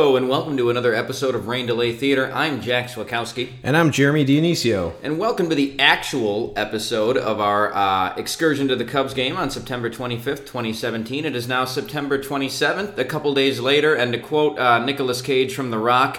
Hello, 0.00 0.16
and 0.16 0.30
welcome 0.30 0.56
to 0.56 0.70
another 0.70 0.94
episode 0.94 1.34
of 1.34 1.46
Rain 1.46 1.66
Delay 1.66 1.94
Theater. 1.94 2.32
I'm 2.32 2.62
Jack 2.62 2.86
Swakowski, 2.88 3.50
And 3.62 3.76
I'm 3.76 3.90
Jeremy 3.90 4.24
Dionisio. 4.24 4.94
and 5.02 5.18
welcome 5.18 5.50
to 5.50 5.54
the 5.54 5.78
actual 5.78 6.54
episode 6.56 7.18
of 7.18 7.38
our 7.38 7.70
uh, 7.74 8.14
excursion 8.16 8.66
to 8.68 8.76
the 8.76 8.86
Cubs 8.86 9.12
game 9.12 9.36
on 9.36 9.50
September 9.50 9.90
25th, 9.90 10.46
2017. 10.46 11.26
It 11.26 11.36
is 11.36 11.46
now 11.46 11.66
September 11.66 12.18
27th, 12.18 12.96
a 12.96 13.04
couple 13.04 13.34
days 13.34 13.60
later, 13.60 13.94
and 13.94 14.14
to 14.14 14.18
quote 14.18 14.58
uh, 14.58 14.82
Nicolas 14.82 15.20
Cage 15.20 15.54
from 15.54 15.70
The 15.70 15.76
Rock, 15.78 16.18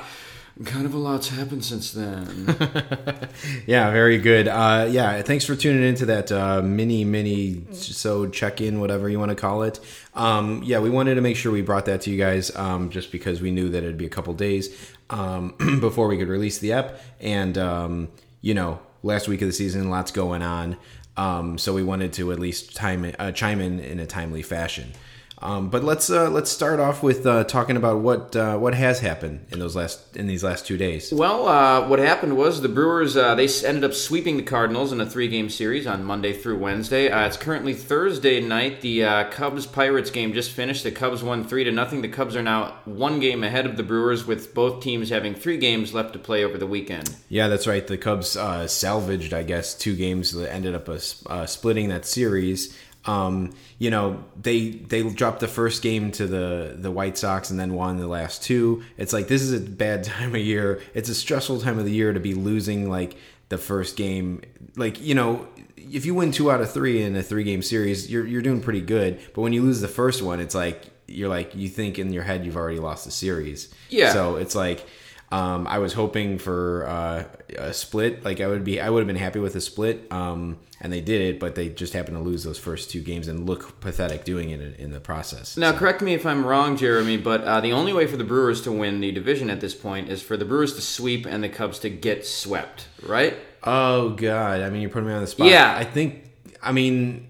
kind 0.66 0.86
of 0.86 0.94
a 0.94 0.98
lot's 0.98 1.30
happened 1.30 1.66
since 1.66 1.92
then. 1.92 2.56
Yeah, 3.66 3.92
very 3.92 4.18
good. 4.18 4.48
Uh, 4.48 4.88
yeah, 4.90 5.22
thanks 5.22 5.46
for 5.46 5.56
tuning 5.56 5.84
into 5.84 6.06
that 6.08 6.32
uh, 6.32 6.62
mini, 6.62 7.04
mini, 7.06 7.66
so 7.72 8.28
check 8.28 8.62
in, 8.62 8.80
whatever 8.80 9.10
you 9.10 9.20
want 9.20 9.30
to 9.30 9.36
call 9.36 9.64
it. 9.64 9.80
Um, 10.14 10.62
yeah, 10.64 10.80
we 10.80 10.90
wanted 10.90 11.16
to 11.16 11.22
make 11.22 11.38
sure 11.38 11.52
we 11.52 11.62
brought 11.62 11.86
that 11.86 12.02
to 12.02 12.12
you 12.12 12.18
guys 12.18 12.56
um, 12.56 12.90
just 12.90 13.12
because 13.12 13.42
we 13.42 13.52
knew 13.52 13.70
that 13.70 13.84
it'd 13.84 13.98
be 13.98 14.06
a 14.06 14.10
couple 14.10 14.34
days 14.34 14.76
um, 15.10 15.56
before 15.80 16.08
we 16.08 16.18
could 16.18 16.28
release 16.28 16.60
the 16.60 16.74
app. 16.74 17.00
And, 17.20 17.58
um, 17.58 18.10
you 18.42 18.54
know, 18.54 18.80
last 19.04 19.28
week 19.28 19.42
of 19.42 19.48
the 19.48 19.54
season, 19.54 19.90
lots 19.90 20.12
going 20.12 20.42
on. 20.42 20.78
Um, 21.18 21.58
so 21.58 21.74
we 21.74 21.84
wanted 21.84 22.14
to 22.14 22.32
at 22.32 22.40
least 22.40 22.76
time, 22.76 23.14
uh, 23.20 23.32
chime 23.32 23.62
in 23.62 23.80
in 23.80 24.00
a 24.00 24.06
timely 24.06 24.42
fashion. 24.42 24.94
Um, 25.42 25.70
but 25.70 25.84
let's 25.84 26.10
uh, 26.10 26.30
let's 26.30 26.52
start 26.52 26.80
off 26.80 27.02
with 27.02 27.26
uh, 27.26 27.44
talking 27.46 27.76
about 27.76 28.00
what 28.00 28.36
uh, 28.36 28.58
what 28.58 28.76
has 28.76 29.00
happened 29.00 29.48
in 29.50 29.60
those 29.60 29.76
last 29.76 30.16
in 30.16 30.28
these 30.28 30.44
last 30.44 30.68
two 30.68 30.78
days. 30.78 31.12
Well, 31.12 31.48
uh, 31.48 31.88
what 31.88 32.00
happened 32.00 32.38
was 32.38 32.62
the 32.62 32.70
Brewers 32.70 33.18
uh, 33.18 33.34
they 33.36 33.48
ended 33.66 33.84
up 33.84 33.94
sweeping 33.94 34.38
the 34.38 34.44
Cardinals 34.44 34.92
in 34.92 35.02
a 35.02 35.06
three-game 35.06 35.50
series 35.50 35.88
on 35.88 36.04
Monday 36.04 36.34
through 36.34 36.60
Wednesday. 36.60 37.10
Uh, 37.10 37.26
it's 37.26 37.38
currently 37.38 37.74
Thursday 37.74 38.40
night. 38.40 38.82
The 38.82 39.04
uh, 39.04 39.30
Cubs 39.32 39.66
Pirates 39.66 40.12
game 40.12 40.34
just 40.34 40.52
finished. 40.52 40.84
The 40.84 40.92
Cubs 40.92 41.24
won 41.24 41.44
three 41.44 41.64
to 41.64 41.72
nothing. 41.72 42.02
The 42.02 42.10
Cubs 42.10 42.36
are 42.36 42.44
now 42.44 42.76
one 42.86 43.20
game 43.20 43.44
ahead 43.44 43.66
of 43.66 43.78
the 43.78 43.84
Brewers, 43.84 44.26
with 44.26 44.54
both 44.54 44.84
teams 44.84 45.10
having 45.10 45.34
three 45.34 45.58
games 45.58 45.94
left 45.94 46.14
to 46.14 46.20
play 46.20 46.44
over 46.44 46.58
the 46.58 46.68
weekend. 46.68 47.16
Yeah, 47.30 47.48
that's 47.48 47.68
right. 47.68 47.86
The 47.86 47.98
Cubs 47.98 48.38
uh, 48.38 48.68
salvaged, 48.68 49.34
I 49.34 49.44
guess, 49.44 49.74
two 49.74 49.96
games 49.96 50.34
that 50.34 50.52
ended 50.52 50.76
up 50.76 50.88
uh, 50.88 51.00
uh, 51.28 51.46
splitting 51.46 51.90
that 51.90 52.06
series. 52.06 52.78
Um, 53.06 53.54
you 53.80 53.90
know, 53.90 54.24
they 54.40 54.70
they 54.70 55.02
dropped 55.10 55.40
the 55.40 55.48
first 55.48 55.82
game 55.82 56.12
to 56.14 56.28
the 56.28 56.76
the 56.78 56.92
White 56.92 57.18
Sox 57.18 57.50
and 57.50 57.60
then 57.60 57.74
won 57.74 57.98
the 57.98 58.08
last 58.08 58.44
two. 58.44 58.84
It's 58.98 59.14
like 59.14 59.28
this 59.28 59.42
is 59.42 59.54
a 59.54 59.60
bad 59.60 60.04
time 60.06 60.36
of 60.36 60.42
year. 60.42 60.82
It's 60.94 61.10
a 61.10 61.16
stressful 61.16 61.62
time 61.62 61.80
of 61.80 61.86
the 61.86 61.92
year 61.92 62.14
to 62.14 62.20
be 62.20 62.34
losing 62.34 62.90
like 62.90 63.18
the 63.50 63.58
first 63.58 63.98
game. 63.98 64.42
Like 64.76 65.02
you 65.02 65.16
know, 65.16 65.48
if 65.78 66.06
you 66.06 66.14
win 66.14 66.32
two 66.32 66.52
out 66.52 66.62
of 66.62 66.72
three 66.72 67.02
in 67.02 67.16
a 67.16 67.24
three 67.24 67.44
game 67.44 67.62
series, 67.62 68.10
you're 68.10 68.26
you're 68.26 68.42
doing 68.42 68.62
pretty 68.62 68.82
good. 68.82 69.20
But 69.34 69.42
when 69.42 69.54
you 69.54 69.62
lose 69.64 69.82
the 69.82 69.88
first 69.88 70.22
one, 70.22 70.40
it's 70.40 70.56
like 70.56 70.86
you're 71.08 71.30
like 71.30 71.56
you 71.56 71.68
think 71.68 72.00
in 72.00 72.14
your 72.14 72.24
head 72.24 72.46
you've 72.46 72.58
already 72.58 72.80
lost 72.80 73.06
the 73.06 73.12
series. 73.12 73.74
Yeah. 73.90 74.14
So 74.14 74.36
it's 74.36 74.56
like 74.56 74.86
um, 75.32 75.66
I 75.68 75.80
was 75.80 75.94
hoping 75.94 76.38
for 76.38 76.86
uh, 76.88 77.24
a 77.58 77.74
split. 77.74 78.24
Like 78.26 78.42
I 78.42 78.48
would 78.48 78.64
be, 78.64 78.80
I 78.82 78.90
would 78.90 79.00
have 79.00 79.08
been 79.08 79.16
happy 79.16 79.40
with 79.40 79.56
a 79.56 79.62
split. 79.62 80.08
Um, 80.12 80.58
and 80.84 80.92
they 80.92 81.00
did 81.02 81.22
it, 81.22 81.40
but 81.40 81.54
they 81.54 81.70
just 81.70 81.94
happened 81.94 82.18
to 82.18 82.24
lose 82.24 82.44
those 82.44 82.58
first 82.58 82.90
two 82.90 83.02
games 83.02 83.28
and 83.28 83.46
look 83.46 83.80
pathetic 83.82 84.24
doing 84.26 84.50
it 84.50 84.60
in, 84.60 84.74
in 84.76 84.92
the 84.92 85.00
process. 85.00 85.56
Now, 85.56 85.72
So- 85.74 85.78
correct 85.78 86.02
me 86.02 86.16
if 86.16 86.26
I'm 86.26 86.44
wrong, 86.44 86.76
Jeremy, 86.76 87.18
but 87.18 87.44
uh, 87.44 87.62
the 87.62 87.72
only 87.72 87.94
way 87.94 88.08
for 88.08 88.18
the 88.18 88.24
Brewers 88.24 88.62
to 88.62 88.72
win 88.72 89.00
the 89.00 89.12
division 89.12 89.52
at 89.52 89.62
this 89.62 89.76
point 89.76 90.10
is 90.10 90.24
for 90.24 90.38
the 90.38 90.46
Brewers 90.46 90.74
to 90.76 90.82
sweep 90.82 91.28
and 91.28 91.44
the 91.44 91.50
Cubs 91.50 91.78
to 91.80 91.90
get 91.90 92.26
swept, 92.26 92.88
right? 93.04 93.38
Oh 93.64 94.10
God! 94.10 94.62
I 94.62 94.72
mean, 94.72 94.82
you're 94.82 94.90
putting 94.90 95.08
me 95.10 95.14
on 95.14 95.22
the 95.22 95.28
spot. 95.28 95.48
Yeah. 95.48 95.72
I 95.78 95.84
think. 95.84 96.24
I 96.64 96.72
mean, 96.72 97.28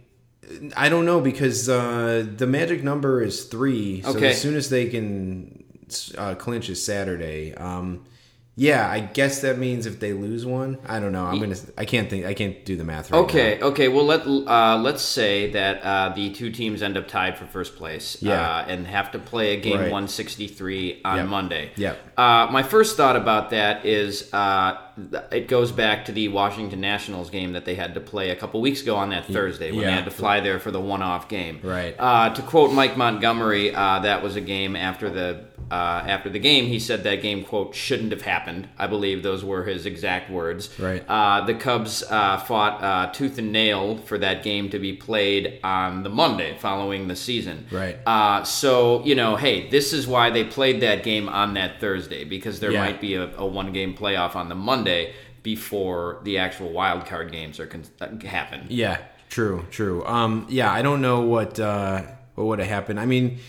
I 0.78 0.88
don't 0.88 1.06
know 1.06 1.20
because 1.20 1.68
uh, 1.68 2.26
the 2.38 2.48
magic 2.48 2.84
number 2.86 3.22
is 3.22 3.44
three. 3.46 4.02
So 4.02 4.12
Okay. 4.16 4.30
as 4.30 4.42
soon 4.42 4.56
as 4.56 4.70
they 4.70 4.88
can 4.88 5.61
uh, 6.18 6.36
clinch 6.36 6.70
is 6.70 6.84
Saturday. 6.84 7.54
Um, 7.56 8.06
yeah, 8.58 8.88
I 8.92 9.00
guess 9.00 9.42
that 9.42 9.58
means 9.58 9.86
if 9.86 10.02
they 10.02 10.12
lose 10.12 10.46
one, 10.46 10.78
I 10.86 11.00
don't 11.00 11.14
know. 11.14 11.26
I'm 11.26 11.40
gonna. 11.40 11.56
I 11.78 11.86
can't 11.86 12.10
think. 12.10 12.26
I 12.26 12.34
can't 12.34 12.64
do 12.66 12.76
the 12.76 12.84
math 12.84 13.10
right 13.10 13.20
Okay, 13.20 13.58
now. 13.60 13.68
okay. 13.68 13.88
Well, 13.88 14.04
let 14.06 14.28
uh, 14.28 14.78
let's 14.78 15.02
say 15.02 15.52
that 15.52 15.82
uh, 15.82 16.10
the 16.14 16.32
two 16.32 16.52
teams 16.52 16.84
end 16.84 16.98
up 16.98 17.08
tied 17.08 17.38
for 17.38 17.46
first 17.46 17.78
place, 17.78 18.18
Yeah. 18.22 18.34
uh, 18.58 18.66
and 18.68 18.86
have 18.88 19.12
to 19.14 19.20
play 19.20 19.54
a 19.56 19.62
game 19.62 19.80
Right. 19.80 19.90
163 19.90 21.02
on 21.06 21.18
Yep. 21.18 21.28
Monday. 21.28 21.72
Yep. 21.78 21.98
Uh, 22.18 22.48
my 22.52 22.62
first 22.62 22.98
thought 22.98 23.16
about 23.16 23.52
that 23.52 23.86
is 23.86 24.32
uh, 24.34 24.78
it 25.32 25.48
goes 25.48 25.72
back 25.72 26.06
to 26.06 26.12
the 26.12 26.28
Washington 26.28 26.82
Nationals 26.82 27.30
game 27.30 27.54
that 27.54 27.64
they 27.64 27.76
had 27.76 27.94
to 27.94 28.02
play 28.02 28.30
a 28.32 28.36
couple 28.36 28.60
weeks 28.62 28.82
ago 28.82 28.98
on 28.98 29.10
that 29.10 29.26
Thursday 29.26 29.72
when 29.72 29.86
they 29.86 29.92
had 29.92 30.06
to 30.06 30.12
fly 30.12 30.42
there 30.42 30.60
for 30.60 30.72
the 30.72 30.80
one-off 30.82 31.30
game. 31.30 31.62
Right. 31.64 31.96
Uh, 31.98 32.30
to 32.34 32.42
quote 32.42 32.74
Mike 32.74 32.98
Montgomery, 32.98 33.74
uh, 33.74 34.00
that 34.00 34.22
was 34.22 34.36
a 34.36 34.42
game 34.42 34.76
after 34.76 35.10
the 35.10 35.46
uh, 35.72 36.04
after 36.06 36.30
the 36.30 36.38
game. 36.40 36.66
He 36.66 36.80
said 36.80 37.04
that 37.06 37.22
game 37.22 37.44
quote 37.46 37.74
shouldn't 37.74 38.12
have 38.12 38.24
happened. 38.24 38.68
I 38.78 38.88
believe 38.88 39.24
those 39.24 39.44
were 39.44 39.64
his 39.64 39.86
exact 39.86 40.30
words. 40.30 40.78
Right. 40.78 41.04
Uh, 41.08 41.46
the 41.46 41.54
Cubs 41.54 42.04
uh, 42.04 42.38
fought 42.40 42.84
uh, 42.84 43.12
tooth 43.14 43.38
and 43.38 43.52
nail 43.52 43.98
for 43.98 44.18
that 44.18 44.44
game 44.44 44.70
to 44.72 44.80
be 44.80 44.94
played 44.94 45.60
on 45.64 46.04
the 46.04 46.10
Monday 46.10 46.58
following 46.60 47.08
the 47.08 47.16
season. 47.16 47.66
Right. 47.72 47.98
Uh, 48.06 48.44
so 48.44 49.04
you 49.06 49.16
know, 49.16 49.38
hey, 49.38 49.70
this 49.70 49.94
is 49.94 50.06
why 50.06 50.30
they 50.30 50.44
played 50.44 50.82
that 50.82 51.04
game 51.04 51.30
on 51.30 51.54
that 51.56 51.80
Thursday 51.80 52.26
because 52.26 52.60
there 52.60 52.72
Yeah. 52.72 52.84
might 52.86 53.00
be 53.02 53.16
a, 53.16 53.34
a 53.38 53.46
one-game 53.46 53.96
playoff 53.96 54.36
on 54.36 54.50
the 54.50 54.56
Monday 54.56 55.14
before 55.44 56.20
the 56.24 56.38
actual 56.38 56.70
wild 56.72 57.06
card 57.06 57.32
games 57.32 57.60
are 57.60 57.66
con- 57.68 58.20
happen. 58.24 58.66
Yeah, 58.70 58.98
true, 59.30 59.66
true. 59.72 60.06
Um, 60.06 60.46
yeah, 60.50 60.72
I 60.72 60.82
don't 60.82 61.02
know 61.02 61.22
what 61.22 61.60
uh, 61.60 62.04
what 62.36 62.46
would 62.48 62.60
have 62.60 62.68
happened. 62.68 63.00
I 63.00 63.06
mean, 63.06 63.40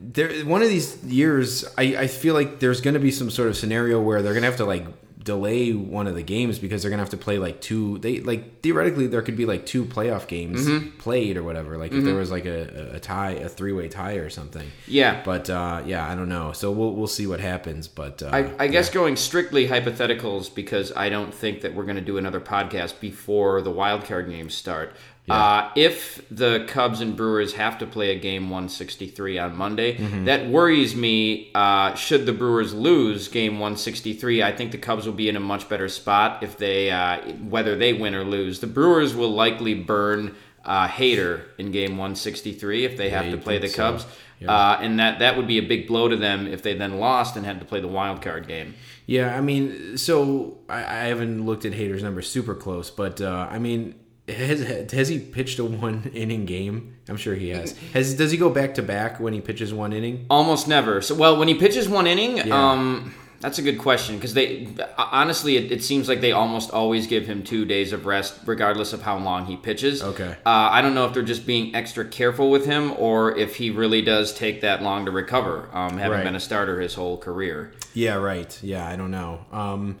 there 0.00 0.44
one 0.44 0.62
of 0.62 0.68
these 0.68 1.02
years, 1.04 1.64
I, 1.76 1.82
I 1.96 2.06
feel 2.06 2.34
like 2.34 2.60
there's 2.60 2.80
going 2.80 2.94
to 2.94 3.00
be 3.00 3.10
some 3.10 3.30
sort 3.30 3.48
of 3.48 3.56
scenario 3.56 4.00
where 4.00 4.22
they're 4.22 4.32
going 4.32 4.42
to 4.42 4.48
have 4.48 4.56
to 4.58 4.64
like 4.64 4.86
delay 5.24 5.72
one 5.72 6.06
of 6.06 6.14
the 6.14 6.22
games 6.22 6.58
because 6.58 6.82
they're 6.82 6.90
going 6.90 6.98
to 6.98 7.02
have 7.02 7.10
to 7.10 7.16
play 7.16 7.38
like 7.38 7.60
two. 7.60 7.98
They 7.98 8.20
like 8.20 8.60
theoretically 8.60 9.06
there 9.06 9.22
could 9.22 9.36
be 9.36 9.46
like 9.46 9.66
two 9.66 9.84
playoff 9.84 10.28
games 10.28 10.68
played 10.98 11.36
or 11.36 11.42
whatever. 11.42 11.76
Like 11.78 11.92
if 11.92 12.04
there 12.04 12.14
was 12.14 12.30
like 12.30 12.44
a, 12.44 12.94
a 12.94 13.00
tie, 13.00 13.32
a 13.32 13.48
three 13.48 13.72
way 13.72 13.88
tie 13.88 14.14
or 14.14 14.28
something. 14.30 14.70
Yeah. 14.86 15.22
But 15.24 15.48
uh, 15.50 15.82
yeah, 15.86 16.08
I 16.08 16.14
don't 16.14 16.28
know. 16.28 16.52
So 16.52 16.70
we'll 16.70 16.92
we'll 16.92 17.06
see 17.06 17.26
what 17.26 17.40
happens. 17.40 17.88
But 17.88 18.22
uh, 18.22 18.30
I, 18.32 18.64
I 18.64 18.66
guess 18.68 18.90
going 18.90 19.16
strictly 19.16 19.66
hypotheticals 19.66 20.54
because 20.54 20.92
I 20.94 21.08
don't 21.08 21.32
think 21.32 21.62
that 21.62 21.74
we're 21.74 21.84
going 21.84 21.96
to 21.96 22.02
do 22.02 22.18
another 22.18 22.40
podcast 22.40 23.00
before 23.00 23.62
the 23.62 23.70
wild 23.70 24.04
card 24.04 24.28
games 24.28 24.54
start. 24.54 24.94
Uh, 25.28 25.70
if 25.74 26.22
the 26.30 26.66
Cubs 26.68 27.00
and 27.00 27.16
Brewers 27.16 27.54
have 27.54 27.78
to 27.78 27.86
play 27.86 28.10
a 28.10 28.18
game 28.18 28.50
163 28.50 29.38
on 29.38 29.56
Monday, 29.56 29.96
Mm-hmm. 29.96 30.24
that 30.26 30.48
worries 30.48 30.94
me. 30.94 31.50
Uh, 31.54 31.94
should 31.94 32.26
the 32.26 32.32
Brewers 32.32 32.74
lose 32.74 33.28
game 33.28 33.54
163, 33.54 34.42
I 34.42 34.52
think 34.52 34.70
the 34.72 34.78
Cubs 34.78 35.06
will 35.06 35.14
be 35.14 35.28
in 35.30 35.36
a 35.36 35.40
much 35.40 35.68
better 35.68 35.88
spot 35.88 36.42
if 36.42 36.58
they, 36.58 36.90
uh, 36.90 37.20
whether 37.48 37.74
they 37.76 37.94
win 37.94 38.14
or 38.14 38.22
lose. 38.24 38.60
The 38.60 38.66
Brewers 38.66 39.14
will 39.14 39.32
likely 39.32 39.72
burn 39.74 40.34
uh, 40.64 40.88
Hader 40.88 41.42
in 41.58 41.70
game 41.72 41.96
163 41.96 42.84
if 42.84 42.96
they 42.98 43.08
have 43.10 43.30
to 43.30 43.36
play 43.38 43.58
the 43.58 43.68
so. 43.68 43.76
Cubs. 43.92 44.06
Yeah. 44.40 44.50
Uh, 44.52 44.78
and 44.82 44.98
that, 44.98 45.20
that 45.20 45.36
would 45.38 45.46
be 45.46 45.56
a 45.58 45.62
big 45.62 45.86
blow 45.86 46.08
to 46.08 46.16
them 46.16 46.46
if 46.46 46.62
they 46.62 46.74
then 46.74 46.98
lost 46.98 47.36
and 47.36 47.46
had 47.46 47.60
to 47.60 47.64
play 47.64 47.80
the 47.80 47.88
wild 47.88 48.20
card 48.20 48.46
game. 48.48 48.74
Yeah, 49.06 49.34
I 49.34 49.40
mean, 49.40 49.96
so 49.96 50.58
I, 50.68 50.78
I 50.80 51.04
haven't 51.04 51.46
looked 51.46 51.64
at 51.64 51.72
Hader's 51.72 52.02
number 52.02 52.20
super 52.20 52.54
close, 52.54 52.90
but 52.90 53.20
uh, 53.20 53.46
I 53.50 53.58
mean, 53.58 53.94
has 54.28 54.90
has 54.92 55.08
he 55.08 55.18
pitched 55.18 55.58
a 55.58 55.64
one 55.64 56.10
inning 56.14 56.46
game? 56.46 56.96
I'm 57.08 57.16
sure 57.16 57.34
he 57.34 57.50
has. 57.50 57.76
Has 57.92 58.14
does 58.14 58.30
he 58.32 58.38
go 58.38 58.48
back 58.50 58.74
to 58.74 58.82
back 58.82 59.20
when 59.20 59.32
he 59.34 59.40
pitches 59.40 59.74
one 59.74 59.92
inning? 59.92 60.26
Almost 60.30 60.66
never. 60.68 61.02
So, 61.02 61.14
well, 61.14 61.36
when 61.36 61.48
he 61.48 61.54
pitches 61.54 61.88
one 61.88 62.06
inning, 62.06 62.38
Yeah. 62.38 62.70
um, 62.72 63.14
that's 63.40 63.58
a 63.58 63.62
good 63.62 63.76
question 63.78 64.16
because 64.16 64.32
they 64.32 64.68
honestly, 64.96 65.58
it, 65.58 65.70
it 65.70 65.82
seems 65.84 66.08
like 66.08 66.22
they 66.22 66.32
almost 66.32 66.70
always 66.70 67.06
give 67.06 67.26
him 67.26 67.42
two 67.42 67.66
days 67.66 67.92
of 67.92 68.06
rest, 68.06 68.40
regardless 68.46 68.94
of 68.94 69.02
how 69.02 69.18
long 69.18 69.44
he 69.44 69.56
pitches. 69.56 70.02
Okay. 70.02 70.30
Uh, 70.46 70.68
I 70.72 70.80
don't 70.80 70.94
know 70.94 71.04
if 71.04 71.12
they're 71.12 71.22
just 71.22 71.44
being 71.46 71.74
extra 71.74 72.06
careful 72.06 72.50
with 72.50 72.64
him 72.64 72.94
or 72.96 73.36
if 73.36 73.56
he 73.56 73.68
really 73.70 74.00
does 74.00 74.32
take 74.32 74.62
that 74.62 74.82
long 74.82 75.04
to 75.04 75.10
recover, 75.10 75.68
um, 75.74 75.98
having 75.98 76.12
Right. 76.18 76.24
been 76.24 76.36
a 76.36 76.40
starter 76.40 76.80
his 76.80 76.94
whole 76.94 77.18
career. 77.18 77.72
Yeah, 77.92 78.14
right. 78.14 78.58
Yeah, 78.62 78.88
I 78.88 78.96
don't 78.96 79.10
know. 79.10 79.40
Um, 79.52 79.98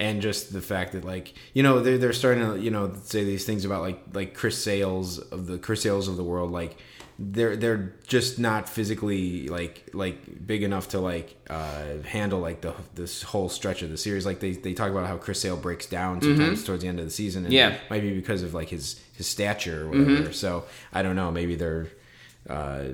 and 0.00 0.20
just 0.22 0.52
the 0.52 0.60
fact 0.62 0.92
that 0.92 1.04
like 1.04 1.34
you 1.54 1.62
know 1.62 1.80
they're 1.80 1.98
they're 1.98 2.12
starting 2.12 2.44
to 2.44 2.58
you 2.58 2.70
know 2.72 2.92
say 3.04 3.22
these 3.22 3.44
things 3.44 3.64
about 3.64 3.82
like 3.82 4.00
like 4.12 4.34
Chris 4.34 4.56
Sales 4.62 5.18
of 5.18 5.46
the 5.46 5.58
Chris 5.58 5.82
Sales 5.82 6.08
of 6.08 6.16
the 6.16 6.24
world 6.24 6.50
like 6.50 6.76
they're 7.22 7.54
they're 7.54 7.92
just 8.06 8.38
not 8.38 8.66
physically 8.66 9.46
like 9.48 9.90
like 9.92 10.18
big 10.46 10.62
enough 10.62 10.88
to 10.88 10.98
like 11.00 11.36
uh, 11.50 11.98
handle 12.06 12.40
like 12.40 12.62
the 12.62 12.72
this 12.94 13.22
whole 13.22 13.50
stretch 13.50 13.82
of 13.82 13.90
the 13.90 13.98
series. 13.98 14.24
Like 14.24 14.40
they, 14.40 14.52
they 14.52 14.72
talk 14.72 14.90
about 14.90 15.06
how 15.06 15.18
Chris 15.18 15.38
Sale 15.42 15.58
breaks 15.58 15.84
down 15.84 16.22
sometimes 16.22 16.64
towards 16.64 16.80
the 16.82 16.88
end 16.88 16.98
of 16.98 17.04
the 17.04 17.10
season. 17.10 17.44
And 17.44 17.52
Yeah. 17.52 17.72
it 17.74 17.80
might 17.90 18.00
be 18.00 18.14
because 18.14 18.42
of 18.42 18.54
like 18.54 18.70
his 18.70 18.98
his 19.18 19.26
stature 19.26 19.84
or 19.84 19.90
whatever. 19.90 20.32
So 20.32 20.64
I 20.94 21.02
don't 21.02 21.14
know. 21.14 21.30
Maybe 21.30 21.56
they're 21.56 21.88
uh, 22.48 22.84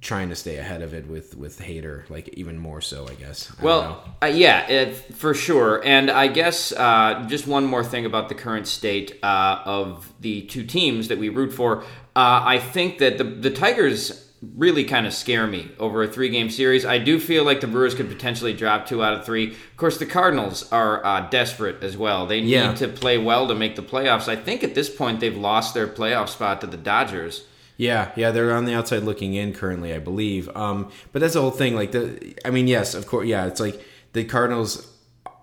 trying 0.00 0.28
to 0.28 0.34
stay 0.36 0.56
ahead 0.56 0.82
of 0.82 0.92
it 0.94 1.06
with 1.06 1.36
with 1.36 1.60
Hader, 1.60 2.08
like 2.10 2.28
even 2.30 2.58
more 2.58 2.80
so. 2.80 3.06
I 3.08 3.14
guess. 3.14 3.50
I 3.50 3.54
don't 3.54 3.62
know. 3.62 3.66
Well, 3.66 4.14
uh, 4.22 4.26
yeah, 4.26 4.66
it, 4.68 4.94
for 5.14 5.34
sure. 5.34 5.82
And 5.84 6.10
I 6.10 6.26
guess 6.28 6.72
uh, 6.72 7.24
just 7.28 7.46
one 7.46 7.64
more 7.64 7.84
thing 7.84 8.04
about 8.06 8.28
the 8.28 8.34
current 8.34 8.66
state 8.66 9.18
uh, 9.22 9.60
of 9.64 10.12
the 10.20 10.42
two 10.42 10.64
teams 10.64 11.08
that 11.08 11.18
we 11.18 11.28
root 11.28 11.52
for. 11.52 11.82
Uh, 12.16 12.42
I 12.44 12.58
think 12.58 12.98
that 12.98 13.18
the 13.18 13.24
the 13.24 13.50
Tigers 13.50 14.24
really 14.54 14.84
kind 14.84 15.04
of 15.04 15.12
scare 15.12 15.48
me 15.48 15.68
over 15.80 16.04
a 16.04 16.06
three 16.08 16.28
game 16.28 16.48
series. 16.48 16.84
I 16.86 16.98
do 16.98 17.18
feel 17.18 17.42
like 17.44 17.60
the 17.60 17.66
Brewers 17.66 17.94
could 17.96 18.08
potentially 18.08 18.52
drop 18.52 18.86
two 18.86 19.02
out 19.02 19.14
of 19.14 19.24
three. 19.26 19.50
Of 19.50 19.76
course, 19.76 19.98
the 19.98 20.06
Cardinals 20.06 20.70
are 20.72 21.04
uh, 21.04 21.28
desperate 21.28 21.82
as 21.82 21.96
well. 21.96 22.26
They 22.26 22.40
need 22.40 22.50
Yeah. 22.50 22.72
to 22.74 22.86
play 22.88 23.18
well 23.18 23.48
to 23.48 23.54
make 23.56 23.74
the 23.74 23.82
playoffs. 23.82 24.28
I 24.28 24.36
think 24.36 24.62
at 24.62 24.76
this 24.76 24.88
point 24.94 25.18
they've 25.18 25.36
lost 25.36 25.74
their 25.74 25.88
playoff 25.88 26.28
spot 26.28 26.60
to 26.60 26.68
the 26.68 26.76
Dodgers. 26.76 27.46
Yeah, 27.78 28.10
yeah, 28.16 28.32
they're 28.32 28.52
on 28.52 28.64
the 28.66 28.74
outside 28.74 29.04
looking 29.04 29.34
in 29.34 29.54
currently, 29.54 29.94
I 29.94 30.00
believe. 30.00 30.54
Um, 30.56 30.90
but 31.12 31.20
that's 31.20 31.34
the 31.34 31.40
whole 31.40 31.52
thing. 31.52 31.74
Like 31.76 31.92
the, 31.92 32.34
I 32.44 32.50
mean, 32.50 32.66
yes, 32.66 32.94
of 32.94 33.06
course, 33.06 33.26
yeah. 33.26 33.46
It's 33.46 33.60
like 33.60 33.80
the 34.12 34.24
Cardinals 34.24 34.86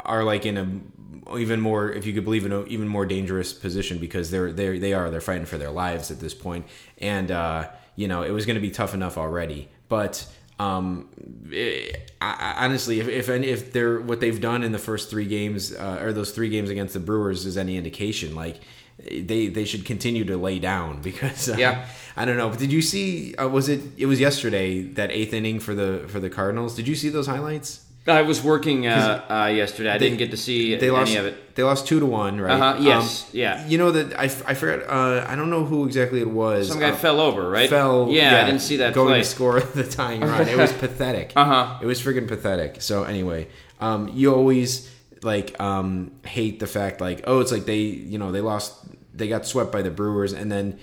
are 0.02 0.24
like 0.24 0.46
in 0.46 0.58
a 0.58 1.38
even 1.40 1.60
more, 1.62 1.92
if 1.92 2.06
you 2.06 2.14
could 2.14 2.26
believe, 2.26 2.46
in 2.46 2.52
a 2.52 2.64
even 2.66 2.88
more 2.88 3.06
dangerous 3.06 3.54
position 3.54 3.98
because 4.00 4.30
they're 4.32 4.52
they 4.52 4.78
they 4.78 4.94
are 4.94 5.10
they're 5.10 5.22
fighting 5.22 5.46
for 5.46 5.58
their 5.58 5.72
lives 5.72 6.12
at 6.12 6.20
this 6.20 6.34
point. 6.36 6.68
and 7.00 7.32
uh, 7.32 7.70
you 7.96 8.08
know 8.08 8.22
it 8.24 8.32
was 8.32 8.46
going 8.46 8.56
to 8.56 8.62
be 8.62 8.70
tough 8.72 8.94
enough 8.94 9.18
already, 9.18 9.70
but. 9.90 10.26
Um, 10.58 11.10
it, 11.52 12.12
I, 12.22 12.54
I- 12.56 12.66
honestly, 12.66 13.02
if 13.02 13.10
if, 13.10 13.28
any, 13.28 13.48
if 13.48 13.74
they're 13.74 14.00
what 14.00 14.22
they've 14.22 14.40
done 14.40 14.64
in 14.64 14.72
the 14.72 14.80
first 14.80 15.10
three 15.10 15.26
games, 15.26 15.74
uh, 15.74 16.00
or 16.02 16.14
those 16.14 16.32
three 16.32 16.48
games 16.48 16.70
against 16.70 16.94
the 16.94 17.02
Brewers, 17.02 17.46
is 17.46 17.58
any 17.58 17.76
indication, 17.76 18.36
like 18.36 18.62
they 19.10 19.48
they 19.48 19.66
should 19.66 19.86
continue 19.86 20.26
to 20.26 20.38
lay 20.38 20.60
down 20.60 21.02
because 21.02 21.50
uh, 21.50 21.56
Yeah. 21.58 21.86
I 22.18 22.24
don't 22.26 22.38
know. 22.38 22.50
But 22.50 22.60
did 22.60 22.72
you 22.72 22.82
see? 22.82 23.36
Uh, 23.36 23.50
was 23.50 23.68
it? 23.68 23.82
It 23.98 24.06
was 24.06 24.20
yesterday 24.22 24.84
that 24.94 25.12
eighth 25.12 25.34
inning 25.34 25.60
for 25.60 25.76
the 25.76 26.06
for 26.08 26.20
the 26.22 26.30
Cardinals. 26.30 26.74
Did 26.76 26.88
you 26.88 26.96
see 26.96 27.10
those 27.10 27.28
highlights? 27.28 27.82
I 28.08 28.22
was 28.22 28.44
working 28.44 28.86
uh, 28.88 29.26
uh, 29.28 29.46
yesterday. 29.48 29.90
I 29.90 29.98
They- 29.98 30.06
didn't 30.10 30.20
get 30.20 30.30
to 30.32 30.38
see 30.38 30.76
They 30.76 30.90
any 30.90 30.96
lost. 30.96 31.16
of 31.16 31.26
it. 31.26 31.56
They 31.56 31.64
lost 31.64 31.88
two 31.88 32.00
to 32.00 32.06
one, 32.06 32.40
right? 32.40 32.54
Uh-huh, 32.62 32.78
yes, 32.80 33.28
yeah. 33.34 33.66
You 33.68 33.78
know 33.80 33.90
that 33.92 34.18
I, 34.20 34.26
I 34.26 34.54
forgot. 34.54 34.88
Uh, 34.88 35.26
I 35.28 35.36
don't 35.36 35.50
know 35.50 35.66
who 35.66 35.86
exactly 35.88 36.22
it 36.22 36.30
was. 36.30 36.68
Some 36.70 36.80
guy 36.80 36.92
Uh, 36.92 36.96
fell 36.96 37.20
over, 37.20 37.50
right? 37.50 37.68
Fell. 37.70 38.08
Yeah, 38.12 38.42
I 38.44 38.46
didn't 38.46 38.62
see 38.62 38.78
that 38.78 38.94
going 38.94 39.08
play. 39.08 39.20
to 39.22 39.26
score 39.26 39.60
the 39.82 39.84
tying 39.84 40.22
run. 40.22 40.48
It 40.48 40.56
was 40.58 40.72
pathetic. 40.86 41.34
Uh-huh. 41.36 41.80
It 41.82 41.86
was 41.88 42.00
friggin' 42.00 42.28
pathetic. 42.28 42.82
So 42.82 43.04
anyway, 43.04 43.48
um, 43.82 44.08
you 44.14 44.34
always 44.36 44.88
like 45.24 45.60
um, 45.60 46.12
hate 46.26 46.60
the 46.60 46.68
fact 46.68 47.02
like 47.02 47.24
oh 47.26 47.40
it's 47.40 47.52
like 47.52 47.66
they 47.66 47.80
you 48.12 48.20
know 48.20 48.32
they 48.32 48.42
lost 48.42 48.76
they 49.16 49.28
got 49.28 49.46
swept 49.46 49.72
by 49.72 49.82
the 49.82 49.92
Brewers 49.92 50.34
and 50.34 50.52
then 50.52 50.78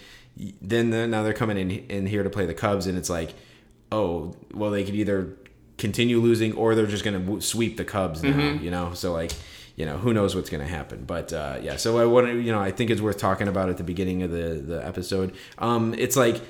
then 0.61 0.91
they're, 0.91 1.07
now 1.07 1.23
they're 1.23 1.35
coming 1.35 1.59
in 1.59 1.71
in 1.71 2.07
here 2.07 2.23
to 2.23 2.31
play 2.31 2.47
the 2.47 2.55
Cubs 2.55 2.87
and 2.87 2.97
it's 2.97 3.11
like 3.11 3.35
oh 3.91 4.35
well 4.55 4.71
they 4.71 4.85
could 4.85 4.95
either 4.95 5.37
continue 5.79 6.21
losing 6.21 6.55
or 6.55 6.75
they're 6.75 6.87
just 6.87 7.05
gonna 7.05 7.19
w- 7.19 7.41
sweep 7.41 7.77
the 7.77 7.85
Cubs 7.85 8.23
now 8.23 8.31
Mm-hmm. 8.31 8.65
you 8.65 8.71
know 8.71 8.95
so 8.95 9.13
like 9.13 9.33
you 9.77 9.85
know 9.87 9.97
who 9.99 10.13
knows 10.15 10.35
what's 10.35 10.51
gonna 10.51 10.67
happen 10.67 11.05
but 11.05 11.33
uh, 11.33 11.59
yeah 11.63 11.77
so 11.77 11.99
I 11.99 12.05
want 12.07 12.27
to 12.29 12.41
you 12.41 12.53
know 12.53 12.61
I 12.61 12.71
think 12.71 12.91
it's 12.91 13.01
worth 13.01 13.19
talking 13.19 13.49
about 13.49 13.69
at 13.69 13.77
the 13.79 13.85
beginning 13.85 14.23
of 14.23 14.31
the 14.31 14.55
the 14.67 14.87
episode 14.87 15.35
um, 15.59 15.95
it's 15.99 16.17
like 16.17 16.41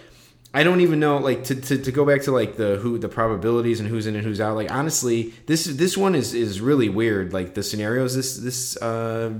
I 0.55 0.64
don't 0.64 0.82
even 0.82 1.00
know 1.00 1.17
like 1.17 1.44
to, 1.44 1.55
to, 1.55 1.78
to 1.78 1.93
go 1.93 2.05
back 2.05 2.23
to 2.23 2.31
like 2.32 2.56
the 2.56 2.76
who 2.76 2.99
the 2.99 3.08
probabilities 3.08 3.81
and 3.81 3.88
who's 3.88 4.06
in 4.06 4.14
and 4.17 4.23
who's 4.23 4.38
out. 4.38 4.55
Like 4.55 4.70
honestly, 4.70 5.32
this 5.46 5.64
this 5.64 5.96
one 5.96 6.14
is 6.14 6.35
is 6.35 6.61
really 6.61 6.90
weird. 6.90 7.32
Like 7.32 7.55
the 7.55 7.62
scenarios 7.62 8.14
this 8.14 8.37
this 8.37 8.76
uh, 8.82 9.32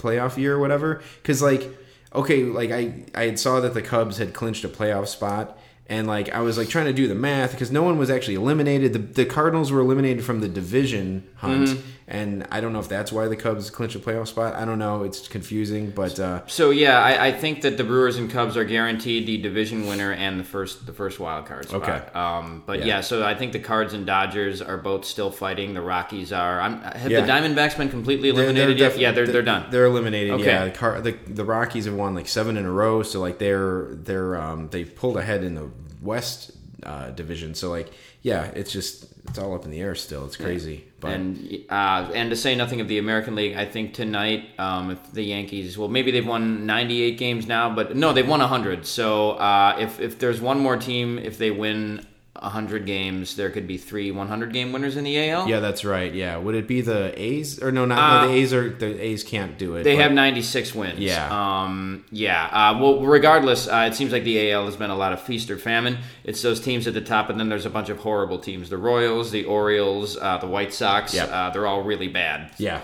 playoff 0.00 0.36
year 0.36 0.56
or 0.56 0.58
whatever. 0.58 1.02
Because 1.22 1.42
like 1.42 1.68
okay, 2.14 2.44
like 2.44 2.70
I 2.70 3.04
I 3.14 3.24
had 3.24 3.38
saw 3.38 3.60
that 3.60 3.74
the 3.74 3.82
Cubs 3.82 4.18
had 4.18 4.34
clinched 4.34 4.64
a 4.64 4.68
playoff 4.68 5.08
spot. 5.08 5.58
And 5.86 6.06
like 6.06 6.28
I 6.28 6.40
was 6.40 6.56
like 6.56 6.68
trying 6.68 6.86
to 6.86 6.92
do 6.92 7.08
the 7.08 7.16
math 7.16 7.50
because 7.50 7.72
no 7.72 7.82
one 7.82 7.98
was 7.98 8.10
actually 8.10 8.36
eliminated. 8.36 8.92
The, 8.92 9.00
the 9.00 9.26
Cardinals 9.26 9.72
were 9.72 9.80
eliminated 9.80 10.24
from 10.24 10.38
the 10.38 10.48
division 10.48 11.28
hunt, 11.34 11.70
mm-hmm. 11.70 11.88
And 12.10 12.46
I 12.50 12.60
don't 12.60 12.72
know 12.72 12.80
if 12.80 12.88
that's 12.88 13.12
why 13.12 13.28
the 13.28 13.36
Cubs 13.36 13.70
clinched 13.70 13.94
a 13.96 14.00
playoff 14.00 14.26
spot. 14.28 14.54
I 14.54 14.64
don't 14.64 14.78
know. 14.78 15.04
It's 15.04 15.28
confusing, 15.28 15.90
but 15.90 16.18
uh, 16.18 16.46
So 16.46 16.70
yeah, 16.70 17.00
I, 17.00 17.28
I 17.28 17.32
think 17.32 17.62
that 17.62 17.76
the 17.76 17.84
Brewers 17.84 18.16
and 18.16 18.28
Cubs 18.30 18.56
are 18.56 18.64
guaranteed 18.64 19.26
the 19.26 19.38
division 19.38 19.86
winner 19.86 20.12
and 20.12 20.38
the 20.40 20.44
first 20.44 20.86
the 20.86 20.92
first 20.92 21.20
wild 21.20 21.46
card 21.46 21.68
spot. 21.68 21.82
Okay. 21.88 22.12
Um, 22.18 22.62
but 22.66 22.80
Yeah. 22.80 22.84
yeah. 22.86 23.00
so 23.00 23.24
I 23.24 23.34
think 23.34 23.52
the 23.52 23.60
Cards 23.60 23.94
and 23.94 24.04
Dodgers 24.04 24.60
are 24.60 24.76
both 24.76 25.04
still 25.04 25.30
fighting. 25.30 25.72
The 25.74 25.80
Rockies 25.82 26.32
are. 26.32 26.60
I'm, 26.60 26.80
have 26.82 27.10
Yeah. 27.10 27.20
the 27.20 27.30
Diamondbacks 27.32 27.76
been 27.78 27.88
completely 27.90 28.32
They're- 28.32 28.44
eliminated 28.44 28.76
they're 28.78 28.86
yet? 28.86 28.92
def- 28.92 29.00
yeah, 29.00 29.12
they're 29.12 29.26
they're 29.28 29.42
done. 29.42 29.66
They're 29.70 29.86
eliminated. 29.86 30.32
Okay. 30.32 30.44
Yeah, 30.46 30.64
the, 30.64 30.70
Car- 30.72 31.00
the 31.00 31.12
the 31.28 31.44
Rockies 31.44 31.84
have 31.84 31.94
won 31.94 32.14
like 32.14 32.26
seven 32.28 32.56
in 32.56 32.64
a 32.66 32.72
row, 32.72 33.02
so 33.02 33.20
like 33.20 33.38
they're 33.38 33.86
they're 33.92 34.36
um 34.36 34.68
they 34.70 34.84
pulled 34.84 35.16
ahead 35.16 35.44
in 35.44 35.54
the 35.54 35.70
West 36.02 36.50
uh, 36.84 37.10
division. 37.10 37.54
So 37.54 37.70
like 37.70 37.92
yeah, 38.22 38.50
it's 38.54 38.72
just 38.72 39.06
it's 39.28 39.38
all 39.38 39.54
up 39.54 39.64
in 39.64 39.70
the 39.70 39.80
air 39.80 39.94
still. 39.94 40.24
It's 40.26 40.36
crazy. 40.36 40.84
But 41.00 41.12
and 41.12 41.64
uh, 41.70 42.10
and 42.14 42.30
to 42.30 42.36
say 42.36 42.54
nothing 42.54 42.80
of 42.80 42.88
the 42.88 42.98
American 42.98 43.34
League, 43.34 43.56
I 43.56 43.64
think 43.64 43.94
tonight, 43.94 44.50
um, 44.58 44.90
if 44.90 45.12
the 45.12 45.22
Yankees, 45.22 45.78
well, 45.78 45.88
maybe 45.88 46.10
they've 46.10 46.26
won 46.26 46.66
98 46.66 47.16
games 47.16 47.46
now, 47.46 47.74
but 47.74 47.96
no, 47.96 48.12
they've 48.12 48.28
won 48.28 48.40
100. 48.40 48.86
So 48.86 49.32
uh, 49.32 49.76
if 49.78 50.00
if 50.00 50.18
there's 50.18 50.40
one 50.40 50.58
more 50.58 50.76
team, 50.76 51.18
if 51.18 51.38
they 51.38 51.50
win 51.50 52.06
100 52.34 52.86
games, 52.86 53.34
there 53.36 53.50
could 53.50 53.66
be 53.66 53.76
three 53.76 54.10
100 54.12 54.52
game 54.52 54.72
winners 54.72 54.96
in 54.96 55.04
the 55.04 55.30
AL. 55.30 55.48
yeah, 55.48 55.58
that's 55.60 55.84
right. 55.84 56.14
Yeah, 56.14 56.36
would 56.36 56.54
it 56.54 56.68
be 56.68 56.80
the 56.80 57.12
A's 57.20 57.60
or 57.62 57.72
no? 57.72 57.84
Not 57.84 57.98
Uh, 57.98 58.22
no, 58.22 58.28
the 58.28 58.34
A's 58.34 58.54
are 58.54 58.70
the 58.70 59.04
A's 59.04 59.24
can't 59.24 59.58
do 59.58 59.74
it. 59.76 59.82
They 59.82 59.96
but- 59.96 60.02
have 60.02 60.12
96 60.12 60.74
wins. 60.74 61.00
Yeah. 61.00 61.28
Um, 61.62 62.04
yeah. 62.12 62.46
Uh, 62.46 62.78
well, 62.80 63.00
regardless, 63.00 63.66
uh, 63.66 63.88
it 63.90 63.94
seems 63.94 64.12
like 64.12 64.24
the 64.24 64.52
AL 64.52 64.66
has 64.66 64.76
been 64.76 64.90
a 64.90 64.96
lot 64.96 65.12
of 65.12 65.20
feast 65.20 65.50
or 65.50 65.58
famine. 65.58 65.98
It's 66.22 66.40
those 66.40 66.60
teams 66.60 66.86
at 66.86 66.94
the 66.94 67.00
top, 67.00 67.30
and 67.30 67.40
then 67.40 67.48
there's 67.48 67.66
a 67.66 67.70
bunch 67.70 67.88
of 67.88 67.98
horrible 67.98 68.38
teams: 68.38 68.70
the 68.70 68.78
Royals, 68.78 69.32
the 69.32 69.44
Orioles, 69.44 70.16
uh, 70.16 70.38
the 70.38 70.46
White 70.46 70.72
Sox. 70.72 71.12
Yep. 71.12 71.28
Uh, 71.30 71.50
they're 71.50 71.66
all 71.66 71.82
really 71.82 72.08
bad. 72.08 72.52
yeah. 72.58 72.80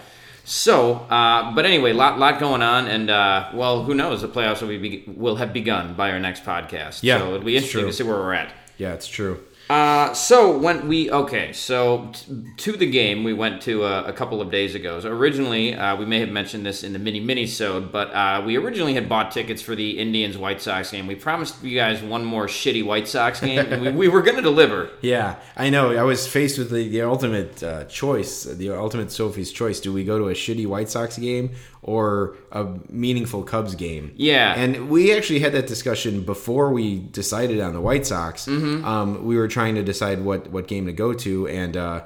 So, 0.48 0.94
uh, 1.10 1.52
but 1.56 1.66
anyway, 1.66 1.92
lot 1.92 2.20
lot 2.20 2.38
going 2.38 2.62
on, 2.62 2.86
and 2.86 3.10
uh, 3.10 3.48
well, 3.52 3.82
who 3.82 3.94
knows? 3.94 4.22
The 4.22 4.28
playoffs 4.28 4.60
will 4.60 4.68
be 4.68 5.02
will 5.08 5.34
have 5.36 5.52
begun 5.52 5.94
by 5.94 6.12
our 6.12 6.20
next 6.20 6.44
podcast. 6.44 7.00
Yeah, 7.02 7.18
so 7.18 7.34
it'll 7.34 7.44
be 7.44 7.56
interesting 7.56 7.80
true. 7.80 7.90
to 7.90 7.92
see 7.96 8.04
where 8.04 8.16
we're 8.16 8.32
at. 8.32 8.52
Yeah, 8.78 8.92
it's 8.94 9.08
true. 9.08 9.42
Uh, 9.68 10.12
so 10.14 10.56
when 10.56 10.86
we 10.86 11.10
okay, 11.10 11.52
so 11.52 12.12
t- 12.12 12.44
to 12.56 12.72
the 12.76 12.88
game 12.88 13.24
we 13.24 13.32
went 13.32 13.60
to 13.62 13.82
uh, 13.82 14.04
a 14.06 14.12
couple 14.12 14.40
of 14.40 14.48
days 14.48 14.76
ago. 14.76 15.00
So 15.00 15.10
originally, 15.10 15.74
uh, 15.74 15.96
we 15.96 16.06
may 16.06 16.20
have 16.20 16.28
mentioned 16.28 16.64
this 16.64 16.84
in 16.84 16.92
the 16.92 17.00
mini 17.00 17.18
mini 17.18 17.48
sode, 17.48 17.90
but 17.90 18.12
uh, 18.14 18.44
we 18.46 18.56
originally 18.56 18.94
had 18.94 19.08
bought 19.08 19.32
tickets 19.32 19.60
for 19.60 19.74
the 19.74 19.98
Indians 19.98 20.38
White 20.38 20.62
Sox 20.62 20.92
game. 20.92 21.08
We 21.08 21.16
promised 21.16 21.64
you 21.64 21.76
guys 21.76 22.00
one 22.00 22.24
more 22.24 22.46
shitty 22.46 22.84
White 22.84 23.08
Sox 23.08 23.40
game, 23.40 23.58
and 23.58 23.82
we, 23.82 23.90
we 23.90 24.08
were 24.08 24.22
going 24.22 24.36
to 24.36 24.42
deliver. 24.42 24.90
Yeah, 25.06 25.36
I 25.56 25.70
know. 25.70 25.96
I 25.96 26.02
was 26.02 26.26
faced 26.26 26.58
with 26.58 26.70
the, 26.70 26.88
the 26.88 27.02
ultimate 27.02 27.62
uh, 27.62 27.84
choice, 27.84 28.42
the 28.42 28.70
ultimate 28.70 29.12
Sophie's 29.12 29.52
choice. 29.52 29.78
Do 29.78 29.92
we 29.92 30.04
go 30.04 30.18
to 30.18 30.28
a 30.28 30.34
shitty 30.34 30.66
White 30.66 30.88
Sox 30.88 31.16
game 31.16 31.50
or 31.86 32.36
a 32.52 32.66
meaningful 32.90 33.44
Cubs 33.44 33.74
game? 33.74 34.12
Yeah. 34.16 34.54
And 34.54 34.90
we 34.90 35.16
actually 35.16 35.38
had 35.38 35.52
that 35.52 35.66
discussion 35.66 36.22
before 36.22 36.72
we 36.72 36.98
decided 36.98 37.60
on 37.60 37.72
the 37.72 37.80
White 37.80 38.04
Sox. 38.04 38.46
Mm-hmm. 38.46 38.84
Um, 38.84 39.24
we 39.24 39.36
were 39.36 39.48
trying 39.48 39.76
to 39.76 39.82
decide 39.82 40.22
what, 40.22 40.50
what 40.50 40.66
game 40.66 40.86
to 40.86 40.92
go 40.92 41.14
to, 41.14 41.48
and 41.48 41.76
uh, 41.76 42.04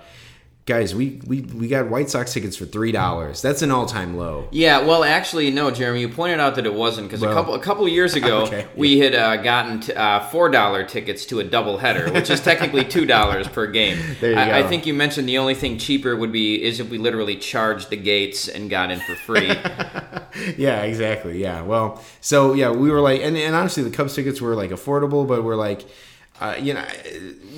guys, 0.70 0.94
we, 0.94 1.20
we 1.26 1.40
we 1.40 1.66
got 1.66 1.88
White 1.90 2.08
Sox 2.10 2.32
tickets 2.32 2.56
for 2.56 2.64
three 2.64 2.92
dollars. 2.92 3.42
That's 3.42 3.60
an 3.60 3.72
all 3.72 3.86
time 3.86 4.16
low. 4.16 4.46
Yeah, 4.52 4.86
well, 4.86 5.02
actually, 5.02 5.50
no, 5.50 5.72
Jeremy. 5.72 6.00
You 6.00 6.08
pointed 6.08 6.38
out 6.38 6.54
that 6.54 6.64
it 6.64 6.72
wasn't 6.72 7.08
because 7.08 7.20
Well- 7.20 7.32
a 7.32 7.34
couple 7.34 7.54
a 7.54 7.58
couple 7.60 7.88
years 7.88 8.14
ago 8.14 8.42
Okay, 8.46 8.68
we 8.76 9.00
had 9.00 9.14
uh, 9.14 9.36
gotten 9.38 9.80
t- 9.80 9.92
uh, 9.92 10.20
four 10.28 10.48
dollar 10.48 10.84
tickets 10.84 11.26
to 11.26 11.40
a 11.40 11.44
doubleheader, 11.44 12.14
which 12.14 12.30
is 12.30 12.40
technically 12.40 12.84
two 12.84 13.04
dollars 13.04 13.48
per 13.48 13.66
game. 13.66 13.98
There 14.20 14.32
you 14.32 14.36
I, 14.38 14.60
I 14.60 14.62
think 14.68 14.86
you 14.86 14.94
mentioned 14.94 15.28
the 15.28 15.38
only 15.38 15.54
thing 15.54 15.78
cheaper 15.78 16.14
would 16.14 16.30
be 16.32 16.62
is 16.62 16.78
if 16.78 16.88
we 16.90 16.98
literally 16.98 17.36
charged 17.36 17.90
the 17.90 17.96
gates 17.96 18.48
and 18.48 18.70
got 18.70 18.90
in 18.90 19.00
for 19.00 19.14
free. 19.14 19.48
yeah, 20.56 20.82
exactly. 20.82 21.40
Yeah. 21.40 21.62
Well, 21.62 22.02
so 22.20 22.54
yeah, 22.54 22.70
we 22.70 22.90
were 22.90 23.00
like, 23.00 23.22
and, 23.22 23.36
and 23.36 23.54
honestly, 23.54 23.82
the 23.82 23.90
Cubs 23.90 24.14
tickets 24.14 24.40
were 24.40 24.54
like 24.54 24.70
affordable, 24.70 25.26
but 25.26 25.42
we're 25.42 25.56
like, 25.56 25.82
uh, 26.40 26.56
you 26.58 26.72
know, 26.74 26.84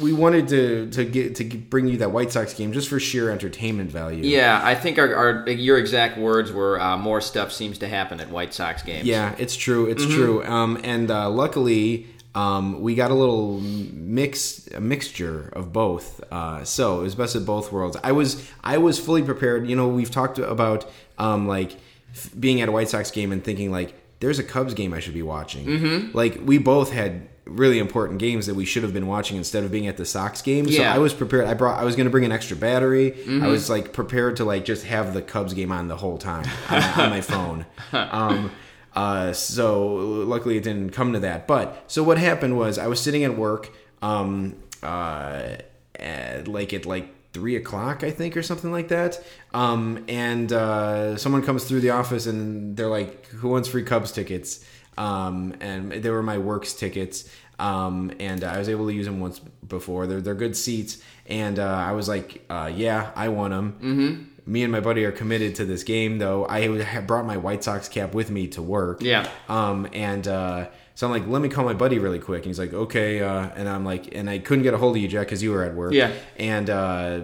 we 0.01 0.12
wanted 0.12 0.49
to 0.49 0.91
to 0.91 1.05
get 1.05 1.37
to 1.37 1.45
bring 1.45 1.87
you 1.89 1.99
that 1.99 2.11
White 2.11 2.33
Sox 2.33 2.53
game 2.55 2.73
just 2.73 2.89
for 2.89 2.99
sheer 2.99 3.31
entertainment 3.31 3.91
value. 3.91 4.25
yeah, 4.25 4.61
I 4.62 4.75
think 4.75 4.99
our, 4.99 5.15
our 5.15 5.49
your 5.51 5.79
exact 5.79 6.19
words 6.19 6.51
were 6.53 6.81
uh, 6.81 6.97
more 6.97 7.21
stuff 7.21 7.53
seems 7.53 7.79
to 7.79 7.89
happen 7.89 8.21
at 8.21 8.29
White 8.31 8.53
Sox 8.53 8.83
games. 8.83 9.07
Yeah, 9.07 9.35
it's 9.39 9.57
true. 9.57 9.87
It's 9.87 10.03
Mm-hmm. 10.05 10.15
true. 10.15 10.45
Um, 10.45 10.81
and 10.83 11.11
uh, 11.11 11.31
luckily, 11.31 12.07
um, 12.35 12.81
we 12.81 12.95
got 12.95 13.11
a 13.11 13.15
little 13.15 13.61
mix, 13.61 14.67
a 14.69 14.81
mixture 14.81 15.51
of 15.53 15.73
both. 15.73 16.21
Uh, 16.33 16.65
so 16.65 17.01
it 17.01 17.03
was 17.03 17.15
best 17.15 17.35
of 17.37 17.47
both 17.47 17.71
worlds. 17.71 17.97
I 18.03 18.12
was, 18.12 18.49
I 18.65 18.79
was 18.79 18.99
fully 18.99 19.23
prepared. 19.23 19.69
You 19.69 19.77
know, 19.77 19.89
we've 19.89 20.11
talked 20.11 20.39
about 20.39 20.91
um, 21.19 21.47
like 21.47 21.77
f- 22.15 22.31
being 22.39 22.61
at 22.61 22.69
a 22.69 22.73
White 22.73 22.89
Sox 22.89 23.11
game 23.11 23.33
and 23.33 23.45
thinking 23.45 23.71
like, 23.71 23.95
there's 24.21 24.39
a 24.39 24.45
Cubs 24.45 24.73
game 24.75 24.95
I 24.95 25.01
should 25.01 25.15
be 25.15 25.23
watching. 25.23 25.67
Mm-hmm. 25.67 26.17
Like 26.17 26.41
we 26.45 26.59
both 26.59 26.91
had 26.93 27.29
really 27.56 27.78
important 27.78 28.18
games 28.18 28.47
that 28.47 28.54
we 28.54 28.64
should 28.64 28.82
have 28.82 28.92
been 28.92 29.06
watching 29.06 29.37
instead 29.37 29.64
of 29.64 29.71
being 29.71 29.87
at 29.87 29.97
the 29.97 30.04
Sox 30.04 30.42
game. 30.42 30.71
So 30.71 30.82
I 30.94 30.99
was 30.99 31.12
prepared. 31.14 31.47
I 31.47 31.54
brought. 31.54 31.78
I 31.80 31.85
was 31.85 31.97
going 31.97 32.06
to 32.06 32.11
bring 32.11 32.25
an 32.25 32.32
extra 32.32 32.56
battery. 32.56 33.14
I 33.42 33.47
was 33.49 33.68
like 33.71 33.92
prepared 33.92 34.37
to 34.37 34.44
like 34.44 34.64
just 34.64 34.85
have 34.87 35.14
the 35.14 35.23
Cubs 35.23 35.54
game 35.54 35.71
on 35.73 35.88
the 35.88 35.97
whole 35.97 36.18
time 36.18 36.44
on, 36.71 36.82
on 37.00 37.11
my 37.11 37.21
phone. 37.21 37.66
Um, 37.92 38.50
uh, 38.94 39.32
so 39.32 39.94
luckily 40.26 40.56
it 40.56 40.62
didn't 40.64 40.90
come 40.90 41.12
to 41.14 41.21
that. 41.21 41.47
But 41.47 41.85
so 41.87 42.02
what 42.02 42.18
happened 42.18 42.56
was 42.59 42.78
I 42.78 42.87
was 42.88 43.00
sitting 43.00 43.25
at 43.25 43.37
work, 43.37 43.71
um, 44.02 44.56
uh, 44.82 45.56
at, 45.97 46.49
like 46.49 46.73
at 46.75 46.85
like 46.87 47.09
three 47.32 47.56
o'clock, 47.56 48.04
I 48.04 48.11
think, 48.11 48.37
or 48.37 48.42
something 48.42 48.71
like 48.71 48.88
that. 48.88 49.23
Um, 49.54 50.04
and 50.09 50.52
uh, 50.52 51.16
someone 51.16 51.42
comes 51.42 51.64
through 51.64 51.80
the 51.80 51.90
office 51.90 52.26
and 52.26 52.76
they're 52.76 52.88
like, 52.88 53.26
"Who 53.26 53.49
wants 53.49 53.68
free 53.68 53.85
Cubs 53.85 54.12
tickets?" 54.12 54.64
Um, 54.99 55.54
and 55.61 55.90
they 55.92 56.11
were 56.11 56.23
my 56.23 56.38
works 56.38 56.75
tickets. 56.75 57.28
Um, 57.62 58.11
and 58.19 58.42
I 58.42 58.59
was 58.59 58.69
able 58.69 58.87
to 58.88 58.92
use 58.92 59.07
them 59.07 59.21
once 59.21 59.38
before. 59.38 60.07
They're 60.09 60.21
they're 60.21 60.35
good 60.35 60.57
seats, 60.57 60.99
and 61.26 61.59
uh, 61.59 61.64
I 61.88 61.92
was 61.92 62.09
like, 62.09 62.45
uh, 62.50 62.71
"Yeah, 62.75 63.11
I 63.14 63.28
want 63.28 63.52
them." 63.52 63.73
Mm-hmm. 63.73 64.52
Me 64.52 64.64
and 64.64 64.73
my 64.73 64.81
buddy 64.81 65.04
are 65.04 65.12
committed 65.12 65.54
to 65.54 65.64
this 65.64 65.85
game, 65.85 66.19
though. 66.19 66.45
I 66.47 67.00
brought 67.02 67.25
my 67.25 67.37
White 67.37 67.62
Sox 67.62 67.88
cap 67.88 68.12
with 68.12 68.28
me 68.31 68.49
to 68.49 68.62
work. 68.62 69.00
Yeah. 69.00 69.28
Um, 69.49 69.88
and 69.92 70.26
uh, 70.26 70.66
so 70.97 71.07
I'm 71.07 71.12
like, 71.12 71.28
let 71.28 71.40
me 71.40 71.49
call 71.49 71.64
my 71.64 71.75
buddy 71.75 72.00
really 72.00 72.19
quick. 72.19 72.38
And 72.38 72.47
he's 72.47 72.59
like, 72.59 72.73
okay. 72.73 73.23
Uh, 73.23 73.50
and 73.54 73.69
I'm 73.69 73.85
like, 73.85 74.12
and 74.16 74.28
I 74.28 74.40
couldn't 74.40 74.64
get 74.64 74.75
a 74.75 74.78
hold 74.78 74.97
of 74.97 75.02
you, 75.02 75.07
Jack, 75.07 75.28
because 75.28 75.45
you 75.45 75.52
were 75.52 75.62
at 75.62 75.76
work. 75.76 75.92
Yeah. 75.92 76.12
And 76.37 76.69
uh, 76.69 77.21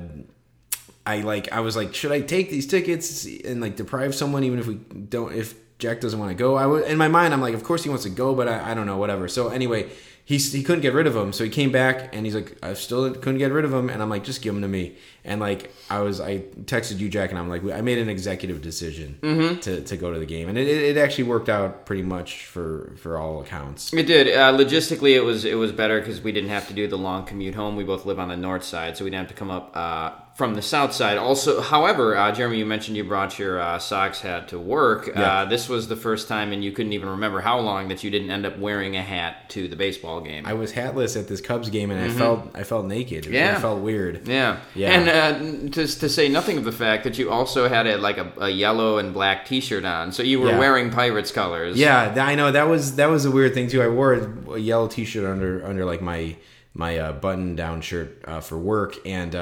I 1.05 1.23
like, 1.23 1.51
I 1.51 1.59
was 1.59 1.75
like, 1.75 1.93
should 1.93 2.13
I 2.13 2.21
take 2.21 2.51
these 2.51 2.69
tickets 2.69 3.27
and 3.45 3.61
like 3.61 3.75
deprive 3.75 4.15
someone, 4.15 4.45
even 4.45 4.61
if 4.61 4.69
we 4.69 4.77
don't, 4.77 5.35
if 5.35 5.55
Jack 5.81 6.01
doesn't 6.01 6.21
want 6.21 6.31
to 6.31 6.37
go? 6.37 6.55
I 6.55 6.67
was 6.67 6.87
in 6.87 6.99
my 6.99 7.09
mind, 7.09 7.35
I'm 7.35 7.41
like, 7.41 7.55
of 7.55 7.65
course 7.65 7.83
he 7.83 7.89
wants 7.89 8.05
to 8.05 8.11
go, 8.11 8.35
but 8.35 8.47
I, 8.47 8.71
I 8.71 8.75
don't 8.75 8.87
know, 8.87 8.99
whatever. 8.99 9.27
So 9.27 9.49
anyway. 9.49 9.91
He, 10.29 10.37
he 10.37 10.63
couldn't 10.63 10.83
get 10.83 10.93
rid 10.93 11.07
of 11.07 11.17
him. 11.17 11.33
so 11.33 11.43
he 11.43 11.49
came 11.49 11.73
back 11.73 12.15
and 12.15 12.27
he's 12.27 12.35
like, 12.35 12.59
I 12.63 12.75
still 12.75 13.11
couldn't 13.15 13.39
get 13.39 13.51
rid 13.51 13.65
of 13.65 13.73
him, 13.73 13.89
and 13.89 14.03
I'm 14.03 14.11
like, 14.11 14.25
just 14.25 14.43
give 14.43 14.55
him 14.55 14.61
to 14.61 14.69
me. 14.69 14.95
And 15.25 15.41
like, 15.41 15.73
I 15.89 16.01
was, 16.01 16.21
I 16.21 16.41
texted 16.67 16.99
you, 16.99 17.09
Jack, 17.09 17.31
and 17.31 17.39
I'm 17.39 17.49
like, 17.49 17.65
I 17.65 17.81
made 17.81 17.97
an 17.97 18.11
executive 18.11 18.61
decision 18.61 19.17
to, 19.63 19.81
to 19.81 19.97
go 19.97 20.13
to 20.13 20.19
the 20.19 20.27
game, 20.27 20.51
and 20.51 20.59
it, 20.59 20.69
it 20.69 20.99
actually 20.99 21.25
worked 21.25 21.49
out 21.49 21.87
pretty 21.87 22.03
much 22.03 22.45
for 22.45 22.93
for 22.99 23.17
all 23.17 23.41
accounts. 23.41 23.91
It 23.95 24.03
did. 24.07 24.29
Uh, 24.37 24.53
logistically, 24.53 25.15
it 25.17 25.23
was 25.25 25.47
it 25.47 25.55
was 25.57 25.73
better 25.73 25.99
because 25.99 26.21
we 26.21 26.31
didn't 26.33 26.51
have 26.51 26.69
to 26.69 26.75
do 26.75 26.87
the 26.87 26.99
long 26.99 27.25
commute 27.25 27.55
home. 27.55 27.75
We 27.75 27.85
both 27.85 28.05
live 28.05 28.19
on 28.19 28.29
the 28.29 28.37
north 28.37 28.65
side, 28.65 28.99
so 28.99 29.05
we 29.05 29.11
didn't 29.11 29.29
have 29.29 29.35
to 29.35 29.35
come 29.35 29.51
up 29.51 29.71
uh, 29.75 30.11
from 30.39 30.55
the 30.55 30.63
south 30.63 30.93
side. 30.93 31.19
Also, 31.19 31.61
however, 31.61 32.17
uh, 32.17 32.31
Jeremy, 32.31 32.59
you 32.59 32.65
mentioned 32.65 32.97
you 32.97 33.03
brought 33.03 33.41
your 33.41 33.59
uh, 33.61 33.77
Sox 33.81 34.21
hat 34.21 34.47
to 34.51 34.59
work. 34.59 35.09
Yeah. 35.09 35.21
Uh, 35.41 35.45
this 35.47 35.69
was 35.69 35.89
the 35.89 35.97
first 35.97 36.29
time, 36.29 36.53
and 36.53 36.63
you 36.63 36.71
couldn't 36.71 36.93
even 36.93 37.09
remember 37.09 37.41
how 37.41 37.59
long 37.59 37.89
that 37.89 38.05
you 38.05 38.11
didn't 38.11 38.31
end 38.31 38.47
up 38.47 38.57
wearing 38.57 38.97
a 38.97 39.03
hat 39.03 39.51
to 39.51 39.67
the 39.67 39.75
baseball 39.75 40.21
game. 40.21 40.47
I 40.47 40.53
was 40.53 40.71
hatless 40.71 41.17
at 41.17 41.27
this 41.27 41.41
Cubs 41.41 41.71
game, 41.71 41.91
and 41.91 42.01
I 42.01 42.09
felt 42.17 42.51
I 42.55 42.63
felt 42.63 42.87
naked. 42.87 43.27
Yeah. 43.27 43.57
I 43.57 43.61
felt 43.61 43.81
weird. 43.81 44.29
Yeah, 44.29 44.61
Yeah. 44.77 44.93
and 44.93 45.09
uh, 45.09 45.71
to 45.73 45.87
to 45.89 46.09
say 46.09 46.29
nothing 46.29 46.57
of 46.57 46.63
the 46.65 46.71
fact 46.71 47.03
that 47.03 47.19
you 47.19 47.33
also 47.33 47.69
had 47.69 47.89
a 47.89 47.99
like 47.99 48.19
a, 48.19 48.33
a 48.39 48.49
yellow 48.49 48.99
and 48.99 49.13
black 49.13 49.45
T-shirt 49.45 49.85
on, 49.85 50.13
so 50.13 50.23
you 50.23 50.39
were 50.39 50.51
Yeah. 50.51 50.59
wearing 50.61 50.91
Pirates 50.91 51.33
colors. 51.33 51.77
Yeah, 51.77 52.15
I 52.17 52.37
know 52.37 52.53
that 52.53 52.69
was 52.69 52.95
that 52.95 53.11
was 53.11 53.25
a 53.25 53.31
weird 53.33 53.55
thing 53.55 53.67
too. 53.67 53.83
I 53.83 53.89
wore 53.89 54.15
a, 54.55 54.59
yellow 54.61 54.87
T-shirt 54.87 55.25
under 55.25 55.67
under 55.67 55.85
like 55.85 56.01
my 56.01 56.37
my 56.75 56.97
uh, 56.97 57.11
button 57.11 57.57
down 57.57 57.81
shirt 57.81 58.23
uh, 58.25 58.39
for 58.39 58.57
work, 58.57 58.95
and 59.05 59.35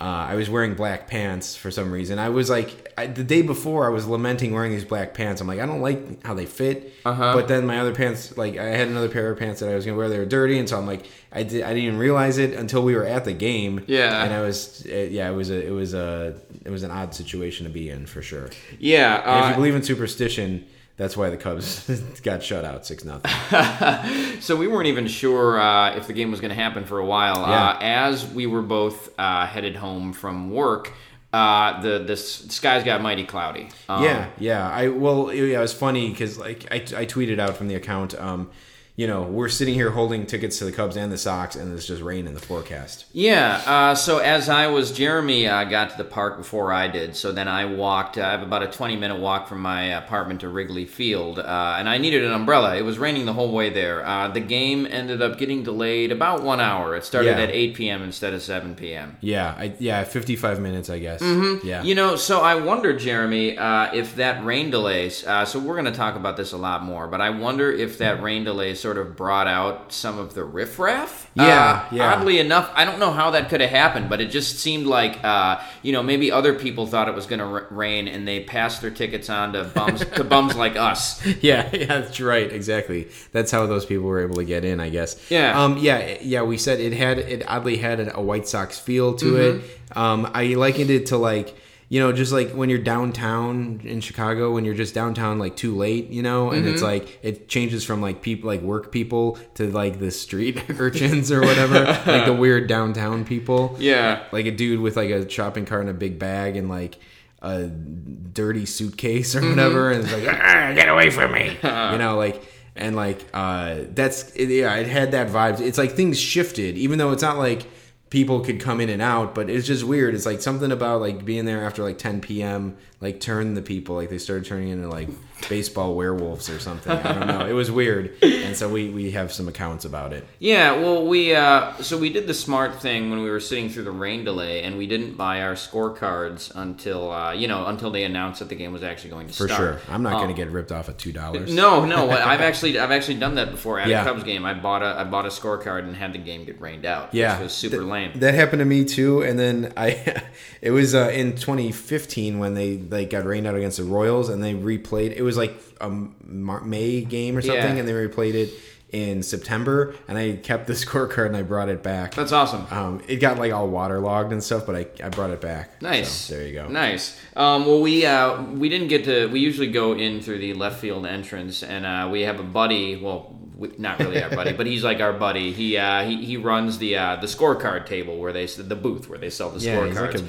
uh, 0.00 0.04
uh, 0.04 0.06
I 0.30 0.34
was 0.34 0.50
wearing 0.50 0.74
black 0.74 1.06
pants 1.08 1.56
for 1.56 1.70
some 1.70 1.90
reason. 1.92 2.18
I 2.18 2.28
was 2.28 2.50
like 2.50 2.92
I, 2.98 3.06
the 3.06 3.24
day 3.24 3.42
before, 3.42 3.86
I 3.86 3.90
was 3.90 4.06
lamenting 4.06 4.52
wearing 4.52 4.70
these 4.72 4.84
black 4.84 5.14
pants. 5.14 5.40
I'm 5.40 5.46
like, 5.46 5.60
I 5.60 5.66
don't 5.66 5.80
like 5.80 6.24
how 6.24 6.34
they 6.34 6.46
fit. 6.46 6.92
Uh-huh. 7.04 7.32
But 7.34 7.48
then 7.48 7.66
my 7.66 7.78
other 7.80 7.94
pants, 7.94 8.36
like 8.36 8.56
I 8.58 8.64
had 8.64 8.88
another 8.88 9.08
pair 9.08 9.30
of 9.30 9.38
pants 9.38 9.60
that 9.60 9.68
I 9.70 9.74
was 9.74 9.84
gonna 9.84 9.96
wear. 9.96 10.08
They 10.08 10.18
were 10.18 10.26
dirty, 10.26 10.58
and 10.58 10.68
so 10.68 10.76
I'm 10.78 10.86
like, 10.86 11.06
I 11.32 11.42
did 11.44 11.62
I 11.62 11.68
didn't 11.68 11.84
even 11.84 11.98
realize 11.98 12.38
it 12.38 12.54
until 12.54 12.82
we 12.82 12.94
were 12.94 13.04
at 13.06 13.24
the 13.24 13.32
game. 13.32 13.84
Yeah. 13.86 14.24
and 14.24 14.32
I 14.34 14.40
was 14.42 14.84
uh, 14.86 14.94
yeah, 14.94 15.30
it 15.30 15.34
was 15.34 15.50
a 15.50 15.66
it 15.66 15.70
was 15.72 15.94
a 15.94 16.34
it 16.64 16.70
was 16.70 16.82
an 16.82 16.90
odd 16.90 17.14
situation 17.14 17.64
to 17.66 17.72
be 17.72 17.88
in 17.88 18.06
for 18.06 18.20
sure. 18.22 18.50
yeah. 18.78 19.16
And 19.20 19.38
if 19.38 19.44
Uh, 19.44 19.48
you 19.50 19.54
believe 19.56 19.74
in 19.76 19.82
superstition, 19.82 20.64
that's 20.96 21.16
why 21.16 21.30
the 21.30 21.36
Cubs 21.36 21.88
got 22.22 22.42
shut 22.42 22.64
out 22.64 22.86
six 22.86 23.04
nothing. 23.04 23.30
So 24.40 24.56
we 24.56 24.68
weren't 24.68 24.88
even 24.88 25.06
sure 25.06 25.58
uh, 25.58 25.96
if 25.96 26.06
the 26.06 26.12
game 26.12 26.30
was 26.30 26.40
going 26.40 26.50
to 26.50 26.54
happen 26.54 26.84
for 26.84 26.98
a 26.98 27.06
while. 27.06 27.48
Yeah. 27.48 27.68
Uh, 27.70 27.78
as 27.80 28.26
we 28.26 28.46
were 28.46 28.60
both 28.60 29.08
uh, 29.18 29.46
headed 29.46 29.74
home 29.74 30.12
from 30.12 30.50
work, 30.50 30.92
uh, 31.32 31.80
the 31.80 31.98
the 32.00 32.16
skies 32.16 32.84
got 32.84 33.00
mighty 33.00 33.24
cloudy. 33.24 33.70
Um, 33.88 34.04
yeah, 34.04 34.30
yeah. 34.38 34.68
I 34.68 34.88
well, 34.88 35.32
yeah, 35.32 35.58
it 35.58 35.60
was 35.60 35.72
funny 35.72 36.10
because 36.10 36.38
like 36.38 36.66
I, 36.70 36.76
I 36.76 37.06
tweeted 37.06 37.38
out 37.38 37.56
from 37.56 37.68
the 37.68 37.74
account. 37.74 38.14
Um, 38.20 38.50
you 38.96 39.08
know, 39.08 39.22
we're 39.22 39.48
sitting 39.48 39.74
here 39.74 39.90
holding 39.90 40.24
tickets 40.24 40.58
to 40.58 40.64
the 40.64 40.70
Cubs 40.70 40.96
and 40.96 41.10
the 41.10 41.18
Sox, 41.18 41.56
and 41.56 41.68
there's 41.72 41.86
just 41.88 42.00
rain 42.00 42.28
in 42.28 42.34
the 42.34 42.40
forecast. 42.40 43.06
Yeah. 43.12 43.60
Uh, 43.66 43.94
so 43.96 44.18
as 44.18 44.48
I 44.48 44.68
was, 44.68 44.92
Jeremy 44.92 45.48
uh, 45.48 45.64
got 45.64 45.90
to 45.90 45.96
the 45.96 46.04
park 46.04 46.36
before 46.36 46.72
I 46.72 46.86
did. 46.86 47.16
So 47.16 47.32
then 47.32 47.48
I 47.48 47.64
walked. 47.64 48.18
I 48.18 48.30
have 48.30 48.42
about 48.42 48.62
a 48.62 48.68
twenty 48.68 48.94
minute 48.96 49.18
walk 49.18 49.48
from 49.48 49.60
my 49.60 49.82
apartment 49.96 50.42
to 50.42 50.48
Wrigley 50.48 50.86
Field, 50.86 51.40
uh, 51.40 51.74
and 51.78 51.88
I 51.88 51.98
needed 51.98 52.22
an 52.24 52.32
umbrella. 52.32 52.76
It 52.76 52.82
was 52.82 52.98
raining 52.98 53.26
the 53.26 53.32
whole 53.32 53.50
way 53.52 53.68
there. 53.70 54.06
Uh, 54.06 54.28
the 54.28 54.38
game 54.40 54.86
ended 54.88 55.20
up 55.20 55.38
getting 55.38 55.64
delayed 55.64 56.12
about 56.12 56.42
one 56.44 56.60
hour. 56.60 56.94
It 56.94 57.04
started 57.04 57.36
Yeah. 57.36 57.42
at 57.44 57.50
eight 57.50 57.74
p.m. 57.74 58.02
instead 58.02 58.32
of 58.32 58.42
seven 58.42 58.76
p.m. 58.76 59.16
Yeah, 59.20 59.54
I 59.58 59.74
yeah, 59.80 60.04
55 60.04 60.60
minutes, 60.60 60.88
I 60.88 61.00
guess. 61.00 61.20
Mm-hmm. 61.20 61.66
Yeah, 61.66 61.82
You 61.82 61.96
know, 61.96 62.14
so 62.14 62.40
I 62.42 62.54
wonder, 62.54 62.96
Jeremy, 62.96 63.58
uh, 63.58 63.92
if 63.92 64.14
that 64.16 64.44
rain 64.44 64.70
delays. 64.70 65.26
Uh, 65.26 65.44
so 65.44 65.58
we're 65.58 65.74
going 65.74 65.84
to 65.86 65.90
talk 65.92 66.14
about 66.14 66.36
this 66.36 66.52
a 66.52 66.56
lot 66.56 66.84
more, 66.84 67.08
but 67.08 67.20
I 67.20 67.30
wonder 67.30 67.72
if 67.72 67.98
that 67.98 68.22
rain 68.22 68.44
delay 68.44 68.74
sort 68.84 68.98
of 68.98 69.16
brought 69.16 69.46
out 69.48 69.92
some 69.92 70.18
of 70.18 70.34
the 70.34 70.44
riffraff. 70.44 71.30
Yeah, 71.34 71.44
Uh, 71.90 71.94
yeah. 71.96 72.14
Oddly 72.14 72.38
enough, 72.38 72.70
I 72.74 72.84
don't 72.84 72.98
know 72.98 73.10
how 73.12 73.30
that 73.30 73.48
could 73.48 73.60
have 73.62 73.70
happened, 73.70 74.10
but 74.10 74.20
it 74.20 74.30
just 74.30 74.58
seemed 74.58 74.86
like, 74.86 75.14
uh, 75.24 75.58
you 75.82 75.90
know, 75.92 76.02
maybe 76.02 76.30
other 76.30 76.52
people 76.54 76.86
thought 76.86 77.08
it 77.08 77.14
was 77.14 77.26
going 77.26 77.38
to 77.38 77.46
r- 77.46 77.66
rain 77.70 78.06
and 78.08 78.28
they 78.28 78.40
passed 78.44 78.82
their 78.82 78.90
tickets 78.90 79.30
on 79.30 79.54
to 79.54 79.64
bums 79.64 80.04
to 80.16 80.22
bums 80.34 80.54
like 80.54 80.76
us. 80.76 81.24
yeah, 81.42 81.70
yeah, 81.72 81.86
that's 81.86 82.20
right, 82.20 82.52
exactly. 82.52 83.08
That's 83.32 83.50
how 83.50 83.64
those 83.66 83.86
people 83.86 84.04
were 84.04 84.20
able 84.20 84.36
to 84.36 84.44
get 84.44 84.64
in, 84.66 84.78
I 84.80 84.90
guess. 84.90 85.16
Yeah. 85.30 85.58
um, 85.64 85.78
yeah, 85.78 86.18
yeah. 86.20 86.42
We 86.42 86.58
said 86.58 86.78
it 86.78 86.92
had 86.92 87.18
it 87.18 87.42
oddly 87.48 87.78
had 87.78 87.98
a 88.14 88.20
White 88.20 88.46
Sox 88.46 88.78
feel 88.78 89.14
to 89.14 89.24
Mm-hmm. 89.24 89.64
it. 89.64 89.96
Um, 89.96 90.30
I 90.34 90.44
likened 90.54 90.90
it 90.90 91.06
to 91.06 91.16
like 91.16 91.56
you 91.88 92.00
know 92.00 92.12
just 92.12 92.32
like 92.32 92.50
when 92.52 92.68
you're 92.70 92.78
downtown 92.78 93.80
in 93.84 94.00
Chicago 94.00 94.52
when 94.52 94.64
you're 94.64 94.74
just 94.74 94.94
downtown 94.94 95.38
like 95.38 95.54
too 95.56 95.76
late, 95.76 96.08
you 96.10 96.22
know, 96.22 96.50
and 96.50 96.64
Mm-hmm. 96.64 96.74
it's 96.74 96.82
like 96.82 97.18
it 97.22 97.48
changes 97.48 97.84
from 97.84 98.00
like 98.00 98.22
people 98.22 98.48
like 98.48 98.62
work 98.62 98.90
people 98.90 99.38
to 99.54 99.70
like 99.70 99.98
the 99.98 100.10
street 100.10 100.62
urchins 100.80 101.30
or 101.30 101.40
whatever, 101.40 101.84
like 102.06 102.26
the 102.26 102.32
weird 102.38 102.66
downtown 102.68 103.24
people. 103.24 103.76
Yeah. 103.78 104.24
like 104.32 104.46
a 104.46 104.50
dude 104.50 104.80
with 104.80 104.96
like 104.96 105.10
a 105.10 105.28
shopping 105.28 105.66
cart 105.66 105.82
and 105.82 105.90
a 105.90 105.94
big 105.94 106.18
bag 106.18 106.56
and 106.56 106.68
like 106.68 106.98
a 107.42 107.66
dirty 107.66 108.66
suitcase 108.66 109.34
or 109.34 109.40
Mm-hmm. 109.40 109.50
whatever, 109.50 109.90
and 109.90 110.04
it's 110.04 110.12
like, 110.12 110.26
"Ah, 110.26 110.72
get 110.74 110.88
away 110.88 111.10
from 111.10 111.32
me, 111.32 111.48
you 111.62 111.98
know, 111.98 112.14
like 112.16 112.42
and 112.76 112.96
like 112.96 113.24
uh, 113.34 113.80
that's 113.90 114.34
yeah, 114.36 114.74
it 114.76 114.86
had 114.88 115.12
that 115.12 115.28
vibe. 115.28 115.60
It's 115.60 115.78
like 115.78 115.92
things 115.92 116.18
shifted, 116.18 116.76
even 116.78 116.98
though 116.98 117.12
it's 117.12 117.22
not 117.22 117.36
like 117.38 117.66
people 118.14 118.38
could 118.38 118.60
come 118.60 118.80
in 118.80 118.88
and 118.88 119.02
out, 119.02 119.34
but 119.34 119.50
it's 119.50 119.66
just 119.66 119.82
weird. 119.82 120.14
It's 120.14 120.24
like 120.24 120.40
something 120.40 120.70
about 120.70 121.00
like 121.00 121.24
being 121.24 121.46
there 121.46 121.64
after 121.64 121.82
like 121.82 121.98
10 121.98 122.20
p.m. 122.20 122.76
like 123.00 123.18
turned 123.18 123.56
the 123.56 123.60
people 123.60 123.96
like 123.96 124.08
they 124.08 124.18
started 124.18 124.44
turning 124.44 124.68
into 124.68 124.88
like 124.88 125.08
baseball 125.48 125.94
werewolves 125.94 126.48
or 126.48 126.58
something. 126.58 126.90
I 126.92 127.12
don't 127.12 127.26
know. 127.26 127.46
It 127.46 127.52
was 127.52 127.70
weird, 127.70 128.14
and 128.22 128.56
so 128.56 128.68
we 128.68 128.88
we 128.90 129.10
have 129.10 129.32
some 129.32 129.48
accounts 129.48 129.84
about 129.84 130.12
it. 130.12 130.26
Yeah, 130.38 130.72
well, 130.80 131.06
we 131.06 131.34
uh, 131.34 131.74
so 131.82 131.98
we 131.98 132.10
did 132.10 132.26
the 132.26 132.34
smart 132.34 132.80
thing 132.80 133.10
when 133.10 133.22
we 133.22 133.30
were 133.30 133.40
sitting 133.40 133.68
through 133.68 133.84
the 133.84 133.90
rain 133.90 134.24
delay, 134.24 134.62
and 134.62 134.78
we 134.78 134.86
didn't 134.86 135.16
buy 135.16 135.42
our 135.42 135.54
scorecards 135.54 136.50
until 136.54 137.10
uh, 137.12 137.32
you 137.32 137.48
know 137.48 137.66
until 137.66 137.90
they 137.90 138.04
announced 138.04 138.38
that 138.38 138.48
the 138.48 138.54
game 138.54 138.72
was 138.72 138.82
actually 138.82 139.10
going 139.10 139.26
to 139.26 139.32
For 139.34 139.46
start. 139.48 139.80
For 139.80 139.86
sure, 139.86 139.94
I'm 139.94 140.02
not 140.02 140.14
Um, 140.14 140.20
going 140.22 140.34
to 140.34 140.42
get 140.42 140.50
ripped 140.52 140.72
off 140.72 140.88
at 140.88 140.98
two 140.98 141.12
dollars. 141.12 141.52
No, 141.52 141.84
no, 141.84 142.10
I've 142.10 142.40
actually 142.40 142.78
I've 142.78 142.90
actually 142.92 143.16
done 143.18 143.34
that 143.34 143.50
before 143.50 143.78
at 143.80 143.88
Yeah. 143.88 144.02
a 144.02 144.04
Cubs 144.04 144.24
game. 144.24 144.44
I 144.44 144.54
bought 144.54 144.82
a 144.82 144.98
I 145.00 145.04
bought 145.04 145.26
a 145.26 145.30
scorecard 145.30 145.80
and 145.80 145.94
had 145.96 146.12
the 146.12 146.18
game 146.18 146.44
get 146.44 146.60
rained 146.60 146.86
out. 146.86 147.12
Yeah, 147.12 147.34
which 147.38 147.44
was 147.44 147.52
super 147.52 147.78
Th- 147.78 147.88
lame. 147.88 148.12
That 148.20 148.34
happened 148.34 148.60
to 148.60 148.64
me 148.66 148.84
too. 148.84 149.22
And 149.22 149.38
then 149.38 149.72
I, 149.76 150.22
it 150.62 150.70
was 150.70 150.94
uh, 150.94 151.10
in 151.12 151.32
2015 151.36 152.38
when 152.38 152.54
they 152.54 152.78
like 152.78 153.10
got 153.10 153.24
rained 153.24 153.46
out 153.46 153.54
against 153.56 153.76
the 153.78 153.84
Royals, 153.84 154.28
and 154.28 154.42
they 154.42 154.54
replayed. 154.54 155.12
It 155.16 155.22
was 155.24 155.36
like 155.36 155.54
a 155.80 155.90
May 155.90 157.00
game 157.02 157.36
or 157.36 157.42
something, 157.42 157.62
Yeah. 157.76 157.80
and 157.80 157.88
they 157.88 157.92
replayed 157.92 158.34
it 158.34 158.50
in 158.92 159.24
September. 159.24 159.94
And 160.06 160.16
I 160.16 160.36
kept 160.36 160.66
the 160.68 160.72
scorecard 160.84 161.26
and 161.26 161.36
I 161.36 161.42
brought 161.42 161.68
it 161.68 161.82
back. 161.82 162.14
That's 162.14 162.30
awesome. 162.32 162.66
Um, 162.70 163.02
it 163.08 163.16
got 163.16 163.38
like 163.38 163.52
all 163.52 163.66
waterlogged 163.68 164.30
and 164.32 164.42
stuff, 164.42 164.66
but 164.66 164.76
I, 164.76 164.86
I 165.04 165.08
brought 165.08 165.30
it 165.30 165.40
back. 165.40 165.82
Nice. 165.82 166.10
So, 166.10 166.34
there 166.36 166.46
you 166.46 166.52
go. 166.54 166.68
Nice. 166.68 167.18
Um, 167.34 167.66
well, 167.66 167.80
we 167.80 168.06
uh, 168.06 168.42
we 168.42 168.68
didn't 168.68 168.88
get 168.88 169.04
to. 169.06 169.26
We 169.26 169.40
usually 169.40 169.70
go 169.70 169.94
in 169.94 170.20
through 170.20 170.38
the 170.38 170.54
left 170.54 170.78
field 170.80 171.06
entrance, 171.06 171.62
and 171.64 171.84
uh, 171.84 172.08
we 172.12 172.20
have 172.22 172.38
a 172.38 172.44
buddy. 172.44 172.94
Well, 172.96 173.36
we, 173.56 173.70
not 173.78 173.98
really 173.98 174.22
our 174.22 174.30
buddy, 174.30 174.52
but 174.56 174.66
he's 174.66 174.84
like 174.84 175.00
our 175.00 175.12
buddy. 175.12 175.52
He 175.52 175.76
uh, 175.76 176.04
he, 176.04 176.24
he 176.24 176.36
runs 176.36 176.78
the 176.78 176.96
uh, 176.96 177.16
the 177.16 177.26
scorecard 177.26 177.86
table 177.86 178.18
where 178.18 178.32
they 178.32 178.46
the 178.46 178.76
booth 178.76 179.08
where 179.08 179.18
they 179.18 179.30
sell 179.30 179.50
the 179.50 179.58
Yeah, 179.58 179.84
he's 179.86 179.96
scorecards. 179.96 180.28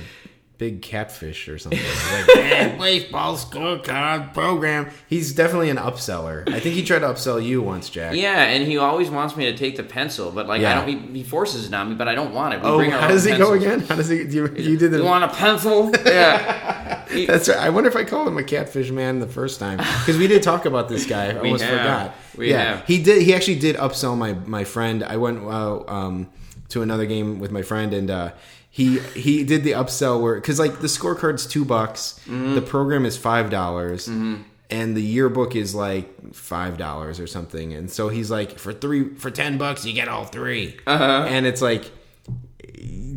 Big 0.58 0.82
catfish 0.82 1.48
or 1.48 1.58
something. 1.58 1.80
He's 1.80 2.12
like, 2.12 2.28
"Man, 2.36 2.78
baseball 2.80 3.36
scorecard 3.36 4.34
program. 4.34 4.90
He's 5.08 5.34
definitely 5.34 5.70
an 5.70 5.78
upseller. 5.78 6.48
I 6.50 6.60
think 6.60 6.76
he 6.76 6.84
tried 6.84 7.00
to 7.00 7.08
upsell 7.08 7.44
you 7.44 7.62
once, 7.62 7.90
Jack. 7.90 8.16
Yeah, 8.16 8.44
and 8.44 8.66
he 8.66 8.78
always 8.78 9.10
wants 9.10 9.36
me 9.36 9.46
to 9.46 9.58
take 9.58 9.76
the 9.78 9.84
pencil, 9.84 10.32
but 10.32 10.48
like 10.48 10.62
Yeah. 10.62 10.82
I 10.82 10.86
don't. 10.86 11.12
He, 11.14 11.20
he 11.20 11.24
forces 11.24 11.68
it 11.68 11.74
on 11.74 11.90
me, 11.90 11.96
but 11.96 12.08
I 12.08 12.16
don't 12.16 12.34
want 12.34 12.54
it. 12.54 12.62
We 12.62 12.68
Oh, 12.68 12.90
how 12.90 13.08
does 13.08 13.24
he 13.24 13.36
go 13.36 13.54
again? 13.54 13.82
How 13.82 13.96
does 13.96 14.10
he? 14.10 14.24
You, 14.24 14.54
you 14.56 14.78
did 14.78 14.92
the. 14.92 14.98
You 14.98 15.04
want 15.04 15.24
a 15.24 15.30
pencil? 15.30 15.92
yeah. 16.06 17.08
He- 17.10 17.26
That's 17.26 17.50
right. 17.50 17.58
I 17.58 17.70
wonder 17.70 17.90
if 17.90 17.96
I 17.96 18.04
called 18.04 18.28
him 18.28 18.38
a 18.38 18.44
catfish 18.44 18.92
man 18.92 19.20
the 19.20 19.28
first 19.28 19.60
time 19.60 19.78
because 19.78 20.18
we 20.18 20.28
did 20.28 20.44
talk 20.44 20.66
about 20.66 20.90
this 20.90 21.06
guy. 21.06 21.32
I 21.32 21.38
almost 21.38 21.64
have. 21.64 21.78
forgot. 21.78 22.16
We 22.38 22.50
yeah, 22.52 22.76
have. 22.78 22.86
he 22.88 23.02
did. 23.02 23.22
He 23.22 23.34
actually 23.34 23.60
did 23.60 23.76
upsell 23.76 24.18
my 24.18 24.34
my 24.34 24.64
friend. 24.64 25.04
I 25.04 25.18
went 25.18 25.44
uh, 25.44 25.84
um, 25.88 26.30
to 26.70 26.82
another 26.82 27.06
game 27.06 27.40
with 27.40 27.52
my 27.52 27.62
friend 27.62 27.94
and. 27.94 28.10
Uh, 28.10 28.32
he, 28.78 29.00
he 29.16 29.44
did 29.46 29.64
the 29.64 29.72
upsell 29.72 30.22
where 30.22 30.36
because 30.36 30.60
like 30.60 30.76
the 30.82 30.88
scorecard's 30.88 31.46
two 31.46 31.64
bucks, 31.64 32.20
Mm-hmm. 32.26 32.56
the 32.56 32.62
program 32.62 33.06
is 33.06 33.16
five 33.18 33.50
dollars, 33.50 34.08
and 34.08 34.98
the 34.98 35.02
yearbook 35.02 35.56
is 35.56 35.74
like 35.74 36.34
five 36.34 36.78
dollars 36.78 37.20
or 37.20 37.28
something. 37.28 37.74
And 37.74 37.90
so 37.90 38.10
he's 38.10 38.30
like, 38.30 38.60
for 38.60 38.74
three 38.74 39.14
for 39.16 39.32
ten 39.32 39.58
bucks 39.58 39.86
you 39.86 39.94
get 39.94 40.08
all 40.10 40.26
3 40.26 40.76
Uh-huh. 40.88 41.26
and 41.30 41.46
it's 41.46 41.62
like 41.62 41.90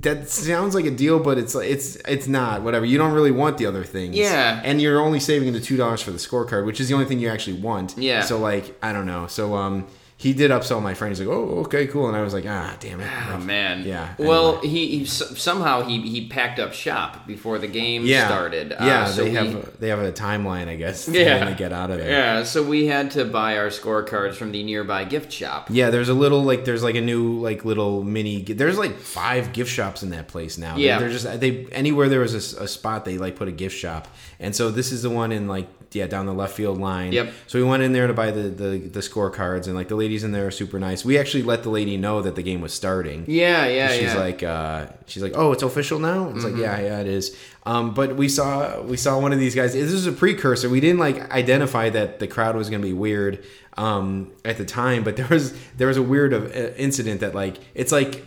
that 0.01 0.29
sounds 0.29 0.75
like 0.75 0.85
a 0.85 0.91
deal, 0.91 1.19
but 1.19 1.39
it's 1.39 1.55
it's 1.57 1.97
it's 2.07 2.29
not. 2.29 2.63
Whatever. 2.63 2.85
You 2.87 2.99
don't 2.99 3.13
really 3.13 3.33
want 3.33 3.59
the 3.59 3.67
other 3.67 3.83
things. 3.85 4.15
Yeah. 4.17 4.61
And 4.65 4.81
you're 4.81 5.01
only 5.01 5.19
saving 5.21 5.53
the 5.53 5.61
two 5.61 5.77
dollars 5.77 6.01
for 6.03 6.13
the 6.13 6.19
scorecard, 6.19 6.65
which 6.67 6.81
is 6.81 6.89
the 6.89 6.95
only 6.95 7.07
thing 7.07 7.19
you 7.19 7.29
actually 7.29 7.59
want. 7.61 7.97
Yeah. 7.99 8.21
So 8.23 8.39
like, 8.39 8.77
I 8.83 8.93
don't 8.93 9.07
know. 9.07 9.27
So 9.27 9.55
um, 9.57 9.87
he 10.21 10.33
did 10.33 10.51
upsell 10.51 10.83
my 10.83 10.95
friend. 10.95 11.13
He's 11.17 11.25
like, 11.25 11.33
oh, 11.33 11.61
okay, 11.61 11.87
cool. 11.87 12.09
And 12.09 12.17
I 12.17 12.23
was 12.23 12.35
like, 12.35 12.45
ah, 12.45 12.77
damn 12.81 13.01
it. 13.01 13.09
Oh 13.33 13.39
man. 13.39 13.85
Yeah, 13.85 14.15
Well, 14.19 14.59
anyway. 14.59 14.69
he, 14.69 14.99
he 14.99 15.05
somehow 15.05 15.83
he 15.83 16.01
he 16.03 16.27
packed 16.27 16.59
up 16.59 16.73
shop 16.73 17.25
before 17.27 17.59
the 17.61 17.69
game 17.69 18.05
yeah. 18.05 18.27
started. 18.27 18.73
Uh, 18.73 18.85
Yeah. 18.85 19.07
so 19.07 19.23
they 19.23 19.31
we- 19.31 19.37
have 19.37 19.55
a, 19.55 19.71
they 19.79 19.89
have 19.91 20.01
a 20.01 20.11
timeline, 20.11 20.67
I 20.69 20.75
guess. 20.75 21.09
Yeah. 21.09 21.45
They 21.45 21.55
get 21.55 21.73
out 21.73 21.91
of 21.93 21.99
there. 21.99 22.11
Yeah, 22.11 22.43
so 22.43 22.63
we 22.65 22.87
had 22.87 23.13
to 23.13 23.25
buy 23.25 23.59
our 23.59 23.69
scorecards 23.69 24.35
from 24.35 24.51
the 24.51 24.63
nearby 24.65 25.05
gift 25.05 25.33
shop. 25.33 25.69
Yeah, 25.71 25.91
there's 25.91 26.09
a 26.09 26.15
little 26.15 26.43
like 26.43 26.65
there's 26.65 26.83
like 26.83 26.97
a 26.97 27.01
new 27.01 27.39
like 27.39 27.65
little 27.65 28.03
mini. 28.03 28.43
There's 28.43 28.77
like 28.77 28.97
five 28.99 29.53
gift 29.53 29.71
shops 29.71 30.03
in 30.03 30.11
that 30.11 30.27
place 30.27 30.59
now. 30.59 30.77
Yeah. 30.77 30.99
they're 30.99 31.11
just 31.11 31.41
they 31.41 31.67
anywhere 31.71 32.09
there 32.09 32.21
was 32.21 32.35
a 32.35 32.67
spot 32.67 33.05
they 33.05 33.19
like 33.19 33.37
put 33.37 33.47
a 33.47 33.53
gift 33.53 33.77
shop, 33.77 34.09
and 34.41 34.55
so 34.55 34.71
this 34.73 34.91
is 34.91 35.03
the 35.03 35.11
one 35.11 35.31
in 35.31 35.47
like 35.47 35.69
yeah 35.93 36.07
down 36.07 36.27
the 36.27 36.35
left 36.35 36.55
field 36.55 36.79
line. 36.79 37.13
Yep. 37.13 37.33
So 37.47 37.59
we 37.59 37.65
went 37.65 37.83
in 37.83 37.93
there 37.93 38.07
to 38.09 38.13
buy 38.13 38.31
the 38.31 38.43
the 38.49 38.79
the 38.79 39.01
scorecards, 39.01 39.67
and 39.67 39.75
like 39.77 39.89
the 39.89 39.95
ladies 40.09 40.25
in 40.25 40.33
there 40.33 40.47
are 40.47 40.51
super 40.51 40.79
nice. 40.79 41.05
We 41.05 41.19
actually 41.19 41.43
let 41.43 41.65
the 41.65 41.69
lady 41.69 41.99
know 41.99 42.23
that 42.23 42.35
the 42.35 42.43
game 42.43 42.63
was 42.63 42.73
starting. 42.73 43.27
Yeah, 43.29 43.67
yeah, 43.67 43.89
she's 43.89 44.01
yeah. 44.01 44.09
Mm-hmm. 44.09 44.19
like, 44.19 44.43
uh, 44.43 44.87
she's 45.05 45.23
like, 45.23 45.35
oh, 45.37 45.53
it's 45.53 45.63
official 45.63 45.99
now. 45.99 46.31
It's 46.31 46.45
like, 46.45 46.57
yeah, 46.57 46.81
yeah, 46.81 47.01
it 47.01 47.07
is. 47.07 47.37
Um, 47.67 47.93
but 47.93 48.17
we 48.17 48.31
saw 48.31 48.81
we 48.81 48.97
saw 48.97 49.19
one 49.19 49.35
of 49.35 49.39
these 49.39 49.55
guys. 49.55 49.75
This 49.75 49.93
is 49.93 50.07
a 50.07 50.13
precursor. 50.13 50.71
We 50.71 50.81
didn't 50.81 50.99
like 50.99 51.31
identify 51.31 51.91
that 51.91 52.21
the 52.21 52.27
crowd 52.27 52.57
was 52.57 52.71
going 52.71 52.81
to 52.81 52.89
be 52.89 52.95
weird 52.95 53.45
um, 53.77 54.33
at 54.47 54.57
the 54.57 54.65
time, 54.65 55.05
but 55.05 55.17
there 55.17 55.29
was 55.29 55.53
there 55.77 55.89
was 55.89 55.99
a 55.99 56.03
weird 56.03 56.33
of, 56.33 56.47
uh, 56.57 56.73
incident 56.79 57.21
that 57.21 57.35
like 57.35 57.59
it's 57.75 57.93
like 57.93 58.25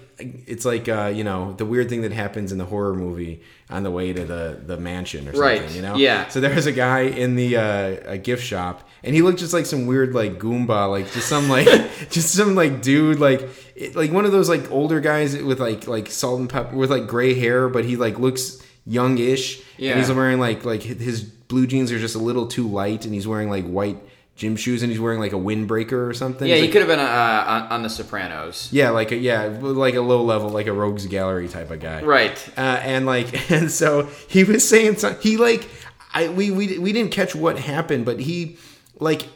it's 0.48 0.66
like 0.66 0.88
uh, 0.90 1.12
you 1.14 1.24
know 1.24 1.54
the 1.54 1.66
weird 1.66 1.90
thing 1.90 2.02
that 2.02 2.12
happens 2.12 2.52
in 2.52 2.58
the 2.58 2.66
horror 2.66 2.94
movie 2.94 3.42
on 3.70 3.84
the 3.84 3.92
way 3.92 4.14
to 4.14 4.24
the 4.26 4.60
the 4.66 4.78
mansion 4.78 5.28
or 5.28 5.34
something. 5.34 5.42
Right, 5.42 5.72
You 5.72 5.82
know. 5.82 5.96
yeah. 5.96 6.28
So 6.28 6.40
there 6.40 6.54
was 6.54 6.66
a 6.66 6.72
guy 6.72 7.02
in 7.02 7.36
the 7.36 7.58
uh, 7.58 7.96
a 8.14 8.18
gift 8.18 8.44
shop, 8.44 8.88
and 9.04 9.16
he 9.16 9.22
looked 9.22 9.40
just 9.40 9.54
like 9.54 9.66
some 9.66 9.86
weird 9.86 10.14
like 10.14 10.40
goomba, 10.40 10.90
like 10.90 11.12
just 11.12 11.28
some 11.28 11.50
like 11.50 11.68
just 12.10 12.34
some 12.34 12.56
like 12.56 12.82
dude, 12.82 13.20
like 13.20 13.48
it, 13.76 13.96
like 13.96 14.12
one 14.12 14.26
of 14.26 14.32
those 14.32 14.50
like 14.50 14.70
older 14.72 15.00
guys 15.00 15.38
with 15.38 15.60
like 15.60 15.88
like 15.88 16.10
salt 16.10 16.40
and 16.40 16.50
pepper 16.50 16.76
with 16.76 16.92
like 16.92 17.08
gray 17.08 17.34
hair, 17.34 17.70
but 17.70 17.86
he 17.86 17.96
like 17.98 18.20
looks 18.20 18.62
youngish. 18.86 19.62
Yeah. 19.78 19.92
And 19.92 20.00
he's 20.00 20.12
wearing 20.12 20.40
like 20.40 20.66
like 20.66 20.84
his 20.84 21.24
blue 21.24 21.68
jeans 21.68 21.92
are 21.92 22.00
just 22.00 22.16
a 22.16 22.20
little 22.20 22.48
too 22.48 22.68
light, 22.68 23.06
and 23.06 23.14
he's 23.14 23.28
wearing 23.28 23.50
like 23.50 23.66
white 23.66 23.98
gym 24.42 24.56
shoes, 24.56 24.82
and 24.84 24.92
he's 24.92 25.00
wearing 25.00 25.20
like 25.20 25.34
a 25.34 25.38
windbreaker 25.38 26.08
or 26.10 26.14
something. 26.14 26.48
yeah, 26.48 26.56
It's 26.56 26.62
he 26.62 26.68
like- 26.68 26.72
could 26.74 26.82
have 26.82 26.88
been 26.90 27.00
uh, 27.00 27.44
on, 27.48 27.62
on 27.74 27.84
The 27.84 27.90
Sopranos. 27.90 28.70
yeah, 28.72 28.90
like 28.90 29.12
a, 29.12 29.16
yeah, 29.16 29.46
like 29.62 29.94
a 29.96 30.02
low 30.02 30.24
level, 30.24 30.50
like 30.50 30.68
a 30.68 30.74
rogues 30.74 31.06
gallery 31.06 31.48
type 31.48 31.70
of 31.72 31.80
guy 31.80 32.02
Right. 32.02 32.38
uh, 32.58 32.62
and 32.84 33.06
like 33.06 33.52
and 33.58 33.72
so 33.72 34.10
he 34.28 34.44
was 34.44 34.68
saying 34.68 34.98
some, 34.98 35.16
he 35.22 35.38
like 35.38 35.70
I 36.14 36.28
we, 36.30 36.52
we 36.52 36.78
we 36.80 36.92
didn't 36.92 37.12
catch 37.12 37.36
what 37.36 37.58
happened, 37.60 38.04
but 38.06 38.20
he 38.20 38.58
like 39.00 39.28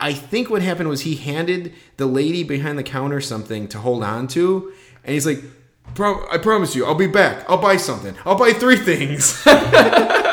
I 0.00 0.12
think 0.12 0.50
what 0.50 0.62
happened 0.62 0.88
was 0.88 1.00
he 1.02 1.14
handed 1.16 1.72
the 1.96 2.06
lady 2.06 2.42
behind 2.44 2.78
the 2.78 2.82
counter 2.84 3.20
something 3.20 3.66
to 3.68 3.78
hold 3.78 4.02
on 4.04 4.28
to, 4.28 4.72
and 5.04 5.14
he's 5.14 5.24
like, 5.26 5.42
Pro- 5.94 6.28
"I 6.30 6.38
promise 6.38 6.74
you, 6.76 6.84
I'll 6.84 6.94
be 6.94 7.06
back. 7.08 7.48
I'll 7.48 7.58
buy 7.62 7.76
something. 7.78 8.14
I'll 8.26 8.38
buy 8.38 8.52
three 8.52 8.76
things." 8.76 9.42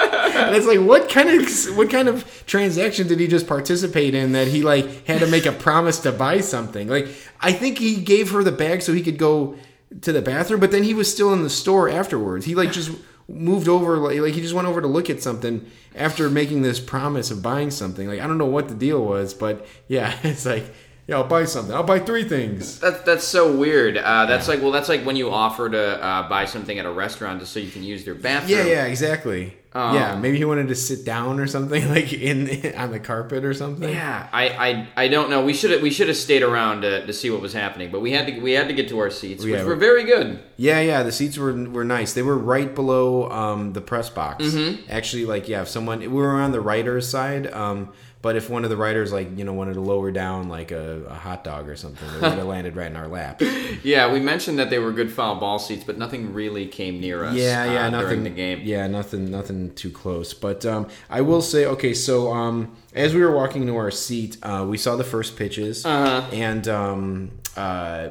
and 0.47 0.55
it's 0.55 0.65
like, 0.65 0.79
what 0.79 1.09
kind 1.09 1.29
of 1.29 1.77
what 1.77 1.89
kind 1.89 2.07
of 2.07 2.45
transaction 2.45 3.07
did 3.07 3.19
he 3.19 3.27
just 3.27 3.47
participate 3.47 4.13
in 4.13 4.31
that 4.33 4.47
he 4.47 4.61
like 4.61 5.05
had 5.05 5.19
to 5.19 5.27
make 5.27 5.45
a 5.45 5.51
promise 5.51 5.99
to 5.99 6.11
buy 6.11 6.41
something? 6.41 6.87
Like, 6.87 7.07
I 7.41 7.51
think 7.51 7.77
he 7.77 7.95
gave 7.97 8.31
her 8.31 8.43
the 8.43 8.51
bag 8.51 8.81
so 8.81 8.93
he 8.93 9.01
could 9.01 9.17
go 9.17 9.57
to 10.01 10.11
the 10.11 10.21
bathroom, 10.21 10.59
but 10.59 10.71
then 10.71 10.83
he 10.83 10.93
was 10.93 11.11
still 11.11 11.33
in 11.33 11.43
the 11.43 11.49
store 11.49 11.89
afterwards. 11.89 12.45
He 12.45 12.55
like 12.55 12.71
just 12.71 12.91
moved 13.27 13.67
over, 13.67 13.97
like, 13.97 14.19
like 14.19 14.33
he 14.33 14.41
just 14.41 14.53
went 14.53 14.67
over 14.67 14.81
to 14.81 14.87
look 14.87 15.09
at 15.09 15.21
something 15.21 15.69
after 15.95 16.29
making 16.29 16.61
this 16.61 16.79
promise 16.79 17.31
of 17.31 17.41
buying 17.41 17.71
something. 17.71 18.07
Like, 18.07 18.19
I 18.19 18.27
don't 18.27 18.37
know 18.37 18.45
what 18.45 18.67
the 18.67 18.75
deal 18.75 19.03
was, 19.03 19.33
but 19.33 19.65
yeah, 19.87 20.15
it's 20.23 20.45
like, 20.45 20.65
yeah, 21.07 21.17
I'll 21.17 21.27
buy 21.27 21.45
something. 21.45 21.73
I'll 21.73 21.83
buy 21.83 21.99
three 21.99 22.23
things. 22.23 22.79
That's 22.79 23.01
that's 23.01 23.23
so 23.23 23.55
weird. 23.55 23.95
Uh, 23.95 24.25
that's 24.25 24.47
like 24.47 24.61
well, 24.61 24.71
that's 24.71 24.89
like 24.89 25.03
when 25.03 25.15
you 25.15 25.29
offer 25.29 25.69
to 25.69 26.03
uh, 26.03 26.27
buy 26.27 26.45
something 26.45 26.79
at 26.79 26.85
a 26.85 26.91
restaurant 26.91 27.39
just 27.39 27.53
so 27.53 27.59
you 27.59 27.69
can 27.69 27.83
use 27.83 28.03
their 28.05 28.15
bathroom. 28.15 28.57
Yeah, 28.57 28.65
yeah, 28.65 28.85
exactly. 28.85 29.55
Oh. 29.77 29.93
yeah, 29.93 30.15
maybe 30.15 30.37
he 30.37 30.45
wanted 30.45 30.69
to 30.69 30.75
sit 30.75 31.03
down 31.03 31.37
or 31.37 31.47
something, 31.47 31.89
like 31.93 32.13
in 32.13 32.73
on 32.77 32.91
the 32.91 32.99
carpet 32.99 33.43
or 33.43 33.53
something. 33.53 33.89
Yeah, 33.89 34.29
I, 34.31 34.47
I, 34.49 34.87
I 34.95 35.07
don't 35.09 35.29
know. 35.29 35.43
We 35.43 35.53
should 35.53 35.81
we 35.83 35.91
should 35.91 36.07
have 36.07 36.15
stayed 36.15 36.43
around 36.43 36.81
to, 36.83 37.05
to 37.05 37.11
see 37.11 37.29
what 37.29 37.41
was 37.41 37.51
happening, 37.51 37.91
but 37.91 37.99
we 37.99 38.13
had 38.13 38.25
to 38.27 38.39
we 38.39 38.53
had 38.53 38.69
to 38.69 38.73
get 38.73 38.87
to 38.89 38.99
our 38.99 39.09
seats, 39.09 39.43
which 39.43 39.61
were 39.63 39.75
very 39.75 40.05
good. 40.05 40.39
Yeah, 40.55 40.79
yeah. 40.79 41.03
The 41.03 41.11
seats 41.11 41.37
were 41.37 41.51
were 41.51 41.83
nice. 41.83 42.13
They 42.13 42.21
were 42.21 42.37
right 42.37 42.73
below 42.73 43.29
um, 43.29 43.73
the 43.73 43.81
press 43.81 44.09
box. 44.09 44.45
Mm-hmm. 44.45 44.89
Actually, 44.89 45.25
like 45.25 45.49
yeah, 45.49 45.63
if 45.63 45.67
someone 45.67 45.99
we 45.99 46.07
were 46.07 46.29
on 46.29 46.53
the 46.53 46.61
writer's 46.61 47.09
side, 47.09 47.51
um, 47.51 47.91
but 48.25 48.35
if 48.35 48.49
one 48.49 48.63
of 48.63 48.71
the 48.71 48.75
writers 48.83 49.13
like 49.13 49.37
you 49.37 49.43
know 49.45 49.53
wanted 49.53 49.75
to 49.75 49.81
lower 49.81 50.09
down 50.09 50.49
like 50.49 50.71
a, 50.71 51.03
a 51.07 51.13
hot 51.13 51.43
dog 51.43 51.69
or 51.69 51.75
something, 51.75 52.07
it 52.15 52.21
would 52.23 52.39
have 52.39 52.47
landed 52.47 52.75
right 52.75 52.89
in 52.89 52.95
our 52.95 53.07
lap. 53.07 53.39
Yeah, 53.83 54.11
we 54.11 54.19
mentioned 54.19 54.57
that 54.57 54.71
they 54.71 54.79
were 54.79 54.91
good 54.91 55.11
foul 55.11 55.35
ball 55.39 55.59
seats, 55.59 55.83
but 55.83 55.95
nothing 55.99 56.33
really 56.33 56.65
came 56.65 56.99
near 56.99 57.23
us. 57.23 57.35
Yeah, 57.35 57.65
yeah, 57.71 57.85
uh, 57.85 57.89
nothing 57.91 58.07
during 58.07 58.23
the 58.23 58.29
game. 58.31 58.61
Yeah, 58.63 58.87
nothing, 58.87 59.29
nothing 59.29 59.75
too 59.75 59.91
close. 59.91 60.33
But 60.33 60.65
um, 60.65 60.87
I 61.07 61.21
will 61.21 61.41
say, 61.43 61.65
okay, 61.67 61.93
so 61.93 62.33
um, 62.33 62.75
as 62.95 63.13
we 63.13 63.21
were 63.21 63.35
walking 63.35 63.67
to 63.67 63.75
our 63.75 63.91
seat, 63.91 64.37
uh, 64.41 64.65
we 64.67 64.77
saw 64.79 64.95
the 64.95 65.03
first 65.03 65.37
pitches, 65.37 65.85
Uh-huh. 65.85 66.27
and 66.33 66.67
um, 66.67 67.31
uh, 67.55 68.09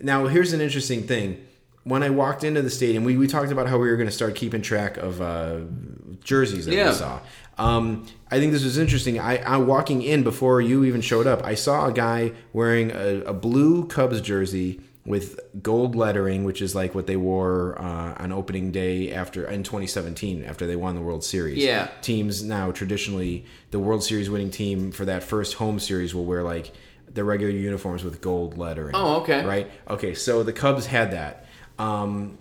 now 0.00 0.26
here's 0.26 0.52
an 0.52 0.60
interesting 0.60 1.06
thing. 1.06 1.46
When 1.84 2.02
I 2.02 2.10
walked 2.10 2.42
into 2.44 2.62
the 2.62 2.70
stadium, 2.70 3.04
we, 3.04 3.16
we 3.18 3.26
talked 3.28 3.52
about 3.52 3.68
how 3.68 3.76
we 3.78 3.88
were 3.90 3.96
going 3.96 4.08
to 4.08 4.18
start 4.22 4.34
keeping 4.34 4.62
track 4.62 4.96
of 4.96 5.20
uh, 5.20 5.58
jerseys 6.24 6.64
that 6.66 6.74
Yeah. 6.74 6.88
we 6.90 6.94
saw. 6.96 7.20
Um, 7.58 8.06
I 8.30 8.40
think 8.40 8.52
this 8.52 8.64
was 8.64 8.78
interesting. 8.78 9.18
I, 9.18 9.38
I 9.38 9.56
walking 9.58 10.02
in 10.02 10.22
before 10.22 10.60
you 10.60 10.84
even 10.84 11.00
showed 11.00 11.26
up. 11.26 11.44
I 11.44 11.54
saw 11.54 11.86
a 11.86 11.92
guy 11.92 12.32
wearing 12.52 12.90
a, 12.90 13.22
a 13.26 13.32
blue 13.32 13.86
Cubs 13.86 14.20
jersey 14.20 14.80
with 15.06 15.38
gold 15.62 15.94
lettering, 15.94 16.44
which 16.44 16.62
is 16.62 16.74
like 16.74 16.94
what 16.94 17.06
they 17.06 17.16
wore 17.16 17.78
uh, 17.78 18.14
on 18.18 18.32
opening 18.32 18.72
day 18.72 19.12
after 19.12 19.48
in 19.48 19.62
2017 19.62 20.42
after 20.44 20.66
they 20.66 20.76
won 20.76 20.94
the 20.94 21.00
World 21.00 21.22
Series. 21.22 21.62
Yeah. 21.62 21.88
teams 22.00 22.42
now 22.42 22.72
traditionally 22.72 23.44
the 23.70 23.78
World 23.78 24.02
Series 24.02 24.30
winning 24.30 24.50
team 24.50 24.90
for 24.92 25.04
that 25.04 25.22
first 25.22 25.54
home 25.54 25.78
series 25.78 26.14
will 26.14 26.24
wear 26.24 26.42
like 26.42 26.72
their 27.06 27.24
regular 27.24 27.52
uniforms 27.52 28.02
with 28.02 28.20
gold 28.20 28.56
lettering. 28.56 28.94
Oh, 28.94 29.20
okay. 29.20 29.44
Right. 29.44 29.70
Okay. 29.88 30.14
So 30.14 30.42
the 30.42 30.52
Cubs 30.52 30.86
had 30.86 31.12
that. 31.12 31.46
Um, 31.78 32.38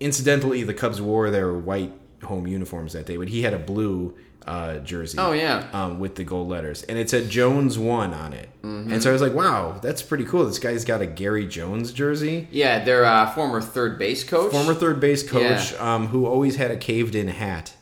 incidentally, 0.00 0.62
the 0.62 0.74
Cubs 0.74 1.00
wore 1.00 1.30
their 1.30 1.52
white 1.52 1.92
home 2.24 2.46
uniforms 2.46 2.94
that 2.94 3.06
day, 3.06 3.16
but 3.16 3.28
he 3.28 3.42
had 3.42 3.52
a 3.52 3.58
blue 3.58 4.16
uh, 4.46 4.78
jersey. 4.78 5.18
Oh, 5.18 5.32
yeah. 5.32 5.66
um, 5.72 5.98
with 6.00 6.16
the 6.16 6.24
gold 6.24 6.48
letters, 6.48 6.82
and 6.84 6.98
it 6.98 7.08
said 7.10 7.28
Jones 7.28 7.78
one 7.78 8.12
on 8.14 8.32
it. 8.32 8.48
Mm-hmm. 8.62 8.92
And 8.92 9.02
so 9.02 9.10
I 9.10 9.12
was 9.12 9.22
like, 9.22 9.34
"Wow, 9.34 9.78
that's 9.82 10.02
pretty 10.02 10.24
cool." 10.24 10.44
This 10.46 10.58
guy's 10.58 10.84
got 10.84 11.00
a 11.00 11.06
Gary 11.06 11.46
Jones 11.46 11.92
jersey. 11.92 12.48
Yeah, 12.50 12.84
their 12.84 13.04
uh, 13.04 13.30
former 13.34 13.60
third 13.60 13.98
base 13.98 14.24
coach. 14.24 14.52
Former 14.52 14.74
third 14.74 15.00
base 15.00 15.28
coach, 15.28 15.72
Yeah. 15.72 15.94
um, 15.94 16.08
who 16.08 16.26
always 16.26 16.56
had 16.56 16.70
a 16.70 16.76
caved-in 16.76 17.28
hat. 17.28 17.74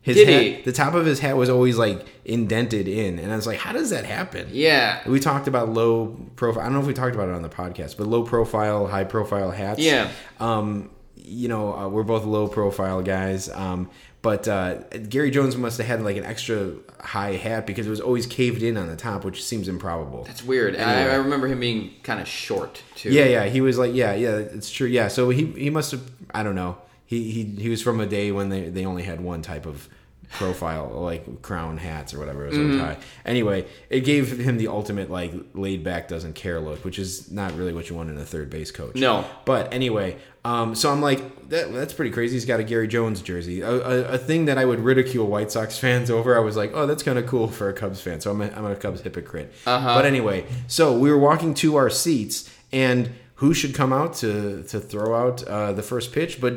His 0.00 0.16
Did 0.16 0.28
hat, 0.28 0.42
he? 0.42 0.62
The 0.62 0.72
top 0.72 0.94
of 0.94 1.04
his 1.04 1.18
hat 1.20 1.36
was 1.36 1.50
always 1.50 1.76
like 1.76 2.06
indented 2.24 2.88
in, 2.88 3.18
and 3.18 3.32
I 3.32 3.36
was 3.36 3.46
like, 3.46 3.58
"How 3.58 3.72
does 3.72 3.90
that 3.90 4.04
happen?" 4.04 4.48
Yeah. 4.52 5.00
We 5.06 5.20
talked 5.20 5.48
about 5.48 5.68
low 5.70 6.16
profile. 6.36 6.62
I 6.62 6.66
don't 6.66 6.74
know 6.74 6.80
if 6.80 6.86
we 6.86 6.94
talked 6.94 7.14
about 7.14 7.28
it 7.28 7.34
on 7.34 7.42
the 7.42 7.48
podcast, 7.48 7.96
but 7.98 8.06
low 8.06 8.22
profile, 8.22 8.86
high 8.86 9.04
profile 9.04 9.50
hats. 9.50 9.80
Yeah. 9.80 10.08
Um, 10.40 10.90
you 11.16 11.48
know, 11.48 11.74
uh, 11.76 11.88
we're 11.88 12.04
both 12.04 12.24
low 12.24 12.48
profile 12.48 13.02
guys. 13.02 13.50
Um, 13.50 13.90
but 14.22 14.48
uh, 14.48 14.78
Gary 15.08 15.30
Jones 15.30 15.56
must 15.56 15.78
have 15.78 15.86
had 15.86 16.02
like 16.02 16.16
an 16.16 16.24
extra 16.24 16.72
high 17.00 17.32
hat 17.32 17.66
because 17.66 17.86
it 17.86 17.90
was 17.90 18.00
always 18.00 18.26
caved 18.26 18.62
in 18.62 18.76
on 18.76 18.88
the 18.88 18.96
top, 18.96 19.24
which 19.24 19.44
seems 19.44 19.68
improbable. 19.68 20.24
That's 20.24 20.42
weird. 20.44 20.74
And 20.74 20.90
I, 20.90 21.12
I 21.12 21.14
remember 21.14 21.46
him 21.46 21.60
being 21.60 21.92
kind 22.02 22.20
of 22.20 22.26
short 22.26 22.82
too. 22.96 23.10
Yeah, 23.10 23.24
yeah. 23.26 23.44
He 23.44 23.60
was 23.60 23.78
like, 23.78 23.94
yeah, 23.94 24.14
yeah. 24.14 24.36
It's 24.36 24.70
true. 24.70 24.88
Yeah. 24.88 25.08
So 25.08 25.30
he 25.30 25.46
he 25.46 25.70
must 25.70 25.92
have. 25.92 26.02
I 26.34 26.42
don't 26.42 26.56
know. 26.56 26.78
he 27.06 27.30
he 27.30 27.44
he 27.44 27.68
was 27.68 27.80
from 27.80 28.00
a 28.00 28.06
day 28.06 28.32
when 28.32 28.48
they 28.48 28.68
they 28.68 28.84
only 28.84 29.04
had 29.04 29.20
one 29.20 29.40
type 29.42 29.66
of 29.66 29.88
profile 30.30 30.88
like 30.88 31.42
crown 31.42 31.78
hats 31.78 32.12
or 32.12 32.18
whatever 32.18 32.46
it 32.46 32.56
was 32.56 32.78
tie. 32.78 32.96
Anyway, 33.24 33.66
it 33.88 34.00
gave 34.00 34.38
him 34.38 34.58
the 34.58 34.68
ultimate 34.68 35.10
like 35.10 35.32
laid 35.54 35.82
back 35.82 36.08
doesn't 36.08 36.34
care 36.34 36.60
look, 36.60 36.84
which 36.84 36.98
is 36.98 37.30
not 37.30 37.54
really 37.56 37.72
what 37.72 37.88
you 37.88 37.96
want 37.96 38.10
in 38.10 38.18
a 38.18 38.24
third 38.24 38.50
base 38.50 38.70
coach. 38.70 38.96
No. 38.96 39.24
But 39.44 39.72
anyway, 39.72 40.16
um, 40.44 40.74
so 40.74 40.90
I'm 40.92 41.00
like, 41.00 41.48
that, 41.48 41.72
that's 41.72 41.92
pretty 41.92 42.10
crazy. 42.10 42.34
He's 42.36 42.44
got 42.44 42.60
a 42.60 42.64
Gary 42.64 42.88
Jones 42.88 43.22
jersey. 43.22 43.60
A, 43.62 43.70
a, 43.70 44.04
a 44.14 44.18
thing 44.18 44.44
that 44.46 44.58
I 44.58 44.64
would 44.64 44.80
ridicule 44.80 45.26
White 45.26 45.50
Sox 45.50 45.78
fans 45.78 46.10
over. 46.18 46.36
I 46.36 46.40
was 46.40 46.56
like, 46.56 46.72
oh, 46.74 46.86
that's 46.86 47.02
kind 47.02 47.18
of 47.18 47.26
cool 47.26 47.48
for 47.48 47.68
a 47.68 47.72
Cubs 47.72 48.00
fan. 48.00 48.20
So 48.20 48.30
I'm 48.30 48.40
a, 48.40 48.50
I'm 48.50 48.64
a 48.64 48.76
Cubs 48.76 49.00
hypocrite. 49.00 49.52
Uh-huh. 49.66 49.94
But 49.94 50.04
anyway, 50.04 50.46
so 50.66 50.96
we 50.96 51.10
were 51.10 51.18
walking 51.18 51.54
to 51.54 51.76
our 51.76 51.90
seats, 51.90 52.50
and 52.72 53.10
who 53.36 53.54
should 53.54 53.74
come 53.74 53.92
out 53.92 54.14
to 54.14 54.62
to 54.64 54.80
throw 54.80 55.14
out 55.14 55.42
uh, 55.44 55.72
the 55.72 55.82
first 55.82 56.12
pitch 56.12 56.40
but 56.40 56.54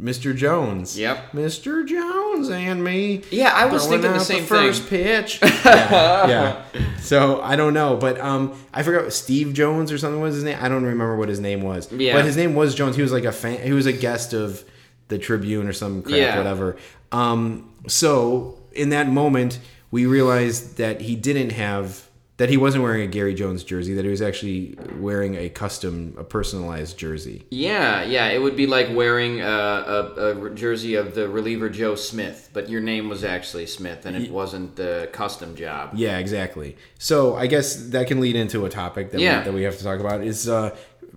Mr. 0.00 0.34
Jones. 0.34 0.98
Yep. 0.98 1.32
Mr. 1.32 1.86
Jones 1.86 2.48
and 2.48 2.82
me. 2.82 3.22
Yeah, 3.30 3.52
I 3.54 3.66
was 3.66 3.84
throwing 3.84 4.00
thinking 4.02 4.12
the 4.12 4.20
out 4.20 4.26
same 4.26 4.44
first 4.44 4.84
thing. 4.84 5.04
pitch. 5.04 5.38
yeah, 5.64 6.26
yeah. 6.28 6.62
So 7.00 7.40
I 7.40 7.56
don't 7.56 7.74
know, 7.74 7.96
but 7.96 8.20
um, 8.20 8.54
I 8.72 8.82
forgot 8.82 9.12
Steve 9.12 9.52
Jones 9.54 9.90
or 9.90 9.98
something 9.98 10.20
was 10.20 10.34
his 10.36 10.44
name. 10.44 10.58
I 10.60 10.68
don't 10.68 10.84
remember 10.84 11.16
what 11.16 11.28
his 11.28 11.40
name 11.40 11.62
was. 11.62 11.90
Yeah. 11.90 12.12
But 12.14 12.24
his 12.24 12.36
name 12.36 12.54
was 12.54 12.74
Jones. 12.74 12.94
He 12.94 13.02
was 13.02 13.10
like 13.10 13.24
a 13.24 13.32
fan. 13.32 13.60
He 13.62 13.72
was 13.72 13.86
a 13.86 13.92
guest 13.92 14.32
of 14.32 14.62
the 15.08 15.18
Tribune 15.18 15.66
or 15.66 15.72
some 15.72 16.02
crap, 16.02 16.14
Yeah. 16.16 16.36
whatever. 16.38 16.76
Um, 17.10 17.72
so 17.88 18.58
in 18.72 18.90
that 18.90 19.08
moment, 19.08 19.58
we 19.90 20.06
realized 20.06 20.76
that 20.76 21.00
he 21.00 21.16
didn't 21.16 21.50
have 21.50 22.06
that 22.40 22.48
he 22.48 22.56
wasn't 22.56 22.82
wearing 22.82 23.02
a 23.02 23.06
Gary 23.06 23.34
Jones 23.34 23.62
jersey. 23.62 23.92
That 23.92 24.06
he 24.06 24.10
was 24.10 24.22
actually 24.22 24.74
wearing 24.98 25.34
a 25.34 25.50
custom, 25.50 26.14
a 26.16 26.24
personalized 26.24 26.96
jersey. 26.96 27.44
Yeah, 27.50 28.02
yeah, 28.02 28.28
it 28.28 28.40
would 28.40 28.56
be 28.56 28.66
like 28.66 28.88
wearing 28.94 29.42
a, 29.42 29.44
a, 29.44 30.46
a 30.46 30.50
jersey 30.54 30.94
of 30.94 31.14
the 31.14 31.28
reliever 31.28 31.68
Joe 31.68 31.96
Smith, 31.96 32.48
but 32.54 32.70
your 32.70 32.80
name 32.80 33.10
was 33.10 33.24
actually 33.24 33.66
Smith, 33.66 34.06
and 34.06 34.16
it 34.16 34.30
wasn't 34.30 34.76
the 34.76 35.10
custom 35.12 35.54
job. 35.54 35.90
Yeah, 35.94 36.16
exactly. 36.16 36.78
So 36.98 37.36
I 37.36 37.46
guess 37.46 37.76
that 37.90 38.06
can 38.06 38.20
lead 38.20 38.36
into 38.36 38.64
a 38.64 38.70
topic 38.70 39.10
that, 39.10 39.20
Yeah. 39.20 39.40
we, 39.40 39.44
that 39.44 39.52
we 39.52 39.62
have 39.64 39.76
to 39.76 39.84
talk 39.84 40.00
about 40.00 40.22
is 40.22 40.48
uh, 40.48 40.74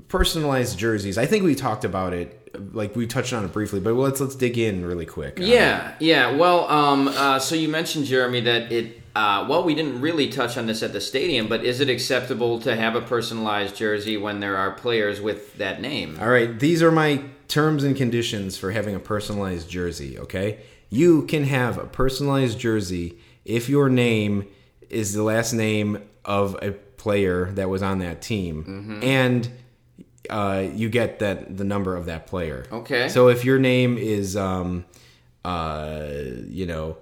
personalized 0.09 0.77
jerseys. 0.77 1.17
I 1.17 1.25
think 1.25 1.45
we 1.45 1.55
talked 1.55 1.85
about 1.85 2.11
it, 2.11 2.51
like 2.73 2.97
we 2.97 3.07
touched 3.07 3.31
on 3.31 3.45
it 3.45 3.53
briefly, 3.53 3.79
but 3.79 3.93
let's 3.93 4.19
let's 4.19 4.35
dig 4.35 4.57
in 4.57 4.85
really 4.85 5.05
quick. 5.05 5.39
Uh, 5.39 5.45
Yeah, 5.45 5.93
yeah. 6.01 6.35
Well, 6.35 6.67
um, 6.69 7.07
uh, 7.07 7.39
so 7.39 7.55
you 7.55 7.69
mentioned 7.69 8.07
Jeremy 8.07 8.41
that 8.41 8.73
it. 8.73 8.99
Uh, 9.15 9.45
well, 9.47 9.63
we 9.63 9.75
didn't 9.75 10.01
really 10.01 10.27
touch 10.27 10.57
on 10.57 10.65
this 10.65 10.81
at 10.81 10.91
the 10.91 10.99
stadium, 11.01 11.47
but 11.47 11.63
is 11.63 11.79
it 11.79 11.89
acceptable 11.89 12.59
to 12.61 12.75
have 12.75 12.95
a 12.95 13.01
personalized 13.01 13.75
jersey 13.75 14.17
when 14.17 14.39
there 14.39 14.57
are 14.57 14.71
players 14.71 15.21
with 15.21 15.55
that 15.57 15.79
name? 15.81 16.17
All 16.19 16.29
right, 16.29 16.59
these 16.59 16.81
are 16.81 16.91
my 16.91 17.21
terms 17.47 17.83
and 17.83 17.95
conditions 17.95 18.57
for 18.57 18.71
having 18.71 18.95
a 18.95 18.99
personalized 18.99 19.69
jersey. 19.69 20.17
Okay, 20.17 20.59
you 20.89 21.23
can 21.27 21.43
have 21.43 21.77
a 21.77 21.85
personalized 21.85 22.57
jersey 22.59 23.19
if 23.45 23.69
your 23.69 23.87
name 23.89 24.47
is 24.89 25.13
the 25.13 25.21
last 25.23 25.53
name 25.53 26.01
of 26.25 26.55
a 26.63 26.71
player 26.71 27.51
that 27.51 27.69
was 27.69 27.83
on 27.83 27.99
that 27.99 28.21
team, 28.21 28.63
Mm-hmm. 28.63 29.03
and 29.03 29.49
uh, 30.29 30.65
you 30.73 30.89
get 30.89 31.19
that 31.19 31.57
the 31.57 31.63
number 31.65 31.95
of 31.95 32.05
that 32.07 32.25
player. 32.27 32.65
Okay. 32.71 33.09
So 33.09 33.27
if 33.27 33.43
your 33.45 33.59
name 33.59 33.97
is, 33.97 34.37
um, 34.37 34.85
uh, 35.43 36.07
you 36.47 36.65
know, 36.65 36.97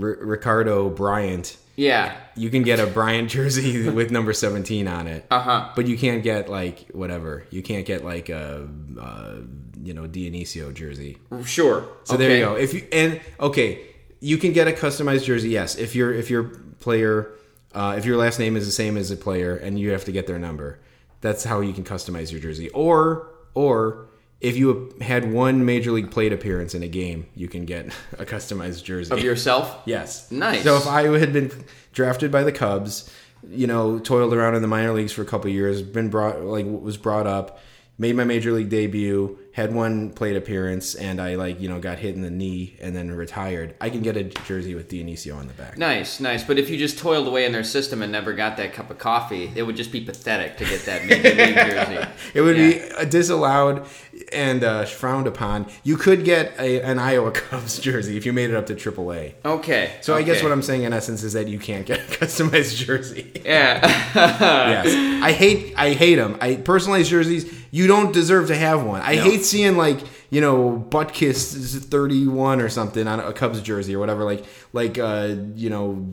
R- 0.00 0.18
Ricardo 0.20 0.88
Bryant, 0.90 1.56
Yeah. 1.76 2.16
you 2.36 2.50
can 2.50 2.62
get 2.62 2.80
a 2.80 2.86
Bryant 2.86 3.30
jersey 3.30 3.88
with 3.98 4.10
number 4.10 4.32
17 4.32 4.86
on 4.88 5.06
it. 5.06 5.26
Uh 5.30 5.40
huh. 5.40 5.68
But 5.76 5.86
you 5.86 5.96
can't 5.98 6.22
get 6.22 6.48
like 6.48 6.88
whatever. 6.92 7.44
You 7.50 7.62
can't 7.62 7.86
get 7.86 8.04
like 8.04 8.28
a, 8.28 8.68
uh, 9.00 9.34
you 9.82 9.94
know, 9.94 10.02
Dionisio 10.08 10.72
jersey. 10.74 11.18
Sure. 11.44 11.86
So 12.04 12.16
there 12.16 12.36
you 12.36 12.44
go. 12.44 12.54
If 12.56 12.72
you 12.74 12.86
and 12.92 13.20
okay, 13.40 13.82
you 14.20 14.38
can 14.38 14.52
get 14.52 14.66
a 14.68 14.72
customized 14.72 15.24
jersey. 15.24 15.50
Yes, 15.50 15.76
if 15.76 15.94
your 15.94 16.12
if 16.12 16.30
your 16.30 16.44
player, 16.80 17.30
uh, 17.74 17.94
if 17.98 18.04
your 18.06 18.16
last 18.16 18.38
name 18.38 18.56
is 18.56 18.64
the 18.64 18.72
same 18.72 18.96
as 18.96 19.10
a 19.10 19.16
player, 19.16 19.54
and 19.56 19.78
you 19.78 19.90
have 19.90 20.04
to 20.06 20.12
get 20.12 20.26
their 20.26 20.38
number, 20.38 20.80
that's 21.20 21.44
how 21.44 21.60
you 21.60 21.72
can 21.74 21.84
customize 21.84 22.32
your 22.32 22.40
jersey. 22.40 22.70
Or 22.70 23.28
or 23.52 24.06
if 24.44 24.58
you 24.58 24.94
had 25.00 25.32
one 25.32 25.64
major 25.64 25.90
league 25.90 26.10
plate 26.10 26.30
appearance 26.30 26.74
in 26.74 26.82
a 26.82 26.88
game, 26.88 27.26
you 27.34 27.48
can 27.48 27.64
get 27.64 27.86
a 28.18 28.26
customized 28.26 28.84
jersey 28.84 29.10
Of 29.12 29.24
yourself? 29.24 29.80
Yes. 29.86 30.30
Nice. 30.30 30.62
So 30.62 30.76
if 30.76 30.86
I 30.86 31.04
had 31.18 31.32
been 31.32 31.50
drafted 31.92 32.30
by 32.30 32.42
the 32.42 32.52
Cubs, 32.52 33.10
you 33.48 33.66
know, 33.66 33.98
toiled 33.98 34.34
around 34.34 34.54
in 34.54 34.60
the 34.60 34.68
minor 34.68 34.92
leagues 34.92 35.12
for 35.12 35.22
a 35.22 35.24
couple 35.24 35.50
years, 35.50 35.80
been 35.80 36.10
brought 36.10 36.42
like 36.42 36.66
was 36.66 36.98
brought 36.98 37.26
up, 37.26 37.58
made 37.96 38.16
my 38.16 38.24
major 38.24 38.52
league 38.52 38.68
debut, 38.68 39.38
had 39.54 39.72
one 39.74 40.10
plate 40.10 40.36
appearance, 40.36 40.94
and 40.96 41.20
I 41.20 41.36
like 41.36 41.60
you 41.60 41.68
know 41.68 41.78
got 41.78 41.98
hit 41.98 42.14
in 42.14 42.22
the 42.22 42.30
knee 42.30 42.76
and 42.82 42.94
then 42.94 43.10
retired, 43.12 43.74
I 43.80 43.88
can 43.88 44.02
get 44.02 44.16
a 44.16 44.24
jersey 44.24 44.74
with 44.74 44.88
Dionisio 44.88 45.36
on 45.36 45.46
the 45.46 45.54
back. 45.54 45.78
Nice, 45.78 46.18
nice. 46.20 46.42
But 46.44 46.58
if 46.58 46.68
you 46.68 46.76
just 46.76 46.98
toiled 46.98 47.26
away 47.28 47.44
in 47.46 47.52
their 47.52 47.64
system 47.64 48.02
and 48.02 48.10
never 48.12 48.32
got 48.32 48.56
that 48.56 48.72
cup 48.72 48.90
of 48.90 48.98
coffee, 48.98 49.52
it 49.54 49.62
would 49.62 49.76
just 49.76 49.92
be 49.92 50.00
pathetic 50.00 50.56
to 50.58 50.64
get 50.64 50.84
that 50.86 51.04
major 51.06 51.28
league 51.34 51.54
jersey. 52.00 52.08
It 52.34 52.40
would 52.42 52.56
Yeah. 52.56 53.04
be 53.04 53.10
disallowed 53.10 53.86
and 54.32 54.64
uh, 54.64 54.84
frowned 54.86 55.26
upon. 55.28 55.66
You 55.84 55.96
could 55.96 56.24
get 56.24 56.58
a, 56.58 56.80
an 56.82 56.98
Iowa 56.98 57.30
Cubs 57.40 57.78
jersey 57.78 58.16
if 58.16 58.26
you 58.26 58.32
made 58.32 58.50
it 58.50 58.56
up 58.56 58.66
to 58.66 58.74
AAA. 58.74 59.34
Okay. 59.44 59.92
So 60.00 60.14
I 60.16 60.22
guess 60.22 60.42
what 60.42 60.50
I'm 60.52 60.62
saying 60.62 60.82
in 60.82 60.92
essence 60.92 61.22
is 61.22 61.32
that 61.34 61.46
you 61.48 61.58
can't 61.60 61.86
get 61.86 62.00
a 62.00 62.02
customized 62.24 62.76
jersey. 62.84 63.30
Yeah. 63.44 63.80
yes. 63.84 65.22
I 65.22 65.32
hate 65.32 65.74
I 65.76 65.92
hate 65.94 66.16
them. 66.16 66.36
I 66.40 66.56
personalized 66.56 67.10
jerseys. 67.10 67.52
You 67.70 67.86
don't 67.88 68.12
deserve 68.12 68.48
to 68.48 68.54
have 68.56 68.84
one. 68.84 69.00
I 69.02 69.16
No. 69.16 69.22
hate 69.22 69.43
seeing 69.44 69.76
like 69.76 70.00
you 70.30 70.40
know 70.40 70.84
Buttkiss 70.90 71.84
thirty 71.84 72.26
one 72.26 72.60
or 72.60 72.68
something 72.68 73.06
on 73.06 73.20
a 73.20 73.32
Cubs 73.32 73.60
jersey 73.62 73.94
or 73.94 73.98
whatever. 73.98 74.24
Like 74.24 74.44
like 74.72 74.98
uh 74.98 75.36
you 75.54 75.70
know 75.70 76.10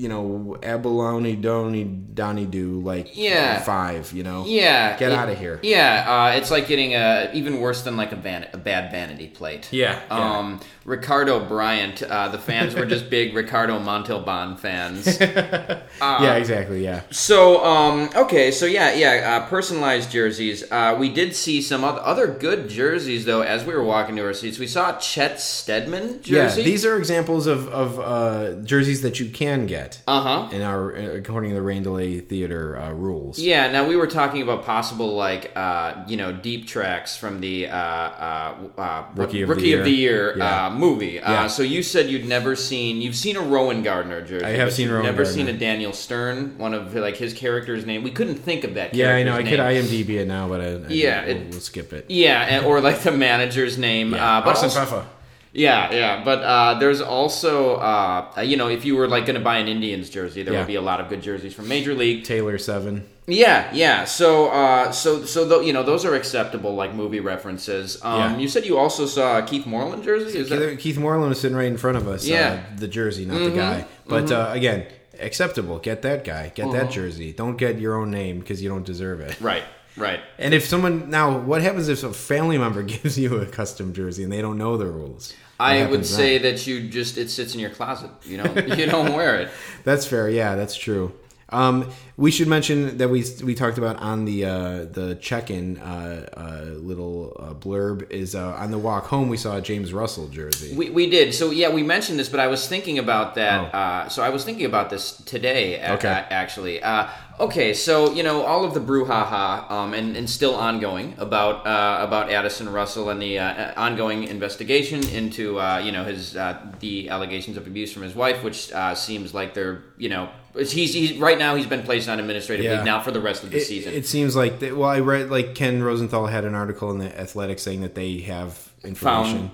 you 0.00 0.08
know 0.08 0.56
abalone 0.62 1.36
donny 1.36 1.84
donny 1.84 2.46
do 2.46 2.80
like 2.80 3.16
Yeah. 3.16 3.60
five. 3.60 4.12
You 4.12 4.22
know 4.22 4.44
yeah. 4.46 4.96
Get 4.98 5.12
it- 5.12 5.18
of 5.32 5.38
here. 5.38 5.60
Yeah. 5.62 6.04
Uh, 6.32 6.36
it's 6.38 6.50
like 6.50 6.66
getting 6.68 6.94
a 6.94 7.30
even 7.34 7.60
worse 7.60 7.82
than 7.82 7.96
like 7.96 8.12
a, 8.12 8.16
van- 8.16 8.48
a 8.52 8.56
bad 8.58 8.90
vanity 8.90 9.28
plate. 9.28 9.68
Yeah, 9.72 10.00
yeah. 10.10 10.38
Um, 10.38 10.60
Ricardo 10.84 11.44
Bryant. 11.46 12.02
Uh, 12.02 12.28
the 12.28 12.38
fans 12.38 12.74
were 12.74 12.86
just 12.86 13.10
big 13.16 13.34
Ricardo 13.34 13.78
Montalban 13.78 14.56
fans. 14.56 15.20
yeah 15.20 16.34
exactly 16.36 16.82
yeah. 16.84 17.02
So, 17.10 17.64
um, 17.64 18.08
okay, 18.16 18.50
so 18.50 18.66
yeah, 18.66 18.94
yeah, 18.94 19.36
uh, 19.42 19.48
personalized 19.48 20.10
jerseys. 20.10 20.64
Uh, 20.70 20.96
we 20.98 21.08
did 21.12 21.34
see 21.34 21.60
some 21.62 21.84
oth- 21.84 21.98
other 21.98 22.26
good 22.26 22.68
jerseys 22.68 23.24
though 23.24 23.42
as 23.42 23.64
we 23.64 23.74
were 23.74 23.84
walking 23.84 24.16
to 24.16 24.22
our 24.24 24.32
seats. 24.32 24.58
We 24.58 24.66
saw 24.66 24.96
Chet 24.98 25.40
Steadman 25.40 26.22
jersey. 26.22 26.60
Yeah, 26.62 26.64
these 26.64 26.84
are 26.86 26.96
examples 26.96 27.46
of, 27.46 27.68
of 27.68 27.98
uh, 28.00 28.62
jerseys 28.62 29.02
that 29.02 29.20
you 29.20 29.28
can 29.30 29.66
get 29.66 29.89
Uh 30.06 30.20
huh. 30.20 30.48
in 30.54 30.62
our 30.62 30.90
according 30.90 31.50
to 31.50 31.54
the 31.56 31.62
Rain 31.62 31.82
Delay 31.82 32.20
Theater 32.20 32.78
uh, 32.78 32.92
rules. 32.92 33.38
Yeah. 33.38 33.70
Now 33.70 33.86
we 33.86 33.96
were 33.96 34.06
talking 34.06 34.42
about 34.42 34.64
possible 34.64 35.14
like 35.14 35.52
uh, 35.56 36.04
you 36.08 36.16
know 36.16 36.32
deep 36.32 36.66
tracks 36.66 37.16
from 37.16 37.40
the 37.40 37.68
uh, 37.68 37.76
uh, 37.76 38.54
uh, 38.78 39.04
Rookie 39.14 39.42
of 39.42 39.48
the 39.48 39.54
Rookie 39.54 39.72
of 39.74 39.84
the 39.84 39.90
Year. 39.90 40.26
Year 40.34 40.38
Yeah. 40.38 40.66
uh, 40.66 40.70
movie. 40.70 41.20
Uh, 41.20 41.48
so 41.48 41.62
you 41.62 41.82
said 41.82 42.08
you'd 42.08 42.26
never 42.26 42.56
seen 42.56 43.00
you've 43.00 43.16
seen 43.16 43.36
a 43.36 43.40
Rowengartner 43.40 44.26
jersey. 44.26 44.44
I 44.44 44.50
have 44.50 44.72
seen 44.72 44.84
you've 44.86 44.94
Rowan 44.94 45.06
Never 45.06 45.24
Gardner. 45.24 45.32
seen 45.46 45.48
a 45.48 45.58
Daniel 45.58 45.92
Stern. 45.92 46.56
One 46.58 46.74
of 46.74 46.94
like 46.94 47.16
his 47.16 47.34
character's 47.34 47.86
name. 47.86 48.02
We 48.02 48.10
couldn't 48.10 48.36
think 48.36 48.64
of 48.64 48.74
that. 48.74 48.94
Yeah, 48.94 49.14
I 49.14 49.22
know. 49.22 49.34
I 49.34 49.42
character's 49.42 49.90
could. 49.90 50.06
IMDb 50.06 50.20
it 50.20 50.26
now, 50.28 50.48
but 50.48 50.60
I, 50.60 50.64
I 50.74 50.76
Yeah, 50.88 51.24
we'll, 51.26 51.36
it- 51.36 51.46
we'll 51.50 51.60
skip 51.60 51.92
it. 51.92 52.06
Yeah, 52.08 52.40
and, 52.42 52.64
or 52.66 52.80
like 52.80 53.00
the 53.00 53.12
manager's 53.12 53.78
name. 53.78 54.14
Uh, 54.14 54.40
but 54.42 54.50
Austin 54.50 54.64
also- 54.70 54.80
Pfeffer. 54.84 55.06
Yeah, 55.52 55.92
yeah, 55.92 56.22
but 56.24 56.38
uh, 56.44 56.78
there's 56.78 57.00
also 57.00 57.76
uh, 57.76 58.40
you 58.42 58.56
know 58.56 58.68
if 58.68 58.84
you 58.84 58.94
were 58.96 59.08
like 59.08 59.26
going 59.26 59.34
to 59.38 59.42
buy 59.44 59.56
an 59.58 59.66
Indians 59.68 60.08
jersey, 60.08 60.42
there 60.44 60.52
Yeah. 60.54 60.60
would 60.60 60.68
be 60.68 60.76
a 60.76 60.80
lot 60.80 61.00
of 61.00 61.08
good 61.08 61.22
jerseys 61.22 61.54
from 61.54 61.66
Major 61.68 61.94
League. 61.94 62.22
Taylor 62.24 62.56
Seven. 62.58 63.06
Yeah, 63.26 63.68
yeah. 63.72 64.04
So 64.04 64.48
uh, 64.50 64.92
so 64.92 65.24
so 65.24 65.60
you 65.60 65.72
know 65.72 65.82
those 65.82 66.04
are 66.04 66.14
acceptable 66.14 66.74
like 66.76 66.94
movie 66.94 67.20
references. 67.20 67.98
Um, 68.02 68.18
Yeah. 68.20 68.38
You 68.38 68.48
said 68.48 68.64
you 68.64 68.78
also 68.78 69.06
saw 69.06 69.38
a 69.38 69.42
Keith 69.42 69.66
Moreland 69.66 70.04
jersey. 70.04 70.38
Is 70.38 70.48
that? 70.50 70.58
Keith, 70.70 70.78
Keith 70.78 70.98
Moreland 70.98 71.30
was 71.30 71.40
sitting 71.40 71.56
right 71.56 71.66
in 71.66 71.76
front 71.78 71.96
of 71.96 72.06
us. 72.06 72.26
Yeah. 72.26 72.56
Mm-hmm. 72.56 72.74
uh, 72.76 72.80
the 72.80 72.88
jersey, 72.88 73.24
not 73.26 73.38
the 73.42 73.50
guy. 73.50 73.86
But 74.06 74.30
uh, 74.30 74.50
again, 74.52 74.86
acceptable. 75.18 75.78
Get 75.78 76.02
that 76.02 76.24
guy. 76.24 76.50
Get 76.54 76.66
Uh-huh. 76.66 76.72
that 76.78 76.90
jersey. 76.92 77.32
Don't 77.32 77.56
get 77.56 77.78
your 77.80 77.94
own 77.96 78.10
name 78.10 78.38
because 78.40 78.62
you 78.62 78.68
don't 78.68 78.84
deserve 78.86 79.20
it. 79.20 79.40
Right, 79.40 79.64
right. 79.96 80.20
And 80.38 80.54
if 80.54 80.64
someone 80.66 81.10
now, 81.10 81.38
what 81.38 81.62
happens 81.62 81.88
if 81.88 82.02
a 82.02 82.12
family 82.12 82.58
member 82.58 82.82
gives 82.94 83.18
you 83.18 83.36
a 83.38 83.46
custom 83.46 83.92
jersey 83.92 84.22
and 84.22 84.32
they 84.32 84.40
don't 84.40 84.58
know 84.58 84.76
the 84.76 84.86
rules? 84.86 85.34
I 85.58 85.84
would 85.84 86.06
say 86.06 86.38
then? 86.38 86.54
that 86.54 86.66
you 86.66 86.88
just 86.88 87.18
it 87.18 87.28
sits 87.28 87.54
in 87.54 87.60
your 87.60 87.70
closet. 87.70 88.10
You 88.24 88.38
know, 88.38 88.54
you 88.54 88.86
don't 88.86 89.12
wear 89.12 89.40
it. 89.40 89.50
that's 89.84 90.06
fair. 90.06 90.30
Yeah, 90.30 90.56
that's 90.56 90.74
true. 90.74 91.12
Um, 91.52 91.90
we 92.16 92.30
should 92.30 92.48
mention 92.48 92.98
that 92.98 93.08
we 93.08 93.24
we 93.42 93.54
talked 93.54 93.78
about 93.78 93.96
on 93.96 94.24
the 94.24 94.44
uh, 94.44 94.84
the 94.84 95.16
check-in 95.20 95.78
uh, 95.78 96.28
uh, 96.36 96.64
little 96.78 97.36
uh, 97.40 97.54
blurb 97.54 98.10
is 98.10 98.34
uh, 98.34 98.52
on 98.58 98.70
the 98.70 98.78
walk 98.78 99.06
home 99.06 99.28
we 99.28 99.36
saw 99.36 99.56
a 99.56 99.60
James 99.60 99.92
Russell 99.92 100.28
jersey. 100.28 100.76
We, 100.76 100.90
we 100.90 101.08
did. 101.10 101.34
So 101.34 101.50
yeah, 101.50 101.70
we 101.70 101.82
mentioned 101.82 102.18
this, 102.18 102.28
but 102.28 102.40
I 102.40 102.46
was 102.48 102.68
thinking 102.68 102.98
about 102.98 103.34
that. 103.36 103.74
Oh. 103.74 103.76
Uh, 103.78 104.08
so 104.08 104.22
I 104.22 104.28
was 104.30 104.44
thinking 104.44 104.66
about 104.66 104.90
this 104.90 105.16
today. 105.24 105.80
a- 105.80 105.94
Okay. 105.94 106.08
a- 106.08 106.32
actually. 106.32 106.82
Uh, 106.82 107.08
okay, 107.40 107.72
so 107.74 108.12
you 108.12 108.22
know 108.22 108.42
all 108.42 108.64
of 108.64 108.74
the 108.74 108.80
brouhaha 108.80 109.70
um, 109.70 109.94
and, 109.94 110.16
and 110.16 110.28
still 110.28 110.54
ongoing 110.54 111.14
about 111.18 111.66
uh, 111.66 112.04
about 112.04 112.30
Addison 112.30 112.68
Russell 112.70 113.08
and 113.10 113.20
the 113.20 113.38
uh, 113.38 113.72
ongoing 113.76 114.24
investigation 114.24 115.06
into 115.08 115.58
uh, 115.58 115.78
you 115.78 115.90
know 115.90 116.04
his 116.04 116.36
uh, 116.36 116.58
the 116.80 117.08
allegations 117.08 117.56
of 117.56 117.66
abuse 117.66 117.92
from 117.92 118.02
his 118.02 118.14
wife, 118.14 118.44
which 118.44 118.70
uh, 118.72 118.94
seems 118.94 119.32
like 119.34 119.54
they're 119.54 119.82
you 119.96 120.08
know 120.10 120.28
he's, 120.54 120.92
he's 120.94 121.16
right 121.18 121.38
now 121.38 121.54
he's 121.56 121.66
been 121.66 121.82
placed 121.82 122.08
on 122.08 122.18
administrative 122.20 122.64
Yeah. 122.64 122.76
leave 122.76 122.84
now 122.84 123.00
for 123.00 123.10
the 123.10 123.20
rest 123.20 123.44
of 123.44 123.50
the 123.50 123.58
it, 123.58 123.64
season. 123.64 123.92
it 123.94 124.06
seems 124.06 124.34
like 124.36 124.58
they, 124.60 124.72
well, 124.72 124.88
I 124.88 125.00
read 125.00 125.30
like 125.30 125.54
Ken 125.54 125.82
Rosenthal 125.82 126.26
had 126.26 126.44
an 126.44 126.54
article 126.54 126.90
in 126.90 126.98
the 126.98 127.18
Athletic 127.20 127.58
saying 127.58 127.80
that 127.82 127.94
they 127.94 128.18
have 128.20 128.70
information. 128.84 129.50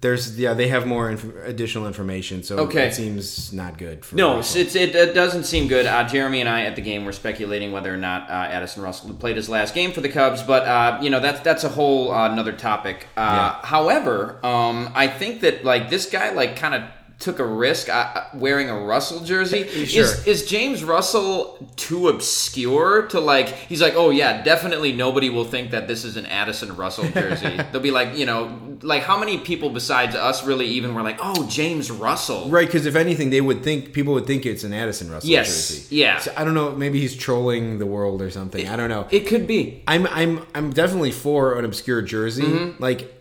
There's 0.00 0.38
yeah, 0.38 0.54
they 0.54 0.68
have 0.68 0.86
more 0.86 1.10
inf- 1.10 1.36
additional 1.44 1.86
information, 1.86 2.42
so 2.42 2.56
Okay. 2.60 2.86
it 2.86 2.94
seems 2.94 3.52
not 3.52 3.76
good. 3.76 4.06
For 4.06 4.16
No, 4.16 4.36
Russell. 4.36 4.62
it's, 4.62 4.74
it, 4.74 4.94
it 4.94 5.12
doesn't 5.14 5.44
seem 5.44 5.68
good. 5.68 5.84
Uh, 5.84 6.02
Jeremy 6.08 6.40
and 6.40 6.48
I 6.48 6.62
at 6.62 6.76
the 6.76 6.80
game 6.82 7.04
were 7.04 7.12
speculating 7.12 7.72
whether 7.72 7.92
or 7.92 7.98
not 7.98 8.30
uh, 8.30 8.32
Addison 8.32 8.82
Russell 8.82 9.12
played 9.12 9.36
his 9.36 9.50
last 9.50 9.74
game 9.74 9.92
for 9.92 10.00
the 10.00 10.08
Cubs, 10.08 10.42
but 10.42 10.62
uh, 10.62 10.98
you 11.02 11.10
know 11.10 11.20
that's 11.20 11.40
that's 11.40 11.62
a 11.64 11.68
whole 11.68 12.10
uh, 12.10 12.30
another 12.32 12.52
topic. 12.52 13.06
Uh, 13.18 13.20
Yeah. 13.20 13.66
However, 13.66 14.38
um, 14.42 14.90
I 14.94 15.08
think 15.08 15.42
that 15.42 15.62
like 15.62 15.90
this 15.90 16.06
guy 16.08 16.30
like 16.32 16.56
kind 16.56 16.74
of 16.74 16.82
took 17.18 17.38
a 17.38 17.44
risk 17.46 17.88
wearing 18.34 18.68
a 18.68 18.78
Russell 18.78 19.20
jersey. 19.20 19.64
Sure. 19.86 20.02
Is 20.04 20.26
is 20.26 20.46
James 20.46 20.84
Russell 20.84 21.56
too 21.76 22.08
obscure 22.08 23.06
to 23.08 23.20
like? 23.20 23.48
He's 23.48 23.80
like, 23.80 23.94
oh 23.96 24.10
yeah, 24.10 24.42
definitely 24.42 24.92
nobody 24.92 25.30
will 25.30 25.44
think 25.44 25.70
that 25.70 25.88
this 25.88 26.04
is 26.04 26.16
an 26.16 26.26
Addison 26.26 26.76
Russell 26.76 27.08
jersey. 27.10 27.56
They'll 27.72 27.80
be 27.80 27.90
like, 27.90 28.16
you 28.18 28.26
know, 28.26 28.58
like 28.82 29.02
how 29.02 29.18
many 29.18 29.38
people 29.38 29.70
besides 29.70 30.14
us 30.14 30.44
really 30.44 30.66
even 30.66 30.94
were 30.94 31.02
like, 31.02 31.18
oh 31.22 31.46
James 31.48 31.90
Russell. 31.90 32.48
Right, 32.50 32.66
because 32.66 32.84
if 32.84 32.96
anything, 32.96 33.30
they 33.30 33.40
would 33.40 33.62
think 33.62 33.92
people 33.92 34.12
would 34.14 34.26
think 34.26 34.44
it's 34.44 34.64
an 34.64 34.72
Addison 34.72 35.10
Russell 35.10 35.30
Yes, 35.30 35.68
jersey. 35.68 35.96
yeah. 35.96 36.18
So 36.18 36.32
I 36.36 36.44
don't 36.44 36.54
know. 36.54 36.72
Maybe 36.72 37.00
he's 37.00 37.16
trolling 37.16 37.78
the 37.78 37.86
world 37.86 38.20
or 38.20 38.30
something. 38.30 38.68
I 38.68 38.76
don't 38.76 38.90
know. 38.90 39.06
It 39.10 39.26
could 39.26 39.46
be. 39.46 39.82
I'm 39.86 40.06
I'm 40.08 40.44
I'm 40.54 40.70
definitely 40.72 41.12
for 41.12 41.58
an 41.58 41.64
obscure 41.64 42.02
jersey. 42.02 42.42
Mm-hmm. 42.42 42.82
Like, 42.82 43.12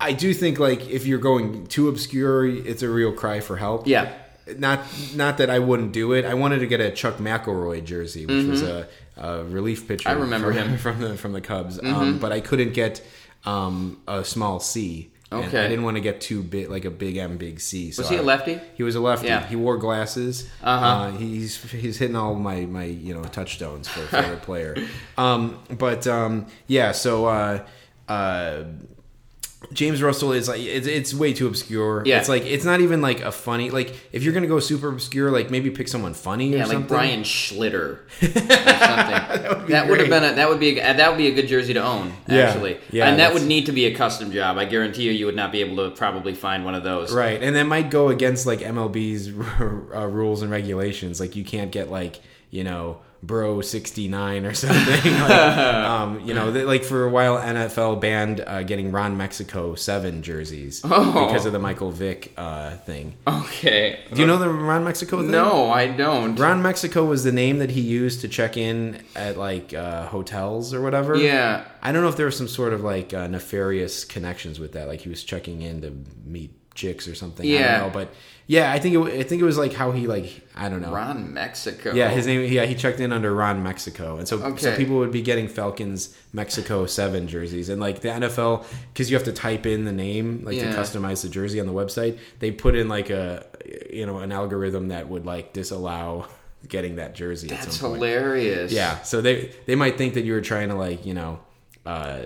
I 0.00 0.12
do 0.12 0.32
think 0.34 0.58
like 0.58 0.88
if 0.88 1.06
you're 1.06 1.18
going 1.18 1.66
too 1.66 1.88
obscure, 1.88 2.46
it's 2.46 2.82
a 2.82 2.88
real 2.88 3.12
cry 3.12 3.40
for 3.40 3.56
help. 3.56 3.86
Yeah. 3.86 4.12
Not 4.56 4.80
not 5.14 5.38
that 5.38 5.50
I 5.50 5.58
wouldn't 5.60 5.92
do 5.92 6.12
it. 6.12 6.24
I 6.24 6.34
wanted 6.34 6.58
to 6.60 6.66
get 6.66 6.80
a 6.80 6.90
Chuck 6.90 7.18
McElroy 7.18 7.84
jersey, 7.84 8.26
which 8.26 8.46
was 8.46 8.62
a, 8.62 8.88
a 9.16 9.44
relief 9.44 9.86
pitcher. 9.86 10.08
Mm-hmm. 10.08 10.18
I 10.18 10.22
remember 10.22 10.52
from, 10.52 10.68
him. 10.68 10.78
from 10.84 11.00
the 11.00 11.16
from 11.16 11.32
the 11.32 11.40
Cubs. 11.40 11.78
Um, 11.82 12.18
but 12.18 12.32
I 12.32 12.40
couldn't 12.40 12.72
get 12.72 13.00
um, 13.44 14.00
a 14.08 14.24
small 14.24 14.58
C. 14.58 15.12
And 15.32 15.44
Okay. 15.44 15.64
I 15.64 15.68
didn't 15.68 15.84
want 15.84 15.96
to 15.96 16.00
get 16.00 16.20
too 16.20 16.42
big, 16.42 16.68
like 16.70 16.84
a 16.84 16.90
big 16.90 17.16
M, 17.16 17.36
big 17.36 17.60
C. 17.60 17.92
So 17.92 18.02
Was 18.02 18.08
he 18.10 18.16
a 18.16 18.20
I- 18.20 18.24
lefty? 18.24 18.60
He 18.74 18.82
was 18.82 18.96
a 18.96 19.00
lefty. 19.00 19.28
Yeah. 19.28 19.46
He 19.46 19.54
wore 19.54 19.76
glasses. 19.76 20.48
Uh-huh. 20.60 20.84
Uh, 20.84 21.10
he's 21.12 21.62
he's 21.70 21.98
hitting 21.98 22.16
all 22.16 22.34
my 22.34 22.62
my 22.66 22.84
you 22.86 23.14
know 23.14 23.22
touchstones 23.22 23.86
for 23.86 24.00
favorite 24.06 24.42
player. 24.48 24.76
Um, 25.16 25.60
but 25.78 26.08
um, 26.08 26.46
yeah, 26.66 26.90
so 26.90 27.26
uh, 27.26 27.64
uh, 28.08 28.64
James 29.74 30.02
Russell 30.02 30.32
is 30.32 30.48
like 30.48 30.60
it's, 30.62 30.86
it's 30.86 31.12
way 31.12 31.32
too 31.34 31.46
obscure. 31.46 32.02
Yeah. 32.06 32.18
it's 32.18 32.28
like 32.30 32.44
it's 32.46 32.64
not 32.64 32.80
even 32.80 33.02
like 33.02 33.20
a 33.20 33.30
funny 33.30 33.70
like 33.70 33.94
if 34.10 34.22
you're 34.22 34.32
gonna 34.32 34.46
go 34.46 34.58
super 34.58 34.88
obscure, 34.88 35.30
like 35.30 35.50
maybe 35.50 35.70
pick 35.70 35.86
someone 35.86 36.14
funny 36.14 36.54
or 36.54 36.56
Yeah, 36.58 36.62
something. 36.64 36.80
like 36.80 36.88
Brian 36.88 37.22
Schlitter 37.22 37.74
or 37.74 38.00
something. 38.20 39.66
that 39.68 39.86
would, 39.88 40.00
have 40.00 40.08
been 40.08 40.24
a, 40.24 40.34
that 40.34 40.48
would 40.48 40.60
be 40.60 40.78
a, 40.78 40.94
that 40.96 41.08
would 41.10 41.18
be 41.18 41.26
a 41.28 41.34
good 41.34 41.46
jersey 41.46 41.74
to 41.74 41.82
own 41.84 42.12
actually. 42.28 42.78
yeah, 42.90 43.08
and 43.08 43.18
that 43.20 43.34
would 43.34 43.44
need 43.44 43.66
to 43.66 43.72
be 43.72 43.84
a 43.86 43.94
custom 43.94 44.32
job. 44.32 44.56
I 44.56 44.64
guarantee 44.64 45.02
you, 45.02 45.12
you 45.12 45.26
would 45.26 45.36
not 45.36 45.52
be 45.52 45.60
able 45.60 45.76
to 45.88 45.94
probably 45.96 46.34
find 46.34 46.64
one 46.64 46.74
of 46.74 46.82
those. 46.82 47.12
Right, 47.12 47.42
and 47.42 47.54
that 47.56 47.64
might 47.64 47.90
go 47.90 48.08
against 48.08 48.46
like 48.46 48.60
MLB's 48.60 49.28
uh, 49.94 50.06
rules 50.06 50.42
and 50.42 50.50
regulations. 50.50 51.20
Like 51.20 51.36
you 51.36 51.44
can't 51.44 51.70
get 51.70 51.90
like 51.90 52.20
you 52.50 52.64
know 52.64 53.00
bro 53.22 53.60
69 53.60 54.46
or 54.46 54.54
something 54.54 55.12
like, 55.20 55.30
um, 55.30 56.20
you 56.26 56.32
know 56.32 56.50
they, 56.50 56.64
like 56.64 56.82
for 56.84 57.04
a 57.04 57.10
while 57.10 57.36
nfl 57.36 58.00
banned 58.00 58.40
uh, 58.46 58.62
getting 58.62 58.90
ron 58.92 59.16
mexico 59.16 59.74
7 59.74 60.22
jerseys 60.22 60.80
Oh. 60.84 61.26
because 61.26 61.44
of 61.44 61.52
the 61.52 61.58
michael 61.58 61.90
vick 61.90 62.32
uh, 62.38 62.76
thing 62.78 63.14
Okay. 63.26 64.00
do 64.14 64.22
you 64.22 64.26
know 64.26 64.38
the 64.38 64.48
ron 64.48 64.84
mexico 64.84 65.18
thing 65.20 65.30
No, 65.32 65.70
I 65.70 65.88
don't. 65.88 66.34
ron 66.36 66.62
mexico 66.62 67.04
was 67.04 67.22
the 67.24 67.32
name 67.32 67.58
that 67.58 67.70
he 67.70 67.82
used 67.82 68.22
to 68.22 68.28
check 68.28 68.56
in 68.56 69.02
at 69.14 69.36
like 69.36 69.74
uh, 69.74 70.06
hotels 70.06 70.72
or 70.72 70.80
whatever 70.80 71.14
Yeah. 71.16 71.64
i 71.82 71.92
don't 71.92 72.02
know 72.02 72.08
if 72.08 72.16
there 72.16 72.26
was 72.26 72.36
some 72.38 72.48
sort 72.48 72.72
of 72.72 72.80
like 72.82 73.12
uh, 73.12 73.26
nefarious 73.26 74.04
connections 74.04 74.58
with 74.58 74.72
that 74.72 74.88
like 74.88 75.00
he 75.02 75.08
was 75.10 75.22
checking 75.24 75.60
in 75.62 75.82
to 75.82 75.92
meet 76.24 76.52
chicks 76.80 77.04
or 77.10 77.14
something 77.14 77.44
i 77.46 77.48
Yeah. 77.52 77.78
don't 77.78 77.88
know 77.88 77.94
but 78.00 78.08
yeah 78.46 78.72
i 78.72 78.78
think 78.80 78.92
it, 78.96 79.20
i 79.20 79.22
think 79.28 79.40
it 79.40 79.44
was 79.52 79.58
like 79.64 79.72
how 79.80 79.90
he 79.92 80.06
like 80.06 80.28
i 80.56 80.68
don't 80.70 80.82
know 80.82 80.92
Ron 81.00 81.32
Mexico. 81.34 81.92
yeah, 81.94 82.08
his 82.18 82.26
name. 82.26 82.40
Yeah, 82.52 82.64
he 82.66 82.74
checked 82.74 83.00
in 83.00 83.10
under 83.12 83.32
Ron 83.42 83.62
Mexico, 83.62 84.06
and 84.18 84.26
so 84.30 84.34
so 84.56 84.76
people 84.76 84.96
would 84.98 85.12
be 85.12 85.22
getting 85.30 85.46
Falcons 85.48 86.00
Mexico 86.40 86.84
Seven 86.86 87.28
jerseys, 87.28 87.68
and 87.70 87.80
like 87.80 88.00
the 88.00 88.08
NFL, 88.08 88.52
because 88.92 89.06
you 89.10 89.16
have 89.16 89.24
to 89.32 89.32
type 89.32 89.64
in 89.74 89.84
the 89.84 89.92
name 89.92 90.42
like 90.44 90.56
Yeah. 90.56 90.70
to 90.72 90.76
customize 90.80 91.22
the 91.22 91.28
jersey 91.38 91.58
on 91.60 91.66
the 91.66 91.72
website. 91.72 92.18
They 92.40 92.50
put 92.50 92.74
in 92.74 92.88
like 92.88 93.08
a 93.10 93.46
you 93.90 94.04
know 94.06 94.18
an 94.18 94.32
algorithm 94.32 94.88
that 94.88 95.08
would 95.08 95.24
like 95.34 95.52
disallow 95.54 96.26
getting 96.68 96.96
that 96.96 97.14
jersey. 97.14 97.48
at 97.50 97.60
That's 97.62 97.78
hilarious. 97.78 98.70
Yeah, 98.72 99.00
so 99.02 99.22
they 99.22 99.52
they 99.66 99.76
might 99.76 99.96
think 99.96 100.14
that 100.14 100.24
you 100.24 100.32
were 100.34 100.42
trying 100.52 100.68
to 100.70 100.74
like 100.74 101.06
you 101.06 101.14
know. 101.14 101.38
Uh, 101.86 102.22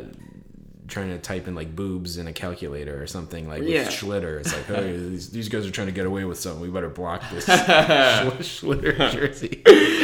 trying 0.86 1.08
to 1.10 1.18
type 1.18 1.48
in 1.48 1.54
like 1.54 1.74
boobs 1.74 2.18
in 2.18 2.26
a 2.26 2.32
calculator 2.32 3.02
or 3.02 3.06
something 3.06 3.48
like 3.48 3.60
with 3.60 3.68
Yeah. 3.70 3.84
Schlitter. 3.86 4.40
It's 4.40 4.52
like, 4.54 4.66
hey, 4.66 4.96
these, 4.96 5.30
these 5.30 5.48
guys 5.48 5.66
are 5.66 5.70
trying 5.70 5.86
to 5.86 5.92
get 5.94 6.04
away 6.06 6.24
with 6.24 6.38
something. 6.38 6.60
We 6.60 6.68
better 6.68 6.90
block 6.90 7.22
this 7.30 7.46
Schlitter 7.48 9.10
jersey. 9.10 9.62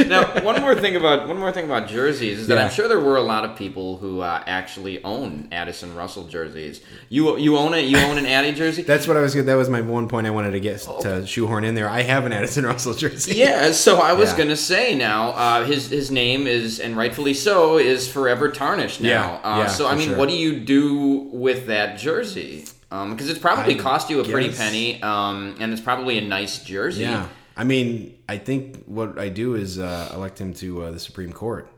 now, 0.08 0.40
one 0.42 0.60
more 0.60 0.74
thing 0.74 0.96
about 0.96 1.28
one 1.28 1.38
more 1.38 1.52
thing 1.52 1.64
about 1.64 1.88
jerseys 1.88 2.40
is 2.40 2.46
that 2.48 2.54
Yeah. 2.56 2.64
I'm 2.64 2.70
sure 2.70 2.88
there 2.88 3.00
were 3.00 3.16
a 3.16 3.22
lot 3.22 3.44
of 3.44 3.56
people 3.56 3.98
who 3.98 4.20
uh, 4.20 4.42
actually 4.46 5.02
own 5.04 5.48
Addison 5.52 5.94
Russell 5.94 6.24
jerseys. 6.24 6.80
You 7.08 7.36
you 7.38 7.56
own 7.58 7.74
it? 7.74 7.84
You 7.84 7.98
own 7.98 8.18
an 8.18 8.26
Addy 8.26 8.52
jersey? 8.52 8.82
That's 8.90 9.06
what 9.06 9.16
I 9.16 9.20
was. 9.20 9.34
That 9.34 9.54
was 9.54 9.68
my 9.68 9.80
one 9.80 10.08
point 10.08 10.26
I 10.26 10.30
wanted 10.30 10.52
to 10.52 10.60
get 10.60 10.80
to 11.02 11.26
shoehorn 11.26 11.64
in 11.64 11.74
there. 11.74 11.88
I 11.88 12.02
have 12.02 12.24
an 12.26 12.32
Addison 12.32 12.64
Russell 12.64 12.94
jersey. 12.94 13.34
Yeah, 13.36 13.72
so 13.72 13.98
I 13.98 14.12
was 14.12 14.30
Yeah. 14.32 14.38
gonna 14.38 14.56
say 14.56 14.94
now, 14.94 15.30
uh, 15.30 15.64
his 15.64 15.90
his 15.90 16.10
name 16.10 16.46
is, 16.46 16.80
and 16.80 16.96
rightfully 16.96 17.34
so, 17.34 17.78
is 17.78 18.08
forever 18.10 18.48
tarnished 18.50 19.00
now. 19.00 19.08
Yeah, 19.08 19.50
uh, 19.54 19.58
yeah, 19.58 19.66
so 19.66 19.86
I 19.86 19.94
mean, 19.94 20.08
sure. 20.08 20.16
what 20.18 20.28
do 20.28 20.36
you 20.36 20.58
do 20.60 20.69
with 21.33 21.66
that 21.66 21.98
jersey? 21.98 22.64
Because 22.88 23.28
it's 23.30 23.38
probably 23.38 23.76
I 23.76 23.78
cost 23.78 24.11
you 24.11 24.20
a 24.20 24.24
pretty 24.24 24.50
penny, 24.52 25.00
um, 25.02 25.56
and 25.61 25.72
it's 25.72 25.80
probably 25.83 26.18
a 26.18 26.22
nice 26.22 26.62
jersey. 26.64 27.02
yeah. 27.02 27.28
I 27.56 27.64
mean, 27.64 28.16
I 28.28 28.38
think 28.38 28.85
what 28.87 29.18
I 29.18 29.28
do 29.28 29.54
is 29.54 29.78
uh, 29.78 30.11
elect 30.14 30.40
him 30.40 30.54
to 30.54 30.85
uh, 30.85 30.90
the 30.92 30.98
Supreme 30.98 31.33
Court. 31.33 31.70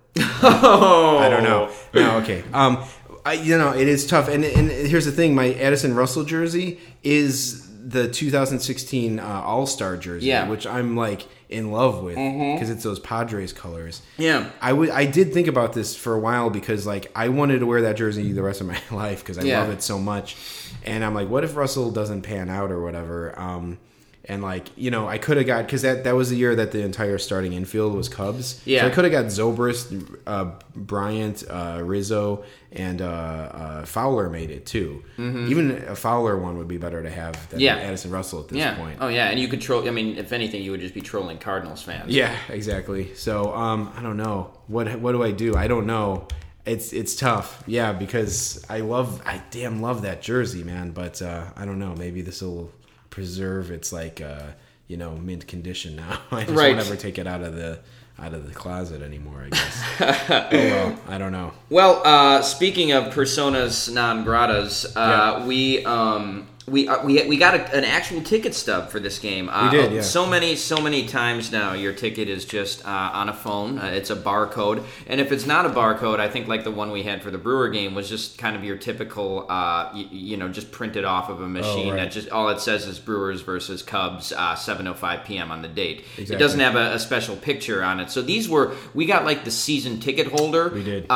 Oh, 0.43 1.19
I 1.23 1.29
don't 1.29 1.43
know. 1.43 1.71
No, 1.95 2.19
okay. 2.19 2.45
Um, 2.53 2.85
I, 3.27 3.35
you 3.35 3.59
know, 3.59 3.75
it 3.75 3.89
is 3.89 4.07
tough. 4.07 4.29
And 4.29 4.45
and 4.45 4.71
here's 4.71 5.05
the 5.07 5.13
thing: 5.13 5.35
my 5.35 5.53
Addison 5.55 5.95
Russell 5.95 6.25
jersey 6.25 6.81
is 7.03 7.69
the 7.85 8.09
2016 8.09 9.19
uh, 9.19 9.25
All 9.45 9.67
Star 9.67 9.97
jersey, 9.97 10.27
Yeah. 10.27 10.49
which 10.49 10.67
I'm 10.67 10.97
like 10.97 11.27
in 11.53 11.71
love 11.71 12.03
with 12.03 12.17
because 12.17 12.71
it's 12.71 12.83
those 12.83 12.99
Padres 12.99 13.53
colors. 13.53 14.03
Yeah. 14.19 14.51
I 14.61 14.73
would. 14.73 14.91
I 14.91 15.07
did 15.07 15.33
think 15.33 15.47
about 15.47 15.73
this 15.73 15.95
for 15.95 16.15
a 16.15 16.19
while 16.19 16.51
because 16.51 16.87
like 16.87 17.11
I 17.15 17.29
wanted 17.29 17.61
to 17.61 17.67
wear 17.67 17.83
that 17.83 17.97
jersey 17.97 18.33
the 18.33 18.43
rest 18.43 18.61
of 18.61 18.67
my 18.67 18.79
life 18.91 19.21
because 19.21 19.39
I 19.39 19.43
Yeah. 19.43 19.61
love 19.61 19.71
it 19.71 19.83
so 19.83 19.99
much, 19.99 20.37
and 20.85 21.05
I'm 21.05 21.15
like, 21.15 21.29
what 21.29 21.45
if 21.45 21.55
Russell 21.57 21.91
doesn't 21.91 22.23
pan 22.23 22.49
out 22.49 22.71
or 22.73 22.83
whatever? 22.83 23.39
Um, 23.39 23.79
and 24.27 24.41
like 24.43 24.69
you 24.77 24.91
know, 24.91 25.09
I 25.09 25.19
could 25.19 25.37
have 25.37 25.47
got 25.47 25.67
because 25.67 25.83
that 25.83 26.05
that 26.05 26.15
was 26.15 26.31
the 26.31 26.37
year 26.37 26.55
that 26.55 26.71
the 26.73 26.83
entire 26.83 27.19
starting 27.19 27.53
infield 27.53 27.95
was 27.95 28.09
Cubs. 28.09 28.61
Yeah. 28.65 28.83
so 28.83 28.87
I 28.87 28.91
could 28.91 29.05
have 29.05 29.13
got 29.13 29.25
Zobrist, 29.27 30.19
uh, 30.27 30.53
Bryant, 30.77 31.43
uh, 31.51 31.81
Rizzo, 31.83 32.45
and 32.71 33.03
uh, 33.03 33.05
uh, 33.07 33.85
Fowler 33.85 34.31
made 34.31 34.51
it 34.51 34.65
too. 34.67 35.03
Even 35.19 35.73
a 35.89 35.97
Fowler 35.97 36.39
one 36.39 36.57
would 36.59 36.69
be 36.69 36.79
better 36.79 37.03
to 37.03 37.11
have 37.11 37.33
than 37.51 37.59
Mm-hmm. 37.59 37.61
Yeah. 37.61 37.77
Addison 37.77 38.11
Russell 38.11 38.41
at 38.41 38.49
this 38.49 38.59
Yeah. 38.59 38.77
point. 38.77 38.99
Oh 39.01 39.09
yeah, 39.09 39.29
and 39.31 39.41
you 39.41 39.49
could 39.49 39.61
troll. 39.61 39.87
I 39.87 39.91
mean, 39.91 40.17
if 40.19 40.33
anything, 40.33 40.63
you 40.63 40.71
would 40.71 40.81
just 40.81 40.95
be 40.95 41.01
trolling 41.01 41.39
Cardinals 41.39 41.83
fans. 41.83 42.13
Yeah, 42.15 42.37
exactly. 42.49 43.15
So 43.15 43.53
um, 43.55 43.93
I 43.97 44.03
don't 44.03 44.17
know 44.17 44.51
what 44.69 45.01
what 45.01 45.13
do 45.13 45.23
I 45.23 45.33
do? 45.33 45.57
I 45.57 45.67
don't 45.67 45.87
know. 45.87 46.29
It's 46.65 46.93
it's 46.93 47.17
tough. 47.17 47.65
Yeah, 47.67 47.93
because 47.93 48.65
I 48.69 48.81
love 48.81 49.21
I 49.27 49.43
damn 49.51 49.83
love 49.83 50.03
that 50.03 50.23
jersey, 50.23 50.63
man. 50.63 50.93
But 50.93 51.21
uh, 51.21 51.47
I 51.57 51.65
don't 51.65 51.81
know. 51.81 51.95
Maybe 51.97 52.23
this 52.23 52.41
will 52.41 52.71
preserve 53.13 53.71
its 53.71 53.93
like 53.93 54.21
uh, 54.21 54.47
you 54.89 54.97
know 54.97 55.13
mint 55.17 55.47
condition 55.47 55.95
now. 55.95 56.19
I 56.33 56.41
just 56.45 56.57
Right. 56.57 56.75
won't 56.75 56.87
ever 56.87 56.97
take 56.97 57.19
it 57.19 57.27
out 57.29 57.43
of 57.43 57.55
the 57.55 57.79
out 58.19 58.35
of 58.35 58.47
the 58.49 58.55
closet 58.55 59.03
anymore. 59.03 59.45
I 59.47 59.49
guess. 59.51 59.85
oh 60.01 60.49
well, 60.53 60.99
I 61.09 61.19
don't 61.19 61.33
know. 61.33 61.53
Well, 61.71 62.03
uh, 62.05 62.43
speaking 62.43 62.93
of 62.93 63.13
personas 63.15 63.93
non 63.93 64.25
gratas, 64.25 64.87
uh, 64.97 65.45
we 65.47 65.85
um, 65.85 66.49
we 66.67 66.87
uh, 66.89 67.05
we 67.05 67.27
we 67.27 67.37
got 67.37 67.55
a, 67.55 67.75
an 67.77 67.85
actual 67.85 68.23
ticket 68.23 68.55
stub 68.55 68.91
for 68.91 69.01
this 69.01 69.19
game. 69.19 69.49
Uh, 69.49 69.71
We 69.71 69.79
did, 69.79 69.93
yeah. 69.93 70.01
So 70.03 70.27
many 70.27 70.55
so 70.57 70.81
many 70.81 71.07
times 71.07 71.51
now, 71.51 71.73
your 71.73 71.93
ticket 71.93 72.29
is 72.29 72.45
just 72.45 72.85
uh, 72.87 73.11
on 73.13 73.29
a 73.29 73.33
phone. 73.33 73.79
Uh, 73.79 73.87
it's 73.87 74.11
a 74.11 74.17
barcode, 74.17 74.85
and 75.07 75.21
if 75.21 75.33
it's 75.33 75.45
not 75.47 75.67
a 75.67 75.71
barcode, 75.71 76.21
I 76.21 76.29
think 76.29 76.47
like 76.49 76.63
the 76.65 76.71
one 76.71 76.91
we 76.93 77.03
had 77.03 77.23
for 77.23 77.31
the 77.33 77.39
Brewer 77.39 77.69
game 77.71 77.95
was 77.95 78.09
just 78.09 78.39
kind 78.39 78.55
of 78.55 78.63
your 78.63 78.77
typical, 78.77 79.41
uh, 79.51 79.91
y- 79.93 80.07
you 80.13 80.37
know, 80.37 80.49
just 80.49 80.71
printed 80.71 81.05
off 81.05 81.29
of 81.29 81.41
a 81.41 81.49
machine 81.49 81.89
Oh, 81.89 81.91
right. 81.91 81.97
that 82.05 82.13
just 82.13 82.29
all 82.31 82.49
it 82.51 82.61
says 82.61 82.87
is 82.87 82.99
Brewers 83.01 83.41
versus 83.41 83.83
Cubs, 83.83 84.33
uh, 84.33 84.55
7:05 84.55 85.25
p.m. 85.25 85.51
on 85.51 85.63
the 85.63 85.69
date. 85.69 86.05
Exactly. 86.17 86.37
It 86.37 86.39
doesn't 86.39 86.61
have 86.61 86.77
a, 86.77 86.95
a 86.95 86.99
special 86.99 87.35
picture 87.37 87.83
on 87.83 87.99
it. 87.99 88.11
So 88.11 88.23
these 88.23 88.49
were 88.49 88.75
we 88.95 89.07
got 89.07 89.25
like 89.25 89.45
the 89.45 89.51
season 89.51 89.99
ticket 89.99 90.29
holder. 90.29 90.69
We 90.69 90.85
did. 90.85 91.07
Uh, 91.11 91.15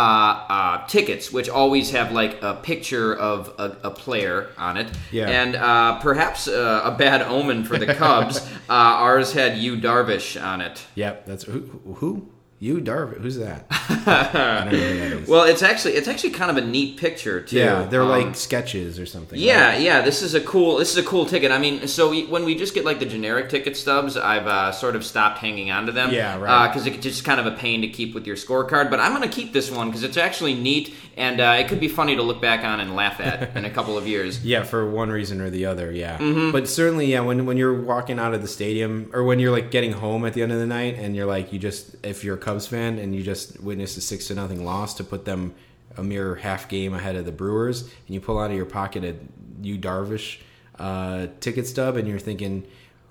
uh, 0.49 0.87
tickets, 0.89 1.33
which 1.33 1.49
always 1.49 1.91
have 1.93 2.11
like 2.11 2.43
a 2.43 2.55
picture 2.55 3.15
of 3.15 3.53
a, 3.59 3.77
a 3.85 3.91
player 3.91 4.49
on 4.59 4.77
it. 4.77 4.89
Yeah. 5.13 5.29
And 5.29 5.36
uh, 5.55 6.01
perhaps 6.01 6.49
uh, 6.49 6.81
a 6.85 6.92
bad 6.92 7.20
omen 7.20 7.64
for 7.64 7.77
the 7.77 7.94
Cubs. 7.94 8.38
uh, 8.68 8.72
ours 8.72 9.35
had 9.35 9.59
Yu 9.59 9.77
Darvish 9.77 10.42
on 10.42 10.62
it. 10.62 10.87
Yep, 10.94 11.27
that's 11.27 11.44
who. 11.44 11.61
Who? 11.96 12.29
You, 12.59 12.79
Darvin? 12.79 13.21
Who's 13.21 13.37
that? 13.37 13.66
I 13.71 14.31
don't 14.64 14.73
know 14.73 14.79
who 14.79 14.99
that 14.99 15.12
is. 15.23 15.29
Well, 15.29 15.45
it's 15.45 15.62
actually 15.62 15.92
it's 15.92 16.09
actually 16.09 16.31
kind 16.31 16.51
of 16.51 16.57
a 16.57 16.66
neat 16.66 16.97
picture 16.97 17.42
too. 17.42 17.59
yeah, 17.59 17.85
they're 17.85 18.03
Um, 18.03 18.09
like 18.09 18.35
sketches 18.35 18.99
or 18.99 19.05
something. 19.05 19.38
Yeah, 19.38 19.69
right? 19.73 19.81
yeah. 19.83 20.01
This 20.01 20.23
is 20.23 20.35
a 20.35 20.40
cool. 20.40 20.77
This 20.79 20.90
is 20.90 20.97
a 20.97 21.03
cool 21.03 21.27
ticket. 21.27 21.53
I 21.53 21.59
mean, 21.59 21.87
so 21.87 22.09
we, 22.11 22.25
when 22.25 22.45
we 22.47 22.55
just 22.55 22.73
get 22.73 22.87
like 22.87 22.99
the 22.99 23.05
generic 23.05 23.51
ticket 23.51 23.77
stubs, 23.77 24.16
I've 24.16 24.47
uh, 24.47 24.73
sort 24.73 24.97
of 24.97 25.05
stopped 25.05 25.38
hanging 25.38 25.71
on 25.71 25.85
to 25.87 25.92
them. 25.92 26.11
Yeah, 26.12 26.38
right. 26.38 26.69
Because 26.69 26.87
it's 26.87 26.97
just 27.03 27.25
kind 27.25 27.38
of 27.40 27.47
a 27.47 27.53
pain 27.57 27.83
to 27.83 27.88
keep 27.88 28.14
with 28.14 28.27
your 28.27 28.37
scorecard. 28.37 28.88
But 28.90 29.01
I'm 29.01 29.14
going 29.14 29.29
to 29.29 29.35
keep 29.35 29.53
this 29.53 29.71
one 29.71 29.88
because 29.88 30.03
it's 30.03 30.16
actually 30.16 30.55
neat 30.55 30.95
and 31.19 31.40
uh, 31.40 31.57
it 31.59 31.69
could 31.69 31.81
be 31.81 31.88
funny 31.88 32.16
to 32.16 32.23
look 32.23 32.40
back 32.40 32.64
on 32.64 32.81
and 32.81 32.97
laugh 32.97 33.21
at 33.21 33.55
in 33.57 33.66
a 33.66 33.71
couple 33.71 33.99
of 33.99 34.09
years. 34.09 34.40
Yeah, 34.47 34.62
for 34.62 34.88
one 34.88 35.11
reason 35.11 35.40
or 35.40 35.51
the 35.51 35.66
other, 35.66 35.90
yeah. 35.92 36.16
Mm-hmm. 36.19 36.53
But 36.53 36.69
certainly, 36.69 37.07
yeah, 37.07 37.21
when 37.21 37.45
when 37.45 37.57
you're 37.59 37.83
walking 37.83 38.19
out 38.19 38.33
of 38.33 38.40
the 38.42 38.49
stadium 38.49 39.11
or 39.12 39.25
when 39.25 39.40
you're 39.40 39.51
like 39.51 39.71
getting 39.71 39.92
home 39.92 40.25
at 40.25 40.33
the 40.35 40.42
end 40.42 40.53
of 40.53 40.59
the 40.59 40.66
night 40.66 40.95
and 40.97 41.14
you're 41.16 41.27
like 41.27 41.53
you 41.53 41.59
just 41.59 41.97
if 42.05 42.23
you're 42.25 42.37
Cubs 42.47 42.69
fan 42.69 43.01
and 43.01 43.13
you 43.13 43.25
just 43.25 43.61
witnessed 43.61 43.97
a 43.99 44.01
six 44.01 44.29
to 44.29 44.35
nothing 44.37 44.65
loss 44.65 44.95
to 44.95 45.03
put 45.05 45.25
them 45.25 45.53
a 45.97 46.03
mere 46.03 46.37
half 46.37 46.69
game 46.69 46.95
ahead 46.95 47.17
of 47.17 47.25
the 47.27 47.33
Brewers 47.33 47.83
and 47.83 48.15
you 48.15 48.21
pull 48.21 48.39
out 48.39 48.53
of 48.53 48.57
your 48.57 48.67
pocket 48.67 49.03
a 49.03 49.17
Yu 49.67 49.77
Darvish 49.79 50.39
uh, 50.79 51.27
ticket 51.41 51.67
stub 51.67 51.97
and 51.97 52.07
you're 52.07 52.21
thinking 52.21 52.65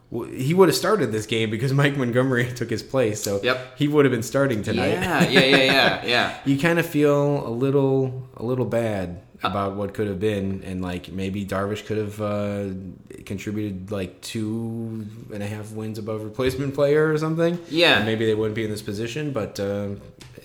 well, 0.10 0.30
he 0.30 0.54
would 0.54 0.70
have 0.70 0.76
started 0.78 1.12
this 1.12 1.26
game 1.26 1.50
because 1.50 1.74
Mike 1.82 1.98
Montgomery 1.98 2.50
took 2.56 2.70
his 2.70 2.82
place, 2.82 3.22
so 3.22 3.42
Yep. 3.44 3.78
he 3.78 3.90
would 3.90 4.06
have 4.06 4.12
been 4.14 4.24
starting 4.24 4.62
tonight. 4.64 4.92
Yeah, 4.94 5.28
yeah, 5.28 5.40
yeah, 5.42 5.64
yeah, 5.64 6.06
yeah. 6.14 6.38
you 6.46 6.58
kind 6.58 6.80
of 6.80 6.86
feel 6.86 7.46
a 7.46 7.50
little 7.50 8.30
a 8.38 8.44
little 8.46 8.66
bad 8.66 9.22
about 9.44 9.76
what 9.76 9.94
could 9.94 10.08
have 10.08 10.20
been 10.20 10.64
and 10.64 10.82
like 10.82 11.12
maybe 11.12 11.46
darvish 11.46 11.86
could 11.86 11.98
have 11.98 12.22
uh, 12.22 12.70
contributed 13.26 13.92
like 13.92 14.22
two 14.22 15.06
and 15.34 15.44
a 15.44 15.48
half 15.48 15.72
wins 15.72 15.98
above 15.98 16.24
replacement 16.24 16.74
player 16.74 17.12
or 17.12 17.18
something 17.18 17.60
Yeah. 17.70 17.98
And 17.98 18.06
maybe 18.06 18.26
they 18.26 18.36
wouldn't 18.36 18.56
be 18.56 18.64
in 18.64 18.72
this 18.72 18.82
position 18.82 19.32
but 19.32 19.60
uh, 19.60 19.90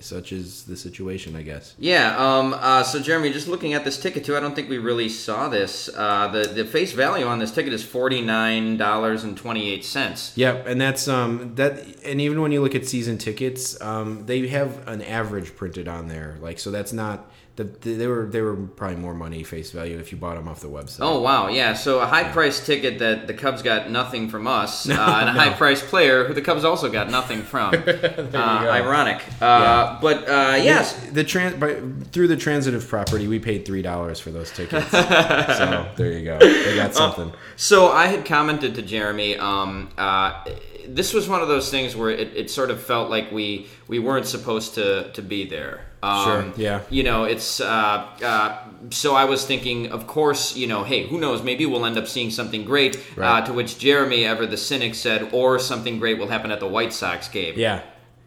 such 0.00 0.32
is 0.32 0.64
the 0.64 0.76
situation 0.76 1.36
i 1.36 1.42
guess 1.42 1.74
Yeah. 1.78 2.16
Um. 2.16 2.54
Uh. 2.54 2.82
So, 2.82 3.00
Jeremy, 3.00 3.32
just 3.32 3.48
looking 3.48 3.74
at 3.74 3.84
this 3.84 3.98
ticket 4.00 4.24
too, 4.24 4.34
I 4.36 4.40
don't 4.40 4.54
think 4.54 4.68
we 4.70 4.78
really 4.78 5.08
saw 5.10 5.48
this. 5.48 5.90
Uh. 5.94 6.28
The 6.28 6.44
the 6.48 6.64
face 6.64 6.92
value 6.92 7.26
on 7.26 7.38
this 7.38 7.50
ticket 7.52 7.72
is 7.74 7.84
forty 7.84 8.22
nine 8.22 8.76
dollars 8.78 9.24
and 9.24 9.36
twenty 9.36 9.70
eight 9.70 9.84
cents. 9.84 10.32
Yep, 10.36 10.66
and 10.66 10.80
that's 10.80 11.06
um 11.06 11.54
that 11.56 11.84
and 12.04 12.20
even 12.20 12.40
when 12.40 12.50
you 12.50 12.62
look 12.62 12.74
at 12.74 12.86
season 12.86 13.18
tickets, 13.18 13.78
um 13.82 14.24
they 14.26 14.48
have 14.48 14.88
an 14.88 15.02
average 15.02 15.54
printed 15.54 15.86
on 15.86 16.08
there. 16.08 16.38
Like 16.40 16.58
so 16.58 16.70
that's 16.70 16.92
not 16.94 17.29
the, 17.64 17.94
they 17.94 18.06
were 18.06 18.26
they 18.26 18.40
were 18.40 18.56
probably 18.56 18.96
more 18.96 19.14
money 19.14 19.42
face 19.42 19.70
value 19.70 19.98
if 19.98 20.12
you 20.12 20.18
bought 20.18 20.36
them 20.36 20.48
off 20.48 20.60
the 20.60 20.68
website. 20.68 21.00
Oh 21.00 21.20
wow, 21.20 21.48
yeah. 21.48 21.74
So 21.74 22.00
a 22.00 22.06
high 22.06 22.24
price 22.24 22.64
ticket 22.64 22.98
that 23.00 23.26
the 23.26 23.34
Cubs 23.34 23.62
got 23.62 23.90
nothing 23.90 24.28
from 24.28 24.46
us, 24.46 24.88
uh, 24.88 24.92
and 24.92 25.28
a 25.28 25.32
high 25.32 25.52
price 25.52 25.82
player 25.82 26.24
who 26.24 26.34
the 26.34 26.42
Cubs 26.42 26.64
also 26.64 26.90
got 26.90 27.10
nothing 27.10 27.42
from. 27.42 27.74
uh, 27.86 28.30
ironic, 28.34 29.22
uh, 29.42 30.00
but 30.00 30.28
uh, 30.28 30.56
yes, 30.56 30.94
the 31.10 31.24
trans 31.24 31.56
by, 31.56 31.80
through 32.12 32.28
the 32.28 32.36
transitive 32.36 32.86
property, 32.88 33.28
we 33.28 33.38
paid 33.38 33.66
three 33.66 33.82
dollars 33.82 34.18
for 34.18 34.30
those 34.30 34.50
tickets. 34.50 34.90
so 34.90 35.90
there 35.96 36.12
you 36.12 36.24
go, 36.24 36.38
they 36.38 36.76
got 36.76 36.94
something. 36.94 37.32
So 37.56 37.90
I 37.90 38.06
had 38.06 38.24
commented 38.24 38.74
to 38.76 38.82
Jeremy. 38.82 39.36
Um, 39.36 39.90
uh, 39.98 40.44
this 40.88 41.12
was 41.12 41.28
one 41.28 41.42
of 41.42 41.48
those 41.48 41.70
things 41.70 41.94
where 41.94 42.10
it, 42.10 42.36
it 42.36 42.50
sort 42.50 42.70
of 42.70 42.82
felt 42.82 43.10
like 43.10 43.30
we 43.30 43.68
we 43.88 43.98
weren't 43.98 44.26
supposed 44.26 44.74
to 44.74 45.12
to 45.12 45.22
be 45.22 45.46
there. 45.46 45.89
Um, 46.02 46.24
Sure, 46.24 46.52
yeah. 46.56 46.80
You 46.88 47.02
know, 47.02 47.24
it's 47.24 47.60
uh, 47.60 48.06
uh, 48.24 48.58
so 48.90 49.14
I 49.14 49.24
was 49.24 49.44
thinking, 49.44 49.92
of 49.92 50.06
course, 50.06 50.56
you 50.56 50.66
know, 50.66 50.82
hey, 50.84 51.06
who 51.06 51.18
knows? 51.20 51.42
Maybe 51.42 51.66
we'll 51.66 51.84
end 51.84 51.98
up 51.98 52.08
seeing 52.08 52.30
something 52.30 52.64
great. 52.64 52.98
Uh, 53.18 53.42
to 53.42 53.52
which 53.52 53.78
Jeremy, 53.78 54.24
ever 54.24 54.46
the 54.46 54.56
cynic, 54.56 54.94
said, 54.94 55.28
or 55.32 55.58
something 55.58 55.98
great 55.98 56.18
will 56.18 56.28
happen 56.28 56.50
at 56.50 56.60
the 56.60 56.68
White 56.68 56.92
Sox 56.92 57.28
game. 57.28 57.54
Yeah. 57.56 57.82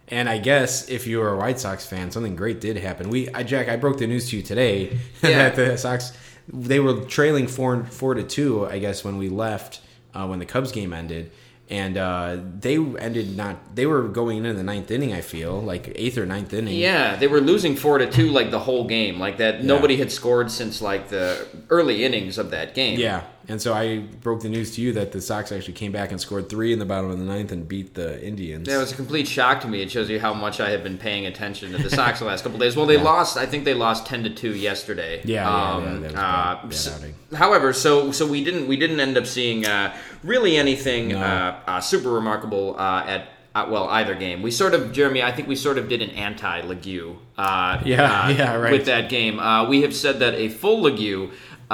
And 0.10 0.30
I 0.30 0.38
guess 0.38 0.90
if 0.90 1.08
you 1.08 1.18
were 1.20 1.30
a 1.34 1.38
White 1.38 1.60
Sox 1.60 1.86
fan, 1.86 2.12
something 2.12 2.36
great 2.36 2.62
did 2.62 2.78
happen. 2.78 3.10
We, 3.10 3.30
I, 3.30 3.42
Jack, 3.44 3.70
I 3.70 3.78
broke 3.78 3.98
the 3.98 4.06
news 4.06 4.30
to 4.30 4.38
you 4.38 4.44
today 4.44 5.00
Yeah. 5.24 5.50
that 5.50 5.56
the 5.56 5.78
Sox 5.78 6.12
they 6.48 6.80
were 6.80 7.02
trailing 7.06 7.48
four 7.48 7.86
four 7.86 8.14
to 8.14 8.22
two. 8.24 8.68
I 8.68 8.78
guess 8.80 9.04
when 9.04 9.18
we 9.18 9.30
left, 9.30 9.80
uh, 10.14 10.28
when 10.28 10.40
the 10.40 10.46
Cubs 10.46 10.72
game 10.74 10.92
ended, 10.94 11.32
and 11.70 11.98
uh, 11.98 12.38
they 12.60 12.76
ended 12.76 13.38
not. 13.38 13.76
They 13.76 13.86
were 13.86 14.04
going 14.04 14.38
into 14.38 14.54
the 14.54 14.64
ninth 14.64 14.92
inning. 14.92 15.14
I 15.14 15.22
feel 15.22 15.62
like 15.62 15.92
eighth 15.96 16.18
or 16.18 16.26
ninth 16.26 16.54
inning. 16.54 16.78
Yeah, 16.78 17.16
they 17.16 17.28
were 17.28 17.42
losing 17.42 17.76
four 17.76 17.98
to 17.98 18.10
two 18.10 18.30
like 18.30 18.52
the 18.52 18.60
whole 18.60 18.86
game, 18.86 19.20
like 19.20 19.38
that. 19.38 19.64
Nobody 19.64 19.96
had 19.98 20.12
scored 20.12 20.52
since 20.52 20.82
like 20.82 21.08
the 21.10 21.48
early 21.70 22.04
innings 22.04 22.38
of 22.38 22.52
that 22.52 22.76
game. 22.76 23.00
Yeah, 23.00 23.24
and 23.48 23.62
so 23.62 23.74
I 23.74 24.00
broke 24.00 24.42
the 24.42 24.50
news 24.50 24.76
to 24.76 24.82
you 24.82 24.94
that 24.94 25.12
the 25.12 25.22
Sox 25.22 25.52
actually 25.52 25.74
came 25.74 25.92
back 25.92 26.12
and 26.12 26.20
scored 26.22 26.50
three 26.50 26.72
in 26.74 26.80
the 26.80 26.86
bottom 26.86 27.10
of 27.12 27.20
the 27.20 27.26
ninth 27.26 27.52
and 27.52 27.68
beat 27.68 27.94
the 27.94 28.22
Indians. 28.26 28.68
That 28.68 28.78
was 28.78 28.92
a 28.92 28.96
complete 28.96 29.28
shock 29.28 29.62
to 29.62 29.68
me. 29.68 29.82
It 29.82 29.92
shows 29.92 30.10
you 30.10 30.20
how 30.20 30.34
much 30.34 30.60
I 30.60 30.70
have 30.70 30.84
been 30.84 30.98
paying 30.98 31.26
attention 31.26 31.72
to 31.74 31.78
the 31.78 31.90
Sox 31.90 32.20
the 32.20 32.26
last 32.26 32.44
couple 32.44 32.60
days. 32.60 32.76
Well, 32.76 32.86
they 32.86 32.98
lost. 32.98 33.38
I 33.38 33.46
think 33.46 33.66
they 33.66 33.74
lost 33.74 34.06
ten 34.06 34.24
to 34.24 34.30
two 34.30 34.56
yesterday. 34.56 35.22
Yeah, 35.26 35.44
yeah, 35.80 35.84
yeah, 35.84 35.98
that 36.00 36.66
was 36.68 36.88
uh, 36.88 36.92
bad- 36.92 37.02
bad 37.02 37.10
s- 37.34 37.38
however, 37.40 37.74
so 37.74 38.12
so 38.12 38.26
we 38.28 38.44
didn't 38.44 38.68
we 38.68 38.78
didn't 38.78 39.00
end 39.00 39.18
up 39.18 39.26
seeing 39.26 39.66
uh, 39.66 39.96
really 40.24 40.58
anything 40.58 41.10
No. 41.10 41.20
uh, 41.20 41.60
uh, 41.68 41.82
super 41.82 42.10
remarkable 42.12 42.76
uh, 42.80 43.04
at. 43.08 43.30
Uh, 43.56 43.68
well, 43.70 43.88
either 43.90 44.16
game. 44.16 44.42
We 44.42 44.50
sort 44.50 44.74
of, 44.74 44.92
Jeremy. 44.94 45.22
I 45.22 45.32
think 45.32 45.48
we 45.48 45.56
sort 45.56 45.78
of 45.78 45.88
did 45.88 46.02
an 46.02 46.10
anti-Ligue. 46.10 47.16
Uh, 47.38 47.82
Yeah, 47.86 48.24
uh, 48.26 48.30
yeah, 48.36 48.56
right. 48.56 48.72
With 48.72 48.86
that 48.88 49.10
game, 49.10 49.40
uh, 49.40 49.68
we 49.70 49.84
have 49.84 49.94
said 49.96 50.18
that 50.20 50.34
a 50.34 50.50
full 50.50 50.82
Ligue. 50.82 51.30
Uh, 51.70 51.74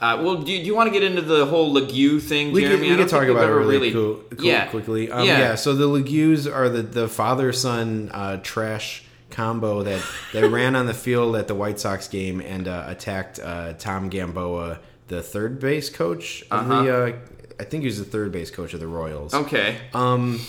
uh, 0.00 0.20
well, 0.22 0.36
do 0.42 0.52
you, 0.52 0.58
do 0.58 0.64
you 0.66 0.74
want 0.74 0.92
to 0.92 0.92
get 0.92 1.02
into 1.02 1.22
the 1.22 1.46
whole 1.46 1.70
Ligue 1.72 2.20
thing, 2.20 2.52
We 2.52 2.62
Jeremy? 2.62 2.78
I 2.78 2.80
we 2.80 2.88
don't 2.96 2.98
can 2.98 3.08
talk 3.08 3.28
about 3.28 3.44
it 3.44 3.46
ever 3.46 3.60
really, 3.60 3.92
cool, 3.92 4.22
cool- 4.36 4.44
yeah, 4.44 4.66
quickly. 4.66 5.10
Um, 5.10 5.26
yeah. 5.26 5.38
yeah. 5.38 5.54
So 5.54 5.74
the 5.74 5.86
Ligues 5.86 6.46
are 6.46 6.68
the, 6.68 6.82
the 6.82 7.08
father 7.08 7.52
son 7.52 8.10
uh, 8.12 8.38
trash 8.42 9.04
combo 9.30 9.82
that, 9.82 10.04
that 10.32 10.48
ran 10.50 10.76
on 10.76 10.86
the 10.86 10.94
field 10.94 11.36
at 11.36 11.48
the 11.48 11.54
White 11.54 11.78
Sox 11.80 12.08
game 12.08 12.40
and 12.40 12.68
uh, 12.68 12.84
attacked 12.86 13.38
uh, 13.38 13.72
Tom 13.74 14.08
Gamboa, 14.08 14.80
the 15.08 15.22
third 15.22 15.58
base 15.60 15.88
coach 15.88 16.44
of 16.50 16.68
the. 16.68 16.74
Uh, 16.96 17.16
I 17.58 17.64
think 17.64 17.82
he 17.82 17.86
was 17.86 17.98
the 17.98 18.04
third 18.04 18.32
base 18.32 18.50
coach 18.50 18.74
of 18.74 18.80
the 18.80 18.86
Royals. 18.86 19.34
Okay. 19.34 19.76
Um, 19.92 20.40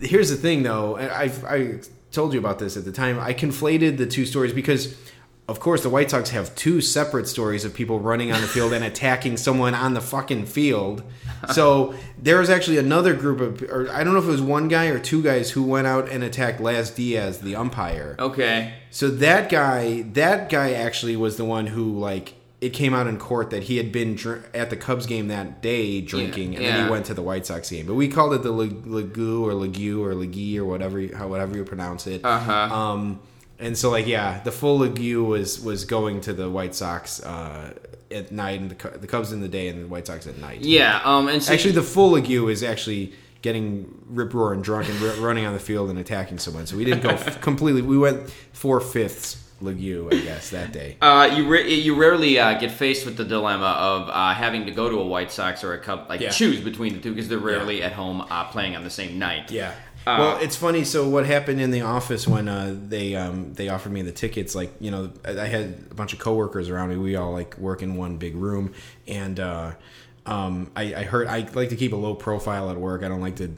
here's 0.00 0.30
the 0.30 0.36
thing, 0.36 0.62
though. 0.62 0.96
I 0.96 1.30
I 1.48 1.80
told 2.12 2.32
you 2.32 2.38
about 2.38 2.58
this 2.58 2.76
at 2.76 2.84
the 2.84 2.92
time. 2.92 3.18
I 3.18 3.34
conflated 3.34 3.96
the 3.96 4.06
two 4.06 4.24
stories 4.26 4.52
because, 4.52 4.94
of 5.52 5.60
course, 5.60 5.82
the 5.82 5.88
White 5.88 6.10
Sox 6.10 6.30
have 6.30 6.52
two 6.56 6.80
separate 6.80 7.28
stories 7.28 7.64
of 7.64 7.72
people 7.74 8.00
running 8.00 8.32
on 8.32 8.40
the 8.40 8.48
field 8.48 8.72
and 8.72 8.82
attacking 8.84 9.36
someone 9.36 9.74
on 9.74 9.94
the 9.94 10.00
fucking 10.00 10.46
field. 10.46 11.04
So 11.52 11.94
there 12.20 12.38
was 12.38 12.48
actually 12.50 12.78
another 12.78 13.14
group 13.14 13.40
of, 13.40 13.62
or 13.70 13.88
I 13.90 14.02
don't 14.02 14.14
know 14.14 14.18
if 14.20 14.24
it 14.26 14.30
was 14.30 14.40
one 14.42 14.68
guy 14.68 14.86
or 14.86 14.98
two 14.98 15.22
guys 15.22 15.50
who 15.50 15.62
went 15.62 15.86
out 15.86 16.08
and 16.08 16.24
attacked 16.24 16.60
Laz 16.60 16.90
Diaz, 16.90 17.40
the 17.40 17.54
umpire. 17.54 18.16
Okay. 18.18 18.72
So 18.90 19.08
that 19.08 19.48
guy, 19.50 20.02
that 20.14 20.48
guy 20.48 20.72
actually 20.72 21.16
was 21.16 21.36
the 21.36 21.44
one 21.44 21.66
who 21.68 21.98
like 21.98 22.34
it 22.60 22.70
came 22.70 22.94
out 22.94 23.08
in 23.08 23.18
court 23.18 23.50
that 23.50 23.64
he 23.64 23.76
had 23.76 23.90
been 23.90 24.14
dr- 24.14 24.44
at 24.54 24.70
the 24.70 24.76
Cubs 24.76 25.04
game 25.06 25.26
that 25.28 25.60
day 25.60 26.00
drinking, 26.00 26.54
and 26.54 26.64
then 26.64 26.84
he 26.84 26.90
went 26.90 27.06
to 27.06 27.14
the 27.14 27.20
White 27.22 27.44
Sox 27.44 27.68
game. 27.68 27.86
But 27.86 27.94
we 27.94 28.06
called 28.06 28.34
it 28.34 28.42
the 28.44 28.52
Legu 28.52 29.42
or 29.42 29.50
Legu 29.52 29.98
or 30.00 30.12
Legui 30.14 30.56
or 30.58 30.64
whatever, 30.64 31.00
you- 31.00 31.14
how 31.16 31.26
whatever 31.26 31.56
you 31.56 31.64
pronounce 31.64 32.06
it. 32.06 32.24
Uh-huh. 32.24 32.52
Um, 32.52 33.18
and 33.62 33.76
so 33.78 33.90
like 33.90 34.06
yeah, 34.06 34.40
the 34.42 34.52
full 34.52 34.80
Legu 34.80 35.24
was 35.26 35.60
was 35.60 35.84
going 35.84 36.20
to 36.22 36.32
the 36.32 36.50
White 36.50 36.74
Sox 36.74 37.22
uh, 37.22 37.72
at 38.10 38.30
night, 38.32 38.60
and 38.60 38.70
the, 38.70 38.98
the 38.98 39.06
Cubs 39.06 39.32
in 39.32 39.40
the 39.40 39.48
day, 39.48 39.68
and 39.68 39.84
the 39.84 39.88
White 39.88 40.06
Sox 40.06 40.26
at 40.26 40.36
night. 40.38 40.60
Yeah. 40.60 41.00
Um. 41.04 41.28
And 41.28 41.42
so 41.42 41.52
Actually, 41.52 41.72
the 41.72 41.82
full 41.82 42.12
Legu 42.12 42.50
is 42.50 42.62
actually 42.62 43.12
getting 43.40 43.92
rip 44.08 44.34
roaring 44.34 44.62
drunk 44.62 44.88
and 44.88 45.02
r- 45.02 45.14
running 45.16 45.44
on 45.46 45.52
the 45.52 45.58
field 45.58 45.90
and 45.90 45.98
attacking 45.98 46.38
someone. 46.38 46.66
So 46.66 46.76
we 46.76 46.84
didn't 46.84 47.02
go 47.02 47.10
f- 47.10 47.40
completely. 47.48 47.82
We 47.82 47.98
went 47.98 48.30
four 48.52 48.80
fifths 48.80 49.38
Legu, 49.62 50.12
I 50.12 50.20
guess, 50.24 50.50
that 50.50 50.72
day. 50.72 50.96
Uh, 51.00 51.32
you 51.36 51.46
re- 51.48 51.72
you 51.74 51.94
rarely 51.94 52.38
uh, 52.38 52.58
get 52.58 52.70
faced 52.72 53.04
with 53.06 53.16
the 53.16 53.24
dilemma 53.24 53.66
of 53.78 54.08
uh, 54.08 54.34
having 54.34 54.66
to 54.66 54.72
go 54.72 54.88
to 54.90 54.98
a 54.98 55.06
White 55.06 55.30
Sox 55.32 55.62
or 55.64 55.72
a 55.74 55.78
Cub, 55.78 56.06
like 56.08 56.20
Yeah. 56.20 56.30
choose 56.30 56.60
between 56.60 56.94
the 56.94 57.00
two 57.00 57.12
because 57.14 57.28
they're 57.28 57.38
rarely 57.38 57.82
at 57.82 57.92
home 57.92 58.20
uh, 58.22 58.44
playing 58.44 58.74
on 58.76 58.82
the 58.84 58.90
same 58.90 59.18
night. 59.20 59.50
Yeah. 59.52 59.72
Well, 60.06 60.38
it's 60.38 60.56
funny. 60.56 60.84
So 60.84 61.08
what 61.08 61.26
happened 61.26 61.60
in 61.60 61.70
the 61.70 61.82
office 61.82 62.26
when 62.26 62.48
uh, 62.48 62.76
they 62.88 63.14
um, 63.14 63.54
they 63.54 63.68
offered 63.68 63.92
me 63.92 64.02
the 64.02 64.12
tickets? 64.12 64.54
Like 64.54 64.72
you 64.80 64.90
know, 64.90 65.10
I, 65.24 65.46
had 65.46 65.74
a 65.90 65.94
bunch 65.94 66.12
of 66.12 66.18
coworkers 66.18 66.68
around 66.68 66.90
me. 66.90 66.96
We 66.96 67.16
all 67.16 67.32
like 67.32 67.56
work 67.58 67.82
in 67.82 67.96
one 67.96 68.16
big 68.16 68.34
room, 68.34 68.72
and 69.06 69.38
uh, 69.38 69.72
um, 70.26 70.70
I, 70.76 70.94
I 70.94 71.02
heard 71.04 71.28
I 71.28 71.48
like 71.54 71.70
to 71.70 71.76
keep 71.76 71.92
a 71.92 71.96
low 71.96 72.14
profile 72.14 72.70
at 72.70 72.76
work. 72.76 73.02
I 73.02 73.08
don't 73.08 73.20
like 73.20 73.36
to 73.36 73.54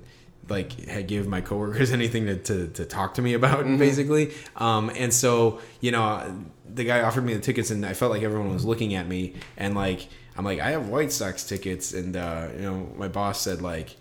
like 0.49 1.07
give 1.07 1.27
my 1.27 1.41
coworkers 1.41 1.91
anything 1.93 2.27
to, 2.27 2.37
to, 2.37 2.69
to 2.69 2.85
talk 2.85 3.15
to 3.15 3.23
me 3.23 3.35
about 3.35 3.65
basically 3.79 4.33
um, 4.57 4.91
and 4.95 5.13
so 5.13 5.61
you 5.81 5.91
know 5.91 6.47
the 6.69 6.85
guy 6.85 7.03
offered 7.03 7.25
me 7.25 7.35
the 7.35 7.41
tickets 7.41 7.71
and 7.71 7.87
i 7.87 7.95
felt 7.95 8.11
like 8.11 8.23
everyone 8.23 8.53
was 8.53 8.65
looking 8.65 8.95
at 8.95 9.09
me 9.09 9.35
and 9.57 9.75
like 9.75 10.09
i'm 10.37 10.45
like 10.45 10.61
i 10.61 10.71
have 10.71 10.89
white 10.89 11.13
sox 11.13 11.45
tickets 11.45 11.95
and 11.95 12.17
uh, 12.17 12.49
you 12.55 12.63
know 12.63 12.93
my 12.97 13.09
boss 13.09 13.41
said 13.41 13.63
like 13.63 13.97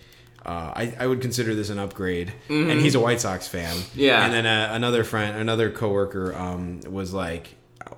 uh, 0.46 0.72
I, 0.76 0.94
I 1.00 1.08
would 1.08 1.22
consider 1.22 1.56
this 1.56 1.70
an 1.70 1.80
upgrade, 1.80 2.34
and 2.50 2.80
he's 2.82 2.96
a 2.96 3.00
White 3.00 3.22
Sox 3.22 3.48
fan. 3.48 3.76
Yeah. 3.96 4.26
and 4.26 4.34
then 4.34 4.46
uh, 4.46 4.70
another 4.74 5.04
friend, 5.04 5.38
another 5.38 5.70
coworker, 5.70 6.36
um, 6.36 6.82
was 6.90 7.14
like, 7.14 7.56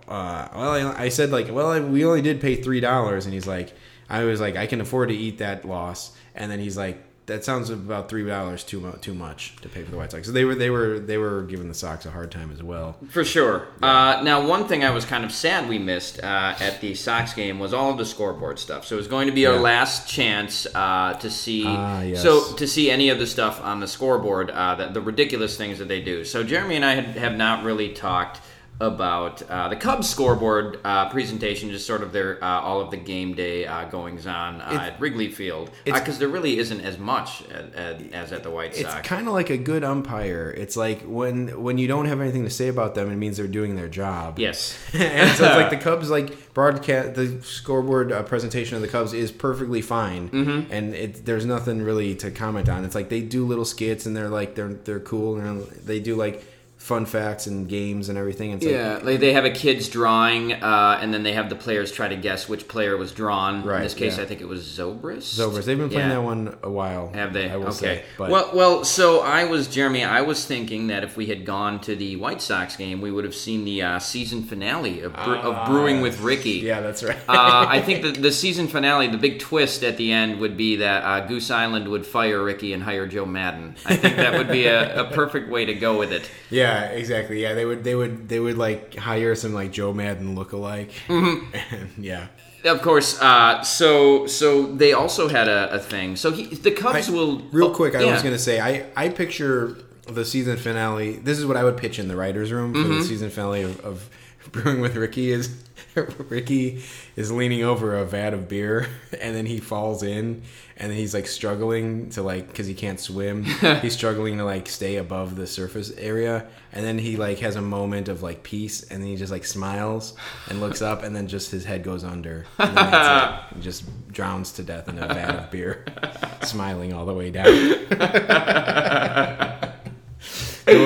uh, 0.08 0.48
"Well, 0.54 0.72
I, 0.96 1.04
I 1.06 1.10
said 1.10 1.32
like, 1.32 1.50
well, 1.52 1.72
I, 1.72 1.80
we 1.80 2.06
only 2.06 2.22
did 2.22 2.42
pay 2.42 2.56
three 2.56 2.80
dollars," 2.80 3.26
and 3.26 3.34
he's 3.34 3.48
like, 3.48 3.74
"I 4.10 4.24
was 4.26 4.40
like, 4.42 4.56
I 4.56 4.68
can 4.68 4.82
afford 4.82 5.10
to 5.10 5.16
eat 5.16 5.40
that 5.40 5.66
loss," 5.66 6.12
and 6.36 6.52
then 6.52 6.60
he's 6.60 6.78
like, 6.78 7.04
"That 7.28 7.44
sounds 7.44 7.70
about 7.70 8.10
three 8.10 8.26
dollars 8.26 8.64
too 8.64 8.80
mu- 8.80 8.94
too 9.02 9.14
much 9.14 9.56
to 9.62 9.70
pay 9.70 9.84
for 9.84 9.92
the 9.92 9.98
White 9.98 10.12
Sox." 10.12 10.28
So 10.28 10.32
they 10.34 10.46
were 10.46 10.56
they 10.56 10.70
were 10.70 11.00
they 11.00 11.18
were 11.18 11.42
giving 11.44 11.68
the 11.68 11.74
Sox 11.74 12.06
a 12.06 12.12
hard 12.12 12.32
time 12.32 12.52
as 12.52 12.62
well. 12.62 12.98
For 13.10 13.24
sure. 13.26 13.68
Uh, 13.82 14.22
now, 14.24 14.46
one 14.48 14.68
thing 14.68 14.84
I 14.84 14.92
was 14.92 15.06
kind 15.06 15.24
of 15.26 15.32
sad 15.32 15.68
we 15.70 15.80
missed 15.80 16.20
uh, 16.24 16.56
at 16.60 16.82
the 16.82 16.96
Sox 16.96 17.34
game 17.34 17.60
was 17.60 17.74
all 17.74 17.92
of 17.92 17.98
the 17.98 18.06
scoreboard 18.06 18.60
stuff. 18.60 18.86
So 18.86 18.96
it 18.96 18.98
was 19.00 19.08
going 19.08 19.28
to 19.28 19.34
be 19.34 19.46
our 19.48 19.56
Yeah. 19.56 19.60
last 19.62 20.08
chance 20.10 20.68
uh, 20.76 21.14
to 21.14 21.30
see. 21.30 21.64
Ah, 21.66 22.02
yes. 22.02 22.22
So 22.22 22.54
to 22.56 22.68
see 22.68 22.90
any 22.92 23.10
of 23.10 23.20
the 23.20 23.28
stuff 23.28 23.62
on 23.64 23.80
the 23.80 23.88
scoreboard, 23.88 24.50
uh, 24.52 24.76
the, 24.76 24.88
the 24.90 25.02
ridiculous 25.02 25.58
things 25.58 25.80
that 25.80 25.88
they 25.88 26.02
do. 26.02 26.26
So 26.26 26.44
Jeremy 26.44 26.76
and 26.76 26.86
I 26.86 26.96
had, 26.96 27.06
have 27.18 27.36
not 27.36 27.64
really 27.64 27.90
talked 27.94 28.40
about 28.82 29.42
uh, 29.44 29.70
the 29.70 29.76
Cubs 29.76 30.10
scoreboard 30.10 30.80
uh, 30.84 31.08
presentation, 31.10 31.70
just 31.72 31.88
sort 31.88 32.04
of 32.04 32.12
their 32.12 32.44
uh, 32.44 32.60
all 32.60 32.82
of 32.82 32.92
the 32.92 32.98
game 32.98 33.34
day 33.34 33.66
uh, 33.66 33.86
goings 33.86 34.28
on 34.28 34.60
uh, 34.60 34.80
at 34.82 35.00
Wrigley 35.00 35.30
Field, 35.30 35.72
because 35.86 36.20
there 36.20 36.28
really 36.28 36.58
isn't 36.60 36.82
as 36.82 36.98
much 36.98 37.44
as, 37.50 38.02
as 38.12 38.32
at 38.34 38.44
the 38.44 38.52
White 38.52 38.76
Sox. 38.76 38.96
It's 38.96 39.08
kind 39.08 39.28
of 39.28 39.34
like 39.34 39.50
a 39.50 39.58
good 39.58 39.84
umpire. 39.84 40.54
It's 40.58 40.76
like 40.76 41.02
when 41.04 41.62
when 41.62 41.78
you 41.78 41.88
don't 41.88 42.06
have 42.06 42.20
anything 42.20 42.44
to 42.44 42.50
say 42.50 42.68
about 42.68 42.96
them, 42.96 43.10
it 43.10 43.16
means 43.16 43.38
they're 43.38 43.48
doing 43.48 43.76
their 43.76 43.88
job. 43.88 44.40
yes. 44.40 44.78
and 44.94 45.32
so 45.38 45.46
it's 45.46 45.56
like 45.56 45.70
the 45.70 45.78
Cubs 45.86 46.10
like 46.10 46.54
broadcast 46.54 47.16
the 47.16 47.42
scoreboard 47.44 48.12
uh, 48.12 48.24
presentation 48.24 48.76
of 48.76 48.82
the 48.82 48.90
Cubs 48.90 49.14
is 49.14 49.32
perfectly 49.32 49.82
fine, 49.82 50.30
mm-hmm. 50.30 50.72
and 50.72 50.94
it, 50.94 51.26
there's 51.26 51.46
nothing 51.46 51.82
really 51.82 52.14
to 52.16 52.30
comment 52.30 52.68
on. 52.68 52.84
It's 52.84 52.96
like 52.96 53.08
they 53.08 53.22
do 53.22 53.46
little 53.46 53.66
skits 53.66 54.06
and 54.06 54.18
they're 54.18 54.30
like 54.30 54.56
they're 54.56 54.74
they're 54.74 55.00
cool 55.00 55.38
and 55.38 55.64
they 55.86 56.02
do 56.02 56.16
like 56.16 56.44
fun 56.86 57.04
facts 57.08 57.48
and 57.48 57.68
games 57.68 58.10
and 58.10 58.18
everything. 58.18 58.52
It's 58.52 58.64
Yeah, 58.64 58.94
like, 58.98 59.04
like 59.06 59.20
they 59.20 59.34
have 59.34 59.44
a 59.44 59.50
kid's 59.50 59.90
drawing, 59.90 60.54
uh, 60.54 61.00
and 61.02 61.12
then 61.12 61.24
they 61.24 61.34
have 61.34 61.50
the 61.50 61.56
players 61.56 61.92
try 61.92 62.08
to 62.08 62.16
guess 62.16 62.48
which 62.48 62.68
player 62.68 62.96
was 62.96 63.12
drawn. 63.12 63.64
Right. 63.64 63.78
In 63.78 63.84
this 63.84 63.96
case, 63.96 64.18
yeah. 64.18 64.24
I 64.24 64.28
think 64.28 64.40
it 64.42 64.48
was 64.48 64.62
Zobrist. 64.64 65.34
Zobrist. 65.36 65.66
They've 65.66 65.80
been 65.80 65.90
playing 65.90 66.10
Yeah. 66.10 66.16
that 66.16 66.22
one 66.24 66.56
a 66.62 66.70
while. 66.70 67.12
Have 67.16 67.34
they? 67.34 67.50
Okay. 67.50 67.72
say. 67.72 68.04
But 68.20 68.30
well, 68.30 68.52
well. 68.54 68.84
So 68.84 69.22
I 69.22 69.46
was 69.46 69.68
Jeremy. 69.68 70.04
I 70.04 70.22
was 70.22 70.46
thinking 70.46 70.86
that 70.88 71.04
if 71.04 71.18
we 71.18 71.26
had 71.26 71.44
gone 71.44 71.80
to 71.82 71.96
the 71.96 72.18
White 72.18 72.40
Sox 72.40 72.76
game, 72.76 73.02
we 73.02 73.10
would 73.10 73.24
have 73.26 73.36
seen 73.36 73.66
the 73.66 73.82
uh, 73.82 73.98
season 73.98 74.44
finale 74.44 75.02
of, 75.02 75.14
bre- 75.14 75.36
of 75.38 75.68
Brewing 75.68 76.02
with 76.02 76.22
Ricky. 76.22 76.50
yeah, 76.70 76.82
that's 76.82 77.04
right. 77.04 77.18
uh, 77.28 77.66
I 77.68 77.82
think 77.82 78.04
that 78.04 78.22
the 78.22 78.32
season 78.32 78.68
finale, 78.68 79.08
the 79.08 79.18
big 79.18 79.40
twist 79.40 79.84
at 79.84 79.98
the 79.98 80.12
end, 80.12 80.40
would 80.40 80.56
be 80.56 80.76
that 80.76 81.02
uh, 81.04 81.26
Goose 81.26 81.50
Island 81.50 81.88
would 81.88 82.06
fire 82.06 82.44
Ricky 82.44 82.74
and 82.74 82.84
hire 82.84 83.08
Joe 83.08 83.26
Maddon. 83.26 83.76
I 83.88 83.96
think 83.96 84.18
that 84.18 84.34
would 84.38 84.50
be 84.50 84.68
a, 84.68 85.02
a 85.02 85.12
perfect 85.12 85.50
way 85.50 85.66
to 85.66 85.74
go 85.74 85.98
with 85.98 86.12
it. 86.12 86.30
yeah, 86.52 86.75
exactly. 86.84 87.42
Yeah, 87.42 87.54
they 87.54 87.66
would 87.66 87.84
they 87.84 87.96
would 87.96 88.30
they 88.30 88.40
would 88.40 88.58
like 88.58 88.96
hire 88.96 89.36
some 89.36 89.54
like 89.54 89.72
Joe 89.72 89.94
Maddon 89.94 90.36
lookalike. 90.36 90.92
Mm-hmm. 91.08 92.02
yeah. 92.02 92.28
Of 92.64 92.82
course. 92.82 93.22
Uh, 93.22 93.62
so 93.64 94.26
so 94.28 94.66
they 94.74 94.94
also 94.94 95.28
had 95.28 95.48
a, 95.48 95.72
a 95.74 95.80
thing. 95.80 96.16
So 96.16 96.32
he, 96.32 96.46
the 96.46 96.72
Cubs 96.72 97.10
I- 97.10 97.12
will 97.12 97.40
real 97.52 97.74
quick. 97.74 97.96
I 97.96 98.02
yeah. 98.04 98.12
was 98.14 98.24
gonna 98.24 98.40
say 98.40 98.60
I 98.60 98.86
I 98.96 99.10
picture 99.10 99.78
the 100.08 100.26
season 100.26 100.58
finale. 100.58 101.14
This 101.18 101.38
is 101.40 101.46
what 101.46 101.58
I 101.58 101.64
would 101.64 101.78
pitch 101.78 102.00
in 102.00 102.08
the 102.08 102.16
writers' 102.16 102.52
room 102.52 102.74
for 102.74 102.80
Mm-hmm. 102.80 103.00
the 103.00 103.04
season 103.04 103.30
finale 103.30 103.64
of, 103.64 103.80
of 103.86 104.10
Brewing 104.52 104.82
with 104.82 104.96
Ricky. 104.96 105.32
Is 105.32 105.56
Ricky 106.30 106.84
is 107.16 107.32
leaning 107.32 107.64
over 107.64 107.96
a 107.98 108.04
vat 108.06 108.34
of 108.34 108.48
beer 108.50 108.88
and 109.22 109.36
then 109.36 109.46
he 109.46 109.60
falls 109.60 110.04
in 110.04 110.42
and 110.78 110.92
then 110.92 110.98
he's 110.98 111.14
like 111.14 111.28
struggling 111.28 112.10
to 112.12 112.22
like 112.22 112.48
because 112.48 112.68
he 112.68 112.74
can't 112.74 113.00
swim. 113.00 113.44
he's 113.82 113.94
struggling 113.94 114.38
to 114.38 114.44
like 114.46 114.68
stay 114.68 114.98
above 114.98 115.36
the 115.36 115.48
surface 115.48 115.92
area 115.92 116.48
and 116.74 116.86
then 116.86 116.98
he 116.98 117.16
like 117.16 117.40
has 117.40 117.56
a 117.56 117.62
moment 117.62 118.10
of 118.10 118.22
like 118.22 118.44
peace 118.44 118.84
and 118.84 119.02
then 119.02 119.10
he 119.10 119.16
just 119.16 119.32
like 119.32 119.46
smiles 119.46 120.16
and 120.50 120.60
looks 120.60 120.82
up 120.82 121.04
and 121.04 121.16
then 121.16 121.28
just 121.28 121.52
his 121.52 121.64
head 121.64 121.84
goes 121.84 122.04
under. 122.04 122.46
And 122.60 123.40
just 123.62 123.86
drowns 124.12 124.52
to 124.54 124.64
death 124.64 124.90
in 124.90 125.00
a 125.00 125.08
vat 125.08 125.36
of 125.36 125.52
beer, 125.52 125.86
smiling 126.44 126.94
all 126.94 127.06
the 127.06 127.14
way 127.14 127.32
down. 127.32 127.46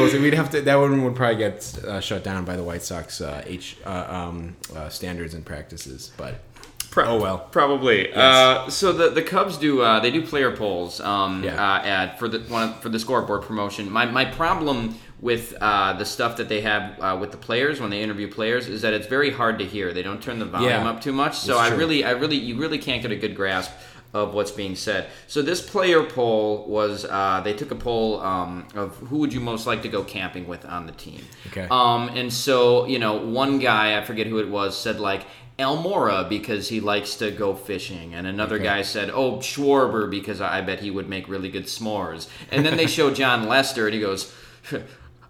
So 0.10 0.20
we'd 0.20 0.34
have 0.34 0.50
to. 0.52 0.62
That 0.62 0.76
one 0.76 1.04
would 1.04 1.16
probably 1.16 1.38
get 1.38 1.78
uh, 1.86 2.00
shut 2.02 2.24
down 2.24 2.44
by 2.44 2.56
the 2.56 2.64
White 2.64 2.82
Sox 2.84 3.22
uh, 3.22 3.44
H 3.46 3.78
uh, 3.86 4.06
um, 4.10 4.56
uh, 4.76 4.90
standards 4.90 5.34
and 5.34 5.46
practices. 5.46 6.12
But 6.18 6.42
Pro- 6.92 7.06
oh 7.06 7.22
well. 7.22 7.38
Probably. 7.40 8.12
Uh, 8.14 8.70
so 8.70 8.92
the 8.92 9.10
the 9.10 9.22
Cubs 9.22 9.58
do 9.58 9.82
uh, 9.82 10.00
they 10.00 10.12
do 10.12 10.26
player 10.26 10.56
polls 10.56 11.00
um, 11.02 11.44
Yeah. 11.44 11.54
uh, 11.56 11.82
at 11.86 12.20
for 12.20 12.28
the 12.28 12.40
one 12.40 12.74
for 12.76 12.90
the 12.90 13.00
scoreboard 13.00 13.44
promotion. 13.44 13.90
My 13.92 14.06
my 14.06 14.26
problem 14.26 14.96
with 15.22 15.54
uh, 15.60 15.94
the 15.94 16.06
stuff 16.06 16.38
that 16.38 16.48
they 16.50 16.62
have 16.62 16.98
uh, 17.00 17.18
with 17.20 17.32
the 17.32 17.38
players 17.38 17.80
when 17.82 17.90
they 17.90 18.02
interview 18.02 18.28
players 18.32 18.68
is 18.68 18.82
that 18.82 18.94
it's 18.94 19.08
very 19.08 19.32
hard 19.32 19.60
to 19.60 19.66
hear. 19.66 19.92
They 19.94 20.02
don't 20.04 20.22
turn 20.22 20.40
the 20.40 20.46
volume 20.46 20.70
Yeah. 20.70 20.90
up 20.90 21.02
too 21.02 21.12
much. 21.14 21.38
So 21.38 21.58
I 21.58 21.70
really 21.70 22.04
I 22.04 22.12
really 22.12 22.38
you 22.38 22.58
really 22.58 22.78
can't 22.80 23.02
get 23.02 23.12
a 23.12 23.16
good 23.18 23.36
grasp 23.36 23.72
of 24.12 24.34
what's 24.34 24.50
being 24.50 24.76
said. 24.76 25.08
So 25.28 25.44
this 25.44 25.62
player 25.62 26.04
poll 26.04 26.66
was 26.68 27.06
uh, 27.06 27.42
they 27.44 27.54
took 27.54 27.70
a 27.70 27.76
poll 27.76 28.20
um, 28.22 28.66
of 28.74 28.98
who 28.98 29.18
would 29.20 29.32
you 29.32 29.40
most 29.40 29.68
like 29.68 29.84
to 29.84 29.88
go 29.88 30.04
camping 30.04 30.48
with 30.48 30.66
on 30.66 30.88
the 30.88 30.94
team. 30.94 31.22
Okay. 31.48 31.68
Um, 31.70 32.10
and 32.16 32.34
so 32.34 32.88
you 32.88 32.98
know 32.98 33.18
one 33.18 33.60
guy 33.60 33.96
I 34.00 34.04
forget 34.04 34.26
who 34.26 34.40
it 34.40 34.50
was 34.50 34.76
said 34.76 35.00
like. 35.00 35.26
Almora 35.60 36.28
because 36.28 36.70
he 36.70 36.80
likes 36.80 37.16
to 37.18 37.32
go 37.32 37.54
fishing, 37.54 38.14
and 38.16 38.26
another 38.26 38.56
Okay. 38.56 38.64
guy 38.64 38.82
said, 38.82 39.12
"Oh, 39.14 39.38
Schwarber 39.38 40.10
because 40.10 40.42
I 40.42 40.62
bet 40.62 40.80
he 40.80 40.90
would 40.90 41.10
make 41.10 41.28
really 41.28 41.50
good 41.50 41.66
s'mores." 41.66 42.28
And 42.52 42.66
then 42.66 42.78
they 42.78 42.88
show 42.88 43.12
Jon 43.12 43.48
Lester, 43.48 43.86
and 43.86 43.94
he 43.94 44.00
goes, 44.02 44.32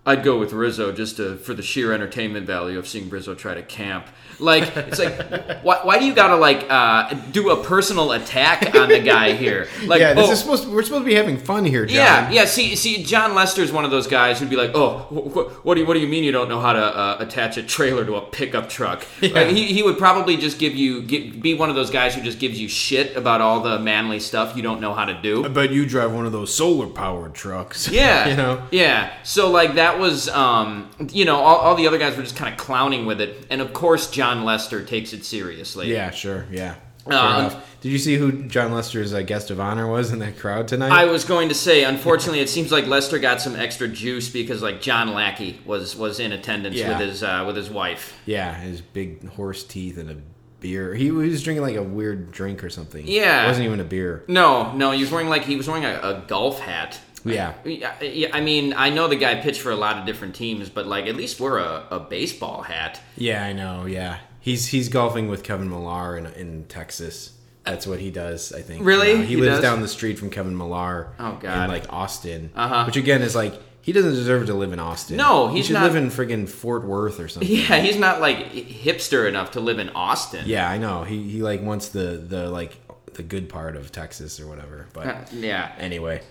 "I'd 0.09 0.23
go 0.23 0.39
with 0.39 0.53
Rizzo 0.53 0.91
just 0.91 1.17
to, 1.17 1.37
for 1.37 1.53
the 1.53 1.63
sheer 1.63 1.93
entertainment 1.93 2.47
value 2.47 2.79
of 2.79 2.87
seeing 2.87 3.09
Rizzo 3.09 3.35
try 3.35 3.53
to 3.53 3.63
camp." 3.63 4.07
Like 4.39 4.75
it's 4.77 4.99
like, 4.99 5.17
why, 5.63 5.79
why 5.83 5.99
do 5.99 6.05
you 6.05 6.13
gotta 6.13 6.35
like 6.35 6.65
uh, 6.69 7.13
do 7.31 7.49
a 7.51 7.63
personal 7.63 8.13
attack 8.13 8.75
on 8.75 8.89
the 8.89 8.99
guy 8.99 9.33
here? 9.33 9.67
Like, 9.89 10.01
yeah, 10.01 10.13
this 10.13 10.27
oh, 10.27 10.31
is 10.31 10.39
supposed. 10.39 10.63
To, 10.65 10.71
we're 10.71 10.83
supposed 10.83 11.01
to 11.01 11.05
be 11.05 11.15
having 11.15 11.37
fun 11.37 11.65
here, 11.65 11.85
Jon. 11.85 11.95
yeah, 11.95 12.29
yeah. 12.29 12.45
See, 12.45 12.75
see, 12.75 13.03
Jon 13.03 13.33
Lester's 13.33 13.71
one 13.71 13.85
of 13.85 13.91
those 13.91 14.07
guys 14.07 14.39
who'd 14.39 14.49
be 14.49 14.55
like, 14.55 14.71
"Oh, 14.75 14.99
wh- 15.09 15.33
wh- 15.33 15.65
what 15.65 15.75
do 15.75 15.81
you 15.81 15.87
what 15.87 15.95
do 15.95 15.99
you 15.99 16.07
mean 16.07 16.23
you 16.23 16.31
don't 16.31 16.47
know 16.47 16.59
how 16.59 16.73
to 16.73 16.79
uh, 16.79 17.17
attach 17.19 17.57
a 17.57 17.63
trailer 17.63 18.05
to 18.05 18.15
a 18.15 18.21
pickup 18.21 18.69
truck?" 18.69 19.05
Like, 19.29 19.47
he, 19.47 19.65
he 19.65 19.83
would 19.83 19.97
probably 19.97 20.37
just 20.37 20.59
give 20.59 20.75
you 20.75 21.01
get, 21.03 21.41
be 21.41 21.53
one 21.53 21.69
of 21.69 21.75
those 21.75 21.89
guys 21.89 22.15
who 22.15 22.21
just 22.21 22.39
gives 22.39 22.59
you 22.59 22.67
shit 22.67 23.15
about 23.15 23.41
all 23.41 23.61
the 23.61 23.79
manly 23.79 24.19
stuff 24.19 24.55
you 24.55 24.63
don't 24.63 24.81
know 24.81 24.93
how 24.93 25.05
to 25.05 25.19
do. 25.21 25.47
But 25.47 25.71
you 25.71 25.85
drive 25.85 26.13
one 26.13 26.25
of 26.25 26.31
those 26.31 26.53
solar 26.53 26.87
powered 26.87 27.33
trucks. 27.33 27.89
Yeah, 27.89 28.27
you 28.27 28.35
know. 28.35 28.67
Yeah. 28.71 29.13
So 29.23 29.49
like 29.49 29.75
that 29.75 29.98
was, 29.99 30.29
um, 30.29 30.89
you 31.11 31.25
know, 31.25 31.35
all, 31.37 31.57
all 31.57 31.75
the 31.75 31.87
other 31.87 31.97
guys 31.97 32.15
were 32.17 32.23
just 32.23 32.35
kind 32.35 32.51
of 32.53 32.59
clowning 32.59 33.05
with 33.05 33.21
it, 33.21 33.45
and 33.49 33.61
of 33.61 33.73
course 33.73 34.09
Jon 34.09 34.43
Lester 34.45 34.83
takes 34.83 35.13
it 35.13 35.25
seriously. 35.25 35.91
Yeah, 35.91 36.11
sure. 36.11 36.45
Yeah. 36.51 36.75
Uh. 37.09 37.49
Did 37.81 37.91
you 37.93 37.97
see 37.97 38.17
who 38.17 38.43
Jon 38.43 38.71
Lester's 38.73 39.13
uh, 39.13 39.21
guest 39.21 39.49
of 39.51 39.59
honor 39.59 39.87
was 39.87 40.11
in 40.11 40.19
that 40.19 40.37
crowd 40.37 40.67
tonight? 40.67 40.91
I 40.91 41.05
was 41.05 41.23
going 41.23 41.47
to 41.49 41.55
say, 41.55 41.83
unfortunately, 41.85 42.41
it 42.41 42.49
seems 42.49 42.71
like 42.73 42.87
Lester 42.87 43.17
got 43.19 43.39
some 43.41 43.55
extra 43.55 43.87
juice 43.87 44.29
because 44.29 44.61
like 44.61 44.81
John 44.81 45.13
Lackey 45.13 45.59
was 45.65 45.95
was 45.95 46.19
in 46.19 46.33
attendance 46.33 46.75
Yeah. 46.75 46.89
with 46.99 47.07
his 47.07 47.23
uh, 47.23 47.45
with 47.47 47.55
his 47.55 47.69
wife. 47.69 48.19
yeah, 48.25 48.53
his 48.53 48.81
big 48.81 49.27
horse 49.29 49.63
teeth 49.63 49.97
and 49.97 50.11
a 50.11 50.17
beer. 50.59 50.93
He 50.93 51.09
was 51.09 51.41
drinking 51.41 51.63
like 51.63 51.77
a 51.77 51.81
weird 51.83 52.31
drink 52.33 52.65
or 52.65 52.69
something. 52.69 53.07
Yeah. 53.07 53.45
it 53.45 53.47
wasn't 53.47 53.65
even 53.67 53.79
a 53.79 53.85
beer. 53.85 54.25
No, 54.27 54.73
no, 54.73 54.91
he 54.91 54.99
was 55.01 55.09
wearing 55.09 55.29
like 55.29 55.45
he 55.45 55.55
was 55.55 55.67
wearing 55.69 55.85
a, 55.85 55.99
a 56.03 56.23
golf 56.27 56.59
hat. 56.59 56.99
Yeah. 57.25 57.53
Yeah, 57.65 58.29
I 58.33 58.41
mean, 58.41 58.73
I 58.73 58.89
know 58.89 59.07
the 59.07 59.15
guy 59.15 59.35
pitched 59.35 59.61
for 59.61 59.71
a 59.71 59.75
lot 59.75 59.97
of 59.97 60.05
different 60.05 60.35
teams, 60.35 60.69
but 60.69 60.87
like 60.87 61.05
at 61.07 61.15
least 61.15 61.39
wear 61.39 61.57
a, 61.57 61.85
a 61.91 61.99
baseball 61.99 62.61
hat. 62.63 63.01
Yeah, 63.17 63.43
I 63.43 63.53
know. 63.53 63.85
Yeah, 63.85 64.19
he's 64.39 64.67
he's 64.67 64.89
golfing 64.89 65.27
with 65.29 65.43
Kevin 65.43 65.69
Millar 65.69 66.17
in 66.17 66.25
in 66.27 66.65
Texas. 66.65 67.33
That's 67.65 67.85
what 67.85 67.99
he 67.99 68.09
does. 68.09 68.51
I 68.53 68.61
think. 68.61 68.83
Really? 68.85 69.13
now. 69.15 69.21
he, 69.21 69.27
He 69.27 69.35
lives 69.37 69.57
does? 69.57 69.61
down 69.61 69.81
the 69.81 69.87
street 69.87 70.17
from 70.17 70.29
Kevin 70.31 70.57
Millar. 70.57 71.13
Oh, 71.19 71.37
God. 71.39 71.65
In 71.65 71.69
like 71.69 71.91
Austin. 71.91 72.49
Uh-huh. 72.55 72.85
Which 72.85 72.95
again 72.95 73.21
is 73.21 73.35
like 73.35 73.53
he 73.81 73.91
doesn't 73.91 74.13
deserve 74.13 74.47
to 74.47 74.53
live 74.53 74.71
in 74.73 74.79
Austin. 74.79 75.17
No, 75.17 75.49
he 75.49 75.61
should 75.61 75.73
not- 75.73 75.83
live 75.83 75.95
in 75.95 76.09
friggin' 76.09 76.47
Fort 76.49 76.83
Worth 76.83 77.19
or 77.19 77.27
something. 77.27 77.49
Yeah, 77.51 77.79
he's 77.79 77.97
not 77.97 78.21
like 78.21 78.51
hipster 78.53 79.27
enough 79.27 79.51
to 79.51 79.59
live 79.59 79.77
in 79.79 79.89
Austin. 79.89 80.43
Yeah, 80.47 80.69
I 80.69 80.77
know. 80.77 81.03
He 81.03 81.29
he 81.29 81.41
like 81.43 81.61
wants 81.61 81.89
the 81.89 82.17
the 82.27 82.49
like 82.49 82.77
the 83.13 83.23
good 83.23 83.49
part 83.49 83.75
of 83.75 83.91
Texas 83.91 84.39
or 84.39 84.47
whatever. 84.47 84.87
But 84.93 85.05
Uh, 85.07 85.15
yeah. 85.33 85.71
anyway, 85.77 86.21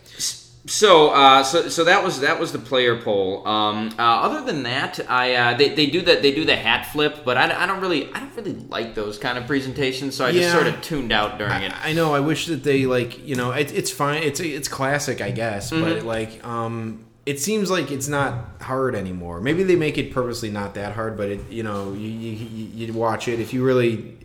So, 0.66 1.10
uh, 1.10 1.44
so, 1.44 1.68
so 1.70 1.84
that 1.84 2.04
was 2.04 2.20
that 2.20 2.38
was 2.38 2.52
the 2.52 2.58
player 2.58 3.00
poll. 3.00 3.46
Um, 3.48 3.88
uh, 3.98 4.02
other 4.02 4.42
than 4.44 4.64
that, 4.64 5.00
I 5.08 5.34
uh, 5.34 5.56
they, 5.56 5.70
they 5.70 5.86
do 5.86 6.02
that 6.02 6.20
they 6.20 6.34
do 6.34 6.44
the 6.44 6.56
hat 6.56 6.86
flip, 6.92 7.22
but 7.24 7.38
I, 7.38 7.62
I 7.62 7.66
don't 7.66 7.80
really 7.80 8.12
I 8.12 8.20
don't 8.20 8.34
really 8.36 8.52
like 8.54 8.94
those 8.94 9.18
kind 9.18 9.38
of 9.38 9.46
presentations. 9.46 10.14
So 10.14 10.26
I 10.26 10.32
just 10.32 10.52
sort 10.52 10.66
of 10.66 10.80
tuned 10.82 11.10
out 11.12 11.38
during 11.38 11.62
it. 11.62 11.72
I 11.84 11.94
know. 11.94 12.14
I 12.14 12.20
wish 12.20 12.46
that 12.46 12.64
they 12.64 12.84
like 12.84 13.26
you 13.26 13.34
know 13.34 13.52
it, 13.52 13.72
it's 13.72 13.90
fine. 13.90 14.22
It's 14.22 14.40
it's 14.40 14.68
classic, 14.68 15.20
I 15.20 15.30
guess, 15.30 15.70
Mm-hmm. 15.70 15.84
but 15.84 16.02
like 16.04 16.44
um, 16.46 17.04
it 17.24 17.40
seems 17.40 17.70
like 17.70 17.90
it's 17.90 18.08
not 18.08 18.60
hard 18.60 18.94
anymore. 18.94 19.40
Maybe 19.40 19.62
they 19.62 19.76
make 19.76 19.96
it 19.96 20.12
purposely 20.12 20.50
not 20.50 20.74
that 20.74 20.92
hard, 20.94 21.16
but 21.16 21.30
it 21.30 21.50
you 21.50 21.62
know 21.62 21.94
you, 21.94 22.08
you 22.10 22.86
you 22.86 22.92
watch 22.92 23.26
it 23.28 23.40
if 23.40 23.54
you 23.54 23.64
really. 23.64 24.17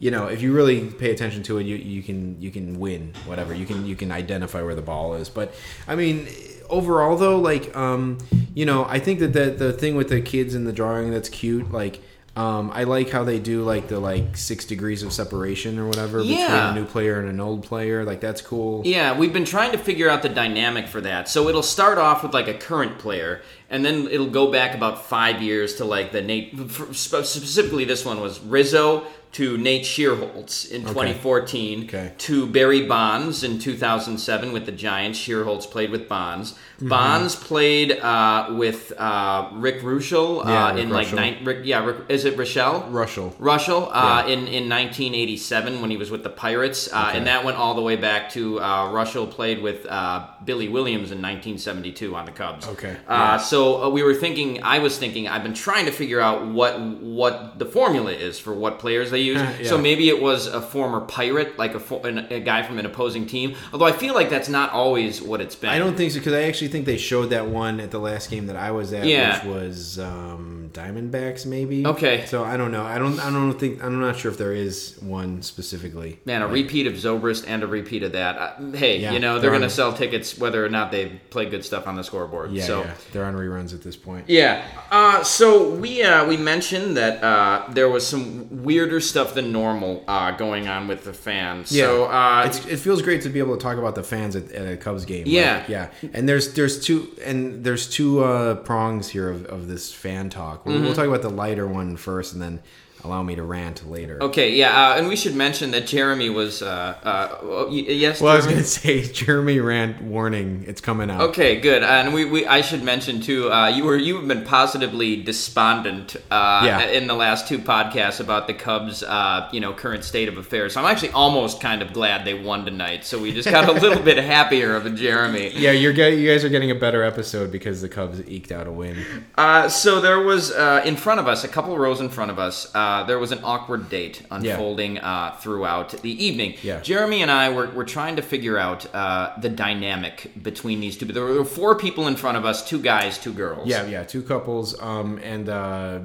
You 0.00 0.10
know, 0.12 0.26
if 0.26 0.42
you 0.42 0.52
really 0.52 0.90
pay 0.90 1.10
attention 1.10 1.42
to 1.44 1.58
it, 1.58 1.64
you, 1.64 1.76
you 1.76 2.02
can 2.02 2.40
you 2.40 2.50
can 2.50 2.78
win 2.78 3.14
whatever 3.26 3.52
you 3.52 3.66
can 3.66 3.84
you 3.86 3.96
can 3.96 4.12
identify 4.12 4.62
where 4.62 4.74
the 4.74 4.82
ball 4.82 5.14
is. 5.14 5.28
But 5.28 5.54
I 5.88 5.96
mean, 5.96 6.28
overall 6.70 7.16
though, 7.16 7.38
like 7.38 7.76
um, 7.76 8.18
you 8.54 8.64
know, 8.64 8.84
I 8.84 8.98
think 8.98 9.18
that 9.20 9.32
the 9.32 9.50
the 9.50 9.72
thing 9.72 9.96
with 9.96 10.08
the 10.08 10.20
kids 10.20 10.54
in 10.54 10.64
the 10.64 10.72
drawing 10.72 11.10
that's 11.10 11.28
cute. 11.28 11.72
Like 11.72 12.00
um, 12.38 12.70
I 12.72 12.84
like 12.84 13.10
how 13.10 13.24
they 13.24 13.40
do 13.40 13.64
like 13.64 13.88
the 13.88 13.98
like 13.98 14.36
six 14.36 14.64
degrees 14.64 15.02
of 15.02 15.12
separation 15.12 15.76
or 15.76 15.88
whatever 15.88 16.18
between 16.18 16.38
a 16.38 16.72
new 16.72 16.84
player 16.84 17.18
and 17.18 17.28
an 17.28 17.40
old 17.40 17.64
player. 17.64 18.04
Like 18.04 18.20
that's 18.20 18.40
cool. 18.40 18.86
Yeah, 18.86 19.18
we've 19.18 19.32
been 19.32 19.44
trying 19.44 19.72
to 19.72 19.78
figure 19.78 20.08
out 20.08 20.22
the 20.22 20.28
dynamic 20.28 20.86
for 20.86 21.00
that. 21.00 21.28
So 21.28 21.48
it'll 21.48 21.64
start 21.64 21.98
off 21.98 22.22
with 22.22 22.32
like 22.32 22.46
a 22.46 22.54
current 22.54 23.00
player, 23.00 23.42
and 23.68 23.84
then 23.84 24.06
it'll 24.06 24.30
go 24.30 24.52
back 24.52 24.76
about 24.76 25.06
five 25.06 25.42
years 25.42 25.74
to 25.76 25.84
like 25.84 26.12
the 26.12 26.22
Nate. 26.22 26.56
Specifically, 26.92 27.84
this 27.84 28.04
one 28.04 28.20
was 28.20 28.38
Rizzo 28.38 29.04
to 29.32 29.58
Nate 29.58 29.82
Schierholtz 29.84 30.70
in 30.70 30.82
2014, 30.82 31.84
Okay. 31.84 32.12
to 32.18 32.46
Barry 32.46 32.86
Bonds 32.86 33.42
in 33.44 33.58
2007 33.58 34.52
with 34.52 34.64
the 34.66 34.72
Giants. 34.72 35.18
Schierholtz 35.18 35.70
played 35.70 35.90
with 35.90 36.08
Bonds. 36.08 36.52
Mm-hmm. 36.52 36.88
Bonds 36.88 37.36
played 37.36 37.92
uh, 37.92 38.48
with 38.52 38.92
uh, 38.96 39.50
Rick 39.54 39.82
Reuschel 39.82 40.44
uh, 40.44 40.48
Yeah, 40.48 40.70
Rick 40.74 40.82
in 40.84 40.90
like 40.90 41.08
Reuschel. 41.08 41.14
nine. 41.14 41.44
Rick, 41.44 41.58
yeah, 41.64 41.84
Rick, 41.84 41.96
is 42.08 42.24
it 42.24 42.38
Rochelle? 42.38 42.86
Russell. 42.88 43.34
Russell 43.38 43.90
uh, 43.92 44.24
Yeah. 44.26 44.32
in 44.32 44.38
in 44.48 44.68
1987 44.68 45.80
when 45.80 45.90
he 45.90 45.96
was 45.96 46.10
with 46.10 46.22
the 46.22 46.30
Pirates, 46.30 46.88
uh, 46.92 47.06
Okay. 47.08 47.18
and 47.18 47.26
that 47.26 47.44
went 47.44 47.56
all 47.58 47.74
the 47.74 47.82
way 47.82 47.96
back 47.96 48.30
to 48.32 48.60
uh, 48.60 48.90
Russell 48.90 49.26
played 49.26 49.60
with 49.62 49.84
uh, 49.86 50.26
Billy 50.44 50.68
Williams 50.68 51.10
in 51.10 51.18
1972 51.20 52.14
on 52.14 52.24
the 52.24 52.32
Cubs. 52.32 52.66
Okay, 52.68 52.92
uh, 53.08 53.12
yeah. 53.14 53.36
so 53.38 53.82
uh, 53.84 53.88
we 53.88 54.02
were 54.02 54.14
thinking. 54.14 54.62
I 54.62 54.78
was 54.78 54.98
thinking. 54.98 55.28
I've 55.28 55.42
been 55.42 55.54
trying 55.54 55.86
to 55.86 55.92
figure 55.92 56.20
out 56.20 56.46
what 56.46 56.80
what 56.80 57.58
the 57.58 57.66
formula 57.66 58.12
is 58.12 58.38
for 58.38 58.54
what 58.54 58.78
players 58.78 59.10
they 59.10 59.17
use. 59.20 59.38
Yeah. 59.38 59.64
So 59.68 59.78
maybe 59.78 60.08
it 60.08 60.20
was 60.22 60.46
a 60.46 60.60
former 60.60 61.00
Pirate, 61.00 61.58
like 61.58 61.74
a, 61.74 61.80
fo- 61.80 62.02
an, 62.02 62.18
a 62.30 62.40
guy 62.40 62.62
from 62.62 62.78
an 62.78 62.86
opposing 62.86 63.26
team. 63.26 63.54
Although 63.72 63.86
I 63.86 63.92
feel 63.92 64.14
like 64.14 64.30
that's 64.30 64.48
not 64.48 64.72
always 64.72 65.20
what 65.20 65.40
it's 65.40 65.54
been. 65.56 65.70
I 65.70 65.78
don't 65.78 65.96
think 65.96 66.12
so 66.12 66.18
because 66.18 66.32
I 66.34 66.42
actually 66.42 66.68
think 66.68 66.86
they 66.86 66.96
showed 66.98 67.30
that 67.30 67.46
one 67.46 67.80
at 67.80 67.90
the 67.90 67.98
last 67.98 68.30
game 68.30 68.46
that 68.46 68.56
I 68.56 68.70
was 68.70 68.92
at, 68.92 69.06
Yeah. 69.06 69.38
which 69.46 69.54
was 69.54 69.98
um, 69.98 70.70
Diamondbacks, 70.72 71.46
maybe. 71.46 71.86
Okay. 71.86 72.24
So 72.26 72.44
I 72.44 72.56
don't 72.56 72.70
know. 72.72 72.84
I 72.84 72.98
don't. 72.98 73.18
I 73.20 73.30
don't 73.30 73.52
think. 73.58 73.82
I'm 73.82 74.00
not 74.00 74.16
sure 74.16 74.30
if 74.30 74.38
there 74.38 74.52
is 74.52 74.96
one 75.00 75.42
specifically. 75.42 76.20
Man, 76.24 76.42
a 76.42 76.48
repeat 76.48 76.86
of 76.86 76.94
Zobrist 76.94 77.44
and 77.46 77.62
a 77.62 77.66
repeat 77.66 78.02
of 78.02 78.12
that. 78.12 78.36
Uh, 78.38 78.70
hey, 78.72 78.98
Yeah, 79.00 79.12
you 79.12 79.18
know 79.18 79.34
they're 79.34 79.48
they're 79.48 79.58
going 79.58 79.68
to 79.68 79.74
sell 79.74 79.92
tickets 79.94 80.36
whether 80.38 80.64
or 80.64 80.68
not 80.68 80.92
they 80.92 81.06
play 81.30 81.46
good 81.46 81.64
stuff 81.64 81.86
on 81.86 81.96
the 81.96 82.04
scoreboard. 82.04 82.52
Yeah, 82.52 82.64
so. 82.64 82.80
yeah. 82.82 82.94
They're 83.12 83.24
on 83.24 83.34
reruns 83.34 83.72
at 83.74 83.82
this 83.82 83.96
point. 83.96 84.28
Yeah. 84.28 84.62
Uh, 84.90 85.22
so 85.24 85.70
we 85.74 86.02
uh, 86.02 86.26
we 86.26 86.36
mentioned 86.36 86.96
that 86.98 87.22
uh, 87.24 87.66
there 87.70 87.88
was 87.88 88.06
some 88.06 88.62
weirder 88.62 89.00
stuff 89.08 89.34
than 89.34 89.50
normal 89.52 90.04
uh, 90.06 90.30
going 90.32 90.68
on 90.68 90.86
with 90.88 91.04
the 91.04 91.12
fans. 91.12 91.72
Yeah, 91.72 91.84
So 91.86 92.04
uh, 92.04 92.44
it's, 92.46 92.66
it 92.66 92.78
feels 92.78 93.02
great 93.02 93.22
to 93.22 93.28
be 93.28 93.38
able 93.38 93.56
to 93.56 93.62
talk 93.62 93.78
about 93.78 93.94
the 93.94 94.02
fans 94.02 94.36
at, 94.36 94.52
at 94.52 94.72
a 94.72 94.76
Cubs 94.76 95.04
game. 95.04 95.24
Yeah. 95.26 95.58
Like, 95.58 95.68
yeah, 95.68 95.88
and 96.12 96.28
there's 96.28 96.54
there's 96.54 96.84
two 96.84 97.08
and 97.24 97.64
there's 97.64 97.88
two 97.88 98.22
uh, 98.22 98.54
prongs 98.56 99.08
here 99.08 99.30
of, 99.30 99.44
of 99.46 99.68
this 99.68 99.92
fan 99.92 100.28
talk. 100.30 100.64
We'll, 100.66 100.76
Mm-hmm. 100.76 100.84
we'll 100.84 100.94
talk 100.94 101.06
about 101.06 101.22
the 101.22 101.30
lighter 101.30 101.66
one 101.66 101.96
first, 101.96 102.32
and 102.34 102.40
then 102.42 102.60
allow 103.08 103.22
me 103.22 103.34
to 103.34 103.42
rant 103.42 103.88
later. 103.90 104.22
okay. 104.22 104.54
Yeah. 104.54 104.90
Uh, 104.90 104.96
and 104.98 105.08
we 105.08 105.16
should 105.16 105.34
mention 105.34 105.70
that 105.72 105.86
Jeremy 105.86 106.30
was. 106.30 106.62
Uh, 106.62 106.94
uh, 107.02 107.38
oh, 107.42 107.66
y- 107.68 107.74
yes. 107.88 108.20
Well, 108.20 108.32
I 108.32 108.36
was 108.36 108.46
gonna 108.46 108.62
say 108.82 109.02
Jeremy 109.02 109.58
rant 109.60 110.02
warning. 110.02 110.64
It's 110.66 110.80
coming 110.80 111.10
out. 111.10 111.20
Okay, 111.30 111.60
good. 111.60 111.82
And 111.82 112.12
we, 112.14 112.24
we 112.24 112.46
I 112.46 112.60
should 112.60 112.82
mention 112.82 113.20
too. 113.20 113.50
Uh, 113.50 113.68
you 113.68 113.84
were 113.84 113.96
you've 113.96 114.28
been 114.28 114.44
positively 114.44 115.22
despondent 115.22 116.16
uh, 116.30 116.62
Yeah. 116.64 116.80
in 116.90 117.06
the 117.06 117.14
last 117.14 117.48
two 117.48 117.58
podcasts 117.58 118.20
about 118.20 118.46
the 118.46 118.54
Cubs, 118.54 119.02
uh, 119.02 119.48
you 119.52 119.60
know, 119.60 119.72
current 119.72 120.04
state 120.04 120.28
of 120.28 120.36
affairs. 120.36 120.74
So 120.74 120.80
I'm 120.80 120.86
actually 120.86 121.10
almost 121.10 121.60
kind 121.60 121.82
of 121.82 121.92
glad 121.92 122.24
they 122.26 122.34
won 122.34 122.64
tonight. 122.64 123.04
So 123.04 123.18
we 123.18 123.32
just 123.32 123.48
got 123.50 123.68
a 123.68 123.72
little 123.72 124.02
bit 124.10 124.18
happier 124.18 124.76
of 124.76 124.84
a 124.86 124.90
Jeremy. 124.90 125.50
Yeah, 125.54 125.70
you're 125.72 125.92
get, 125.92 126.14
you 126.18 126.28
guys 126.30 126.44
are 126.44 126.48
getting 126.48 126.70
a 126.70 126.74
better 126.74 127.02
episode 127.02 127.50
because 127.50 127.80
the 127.80 127.88
Cubs 127.88 128.20
eked 128.28 128.52
out 128.52 128.66
a 128.66 128.72
win. 128.72 128.98
Uh, 129.36 129.68
so 129.68 130.00
there 130.00 130.20
was 130.20 130.50
uh, 130.52 130.82
in 130.84 130.96
front 130.96 131.20
of 131.20 131.26
us, 131.26 131.44
a 131.44 131.48
couple 131.48 131.76
rows 131.78 132.00
in 132.00 132.08
front 132.08 132.30
of 132.30 132.38
us, 132.38 132.70
uh, 132.74 132.97
there 133.04 133.18
was 133.18 133.32
an 133.32 133.40
awkward 133.42 133.88
date 133.88 134.22
unfolding 134.30 134.98
uh, 134.98 135.36
throughout 135.40 135.90
the 135.90 136.24
evening. 136.24 136.54
Yeah. 136.62 136.80
Jeremy 136.80 137.22
and 137.22 137.30
I 137.30 137.50
were, 137.50 137.68
were 137.70 137.84
trying 137.84 138.16
to 138.16 138.22
figure 138.22 138.58
out 138.58 138.92
uh, 138.94 139.34
the 139.40 139.48
dynamic 139.48 140.32
between 140.42 140.80
these 140.80 140.96
two. 140.96 141.06
There 141.06 141.24
were 141.24 141.44
four 141.44 141.76
people 141.76 142.06
in 142.08 142.16
front 142.16 142.36
of 142.36 142.44
us, 142.44 142.66
two 142.68 142.80
guys, 142.80 143.18
two 143.18 143.32
girls. 143.32 143.68
Yeah, 143.68 143.86
yeah, 143.86 144.04
two 144.04 144.22
couples. 144.22 144.80
Um, 144.80 145.18
and 145.22 145.48
uh, 145.48 146.00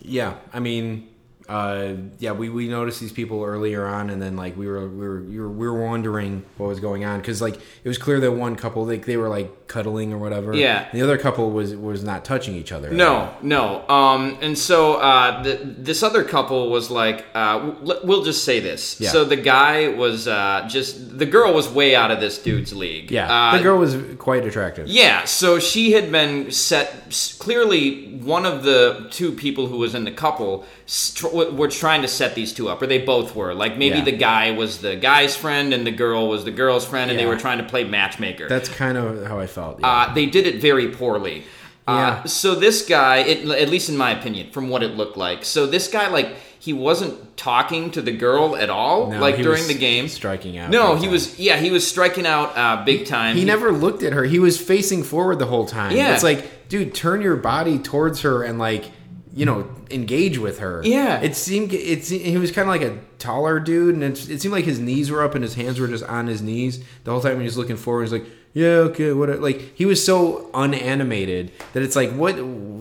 yeah, 0.00 0.36
I 0.52 0.60
mean, 0.60 1.08
uh, 1.48 1.94
yeah, 2.18 2.32
we, 2.32 2.48
we 2.50 2.68
noticed 2.68 3.00
these 3.00 3.12
people 3.12 3.42
earlier 3.44 3.86
on, 3.86 4.10
and 4.10 4.20
then 4.20 4.36
like 4.36 4.56
we 4.56 4.66
were 4.66 4.86
we 4.88 5.08
were 5.08 5.20
we 5.22 5.38
were, 5.40 5.48
we 5.48 5.66
were 5.68 5.86
wondering 5.86 6.44
what 6.56 6.66
was 6.68 6.80
going 6.80 7.04
on 7.04 7.20
because 7.20 7.40
like 7.40 7.56
it 7.56 7.88
was 7.88 7.98
clear 7.98 8.20
that 8.20 8.32
one 8.32 8.54
couple 8.56 8.84
like 8.86 9.06
they 9.06 9.16
were 9.16 9.28
like 9.28 9.66
cuddling 9.68 10.12
or 10.12 10.18
whatever. 10.18 10.54
Yeah. 10.54 10.88
And 10.90 10.98
the 10.98 11.02
other 11.04 11.18
couple 11.18 11.50
was 11.50 11.74
was 11.74 12.02
not 12.04 12.24
touching 12.24 12.54
each 12.54 12.72
other. 12.72 12.90
No, 12.90 13.34
no. 13.42 13.86
Um, 13.88 14.38
and 14.40 14.56
so 14.58 14.94
uh, 14.94 15.42
the, 15.42 15.56
this 15.62 16.02
other 16.02 16.24
couple 16.24 16.70
was 16.70 16.90
like, 16.90 17.24
uh, 17.34 17.58
w- 17.58 18.00
we'll 18.04 18.24
just 18.24 18.44
say 18.44 18.60
this. 18.60 19.00
Yeah. 19.00 19.10
So 19.10 19.24
the 19.24 19.36
guy 19.36 19.88
was 19.88 20.26
uh, 20.26 20.66
just, 20.70 21.18
the 21.18 21.26
girl 21.26 21.52
was 21.52 21.68
way 21.68 21.94
out 21.94 22.10
of 22.10 22.20
this 22.20 22.38
dude's 22.42 22.72
league. 22.74 23.10
Yeah, 23.10 23.30
Uh, 23.30 23.56
the 23.56 23.62
girl 23.62 23.78
was 23.78 23.96
quite 24.18 24.44
attractive. 24.46 24.88
Yeah, 24.88 25.24
so 25.24 25.58
she 25.58 25.92
had 25.92 26.10
been 26.12 26.50
set. 26.50 27.14
Clearly, 27.38 28.16
one 28.18 28.44
of 28.46 28.62
the 28.64 29.06
two 29.10 29.32
people 29.32 29.66
who 29.66 29.76
was 29.78 29.94
in 29.94 30.04
the 30.04 30.10
couple 30.12 30.64
st- 30.88 31.52
were 31.54 31.68
trying 31.68 32.02
to 32.02 32.08
set 32.08 32.34
these 32.34 32.52
two 32.52 32.68
up, 32.68 32.80
or 32.82 32.86
they 32.86 32.98
both 32.98 33.36
were. 33.36 33.54
Like 33.54 33.76
maybe 33.76 33.98
Yeah. 33.98 34.04
the 34.04 34.12
guy 34.12 34.50
was 34.52 34.78
the 34.78 34.96
guy's 34.96 35.36
friend 35.36 35.72
and 35.74 35.86
the 35.86 35.90
girl 35.92 36.28
was 36.28 36.44
the 36.44 36.50
girl's 36.50 36.84
friend, 36.86 37.10
and 37.10 37.20
they 37.20 37.26
were 37.26 37.36
trying 37.36 37.58
to 37.58 37.64
play 37.64 37.84
matchmaker. 37.84 38.48
That's 38.48 38.68
kind 38.68 38.96
of 38.98 39.26
how 39.26 39.38
I 39.38 39.46
felt. 39.46 39.78
Yeah. 39.80 39.86
Uh, 39.88 40.14
they 40.14 40.26
did 40.26 40.46
it 40.46 40.56
very 40.60 40.88
poorly. 40.88 41.44
Uh, 41.86 41.92
Yeah. 41.92 42.24
so 42.24 42.54
this 42.54 42.82
guy, 42.86 43.18
it, 43.18 43.48
at 43.48 43.68
least 43.68 43.88
in 43.88 43.96
my 43.96 44.10
opinion, 44.10 44.48
from 44.50 44.68
what 44.68 44.82
it 44.82 44.96
looked 44.96 45.16
like, 45.16 45.44
so 45.44 45.66
this 45.66 45.88
guy 45.88 46.08
like 46.08 46.30
he 46.60 46.72
wasn't 46.72 47.36
talking 47.36 47.88
to 47.92 48.02
the 48.02 48.10
girl 48.10 48.56
at 48.56 48.68
all, 48.68 49.10
No, 49.10 49.20
like 49.20 49.36
he 49.36 49.42
during 49.44 49.66
the 49.68 49.74
game. 49.74 50.08
striking 50.08 50.58
out 50.58 50.70
No, 50.70 50.96
he 50.96 51.02
time. 51.04 51.12
was 51.12 51.38
yeah, 51.38 51.56
he 51.58 51.70
was 51.70 51.86
striking 51.86 52.26
out 52.26 52.56
uh, 52.58 52.82
big 52.84 53.06
time. 53.06 53.36
He 53.36 53.44
never 53.44 53.70
looked 53.72 54.02
at 54.02 54.12
her. 54.12 54.24
He 54.24 54.38
was 54.38 54.60
facing 54.60 55.02
forward 55.04 55.38
the 55.38 55.46
whole 55.46 55.66
time. 55.66 55.94
Yeah. 55.96 56.14
It's 56.14 56.22
like, 56.24 56.68
dude, 56.68 56.94
turn 56.94 57.20
your 57.22 57.36
body 57.36 57.78
towards 57.78 58.20
her 58.22 58.42
and 58.42 58.58
like, 58.58 58.84
you 59.34 59.46
know, 59.46 59.68
engage 59.90 60.38
with 60.38 60.58
her. 60.58 60.82
Yeah. 60.84 61.20
It 61.20 61.36
seemed 61.36 61.72
it's 61.72 62.08
he 62.08 62.36
was 62.36 62.50
kind 62.50 62.68
of 62.68 62.74
like 62.74 62.82
a 62.82 62.98
taller 63.18 63.60
dude, 63.60 63.94
and 63.94 64.02
it, 64.02 64.28
it 64.28 64.40
seemed 64.40 64.52
like 64.52 64.64
his 64.64 64.78
knees 64.78 65.10
were 65.10 65.22
up 65.22 65.34
and 65.34 65.42
his 65.42 65.54
hands 65.54 65.78
were 65.80 65.88
just 65.88 66.04
on 66.04 66.26
his 66.26 66.42
knees 66.42 66.82
the 67.04 67.10
whole 67.10 67.20
time. 67.20 67.38
He 67.38 67.44
was 67.44 67.56
looking 67.56 67.76
forward. 67.76 68.02
He's 68.02 68.12
like, 68.12 68.26
yeah, 68.54 68.88
okay, 68.90 69.12
what? 69.12 69.28
Like 69.40 69.74
he 69.74 69.86
was 69.86 70.04
so 70.04 70.50
unanimated 70.54 71.52
that 71.72 71.82
it's 71.82 71.96
like, 71.96 72.10
what? 72.12 72.36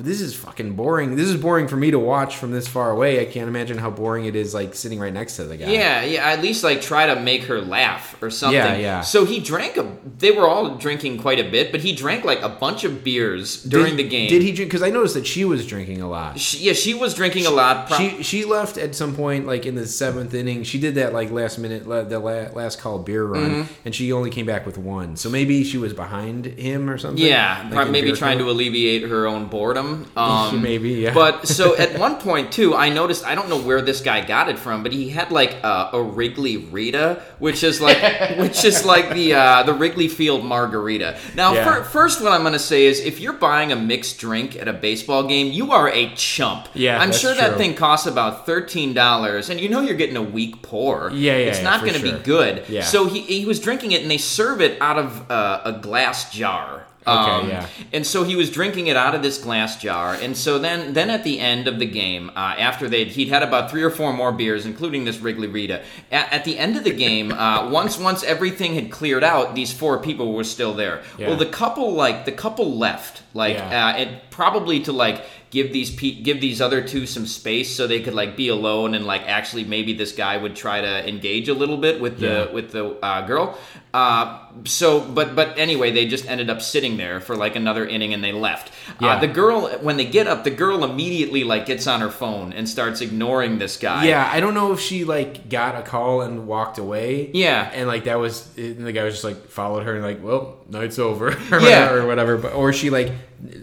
This 0.07 0.21
is 0.21 0.33
fucking 0.33 0.73
boring. 0.75 1.15
This 1.15 1.27
is 1.27 1.35
boring 1.35 1.67
for 1.67 1.75
me 1.75 1.91
to 1.91 1.99
watch 1.99 2.37
from 2.37 2.51
this 2.51 2.67
far 2.67 2.89
away. 2.91 3.21
I 3.21 3.25
can't 3.25 3.47
imagine 3.47 3.77
how 3.77 3.89
boring 3.89 4.25
it 4.25 4.35
is 4.35 4.53
like 4.53 4.73
sitting 4.73 4.99
right 4.99 5.13
next 5.13 5.35
to 5.35 5.43
the 5.43 5.57
guy. 5.57 5.69
Yeah, 5.71 6.03
yeah. 6.03 6.29
At 6.29 6.41
least 6.41 6.63
like 6.63 6.81
try 6.81 7.05
to 7.13 7.19
make 7.19 7.43
her 7.43 7.59
laugh 7.61 8.15
or 8.21 8.29
something. 8.29 8.55
Yeah, 8.57 8.77
yeah. 8.77 9.01
So 9.01 9.25
he 9.25 9.39
drank 9.39 9.77
a. 9.77 9.97
They 10.17 10.31
were 10.31 10.47
all 10.47 10.75
drinking 10.75 11.19
quite 11.19 11.39
a 11.39 11.49
bit, 11.49 11.71
but 11.71 11.81
he 11.81 11.93
drank 11.93 12.23
like 12.25 12.41
a 12.41 12.49
bunch 12.49 12.83
of 12.83 13.03
beers 13.03 13.63
during 13.63 13.95
Did- 13.97 14.05
the 14.05 14.09
game. 14.09 14.29
Did 14.29 14.41
he 14.41 14.51
drink? 14.51 14.71
Because 14.71 14.83
I 14.83 14.89
noticed 14.89 15.13
that 15.15 15.27
she 15.27 15.45
was 15.45 15.65
drinking 15.67 16.01
a 16.01 16.07
lot. 16.09 16.39
She, 16.39 16.59
yeah, 16.59 16.73
she 16.73 16.93
was 16.93 17.13
drinking 17.13 17.45
a 17.45 17.51
lot. 17.51 17.87
Pro- 17.87 17.97
she 17.97 18.23
she 18.23 18.45
left 18.45 18.77
at 18.77 18.95
some 18.95 19.15
point 19.15 19.45
like 19.45 19.65
in 19.65 19.75
the 19.75 19.85
seventh 19.87 20.33
inning 20.33 20.63
she 20.63 20.79
did 20.79 20.95
that 20.95 21.13
like 21.13 21.31
last 21.31 21.57
minute 21.57 21.85
the 21.85 22.19
last 22.19 22.79
call 22.79 22.99
beer 22.99 23.25
run 23.25 23.47
Mm-hmm. 23.51 23.73
and 23.85 23.95
she 23.95 24.11
only 24.11 24.29
came 24.29 24.45
back 24.45 24.65
with 24.65 24.77
one 24.77 25.15
so 25.15 25.29
maybe 25.29 25.63
she 25.63 25.77
was 25.77 25.93
behind 25.93 26.45
him 26.45 26.89
or 26.89 26.97
something 26.97 27.23
Yeah, 27.25 27.69
Like 27.71 27.89
maybe 27.89 28.11
trying 28.13 28.37
to 28.39 28.49
alleviate 28.49 29.03
her 29.03 29.27
own 29.27 29.47
boredom. 29.47 29.96
Um, 30.15 30.61
Maybe, 30.67 30.89
yeah. 30.91 31.13
But 31.13 31.47
so 31.47 31.75
at 31.77 31.97
one 31.99 32.15
point 32.17 32.51
too, 32.51 32.75
I 32.75 32.89
noticed 32.89 33.25
I 33.25 33.35
don't 33.35 33.49
know 33.49 33.59
where 33.61 33.81
this 33.81 34.01
guy 34.01 34.25
got 34.25 34.49
it 34.49 34.57
from, 34.59 34.83
but 34.83 34.91
he 34.91 35.09
had 35.09 35.31
like 35.31 35.53
a, 35.63 35.89
a 35.93 36.01
Wrigley 36.03 36.57
Rita, 36.57 37.21
which 37.39 37.63
is 37.63 37.79
like 37.81 37.97
which 38.37 38.63
is 38.65 38.85
like 38.85 39.13
the 39.13 39.33
uh, 39.33 39.63
the 39.63 39.73
Wrigley 39.73 40.07
Field 40.07 40.43
margarita. 40.45 41.17
Now, 41.35 41.53
Yeah. 41.53 41.65
fir- 41.65 41.83
first, 41.83 42.21
what 42.21 42.31
I'm 42.31 42.41
going 42.41 42.53
to 42.53 42.59
say 42.59 42.85
is, 42.85 42.99
if 42.99 43.19
you're 43.19 43.33
buying 43.33 43.71
a 43.71 43.75
mixed 43.75 44.19
drink 44.19 44.55
at 44.55 44.67
a 44.67 44.73
baseball 44.73 45.27
game, 45.27 45.51
you 45.51 45.71
are 45.71 45.89
a 45.89 46.13
chump. 46.15 46.67
Yeah, 46.73 46.99
I'm 46.99 47.11
sure 47.11 47.33
that 47.35 47.49
true. 47.49 47.57
thing 47.57 47.75
costs 47.75 48.07
about 48.07 48.45
thirteen 48.45 48.93
dollars, 48.93 49.49
and 49.49 49.59
you 49.59 49.69
know 49.69 49.81
you're 49.81 49.95
getting 49.97 50.17
a 50.17 50.21
weak 50.23 50.61
pour. 50.61 51.11
Yeah, 51.13 51.37
yeah, 51.37 51.45
It's 51.45 51.61
not 51.61 51.79
for 51.81 51.85
going 51.87 51.99
to 52.01 52.07
sure. 52.07 52.17
be 52.17 52.23
good. 52.23 52.63
Yeah. 52.67 52.81
So 52.83 53.05
he 53.05 53.21
he 53.21 53.45
was 53.45 53.59
drinking 53.59 53.91
it, 53.91 54.01
and 54.01 54.09
they 54.09 54.17
serve 54.17 54.61
it 54.61 54.81
out 54.81 54.97
of 54.97 55.29
uh, 55.29 55.61
a 55.65 55.73
glass 55.73 56.31
jar. 56.31 56.86
Um, 57.05 57.47
yeah. 57.47 57.67
And 57.93 58.05
so 58.05 58.25
he 58.25 58.35
was 58.35 58.49
drinking 58.51 58.87
it 58.87 58.97
out 58.97 59.15
of 59.15 59.21
this 59.21 59.37
glass 59.37 59.81
jar. 59.81 60.15
And 60.15 60.35
so 60.35 60.59
then, 60.59 60.93
then 60.93 61.09
at 61.09 61.23
the 61.23 61.39
end 61.39 61.67
of 61.69 61.79
the 61.79 61.85
game, 61.85 62.29
uh, 62.35 62.55
after 62.59 62.89
they'd 62.89 63.07
he'd 63.07 63.29
had 63.29 63.43
about 63.43 63.71
three 63.71 63.81
or 63.83 63.89
four 63.89 64.11
more 64.11 64.33
beers, 64.33 64.65
including 64.65 65.05
this 65.05 65.19
Wrigley 65.19 65.47
Rita. 65.47 65.83
At, 66.11 66.33
at 66.33 66.43
the 66.43 66.57
end 66.57 66.75
of 66.75 66.83
the 66.83 66.91
game, 66.93 67.31
uh, 67.31 67.69
once 67.71 67.97
once 67.97 68.23
everything 68.23 68.73
had 68.75 68.91
cleared 68.91 69.23
out, 69.23 69.55
these 69.55 69.71
four 69.71 69.99
people 69.99 70.33
were 70.33 70.43
still 70.43 70.73
there. 70.73 71.01
Yeah. 71.17 71.29
Well, 71.29 71.37
the 71.37 71.45
couple 71.45 71.93
like 71.93 72.25
the 72.25 72.33
couple 72.33 72.77
left, 72.77 73.21
like 73.33 73.55
Yeah. 73.55 73.67
uh, 73.87 73.97
and 73.97 74.19
probably 74.29 74.81
to 74.81 74.91
like 74.91 75.23
give 75.49 75.71
these 75.71 75.89
pe- 75.93 76.21
give 76.21 76.41
these 76.41 76.59
other 76.61 76.81
two 76.85 77.05
some 77.05 77.25
space 77.25 77.73
so 77.75 77.87
they 77.87 78.01
could 78.01 78.13
like 78.13 78.35
be 78.35 78.49
alone 78.49 78.93
and 78.95 79.05
like 79.05 79.21
actually 79.23 79.63
maybe 79.63 79.93
this 79.93 80.11
guy 80.11 80.35
would 80.37 80.55
try 80.55 80.81
to 80.81 81.07
engage 81.07 81.47
a 81.47 81.53
little 81.53 81.77
bit 81.77 81.99
with 82.01 82.19
the 82.19 82.27
Yeah. 82.27 82.51
with 82.53 82.71
the 82.71 82.85
uh, 83.03 83.25
girl. 83.25 83.57
Uh, 83.93 84.39
so, 84.65 84.99
but 85.01 85.35
but 85.35 85.57
anyway, 85.57 85.91
they 85.91 86.05
just 86.07 86.27
ended 86.27 86.49
up 86.49 86.61
sitting 86.61 86.97
there 86.97 87.19
for 87.19 87.35
like 87.35 87.55
another 87.55 87.87
inning 87.87 88.13
and 88.13 88.23
they 88.23 88.31
left. 88.33 88.71
Yeah. 89.01 89.09
Uh, 89.15 89.19
the 89.21 89.27
girl, 89.27 89.67
when 89.79 89.97
they 89.97 90.05
get 90.05 90.27
up, 90.27 90.43
the 90.43 90.51
girl 90.51 90.83
immediately 90.83 91.43
like 91.43 91.65
gets 91.65 91.87
on 91.87 92.01
her 92.01 92.11
phone 92.11 92.53
and 92.53 92.67
starts 92.69 93.01
ignoring 93.01 93.57
this 93.59 93.77
guy. 93.77 94.05
Yeah, 94.05 94.29
I 94.31 94.39
don't 94.39 94.53
know 94.53 94.73
if 94.73 94.79
she 94.79 95.03
like 95.03 95.49
got 95.49 95.75
a 95.75 95.81
call 95.81 96.21
and 96.21 96.45
walked 96.47 96.77
away. 96.77 97.31
Yeah. 97.33 97.71
and 97.73 97.87
like 97.87 98.03
that 98.03 98.19
was 98.19 98.47
and 98.57 98.85
the 98.85 98.91
guy 98.91 99.03
was 99.03 99.15
just 99.15 99.23
like 99.23 99.47
followed 99.47 99.83
her 99.83 99.95
and 99.95 100.03
like, 100.03 100.21
well, 100.23 100.57
night's 100.69 100.99
over, 100.99 101.27
or 101.51 101.59
Yeah. 101.61 101.91
whatever, 101.91 101.99
or 102.01 102.07
whatever. 102.07 102.37
But 102.37 102.53
or 102.53 102.73
she 102.73 102.89
like 102.89 103.11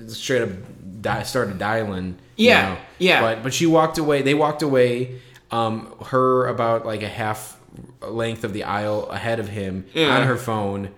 straight 0.09 0.43
up 0.43 0.51
di- 1.05 1.23
started 1.23 1.59
dialing. 1.59 2.17
you 2.37 2.49
Yeah, 2.49 2.69
know. 2.71 2.77
yeah. 2.99 3.21
But 3.21 3.43
but 3.45 3.55
she 3.55 3.67
walked 3.67 3.99
away. 3.99 4.23
They 4.23 4.35
walked 4.35 4.63
away. 4.63 5.21
Um, 5.53 5.95
her 6.07 6.47
about 6.49 6.85
like 6.85 7.03
a 7.05 7.09
half 7.09 7.57
length 8.03 8.43
of 8.43 8.53
the 8.53 8.65
aisle 8.65 9.09
ahead 9.11 9.39
of 9.39 9.49
him 9.49 9.85
Yeah. 9.95 10.17
on 10.17 10.27
her 10.27 10.37
phone, 10.37 10.89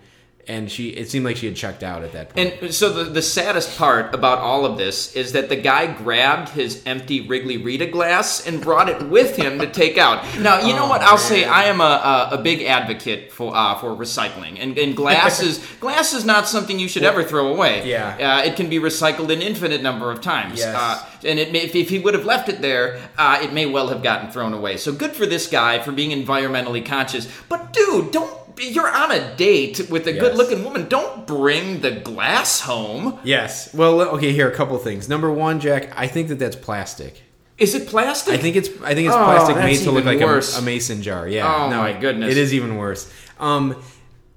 and 0.49 0.71
she 0.71 0.91
it 0.91 1.11
seemed 1.11 1.25
like 1.25 1.37
she 1.37 1.47
had 1.47 1.57
checked 1.57 1.83
out 1.83 2.03
at 2.03 2.13
that 2.13 2.31
point. 2.31 2.55
And 2.63 2.75
so 2.75 2.93
the, 2.93 3.05
the 3.05 3.23
saddest 3.23 3.77
part 3.77 4.15
about 4.15 4.39
all 4.39 4.65
of 4.65 4.79
this 4.79 5.15
is 5.17 5.33
that 5.33 5.49
the 5.49 5.57
guy 5.57 5.87
grabbed 5.93 6.51
his 6.51 6.83
empty 6.87 7.27
Wrigley 7.27 7.57
Rita 7.57 7.87
glass 7.87 8.47
and 8.47 8.61
brought 8.61 8.89
it 8.89 9.09
with 9.09 9.37
him 9.37 9.59
to 9.59 9.67
take 9.67 9.99
out. 9.99 10.25
Now, 10.39 10.61
you 10.61 10.75
know 10.75 10.87
what? 10.87 11.03
I'll 11.03 11.19
say 11.19 11.45
I 11.45 11.65
am 11.65 11.81
a, 11.81 12.29
a, 12.33 12.39
a 12.39 12.43
big 12.43 12.63
advocate 12.63 13.33
for 13.33 13.55
uh, 13.55 13.75
for 13.77 13.89
recycling, 13.91 14.59
and, 14.61 14.79
and 14.79 14.97
glass 14.97 15.41
is 15.41 15.65
glass 15.81 16.13
is 16.13 16.25
not 16.25 16.47
something 16.47 16.79
you 16.79 16.89
should 16.89 17.05
ever 17.05 17.25
throw 17.25 17.53
away. 17.53 17.89
Yeah. 17.89 18.39
uh, 18.39 18.47
it 18.47 18.57
can 18.57 18.69
be 18.69 18.79
recycled 18.79 19.33
an 19.33 19.43
infinite 19.43 19.83
number 19.83 20.11
of 20.11 20.21
times. 20.21 20.59
Yes. 20.59 20.75
Uh, 20.75 21.05
and 21.25 21.39
it 21.39 21.53
may, 21.53 21.63
if, 21.63 21.75
if 21.75 21.89
he 21.89 21.99
would 21.99 22.15
have 22.15 22.25
left 22.25 22.49
it 22.49 22.61
there, 22.63 23.01
uh, 23.19 23.41
it 23.43 23.53
may 23.53 23.67
well 23.67 23.89
have 23.89 24.03
gotten 24.03 24.31
thrown 24.31 24.53
away. 24.53 24.77
So 24.77 24.93
good 24.93 25.13
for 25.13 25.27
this 25.27 25.49
guy 25.49 25.81
for 25.81 25.93
being 25.93 26.11
environmentally 26.11 26.85
conscious. 26.85 27.29
But 27.49 27.73
dude, 27.73 28.13
don't. 28.13 28.46
You're 28.59 28.89
on 28.89 29.13
a 29.13 29.37
date 29.37 29.89
with 29.91 30.07
a 30.07 30.13
Yes. 30.13 30.21
good-looking 30.23 30.65
woman. 30.65 30.87
Don't 30.89 31.27
bring 31.27 31.81
the 31.81 31.91
glass 31.91 32.61
home. 32.61 33.19
yes. 33.25 33.73
Well, 33.75 34.01
okay. 34.01 34.33
Here, 34.33 34.49
are 34.49 34.51
a 34.51 34.55
couple 34.55 34.77
things. 34.79 35.09
Number 35.09 35.31
one, 35.31 35.61
Jack. 35.61 35.91
I 35.97 36.07
think 36.07 36.29
that 36.29 36.39
that's 36.39 36.57
plastic. 36.57 37.23
Is 37.59 37.75
it 37.75 37.87
plastic? 37.89 38.35
I 38.35 38.37
think 38.39 38.57
it's 38.57 38.69
I 38.85 38.95
think 38.95 39.07
it's 39.07 39.17
Oh, 39.17 39.25
plastic 39.25 39.57
made 39.57 39.79
to 39.81 39.91
look 39.91 40.05
like 40.05 40.21
a, 40.21 40.41
a 40.59 40.63
mason 40.63 41.03
jar. 41.03 41.27
Yeah. 41.27 41.47
Oh, 41.53 41.71
no, 41.71 41.79
my 41.79 41.93
goodness. 41.93 42.31
It 42.31 42.37
is 42.39 42.53
even 42.53 42.77
worse. 42.77 43.11
Um, 43.41 43.83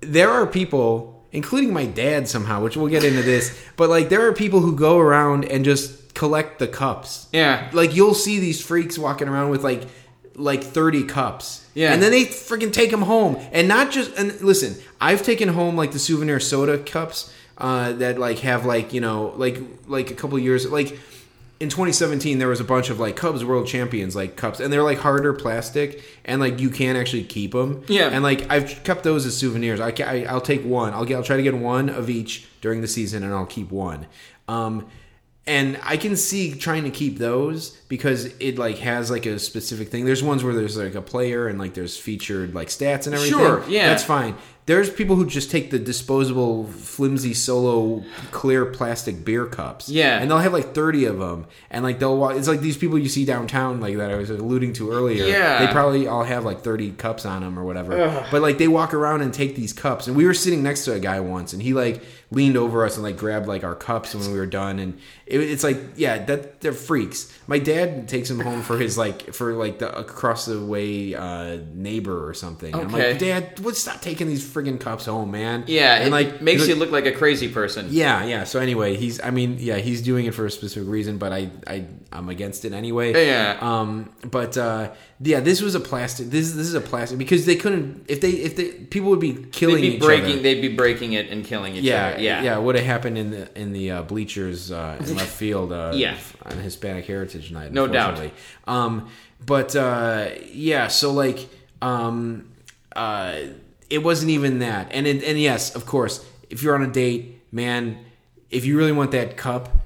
there 0.02 0.30
are 0.30 0.48
people, 0.48 1.26
including 1.34 1.74
my 1.74 1.86
dad 1.86 2.28
somehow, 2.30 2.62
which 2.64 2.78
we'll 2.78 2.88
get 2.88 3.04
into 3.04 3.22
this, 3.22 3.58
but 3.76 3.90
like 3.90 4.08
there 4.10 4.26
are 4.28 4.34
people 4.34 4.62
who 4.62 4.76
go 4.76 4.98
around 5.00 5.44
and 5.46 5.66
just 5.66 6.14
collect 6.14 6.60
the 6.60 6.68
cups. 6.68 7.28
Yeah. 7.34 7.70
Like 7.74 7.94
you'll 7.96 8.14
see 8.14 8.40
these 8.40 8.62
freaks 8.62 8.98
walking 8.98 9.28
around 9.28 9.50
with 9.50 9.64
like 9.64 9.84
like 10.40 10.64
30 10.64 11.04
cups. 11.04 11.68
Yeah. 11.74 11.94
And 11.94 12.02
then 12.02 12.12
they 12.12 12.26
freaking 12.26 12.74
take 12.74 12.92
them 12.92 13.04
home. 13.04 13.38
And 13.52 13.68
not 13.68 13.92
just 13.92 14.16
and 14.18 14.40
listen, 14.42 14.76
I've 15.00 15.24
taken 15.24 15.50
home 15.50 15.76
like 15.76 15.92
the 15.92 16.00
souvenir 16.00 16.40
soda 16.40 16.78
cups 16.78 17.34
uh 17.58 17.92
that 17.94 18.18
like 18.18 18.40
have 18.40 18.66
like, 18.66 18.94
you 18.94 19.02
know, 19.02 19.34
like 19.36 19.60
like 19.88 20.12
a 20.12 20.14
couple 20.14 20.40
years 20.40 20.70
like 20.70 20.98
in 21.60 21.68
2017 21.68 22.38
there 22.38 22.48
was 22.48 22.62
a 22.62 22.64
bunch 22.64 22.90
of 22.90 23.02
like 23.02 23.18
Cubs 23.18 23.44
World 23.44 23.68
Champions 23.68 24.16
like 24.16 24.38
cups 24.38 24.62
and 24.62 24.72
they're 24.72 24.84
like 24.84 25.00
harder 25.00 25.34
plastic 25.34 26.02
and 26.24 26.40
like 26.40 26.60
you 26.60 26.70
can 26.70 26.96
actually 26.96 27.26
keep 27.26 27.52
them. 27.52 27.84
Yeah. 27.88 28.10
And 28.10 28.24
like 28.24 28.50
I've 28.50 28.84
kept 28.84 29.04
those 29.04 29.26
as 29.26 29.38
souvenirs. 29.38 29.80
I, 29.80 29.94
I 30.04 30.26
I'll 30.30 30.42
take 30.42 30.64
one. 30.64 30.94
I'll 30.94 31.06
get 31.06 31.18
I'll 31.18 31.24
try 31.24 31.38
to 31.38 31.44
get 31.44 31.56
one 31.56 31.90
of 31.90 32.10
each 32.10 32.48
during 32.62 32.82
the 32.82 32.88
season 32.88 33.24
and 33.24 33.34
I'll 33.34 33.46
keep 33.46 33.72
one. 33.72 34.08
Um 34.48 34.88
and 35.50 35.80
I 35.84 35.98
can 35.98 36.16
see 36.16 36.54
trying 36.54 36.84
to 36.84 36.92
keep 36.92 37.18
those 37.18 37.72
because 37.88 38.26
it 38.40 38.60
like 38.60 38.78
has 38.78 39.10
like 39.10 39.26
a 39.26 39.40
specific 39.40 39.90
thing. 39.90 40.06
There's 40.06 40.22
ones 40.22 40.44
where 40.44 40.54
there's 40.54 40.78
like 40.78 40.94
a 40.94 41.02
player 41.02 41.48
and 41.48 41.58
like 41.58 41.74
there's 41.74 41.98
featured 41.98 42.54
like 42.54 42.68
stats 42.68 43.08
and 43.08 43.16
everything. 43.16 43.40
Sure, 43.40 43.66
yeah. 43.68 43.88
That's 43.88 44.04
fine. 44.04 44.36
There's 44.68 44.92
people 44.92 45.16
who 45.16 45.26
just 45.26 45.50
take 45.50 45.72
the 45.72 45.80
disposable 45.80 46.68
flimsy 46.68 47.34
solo 47.34 48.04
clear 48.30 48.68
plastic 48.68 49.26
beer 49.26 49.48
cups. 49.48 49.90
Yeah. 49.90 50.20
And 50.20 50.30
they'll 50.30 50.38
have 50.38 50.54
like 50.54 50.76
30 50.76 51.06
of 51.06 51.18
them 51.18 51.48
and 51.72 51.84
like 51.84 51.98
they'll 51.98 52.30
it's 52.30 52.48
like 52.48 52.62
these 52.62 52.78
people 52.78 53.00
you 53.00 53.10
see 53.10 53.26
downtown 53.26 53.82
like 53.82 53.98
that 53.98 54.12
I 54.12 54.18
was 54.18 54.30
alluding 54.30 54.74
to 54.74 54.92
earlier. 54.92 55.26
Yeah. 55.26 55.66
They 55.66 55.72
probably 55.72 56.08
all 56.08 56.24
have 56.24 56.46
like 56.46 56.62
30 56.62 56.92
cups 56.92 57.26
on 57.26 57.42
them 57.42 57.58
or 57.58 57.64
whatever. 57.64 58.24
But 58.30 58.44
like 58.44 58.60
they 58.60 58.68
walk 58.68 58.94
around 58.94 59.22
and 59.22 59.34
take 59.34 59.56
these 59.56 59.74
cups. 59.74 60.06
And 60.06 60.16
we 60.16 60.26
were 60.26 60.36
sitting 60.36 60.62
next 60.62 60.86
to 60.86 60.94
a 60.94 61.00
guy 61.00 61.20
once 61.20 61.54
and 61.54 61.64
he 61.64 61.74
like 61.74 62.04
leaned 62.32 62.56
over 62.56 62.86
us 62.86 62.96
and 62.96 63.04
like 63.04 63.18
grabbed 63.18 63.48
like 63.48 63.64
our 63.64 63.74
cups 63.74 64.14
when 64.14 64.32
we 64.32 64.38
were 64.38 64.46
done 64.46 64.78
and 64.78 65.00
it, 65.26 65.40
it's 65.40 65.64
like 65.64 65.78
yeah, 65.96 66.24
that 66.26 66.62
they're 66.62 66.74
freaks. 66.74 67.32
My 67.48 67.58
dad 67.58 68.08
takes 68.08 68.30
them 68.30 68.40
home 68.40 68.62
for 68.62 68.78
his 68.78 69.00
like 69.00 69.34
for 69.34 69.54
like 69.54 69.80
the 69.80 69.96
across 69.98 70.46
the 70.46 70.64
way 70.64 71.16
uh 71.16 71.58
neighbor 71.74 72.28
or 72.30 72.36
something. 72.36 72.74
I'm 72.76 72.94
Okay. 72.94 73.10
like, 73.12 73.20
"Dad, 73.20 73.60
what 73.62 73.76
stop 73.76 74.02
taking 74.02 74.28
these 74.28 74.46
friggin' 74.48 74.80
cups 74.80 75.06
home, 75.06 75.32
man." 75.32 75.64
yeah, 75.68 75.96
and 75.96 76.08
it 76.10 76.12
like 76.12 76.42
makes 76.42 76.68
you 76.68 76.76
look- 76.76 76.92
like 76.92 77.08
a 77.08 77.12
crazy 77.12 77.48
person. 77.48 77.88
yeah, 77.90 78.24
yeah. 78.24 78.44
So 78.44 78.60
anyway, 78.60 78.96
he's 78.96 79.20
I 79.22 79.32
mean, 79.32 79.58
yeah, 79.60 79.78
he's 79.78 80.02
doing 80.04 80.26
it 80.28 80.36
for 80.36 80.46
a 80.46 80.52
specific 80.52 80.88
reason, 80.88 81.18
but 81.18 81.32
I 81.32 81.50
I 81.66 81.86
I'm 82.12 82.30
against 82.30 82.64
it 82.66 82.74
anyway. 82.74 83.26
Yeah. 83.26 83.58
Um 83.60 84.10
but 84.30 84.56
uh 84.58 84.92
yeah, 85.22 85.40
this 85.42 85.62
was 85.62 85.74
a 85.76 85.80
plastic 85.80 86.30
this 86.30 86.52
this 86.52 86.68
is 86.68 86.76
a 86.76 86.82
plastic 86.82 87.18
because 87.18 87.46
they 87.48 87.56
couldn't 87.56 88.06
if 88.08 88.22
they 88.22 88.30
if 88.32 88.56
they 88.56 88.70
people 88.72 89.10
would 89.10 89.20
be 89.20 89.34
killing 89.52 89.76
They'd 89.78 89.82
be 89.90 89.96
each 89.96 90.02
breaking. 90.02 90.26
other. 90.34 90.42
They'd 90.42 90.62
be 90.62 90.76
breaking 90.76 91.14
it 91.14 91.30
and 91.30 91.44
killing 91.44 91.76
each 91.76 91.84
yeah, 91.84 92.08
other. 92.10 92.19
Yeah, 92.22 92.44
yeah. 92.44 92.58
Would 92.58 92.76
have 92.76 92.86
happened 92.86 93.18
in 93.18 93.32
the 93.32 93.60
in 93.60 93.74
the 93.74 93.92
uh, 93.92 94.02
bleachers 94.04 94.72
uh, 94.72 94.98
in 95.00 95.16
left 95.22 95.30
field? 95.32 95.72
Uh, 95.72 95.92
Yeah. 95.96 96.18
on 96.46 96.58
Hispanic 96.60 97.06
Heritage 97.06 97.52
Night. 97.52 97.72
No 97.74 97.88
doubt. 97.88 98.20
Um, 98.68 99.10
but 99.46 99.76
uh, 99.76 100.30
yeah, 100.52 100.88
so 100.88 101.12
like, 101.12 101.48
um, 101.82 102.50
uh, 102.96 103.36
it 103.90 104.04
wasn't 104.04 104.32
even 104.32 104.60
that. 104.60 104.88
And 104.92 105.08
it, 105.08 105.24
and 105.24 105.40
yes, 105.40 105.76
of 105.76 105.86
course, 105.86 106.26
if 106.50 106.62
you're 106.62 106.76
on 106.76 106.84
a 106.84 106.92
date, 106.92 107.42
man, 107.52 107.98
if 108.52 108.66
you 108.66 108.78
really 108.78 108.92
want 108.92 109.12
that 109.12 109.38
cup, 109.38 109.79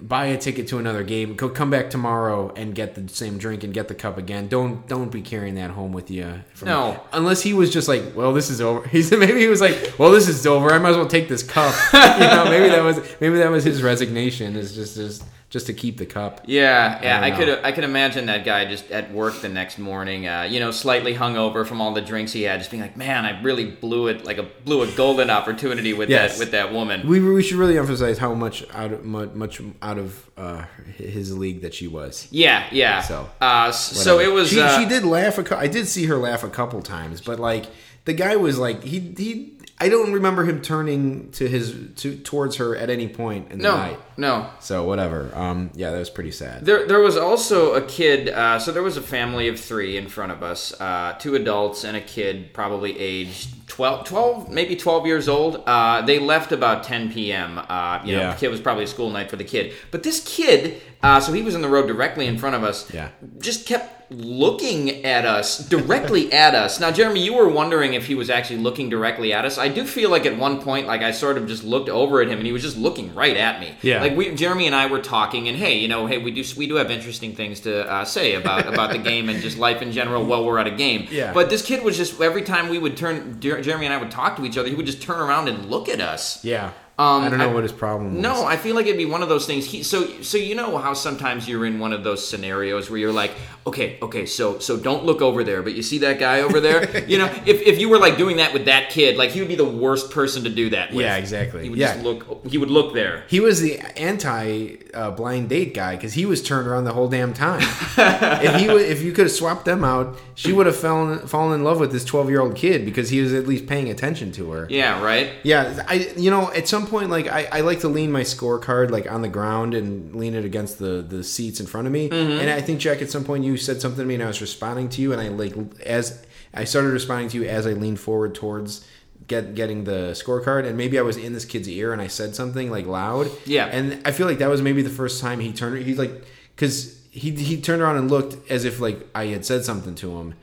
buy 0.00 0.26
a 0.26 0.38
ticket 0.38 0.68
to 0.68 0.78
another 0.78 1.02
game. 1.02 1.34
Go 1.34 1.48
come 1.48 1.70
back 1.70 1.90
tomorrow 1.90 2.52
and 2.56 2.74
get 2.74 2.94
the 2.94 3.08
same 3.12 3.38
drink 3.38 3.64
and 3.64 3.72
get 3.74 3.88
the 3.88 3.94
cup 3.94 4.18
again. 4.18 4.48
Don't 4.48 4.86
don't 4.88 5.10
be 5.10 5.22
carrying 5.22 5.54
that 5.56 5.70
home 5.70 5.92
with 5.92 6.10
you. 6.10 6.42
From, 6.54 6.68
No. 6.68 7.00
unless 7.12 7.42
he 7.42 7.54
was 7.54 7.72
just 7.72 7.88
like, 7.88 8.14
well, 8.14 8.32
this 8.32 8.50
is 8.50 8.60
over. 8.60 8.86
He 8.96 9.02
said 9.02 9.18
maybe 9.18 9.40
he 9.40 9.46
was 9.48 9.60
like, 9.60 9.94
well, 9.98 10.10
this 10.10 10.28
is 10.28 10.46
over. 10.46 10.70
I 10.72 10.78
might 10.78 10.90
as 10.90 10.96
well 10.96 11.06
take 11.06 11.28
this 11.28 11.42
cup. 11.42 11.74
you 11.92 11.98
know, 12.26 12.44
maybe 12.48 12.68
that 12.68 12.82
was 12.82 12.98
maybe 13.20 13.38
that 13.38 13.50
was 13.50 13.64
his 13.64 13.82
resignation 13.82 14.56
is 14.56 14.74
just 14.74 14.96
just 14.96 15.24
just 15.56 15.66
to 15.68 15.72
keep 15.72 15.96
the 15.96 16.04
cup. 16.04 16.42
Yeah, 16.44 17.00
yeah, 17.02 17.18
I 17.18 17.28
I, 17.28 17.30
could. 17.30 17.48
I 17.64 17.72
could 17.72 17.84
imagine 17.84 18.26
that 18.26 18.44
guy 18.44 18.66
just 18.66 18.90
at 18.90 19.10
work 19.10 19.40
the 19.40 19.48
next 19.48 19.78
morning, 19.78 20.28
uh, 20.28 20.42
you 20.42 20.60
know, 20.60 20.70
slightly 20.70 21.14
hungover 21.14 21.66
from 21.66 21.80
all 21.80 21.94
the 21.94 22.02
drinks 22.02 22.30
he 22.32 22.42
had, 22.42 22.58
just 22.60 22.70
being 22.70 22.82
like, 22.82 22.94
"Man, 22.94 23.24
I 23.24 23.40
really 23.40 23.64
blew 23.64 24.08
it, 24.08 24.26
like 24.26 24.36
a 24.36 24.42
blew 24.42 24.82
a 24.82 24.86
golden 24.88 25.30
opportunity 25.30 25.94
with 25.94 26.10
Yes. 26.10 26.32
that 26.34 26.38
with 26.38 26.50
that 26.50 26.74
woman." 26.74 27.08
We, 27.08 27.20
we 27.20 27.42
should 27.42 27.56
really 27.56 27.78
emphasize 27.78 28.18
how 28.18 28.34
much 28.34 28.66
out 28.74 28.92
of 28.92 29.02
mu- 29.06 29.32
much 29.34 29.62
out 29.80 29.96
of 29.96 30.28
uh, 30.36 30.66
his 30.98 31.34
league 31.34 31.62
that 31.62 31.72
she 31.72 31.88
was. 31.88 32.28
Yeah, 32.30 32.66
yeah. 32.70 33.00
So, 33.00 33.30
uh, 33.40 33.72
so 33.72 34.18
it 34.20 34.30
was. 34.30 34.50
She, 34.50 34.60
uh, 34.60 34.78
she 34.78 34.84
did 34.86 35.04
laugh. 35.04 35.38
A 35.38 35.56
I 35.56 35.68
did 35.68 35.88
see 35.88 36.04
her 36.04 36.18
laugh 36.18 36.44
a 36.44 36.50
couple 36.50 36.82
times, 36.82 37.22
but 37.22 37.40
like 37.40 37.64
the 38.04 38.12
guy 38.12 38.36
was 38.36 38.58
like 38.58 38.82
he 38.84 39.00
he. 39.16 39.55
I 39.78 39.90
don't 39.90 40.14
remember 40.14 40.44
him 40.44 40.62
turning 40.62 41.30
to 41.32 41.46
his 41.46 41.74
to 41.96 42.16
towards 42.16 42.56
her 42.56 42.74
at 42.74 42.88
any 42.88 43.08
point 43.08 43.52
in 43.52 43.58
the 43.58 43.64
No, 43.64 43.76
night. 43.76 43.98
no. 44.16 44.48
So 44.58 44.84
whatever. 44.84 45.30
Um, 45.34 45.70
yeah, 45.74 45.90
that 45.90 45.98
was 45.98 46.08
pretty 46.08 46.30
sad. 46.30 46.64
There, 46.64 46.86
there 46.86 47.00
was 47.00 47.18
also 47.18 47.74
a 47.74 47.82
kid. 47.82 48.30
Uh, 48.30 48.58
so 48.58 48.72
there 48.72 48.82
was 48.82 48.96
a 48.96 49.02
family 49.02 49.48
of 49.48 49.60
three 49.60 49.98
in 49.98 50.08
front 50.08 50.32
of 50.32 50.42
us, 50.42 50.72
uh, 50.80 51.14
two 51.18 51.34
adults 51.34 51.84
and 51.84 51.94
a 51.94 52.00
kid, 52.00 52.54
probably 52.54 52.98
aged 52.98 53.68
12, 53.68 54.06
12 54.06 54.48
maybe 54.50 54.76
12 54.76 55.06
years 55.06 55.28
old. 55.28 55.62
Uh, 55.66 56.00
they 56.00 56.18
left 56.18 56.52
about 56.52 56.82
10 56.82 57.12
p.m. 57.12 57.58
Uh, 57.68 58.00
you 58.02 58.12
know, 58.16 58.20
Yeah. 58.22 58.32
the 58.32 58.38
kid 58.38 58.48
was 58.48 58.62
probably 58.62 58.84
a 58.84 58.86
school 58.86 59.10
night 59.10 59.28
for 59.28 59.36
the 59.36 59.44
kid. 59.44 59.74
But 59.90 60.02
this 60.04 60.20
kid, 60.24 60.80
Uh, 61.02 61.20
so 61.20 61.32
he 61.34 61.42
was 61.42 61.54
in 61.54 61.60
the 61.60 61.68
road 61.68 61.86
directly 61.86 62.26
in 62.26 62.38
front 62.38 62.56
of 62.56 62.64
us. 62.64 62.90
Yeah. 62.92 63.10
Just 63.38 63.66
kept 63.66 63.95
looking 64.10 65.04
at 65.04 65.24
us, 65.24 65.58
directly 65.58 66.32
at 66.32 66.54
us. 66.54 66.78
Now, 66.78 66.90
Jeremy, 66.90 67.24
you 67.24 67.34
were 67.34 67.48
wondering 67.48 67.94
if 67.94 68.06
he 68.06 68.14
was 68.14 68.30
actually 68.30 68.58
looking 68.58 68.88
directly 68.88 69.32
at 69.32 69.44
us. 69.44 69.58
I 69.58 69.68
do 69.68 69.84
feel 69.84 70.10
like 70.10 70.26
at 70.26 70.36
one 70.38 70.62
point, 70.62 70.86
like 70.86 71.02
I 71.02 71.10
sort 71.10 71.38
of 71.38 71.46
just 71.48 71.64
looked 71.64 71.88
over 71.88 72.22
at 72.22 72.28
him 72.28 72.38
and 72.38 72.46
he 72.46 72.52
was 72.52 72.62
just 72.62 72.76
looking 72.76 73.14
right 73.14 73.36
at 73.36 73.60
me. 73.60 73.74
Yeah. 73.82 74.00
Like 74.00 74.16
we, 74.16 74.34
Jeremy 74.34 74.66
and 74.66 74.74
I 74.74 74.86
were 74.86 75.00
talking, 75.00 75.48
and 75.48 75.56
hey, 75.56 75.78
you 75.78 75.88
know, 75.88 76.06
hey, 76.06 76.18
we 76.18 76.30
do 76.30 76.44
we 76.56 76.66
do 76.66 76.76
have 76.76 76.90
interesting 76.90 77.34
things 77.34 77.60
to 77.60 77.90
uh, 77.90 78.04
say 78.04 78.34
about 78.34 78.66
about 78.66 78.92
the 78.92 78.98
game 78.98 79.28
and 79.28 79.42
just 79.42 79.58
life 79.58 79.82
in 79.82 79.92
general 79.92 80.24
while 80.24 80.44
we're 80.44 80.58
at 80.58 80.66
a 80.66 80.76
game. 80.76 81.08
Yeah. 81.10 81.32
But 81.32 81.50
this 81.50 81.64
kid 81.64 81.82
was 81.82 81.96
just 81.96 82.20
every 82.20 82.42
time 82.42 82.68
we 82.68 82.78
would 82.78 82.96
turn, 82.96 83.40
Jeremy 83.40 83.86
and 83.86 83.94
I 83.94 83.98
would 83.98 84.10
talk 84.10 84.36
to 84.36 84.44
each 84.44 84.56
other, 84.56 84.68
he 84.68 84.74
would 84.74 84.86
just 84.86 85.02
turn 85.02 85.20
around 85.20 85.48
and 85.48 85.66
look 85.70 85.88
at 85.88 86.00
us. 86.00 86.44
Yeah. 86.44 86.72
Um, 86.98 87.24
I 87.24 87.28
don't 87.28 87.38
know 87.38 87.50
I- 87.50 87.54
what 87.54 87.62
his 87.62 87.72
problem 87.72 88.14
was. 88.14 88.22
No, 88.22 88.46
I 88.46 88.56
feel 88.56 88.74
like 88.74 88.86
it'd 88.86 88.96
be 88.96 89.04
one 89.04 89.22
of 89.22 89.28
those 89.28 89.44
things. 89.46 89.66
He, 89.66 89.82
so, 89.82 90.06
so 90.22 90.38
you 90.38 90.54
know 90.54 90.78
how 90.78 90.94
sometimes 90.94 91.46
you're 91.46 91.66
in 91.66 91.78
one 91.78 91.92
of 91.92 92.04
those 92.04 92.26
scenarios 92.26 92.88
where 92.88 92.98
you're 92.98 93.12
like, 93.12 93.32
okay, 93.66 93.98
okay, 94.00 94.24
so, 94.24 94.58
so 94.60 94.78
don't 94.78 95.04
look 95.04 95.20
over 95.20 95.44
there, 95.44 95.62
but 95.62 95.74
you 95.74 95.82
see 95.82 95.98
that 95.98 96.18
guy 96.18 96.40
over 96.40 96.58
there. 96.58 97.04
you 97.08 97.18
know, 97.18 97.26
if, 97.44 97.60
if 97.60 97.78
you 97.78 97.90
were 97.90 97.98
like 97.98 98.16
doing 98.16 98.38
that 98.38 98.54
with 98.54 98.64
that 98.64 98.88
kid, 98.88 99.18
like 99.18 99.30
he 99.30 99.40
would 99.40 99.48
be 99.48 99.56
the 99.56 99.64
worst 99.64 100.10
person 100.10 100.44
to 100.44 100.50
do 100.50 100.70
that 100.70 100.90
with. 100.90 101.00
Yeah, 101.04 101.16
exactly. 101.16 101.64
He 101.64 101.68
would 101.68 101.78
Yeah. 101.78 101.92
just 101.94 102.04
look. 102.04 102.46
He 102.46 102.56
would 102.56 102.70
look 102.70 102.94
there. 102.94 103.24
He 103.28 103.40
was 103.40 103.60
the 103.60 103.78
anti 103.98 104.76
uh, 104.94 105.10
blind 105.10 105.48
date 105.50 105.74
guy 105.74 105.96
because 105.96 106.14
he 106.14 106.24
was 106.24 106.42
turned 106.42 106.66
around 106.66 106.84
the 106.84 106.92
whole 106.92 107.08
damn 107.08 107.34
time. 107.34 107.60
if 107.98 108.54
he 108.60 108.68
would, 108.68 108.82
if 108.82 109.02
you 109.02 109.12
could 109.12 109.26
have 109.26 109.32
swapped 109.32 109.64
them 109.66 109.84
out, 109.84 110.16
she 110.34 110.52
would 110.52 110.64
have 110.66 110.76
fallen 110.76 111.26
fallen 111.26 111.54
in 111.58 111.64
love 111.64 111.78
with 111.80 111.92
this 111.92 112.04
twelve 112.04 112.30
year 112.30 112.40
old 112.40 112.54
kid 112.56 112.84
because 112.84 113.10
he 113.10 113.20
was 113.20 113.34
at 113.34 113.46
least 113.46 113.66
paying 113.66 113.90
attention 113.90 114.32
to 114.32 114.50
her. 114.52 114.66
Yeah, 114.70 115.02
right. 115.02 115.32
Yeah, 115.42 115.84
I 115.88 116.10
you 116.16 116.30
know 116.30 116.50
at 116.52 116.68
some 116.68 116.85
point 116.86 117.10
like 117.10 117.28
I, 117.28 117.48
I 117.52 117.60
like 117.60 117.80
to 117.80 117.88
lean 117.88 118.10
my 118.10 118.22
scorecard 118.22 118.90
like 118.90 119.10
on 119.10 119.22
the 119.22 119.28
ground 119.28 119.74
and 119.74 120.14
lean 120.14 120.34
it 120.34 120.44
against 120.44 120.78
the 120.78 121.04
the 121.06 121.22
seats 121.22 121.60
in 121.60 121.66
front 121.66 121.86
of 121.86 121.92
me. 121.92 122.08
Mm-hmm. 122.08 122.40
And 122.40 122.50
I 122.50 122.60
think 122.60 122.80
Jack 122.80 123.02
at 123.02 123.10
some 123.10 123.24
point 123.24 123.44
you 123.44 123.56
said 123.56 123.80
something 123.80 124.00
to 124.00 124.04
me 124.04 124.14
and 124.14 124.22
I 124.22 124.26
was 124.26 124.40
responding 124.40 124.88
to 124.90 125.02
you 125.02 125.12
and 125.12 125.20
I 125.20 125.28
like 125.28 125.54
as 125.82 126.24
I 126.54 126.64
started 126.64 126.90
responding 126.90 127.28
to 127.30 127.38
you 127.38 127.48
as 127.48 127.66
I 127.66 127.72
leaned 127.72 128.00
forward 128.00 128.34
towards 128.34 128.86
get 129.28 129.54
getting 129.54 129.84
the 129.84 130.12
scorecard 130.12 130.66
and 130.66 130.76
maybe 130.76 130.98
I 130.98 131.02
was 131.02 131.16
in 131.16 131.32
this 131.32 131.44
kid's 131.44 131.68
ear 131.68 131.92
and 131.92 132.00
I 132.00 132.06
said 132.06 132.34
something 132.34 132.70
like 132.70 132.86
loud. 132.86 133.30
Yeah. 133.44 133.66
And 133.66 134.00
I 134.06 134.12
feel 134.12 134.26
like 134.26 134.38
that 134.38 134.48
was 134.48 134.62
maybe 134.62 134.82
the 134.82 134.90
first 134.90 135.20
time 135.20 135.40
he 135.40 135.52
turned 135.52 135.84
he's 135.84 135.98
like 135.98 136.24
cuz 136.56 137.00
he 137.10 137.30
he 137.30 137.60
turned 137.60 137.82
around 137.82 137.96
and 137.96 138.10
looked 138.10 138.36
as 138.50 138.64
if 138.64 138.80
like 138.80 139.06
I 139.14 139.26
had 139.26 139.44
said 139.44 139.64
something 139.64 139.94
to 139.96 140.18
him. 140.18 140.34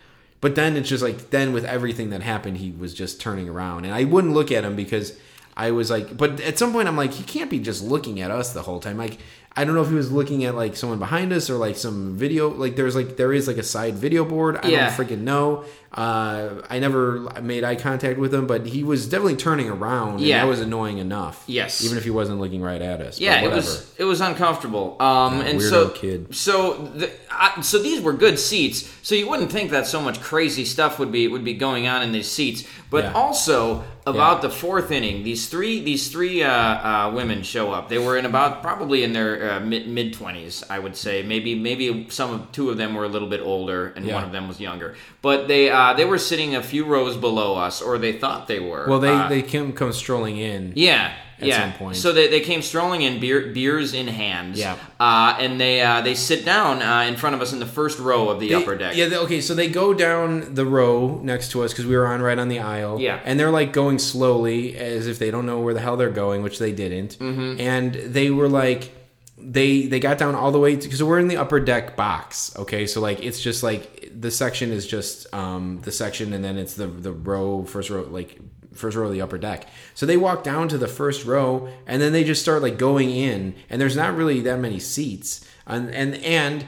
But 0.43 0.55
then 0.55 0.75
it's 0.75 0.89
just 0.89 1.01
like 1.01 1.29
then 1.29 1.53
with 1.53 1.63
everything 1.63 2.09
that 2.09 2.21
happened, 2.21 2.57
he 2.57 2.71
was 2.71 2.93
just 2.93 3.21
turning 3.21 3.47
around, 3.47 3.85
and 3.85 3.93
I 3.93 4.03
wouldn't 4.03 4.33
look 4.33 4.51
at 4.51 4.65
him 4.65 4.75
because 4.75 5.13
I 5.55 5.71
was 5.71 5.89
like. 5.91 6.15
But 6.17 6.39
at 6.41 6.57
some 6.57 6.71
point, 6.71 6.87
I'm 6.87 6.97
like, 6.97 7.13
he 7.13 7.23
can't 7.23 7.49
be 7.49 7.59
just 7.59 7.83
looking 7.83 8.21
at 8.21 8.31
us 8.31 8.53
the 8.53 8.61
whole 8.63 8.79
time. 8.79 8.97
Like 8.97 9.17
I 9.55 9.65
don't 9.65 9.75
know 9.75 9.83
if 9.83 9.89
he 9.89 9.93
was 9.95 10.11
looking 10.11 10.45
at 10.45 10.55
like 10.55 10.75
someone 10.75 10.97
behind 10.97 11.31
us 11.31 11.49
or 11.49 11.55
like 11.57 11.75
some 11.77 12.15
video. 12.17 12.49
Like 12.49 12.75
there's 12.75 12.95
like 12.95 13.17
there 13.17 13.31
is 13.33 13.47
like 13.47 13.57
a 13.57 13.63
side 13.63 13.93
video 13.95 14.25
board. 14.25 14.59
I 14.63 14.67
Yeah. 14.69 14.95
don't 14.95 15.07
freaking 15.07 15.19
know. 15.21 15.65
Uh, 15.95 16.59
I 16.71 16.79
never 16.79 17.19
made 17.39 17.63
eye 17.63 17.75
contact 17.75 18.17
with 18.17 18.33
him, 18.33 18.47
but 18.47 18.65
he 18.65 18.83
was 18.83 19.07
definitely 19.07 19.35
turning 19.35 19.69
around. 19.69 20.13
and 20.15 20.21
Yeah. 20.21 20.39
that 20.41 20.49
was 20.49 20.59
annoying 20.59 20.97
enough. 20.97 21.43
Yes. 21.45 21.83
even 21.85 21.99
if 21.99 22.03
he 22.03 22.09
wasn't 22.09 22.39
looking 22.39 22.61
right 22.63 22.81
at 22.81 22.99
us. 22.99 23.19
Yeah, 23.19 23.41
it 23.43 23.51
was 23.51 23.85
it 23.99 24.05
was 24.05 24.19
uncomfortable. 24.21 24.97
Um, 24.99 25.37
Yeah, 25.39 25.45
and 25.45 25.61
so 25.61 25.89
kid. 25.89 26.33
so 26.35 26.89
the, 26.95 27.11
I, 27.29 27.61
so 27.61 27.77
these 27.77 28.01
were 28.01 28.13
good 28.13 28.39
seats. 28.39 28.89
So 29.03 29.13
you 29.13 29.29
wouldn't 29.29 29.51
think 29.51 29.69
that 29.69 29.85
so 29.85 30.01
much 30.01 30.19
crazy 30.19 30.65
stuff 30.65 30.97
would 30.97 31.11
be 31.11 31.27
would 31.27 31.43
be 31.45 31.53
going 31.53 31.87
on 31.87 32.01
in 32.01 32.11
these 32.11 32.29
seats. 32.29 32.63
But 32.93 33.05
Yeah. 33.05 33.13
also 33.13 33.83
about 34.05 34.35
Yeah. 34.43 34.49
the 34.49 34.49
fourth 34.53 34.91
inning, 34.91 35.23
these 35.23 35.47
three 35.47 35.81
these 35.81 36.09
three 36.09 36.43
uh, 36.43 36.51
uh, 36.51 37.11
women 37.15 37.41
show 37.41 37.71
up. 37.71 37.89
They 37.89 37.97
were 37.97 38.15
in 38.17 38.25
about 38.25 38.61
probably 38.61 39.03
in 39.03 39.13
their 39.13 39.31
uh, 39.53 39.59
mid 39.61 40.13
twenties, 40.13 40.63
I 40.69 40.77
would 40.77 40.95
say. 40.95 41.23
Maybe 41.23 41.55
maybe 41.55 42.05
some 42.09 42.29
of 42.35 42.51
two 42.51 42.69
of 42.69 42.77
them 42.77 42.93
were 42.93 43.05
a 43.05 43.07
little 43.15 43.27
bit 43.35 43.41
older, 43.41 43.91
and 43.95 44.05
Yeah. 44.05 44.13
one 44.13 44.23
of 44.23 44.31
them 44.31 44.47
was 44.47 44.59
younger. 44.59 44.93
But 45.23 45.47
they 45.47 45.71
uh, 45.71 45.93
they 45.93 46.05
were 46.05 46.19
sitting 46.19 46.55
a 46.55 46.61
few 46.61 46.85
rows 46.85 47.17
below 47.17 47.55
us, 47.55 47.81
or 47.81 47.97
they 47.97 48.13
thought 48.13 48.47
they 48.47 48.59
were. 48.59 48.85
Well, 48.87 48.99
they 48.99 49.09
Uh, 49.09 49.27
they 49.27 49.41
came 49.41 49.73
come 49.73 49.91
strolling 49.91 50.37
in. 50.37 50.73
yeah. 50.75 51.09
At 51.39 51.47
yeah. 51.47 51.61
some 51.71 51.77
point. 51.77 51.95
So 51.95 52.13
they, 52.13 52.27
they 52.27 52.39
came 52.41 52.61
strolling 52.61 53.01
in, 53.01 53.19
beer, 53.19 53.51
beers 53.51 53.93
in 53.93 54.07
hands. 54.07 54.59
Yeah. 54.59 54.77
Uh, 54.99 55.35
and 55.39 55.59
they 55.59 55.81
uh, 55.81 56.01
they 56.01 56.15
sit 56.15 56.45
down 56.45 56.81
uh, 56.81 57.01
in 57.07 57.15
front 57.15 57.35
of 57.35 57.41
us 57.41 57.53
in 57.53 57.59
the 57.59 57.65
first 57.65 57.99
row 57.99 58.29
of 58.29 58.39
the 58.39 58.49
They- 58.49 58.55
upper 58.55 58.75
deck. 58.75 58.95
Yeah, 58.95 59.07
they- 59.07 59.17
okay, 59.17 59.41
so 59.41 59.53
they 59.53 59.69
go 59.69 59.93
down 59.93 60.55
the 60.55 60.65
row 60.65 61.19
next 61.23 61.51
to 61.51 61.63
us 61.63 61.71
because 61.71 61.85
we 61.85 61.95
were 61.95 62.07
on 62.07 62.21
right 62.21 62.37
on 62.39 62.47
the 62.49 62.59
aisle. 62.59 62.99
Yeah. 62.99 63.19
And 63.25 63.39
they're 63.39 63.51
like 63.51 63.73
going 63.73 63.99
slowly 63.99 64.75
as 64.75 65.07
if 65.07 65.19
they 65.19 65.31
don't 65.31 65.45
know 65.45 65.59
where 65.59 65.73
the 65.73 65.81
hell 65.81 65.97
they're 65.97 66.09
going, 66.09 66.43
which 66.43 66.59
they 66.59 66.71
didn't. 66.71 67.17
Mm-hmm. 67.19 67.59
And 67.59 67.93
they 67.93 68.29
were 68.29 68.49
like, 68.49 68.91
they 69.37 69.87
they 69.87 69.99
got 69.99 70.17
down 70.17 70.35
all 70.35 70.51
the 70.51 70.59
way 70.59 70.75
because 70.75 71.03
we're 71.03 71.19
in 71.19 71.27
the 71.27 71.37
upper 71.37 71.59
deck 71.59 71.95
box. 71.97 72.55
Okay, 72.57 72.87
so 72.87 73.01
like 73.01 73.21
it's 73.21 73.41
just 73.41 73.63
like 73.63 74.09
the 74.15 74.31
section 74.31 74.71
is 74.71 74.87
just 74.87 75.33
um 75.33 75.81
the 75.81 75.91
section 75.91 76.31
and 76.33 76.43
then 76.45 76.57
it's 76.57 76.75
the 76.75 76.87
the 76.87 77.11
row 77.11 77.65
first 77.65 77.89
row 77.89 78.03
like 78.03 78.39
first 78.73 78.95
row 78.97 79.07
of 79.07 79.13
the 79.13 79.21
upper 79.21 79.37
deck. 79.37 79.67
So 79.93 80.05
they 80.05 80.17
walk 80.17 80.43
down 80.43 80.67
to 80.69 80.77
the 80.77 80.87
first 80.87 81.25
row 81.25 81.69
and 81.87 82.01
then 82.01 82.11
they 82.13 82.23
just 82.23 82.41
start 82.41 82.61
like 82.61 82.77
going 82.77 83.09
in 83.09 83.55
and 83.69 83.79
there's 83.81 83.95
not 83.95 84.15
really 84.15 84.41
that 84.41 84.59
many 84.59 84.79
seats. 84.79 85.45
And 85.65 85.89
and 85.93 86.15
and 86.15 86.65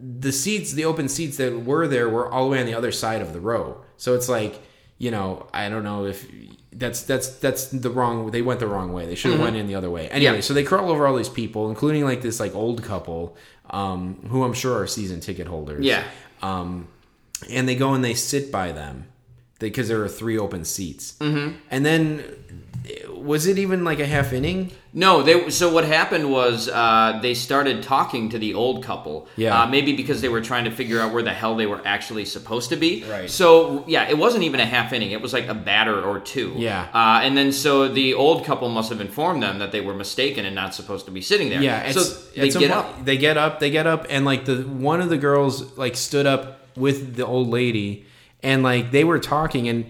the 0.00 0.32
seats, 0.32 0.72
the 0.72 0.84
open 0.84 1.08
seats 1.08 1.36
that 1.38 1.64
were 1.64 1.88
there 1.88 2.08
were 2.08 2.30
all 2.30 2.44
the 2.44 2.50
way 2.50 2.60
on 2.60 2.66
the 2.66 2.74
other 2.74 2.92
side 2.92 3.20
of 3.20 3.32
the 3.32 3.40
row. 3.40 3.82
So 3.96 4.14
it's 4.14 4.28
like, 4.28 4.60
you 4.98 5.10
know, 5.10 5.48
I 5.52 5.68
don't 5.68 5.82
know 5.84 6.06
if 6.06 6.26
that's 6.72 7.02
that's 7.02 7.28
that's 7.38 7.66
the 7.66 7.90
wrong 7.90 8.30
they 8.30 8.42
went 8.42 8.60
the 8.60 8.66
wrong 8.66 8.92
way. 8.92 9.06
They 9.06 9.14
should 9.16 9.32
have 9.32 9.40
went 9.40 9.56
in 9.56 9.66
the 9.66 9.74
other 9.74 9.90
way. 9.90 10.08
Anyway, 10.08 10.36
Yeah. 10.36 10.40
so 10.40 10.54
they 10.54 10.62
crawl 10.64 10.90
over 10.90 11.06
all 11.06 11.16
these 11.16 11.28
people, 11.28 11.68
including 11.68 12.04
like 12.04 12.22
this 12.22 12.38
like 12.40 12.54
old 12.54 12.82
couple, 12.84 13.36
um, 13.70 14.26
who 14.30 14.44
I'm 14.44 14.54
sure 14.54 14.78
are 14.80 14.86
season 14.86 15.20
ticket 15.20 15.46
holders. 15.48 15.84
Yeah. 15.84 16.04
Um, 16.40 16.88
and 17.50 17.68
they 17.68 17.74
go 17.74 17.92
and 17.94 18.04
they 18.04 18.14
sit 18.14 18.52
by 18.52 18.70
them 18.72 19.06
because 19.68 19.88
there 19.88 20.02
are 20.02 20.08
three 20.08 20.38
open 20.38 20.64
seats. 20.64 21.14
Mm-hmm. 21.20 21.56
And 21.70 21.86
then 21.86 22.24
was 23.14 23.46
it 23.46 23.58
even 23.58 23.84
like 23.84 24.00
a 24.00 24.06
half 24.06 24.32
inning? 24.32 24.72
No, 24.92 25.22
they. 25.22 25.48
So 25.50 25.72
what 25.72 25.84
happened 25.84 26.30
was 26.30 26.68
uh, 26.68 27.18
they 27.22 27.34
started 27.34 27.82
talking 27.82 28.28
to 28.30 28.38
the 28.38 28.54
old 28.54 28.84
couple. 28.84 29.28
Yeah. 29.36 29.62
Uh, 29.62 29.66
maybe 29.66 29.94
because 29.94 30.20
they 30.20 30.28
were 30.28 30.40
trying 30.40 30.64
to 30.64 30.70
figure 30.70 31.00
out 31.00 31.12
where 31.12 31.22
the 31.22 31.32
hell 31.32 31.56
they 31.56 31.66
were 31.66 31.80
actually 31.84 32.24
supposed 32.24 32.70
to 32.70 32.76
be. 32.76 33.04
Right. 33.04 33.30
So 33.30 33.84
yeah, 33.86 34.08
it 34.08 34.18
wasn't 34.18 34.44
even 34.44 34.60
a 34.60 34.66
half 34.66 34.92
inning. 34.92 35.12
It 35.12 35.22
was 35.22 35.32
like 35.32 35.46
a 35.46 35.54
batter 35.54 36.02
or 36.02 36.18
two. 36.18 36.54
Yeah. 36.56 36.88
Uh, 36.92 37.20
and 37.22 37.36
then 37.36 37.52
so 37.52 37.88
the 37.88 38.14
old 38.14 38.44
couple 38.44 38.68
must 38.68 38.90
have 38.90 39.00
informed 39.00 39.42
them 39.42 39.60
that 39.60 39.72
they 39.72 39.80
were 39.80 39.94
mistaken 39.94 40.44
and 40.44 40.54
not 40.54 40.74
supposed 40.74 41.06
to 41.06 41.12
be 41.12 41.20
sitting 41.20 41.48
there. 41.48 41.62
Yeah, 41.62 41.92
So 41.92 42.02
they 42.34 42.48
get 42.48 42.54
point, 42.54 42.72
up. 42.72 43.04
They 43.04 43.16
get 43.16 43.36
up. 43.36 43.60
They 43.60 43.70
get 43.70 43.86
up, 43.86 44.06
and 44.10 44.24
like 44.24 44.44
the 44.44 44.56
one 44.62 45.00
of 45.00 45.08
the 45.08 45.18
girls 45.18 45.76
like 45.78 45.96
stood 45.96 46.26
up 46.26 46.58
with 46.76 47.16
the 47.16 47.24
old 47.24 47.48
lady, 47.48 48.06
and 48.42 48.62
like 48.62 48.90
they 48.90 49.04
were 49.04 49.18
talking, 49.18 49.68
and 49.68 49.86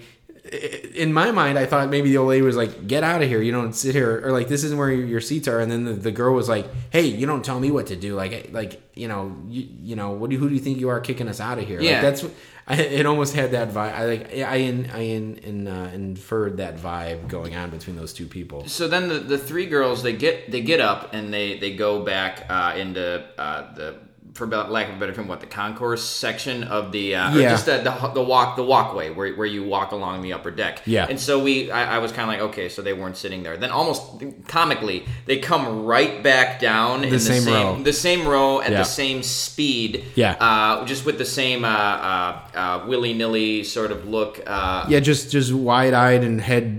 in 0.95 1.13
my 1.13 1.31
mind, 1.31 1.59
I 1.59 1.67
thought 1.67 1.89
maybe 1.89 2.11
the 2.11 2.19
old 2.19 2.29
lady 2.29 2.43
was 2.43 2.57
like, 2.57 2.87
"Get 2.87 3.05
out 3.05 3.23
of 3.23 3.29
here! 3.29 3.41
You 3.41 3.53
don't 3.53 3.73
sit 3.73 3.95
here," 3.95 4.21
or 4.25 4.33
like, 4.33 4.49
"This 4.49 4.65
isn't 4.65 4.77
where 4.77 4.91
your, 4.91 5.21
seats 5.21 5.49
are." 5.49 5.61
And 5.61 5.71
then 5.71 5.85
the, 5.85 5.93
the 5.93 6.11
girl 6.11 6.35
was 6.35 6.49
like, 6.49 6.67
"Hey, 6.91 7.03
you 7.03 7.27
don't 7.27 7.45
tell 7.45 7.61
me 7.61 7.71
what 7.71 7.87
to 7.89 7.97
do. 7.97 8.15
Like, 8.17 8.51
like 8.53 8.81
you 8.95 9.09
know, 9.09 9.37
you, 9.49 9.69
you 9.81 9.97
know, 9.97 10.11
what 10.11 10.31
do 10.31 10.35
you, 10.37 10.41
who 10.41 10.49
do 10.49 10.55
you 10.55 10.61
think 10.61 10.79
you 10.79 10.89
are 10.89 11.01
kicking 11.01 11.29
us 11.29 11.41
out 11.41 11.59
of 11.59 11.67
here?" 11.67 11.81
Yeah. 11.81 11.93
like, 11.93 12.03
that's. 12.03 12.25
I, 12.65 12.77
it 12.77 13.07
almost 13.07 13.35
had 13.35 13.53
that 13.53 13.71
vibe. 13.71 13.93
I 13.93 14.05
like. 14.05 14.35
I 14.35 14.57
in, 14.57 14.91
I 14.91 15.01
in, 15.01 15.37
in, 15.39 15.69
uh, 15.69 15.91
inferred 15.95 16.59
that 16.59 16.77
vibe 16.77 17.29
going 17.29 17.57
on 17.57 17.71
between 17.71 17.97
those 17.97 18.13
two 18.13 18.27
people. 18.27 18.67
so 18.69 18.87
then 18.89 19.09
the, 19.09 19.19
the 19.19 19.39
three 19.39 19.67
girls 19.67 20.03
they 20.03 20.13
get 20.13 20.51
they 20.51 20.61
get 20.61 20.81
up 20.81 21.13
and 21.13 21.33
they 21.33 21.59
they 21.59 21.75
go 21.75 22.05
back 22.05 22.47
uh, 22.49 22.75
into 22.77 23.25
uh, 23.39 23.75
the 23.75 23.97
for 24.35 24.47
lack 24.47 24.89
of 24.89 24.97
a 24.97 24.99
better 24.99 25.13
term 25.13 25.29
what 25.29 25.41
the 25.41 25.47
concourse 25.47 26.03
section 26.03 26.65
of 26.65 26.91
the 26.93 27.15
uh, 27.15 27.35
Yeah. 27.37 27.51
just 27.51 27.67
the, 27.67 27.79
the 27.79 28.09
the 28.15 28.23
walk 28.23 28.57
the 28.57 28.63
walkway 28.65 29.11
where, 29.11 29.33
where 29.35 29.47
you 29.47 29.63
walk 29.65 29.93
along 29.93 30.23
the 30.23 30.33
upper 30.33 30.51
deck 30.51 30.81
Yeah. 30.87 31.07
and 31.09 31.21
so 31.21 31.43
we 31.43 31.71
I, 31.71 31.97
I 31.97 31.99
was 31.99 32.13
kind 32.13 32.23
of 32.23 32.29
like 32.41 32.51
okay 32.51 32.69
so 32.69 32.81
they 32.83 32.93
weren't 32.95 33.17
sitting 33.19 33.43
there 33.43 33.57
then 33.59 33.71
almost 33.71 34.03
comically 34.49 35.05
they 35.27 35.39
come 35.39 35.85
right 35.85 36.23
back 36.23 36.61
down 36.61 37.05
in 37.05 37.11
the 37.11 37.21
same 37.21 37.45
row. 37.53 37.83
the 37.83 37.93
same 37.93 38.27
row 38.27 38.61
at 38.63 38.71
Yeah. 38.73 38.79
the 38.79 38.85
same 38.85 39.23
speed 39.23 40.05
Yeah. 40.15 40.33
uh, 40.41 40.85
just 40.87 41.05
with 41.05 41.19
the 41.19 41.25
same 41.27 41.65
uh, 41.65 41.69
uh, 41.69 42.39
uh, 42.55 42.85
willy 42.87 43.13
nilly 43.15 43.65
sort 43.65 43.91
of 43.93 44.07
look 44.09 44.41
uh, 44.47 44.87
Yeah, 44.89 45.01
just 45.01 45.31
just 45.31 45.53
wide 45.53 45.95
eyed 45.95 46.25
and 46.25 46.41
head 46.41 46.79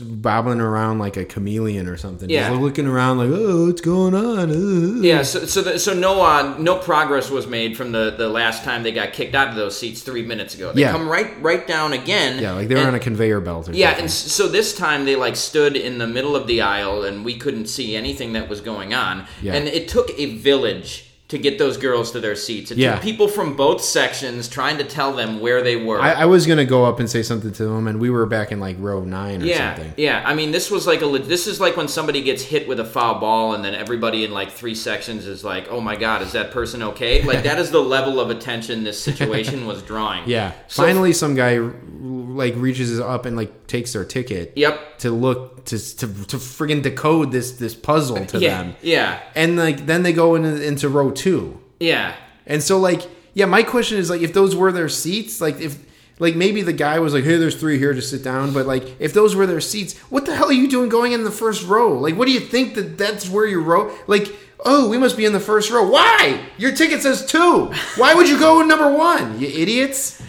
bobbling 0.00 0.60
around 0.60 0.98
like 0.98 1.16
a 1.16 1.24
chameleon 1.24 1.88
or 1.88 1.96
something. 1.96 2.28
Yeah. 2.28 2.48
just 2.50 2.60
looking 2.60 2.86
around 2.86 3.18
like, 3.18 3.30
oh, 3.32 3.66
what's 3.66 3.80
going 3.80 4.14
on? 4.14 4.50
Uh." 4.50 5.00
Yeah, 5.02 5.22
so 5.22 5.44
so, 5.46 5.62
the, 5.62 5.78
so 5.78 5.94
no 5.94 6.20
uh, 6.22 6.56
no 6.58 6.76
progress 6.92 7.30
was 7.30 7.46
made 7.46 7.74
from 7.74 7.90
the, 7.90 8.14
the 8.18 8.28
last 8.28 8.64
time 8.64 8.82
they 8.82 8.92
got 8.92 9.14
kicked 9.14 9.34
out 9.34 9.48
of 9.48 9.54
those 9.54 9.78
seats 9.78 10.02
three 10.02 10.22
minutes 10.22 10.54
ago. 10.54 10.72
They 10.74 10.82
Yeah. 10.82 10.92
come 10.92 11.08
right 11.08 11.30
right 11.40 11.66
down 11.66 11.94
again. 11.94 12.38
yeah, 12.42 12.52
like 12.52 12.68
they 12.68 12.74
were 12.74 12.80
and- 12.82 12.88
on 12.90 12.94
a 12.94 12.98
conveyor 13.00 13.40
belt 13.40 13.70
or 13.70 13.72
yeah, 13.72 13.86
something. 13.88 14.02
and 14.02 14.10
so 14.10 14.46
this 14.46 14.76
time 14.76 15.06
they 15.06 15.16
like 15.16 15.34
stood 15.36 15.74
in 15.74 15.96
the 15.96 16.06
middle 16.06 16.36
of 16.36 16.46
the 16.46 16.60
aisle 16.60 17.02
and 17.04 17.24
we 17.24 17.38
couldn't 17.38 17.66
see 17.66 17.96
anything 17.96 18.34
that 18.34 18.46
was 18.46 18.60
going 18.60 18.92
on. 18.92 19.26
Yeah. 19.40 19.54
And 19.54 19.68
it 19.68 19.88
took 19.88 20.10
a 20.18 20.26
village 20.36 21.06
to 21.32 21.38
get 21.38 21.58
those 21.58 21.78
girls 21.78 22.10
to 22.12 22.20
their 22.20 22.36
seats. 22.36 22.70
It 22.70 22.76
Yeah. 22.76 22.98
people 22.98 23.26
from 23.26 23.56
both 23.56 23.82
sections 23.82 24.48
trying 24.48 24.76
to 24.76 24.84
tell 24.84 25.12
them 25.14 25.40
where 25.40 25.62
they 25.62 25.76
were. 25.76 25.98
I, 25.98 26.12
I 26.12 26.24
was 26.26 26.46
gonna 26.46 26.66
go 26.66 26.84
up 26.84 27.00
and 27.00 27.08
say 27.08 27.22
something 27.22 27.50
to 27.52 27.64
them, 27.64 27.88
and 27.88 27.98
we 27.98 28.10
were 28.10 28.26
back 28.26 28.52
in 28.52 28.60
like 28.60 28.76
row 28.78 29.02
nine 29.02 29.42
or 29.42 29.46
yeah, 29.46 29.74
something. 29.74 29.94
yeah. 29.96 30.22
I 30.26 30.34
mean, 30.34 30.50
this 30.52 30.70
was 30.70 30.86
like 30.86 31.00
a. 31.02 31.08
This 31.18 31.46
is 31.46 31.58
like 31.58 31.76
when 31.76 31.88
somebody 31.88 32.20
gets 32.22 32.42
hit 32.42 32.68
with 32.68 32.78
a 32.80 32.84
foul 32.84 33.18
ball, 33.18 33.54
and 33.54 33.64
then 33.64 33.74
everybody 33.74 34.24
in 34.24 34.30
like 34.32 34.50
three 34.52 34.74
sections 34.74 35.26
is 35.26 35.42
like, 35.42 35.68
"Oh 35.70 35.80
my 35.80 35.96
God, 35.96 36.20
is 36.22 36.32
that 36.32 36.50
person 36.50 36.82
okay?" 36.82 37.22
Like 37.22 37.42
that 37.44 37.58
is 37.58 37.70
the 37.70 37.80
level 37.96 38.20
of 38.20 38.28
attention 38.28 38.84
this 38.84 39.02
situation 39.02 39.66
was 39.66 39.82
drawing. 39.82 40.28
Yeah. 40.28 40.52
So- 40.68 40.82
Finally, 40.82 41.14
some 41.14 41.34
guy 41.34 41.58
like 42.00 42.54
reaches 42.56 43.00
up 43.00 43.24
and 43.26 43.36
like 43.36 43.66
takes 43.66 43.92
their 43.94 44.04
ticket. 44.04 44.52
Yep. 44.56 44.98
To 44.98 45.10
look 45.10 45.61
to 45.66 45.78
to 45.96 46.06
to 46.26 46.36
friggin' 46.36 46.82
decode 46.82 47.32
this 47.32 47.52
this 47.52 47.74
puzzle 47.74 48.24
to 48.26 48.38
Yeah. 48.38 48.62
them. 48.62 48.76
Yeah. 48.82 49.20
And 49.34 49.56
like 49.56 49.86
then 49.86 50.02
they 50.02 50.12
go 50.12 50.34
into 50.34 50.62
into 50.62 50.88
row 50.88 51.10
two. 51.10 51.60
Yeah. 51.80 52.14
And 52.46 52.62
so 52.62 52.78
like 52.78 53.02
yeah, 53.34 53.46
my 53.46 53.62
question 53.62 53.98
is 53.98 54.10
like 54.10 54.20
if 54.20 54.32
those 54.34 54.54
were 54.54 54.72
their 54.72 54.88
seats, 54.88 55.40
like 55.40 55.60
if 55.60 55.78
like 56.18 56.36
maybe 56.36 56.62
the 56.62 56.72
guy 56.74 56.98
was 56.98 57.14
like, 57.14 57.24
"Hey, 57.24 57.36
there's 57.36 57.56
three 57.56 57.78
here, 57.78 57.94
to 57.94 58.02
sit 58.02 58.22
down." 58.22 58.52
But 58.52 58.66
like, 58.66 58.84
if 59.00 59.12
those 59.14 59.34
were 59.34 59.46
their 59.46 59.62
seats, 59.62 59.96
what 60.10 60.26
the 60.26 60.36
hell 60.36 60.48
are 60.50 60.52
you 60.52 60.68
doing 60.68 60.88
going 60.90 61.12
in 61.12 61.24
the 61.24 61.30
first 61.30 61.66
row? 61.66 61.98
Like, 61.98 62.16
what 62.16 62.26
do 62.26 62.32
you 62.32 62.40
think 62.40 62.74
that 62.74 62.98
that's 62.98 63.28
where 63.28 63.46
you 63.46 63.60
row? 63.60 63.90
Like, 64.06 64.28
oh, 64.64 64.88
we 64.90 64.98
must 64.98 65.16
be 65.16 65.24
in 65.24 65.32
the 65.32 65.40
first 65.40 65.70
row. 65.70 65.88
Why? 65.88 66.38
Your 66.58 66.72
ticket 66.72 67.00
says 67.02 67.24
two. 67.26 67.72
Why 67.96 68.14
would 68.14 68.28
you 68.28 68.38
go 68.38 68.60
in 68.60 68.68
number 68.68 68.92
one? 68.94 69.40
You 69.40 69.48
idiots. 69.48 70.20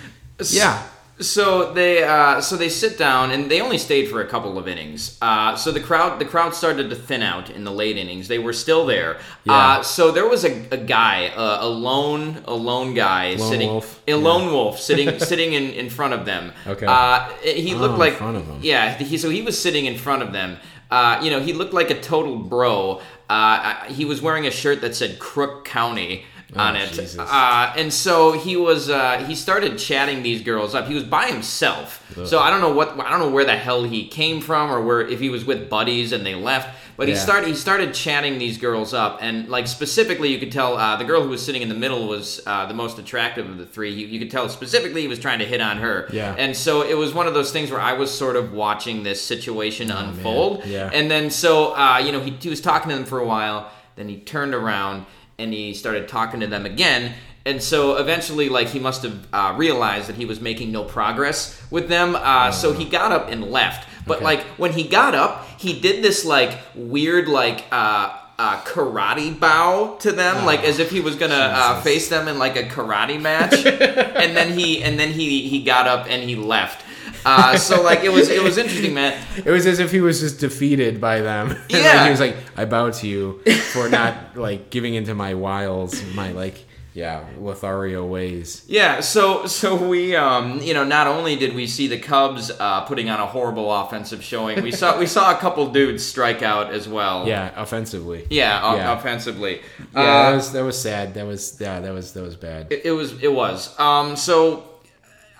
Yeah. 0.49 0.81
So 1.19 1.71
they 1.73 2.03
uh, 2.03 2.41
so 2.41 2.57
they 2.57 2.69
sit 2.69 2.97
down 2.97 3.29
and 3.31 3.49
they 3.49 3.61
only 3.61 3.77
stayed 3.77 4.09
for 4.09 4.21
a 4.21 4.27
couple 4.27 4.57
of 4.57 4.67
innings. 4.67 5.17
Uh, 5.21 5.55
so 5.55 5.71
the 5.71 5.79
crowd 5.79 6.17
the 6.19 6.25
crowd 6.25 6.55
started 6.55 6.89
to 6.89 6.95
thin 6.95 7.21
out 7.21 7.51
in 7.51 7.63
the 7.63 7.71
late 7.71 7.97
innings. 7.97 8.27
They 8.27 8.39
were 8.39 8.51
still 8.51 8.85
there. 8.87 9.19
Yeah. 9.43 9.53
Uh, 9.53 9.83
so 9.83 10.11
there 10.11 10.27
was 10.27 10.43
a, 10.43 10.67
a 10.71 10.77
guy, 10.77 11.27
uh, 11.27 11.59
a 11.61 11.69
lone 11.69 12.41
a 12.45 12.53
lone 12.55 12.95
guy 12.95 13.35
Lone 13.35 13.49
sitting 13.51 13.69
wolf. 13.69 14.01
a 14.07 14.15
lone 14.15 14.51
wolf 14.51 14.79
sitting 14.79 15.19
sitting 15.31 15.53
in, 15.53 15.71
in 15.73 15.89
front 15.91 16.13
of 16.15 16.25
them. 16.25 16.51
Okay. 16.65 16.87
Uh, 16.87 17.29
he 17.43 17.75
looked 17.75 17.93
in 17.93 17.99
like 17.99 18.13
front 18.13 18.37
of 18.37 18.49
'em. 18.49 18.59
yeah. 18.63 18.95
He, 18.97 19.17
so 19.19 19.29
he 19.29 19.43
was 19.43 19.59
sitting 19.61 19.85
in 19.85 19.97
front 19.97 20.23
of 20.23 20.33
them. 20.33 20.57
Uh, 20.89 21.19
you 21.23 21.29
know, 21.29 21.39
he 21.39 21.53
looked 21.53 21.73
like 21.73 21.91
a 21.91 21.99
total 22.01 22.37
bro. 22.37 23.01
Uh, 23.29 23.75
he 23.85 24.03
was 24.05 24.19
wearing 24.21 24.45
a 24.47 24.51
shirt 24.51 24.81
that 24.81 24.95
said 24.95 25.17
Crook 25.19 25.63
County 25.65 26.25
on 26.55 26.75
Oh, 26.75 26.79
it. 26.79 27.15
Uh, 27.19 27.73
and 27.77 27.93
so 27.93 28.31
he 28.33 28.55
was 28.55 28.89
uh, 28.89 29.19
he 29.27 29.35
started 29.35 29.77
chatting 29.77 30.23
these 30.23 30.41
girls 30.41 30.73
up. 30.75 30.87
He 30.87 30.93
was 30.93 31.03
by 31.03 31.27
himself, 31.27 32.03
so 32.25 32.39
I 32.39 32.49
don't 32.49 32.61
know 32.61 32.73
what 32.73 32.99
I 32.99 33.09
don't 33.09 33.19
know 33.19 33.29
where 33.31 33.45
the 33.45 33.55
hell 33.57 33.83
he 33.83 34.07
came 34.07 34.41
from 34.41 34.71
or 34.71 34.81
where 34.81 35.01
if 35.01 35.19
he 35.19 35.29
was 35.29 35.45
with 35.45 35.69
buddies 35.69 36.11
and 36.11 36.25
they 36.25 36.35
left. 36.35 36.79
But 36.95 37.07
he 37.07 37.15
started 37.15 37.47
he 37.47 37.55
started 37.55 37.93
chatting 37.95 38.37
these 38.37 38.59
girls 38.59 38.93
up, 38.93 39.17
and 39.21 39.49
like 39.49 39.65
specifically, 39.65 40.29
you 40.31 40.37
could 40.37 40.51
tell 40.51 40.77
uh, 40.77 40.95
the 40.95 41.03
girl 41.03 41.23
who 41.23 41.29
was 41.29 41.43
sitting 41.43 41.63
in 41.63 41.69
the 41.69 41.73
middle 41.75 42.07
was 42.07 42.39
uh, 42.45 42.67
the 42.67 42.75
most 42.75 42.99
attractive 42.99 43.49
of 43.49 43.57
the 43.57 43.65
three. 43.65 43.91
You, 43.91 44.05
you 44.05 44.19
could 44.19 44.29
tell 44.29 44.47
specifically 44.47 45.01
he 45.01 45.07
was 45.07 45.17
trying 45.17 45.39
to 45.39 45.45
hit 45.45 45.59
on 45.59 45.77
her. 45.77 46.07
Yeah. 46.13 46.35
And 46.37 46.55
so 46.55 46.83
it 46.83 46.93
was 46.95 47.11
one 47.11 47.25
of 47.25 47.33
those 47.33 47.51
things 47.51 47.71
where 47.71 47.79
I 47.81 47.93
was 47.93 48.15
sort 48.15 48.35
of 48.35 48.53
watching 48.53 49.01
this 49.01 49.19
situation 49.19 49.89
unfold. 49.89 50.61
Oh, 50.63 50.67
Yeah. 50.67 50.91
And 50.93 51.09
then 51.09 51.31
so 51.31 51.73
uh, 51.75 51.97
you 51.97 52.11
know 52.11 52.19
he, 52.19 52.29
he 52.39 52.49
was 52.49 52.61
talking 52.61 52.89
to 52.89 52.95
them 52.95 53.05
for 53.05 53.17
a 53.19 53.25
while. 53.25 53.71
Then 53.95 54.07
he 54.07 54.17
turned 54.19 54.53
around 54.53 55.07
and 55.43 55.53
he 55.53 55.73
started 55.73 56.07
talking 56.07 56.39
to 56.39 56.47
them 56.47 56.65
again. 56.65 57.13
And 57.45 57.61
so 57.61 57.97
eventually, 57.97 58.47
like 58.49 58.69
he 58.69 58.79
must 58.79 59.03
have 59.03 59.27
uh, 59.33 59.53
realized 59.57 60.07
that 60.07 60.15
he 60.15 60.25
was 60.25 60.39
making 60.39 60.71
no 60.71 60.83
progress 60.85 61.61
with 61.69 61.89
them. 61.89 62.15
Uh, 62.15 62.51
so 62.51 62.71
he 62.73 62.85
got 62.85 63.11
up 63.11 63.29
and 63.29 63.43
left. 63.51 63.87
But 64.07 64.17
Okay. 64.17 64.23
like 64.25 64.41
when 64.57 64.71
he 64.73 64.83
got 64.87 65.13
up, 65.13 65.45
he 65.59 65.79
did 65.79 66.03
this 66.03 66.23
like 66.25 66.57
weird 66.73 67.27
like. 67.27 67.65
Uh, 67.71 68.17
uh, 68.39 68.57
karate 68.63 69.39
bow 69.39 69.95
to 69.99 70.11
them, 70.11 70.43
like 70.43 70.63
as 70.63 70.79
if 70.79 70.89
he 70.89 70.99
was 70.99 71.15
gonna 71.15 71.35
uh, 71.35 71.79
face 71.81 72.09
them 72.09 72.27
in 72.27 72.39
like 72.39 72.55
a 72.57 72.63
karate 72.63 73.21
match, 73.21 73.53
and 73.65 74.35
then 74.35 74.57
he 74.57 74.81
and 74.83 74.99
then 74.99 75.11
he 75.11 75.47
he 75.47 75.61
got 75.63 75.87
up 75.87 76.07
and 76.09 76.27
he 76.27 76.35
left. 76.35 76.83
Uh, 77.25 77.57
so 77.57 77.81
like 77.81 78.03
it 78.03 78.09
was 78.11 78.29
it 78.29 78.41
was 78.43 78.57
interesting, 78.63 78.93
man. 78.93 79.19
It 79.37 79.49
was 79.51 79.65
as 79.65 79.79
if 79.79 79.91
he 79.91 80.01
was 80.01 80.19
just 80.19 80.39
defeated 80.39 80.99
by 80.99 81.21
them. 81.21 81.51
And, 81.51 81.59
like, 81.71 81.83
Yeah. 81.83 82.03
he 82.05 82.09
was 82.11 82.19
like, 82.19 82.35
I 82.57 82.65
bow 82.65 82.91
to 82.91 83.07
you 83.07 83.41
for 83.73 83.89
not 83.89 84.35
like 84.35 84.69
giving 84.69 84.95
into 84.95 85.13
my 85.15 85.33
wiles, 85.33 86.01
my 86.15 86.31
like 86.31 86.65
yeah, 86.95 87.25
Lothario 87.39 88.05
ways. 88.05 88.63
Yeah, 88.67 88.99
so 88.99 89.47
so 89.47 89.75
we 89.75 90.15
um 90.15 90.61
you 90.61 90.75
know 90.75 90.83
not 90.83 91.07
only 91.07 91.35
did 91.35 91.55
we 91.55 91.65
see 91.65 91.87
the 91.87 91.97
Cubs 91.97 92.51
uh, 92.51 92.81
putting 92.81 93.09
on 93.09 93.19
a 93.19 93.25
horrible 93.25 93.73
offensive 93.73 94.23
showing, 94.23 94.61
we 94.61 94.71
saw 94.71 94.99
we 94.99 95.07
saw 95.07 95.31
a 95.35 95.37
couple 95.39 95.65
dudes 95.71 96.05
strike 96.05 96.43
out 96.43 96.71
as 96.71 96.87
well. 96.87 97.27
Yeah, 97.27 97.49
offensively. 97.55 98.27
yeah, 98.29 98.61
o- 98.63 98.75
Yeah. 98.75 98.95
offensively. 98.95 99.61
Yeah, 99.95 100.01
Uh, 100.01 100.29
that 100.29 100.35
was 100.35 100.51
that 100.51 100.63
was 100.63 100.79
sad. 100.79 101.15
That 101.15 101.25
was 101.25 101.57
yeah, 101.59 101.79
that 101.79 101.93
was 101.93 102.13
that 102.13 102.21
was 102.21 102.35
bad. 102.35 102.67
It, 102.71 102.81
it 102.85 102.91
was. 102.91 103.13
It 103.23 103.33
was. 103.33 103.73
Um. 103.79 104.15
So, 104.15 104.63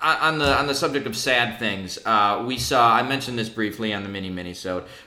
on 0.04 0.16
on 0.34 0.38
the 0.38 0.56
on 0.58 0.66
the 0.66 0.74
subject 0.74 1.06
of 1.06 1.16
sad 1.16 1.58
things, 1.58 1.98
uh, 2.04 2.44
we 2.46 2.58
saw. 2.58 2.94
I 2.94 3.02
mentioned 3.02 3.38
this 3.38 3.48
briefly 3.48 3.92
on 3.94 4.02
the 4.02 4.08
mini 4.08 4.30
mini 4.30 4.54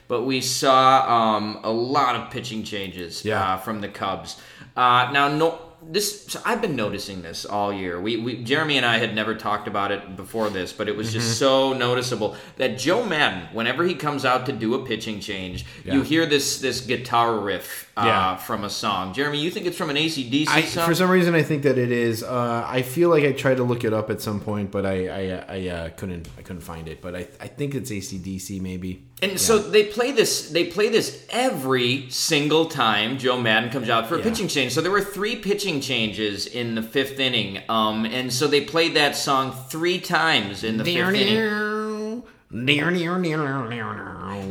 but 0.07 0.23
we 0.23 0.41
saw 0.41 1.05
um 1.37 1.59
a 1.63 1.71
lot 1.71 2.15
of 2.15 2.31
pitching 2.31 2.63
changes. 2.63 3.23
Yeah. 3.23 3.53
Uh, 3.53 3.57
from 3.57 3.81
the 3.81 3.89
Cubs. 3.89 4.41
Uh. 4.75 5.09
Now, 5.13 5.27
no. 5.29 5.59
This 5.89 6.25
so 6.25 6.41
I've 6.43 6.59
been 6.59 6.75
noticing 6.75 7.21
this 7.21 7.45
all 7.45 7.71
year. 7.71 8.01
We, 8.01 8.17
we 8.17 8.43
Jeremy 8.43 8.77
and 8.77 8.85
I 8.85 8.97
had 8.97 9.13
never 9.13 9.35
talked 9.35 9.67
about 9.67 9.91
it 9.91 10.15
before 10.17 10.49
this, 10.49 10.73
but 10.73 10.89
it 10.89 10.97
was 10.97 11.09
Mm-hmm. 11.09 11.19
just 11.19 11.37
so 11.37 11.71
noticeable 11.73 12.35
that 12.57 12.79
Joe 12.79 13.05
Maddon, 13.05 13.47
whenever 13.53 13.83
he 13.83 13.93
comes 13.93 14.25
out 14.25 14.47
to 14.47 14.51
do 14.51 14.73
a 14.73 14.83
pitching 14.85 15.19
change, 15.19 15.65
you 15.85 16.01
hear 16.01 16.25
this 16.25 16.59
this 16.59 16.81
guitar 16.81 17.39
riff 17.39 17.86
uh, 17.97 18.05
Yeah. 18.05 18.35
from 18.37 18.63
a 18.63 18.69
song. 18.69 19.13
Jeremy, 19.13 19.39
you 19.41 19.49
think 19.51 19.65
it's 19.65 19.75
from 19.77 19.89
an 19.89 19.97
ACDC 19.97 20.47
I, 20.47 20.61
song? 20.61 20.85
for 20.85 20.95
some 20.95 21.09
reason, 21.09 21.33
I 21.35 21.43
think 21.43 21.63
that 21.63 21.77
it 21.77 21.91
is. 21.91 22.23
Uh, 22.23 22.63
I 22.67 22.81
feel 22.83 23.09
like 23.09 23.23
I 23.23 23.31
tried 23.31 23.57
to 23.57 23.63
look 23.63 23.83
it 23.83 23.93
up 23.93 24.09
at 24.09 24.21
some 24.21 24.39
point, 24.39 24.71
but 24.71 24.85
I 24.85 25.07
I, 25.07 25.45
I 25.57 25.67
uh, 25.67 25.89
couldn't 25.89 26.29
I 26.37 26.41
couldn't 26.43 26.61
find 26.61 26.87
it. 26.87 27.01
But 27.01 27.15
I 27.15 27.27
I 27.41 27.47
think 27.47 27.75
it's 27.75 27.89
ACDC 27.91 28.61
maybe. 28.61 29.03
And 29.21 29.39
so 29.39 29.57
they 29.57 29.83
play 29.85 30.11
this. 30.11 30.49
They 30.51 30.65
play 30.65 30.89
this 30.89 31.25
every 31.31 32.05
single 32.09 32.65
time 32.67 33.17
Joe 33.17 33.41
Maddon 33.41 33.71
comes 33.71 33.89
out 33.89 34.07
for 34.07 34.13
a 34.15 34.17
Yeah. 34.19 34.25
pitching 34.25 34.47
change. 34.47 34.73
So 34.73 34.81
there 34.81 34.91
were 34.91 35.01
three 35.01 35.35
pitching 35.37 35.81
changes 35.81 36.45
in 36.45 36.75
the 36.75 36.83
fifth 36.83 37.19
inning. 37.19 37.59
Um, 37.67 38.05
and 38.05 38.31
so 38.31 38.45
they 38.47 38.61
played 38.61 38.95
that 38.95 39.15
song 39.15 39.55
three 39.69 39.99
times 39.99 40.63
in 40.63 40.77
the 40.77 40.83
fifth 40.85 41.15
inning. 41.15 42.23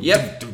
Yep. 0.00 0.44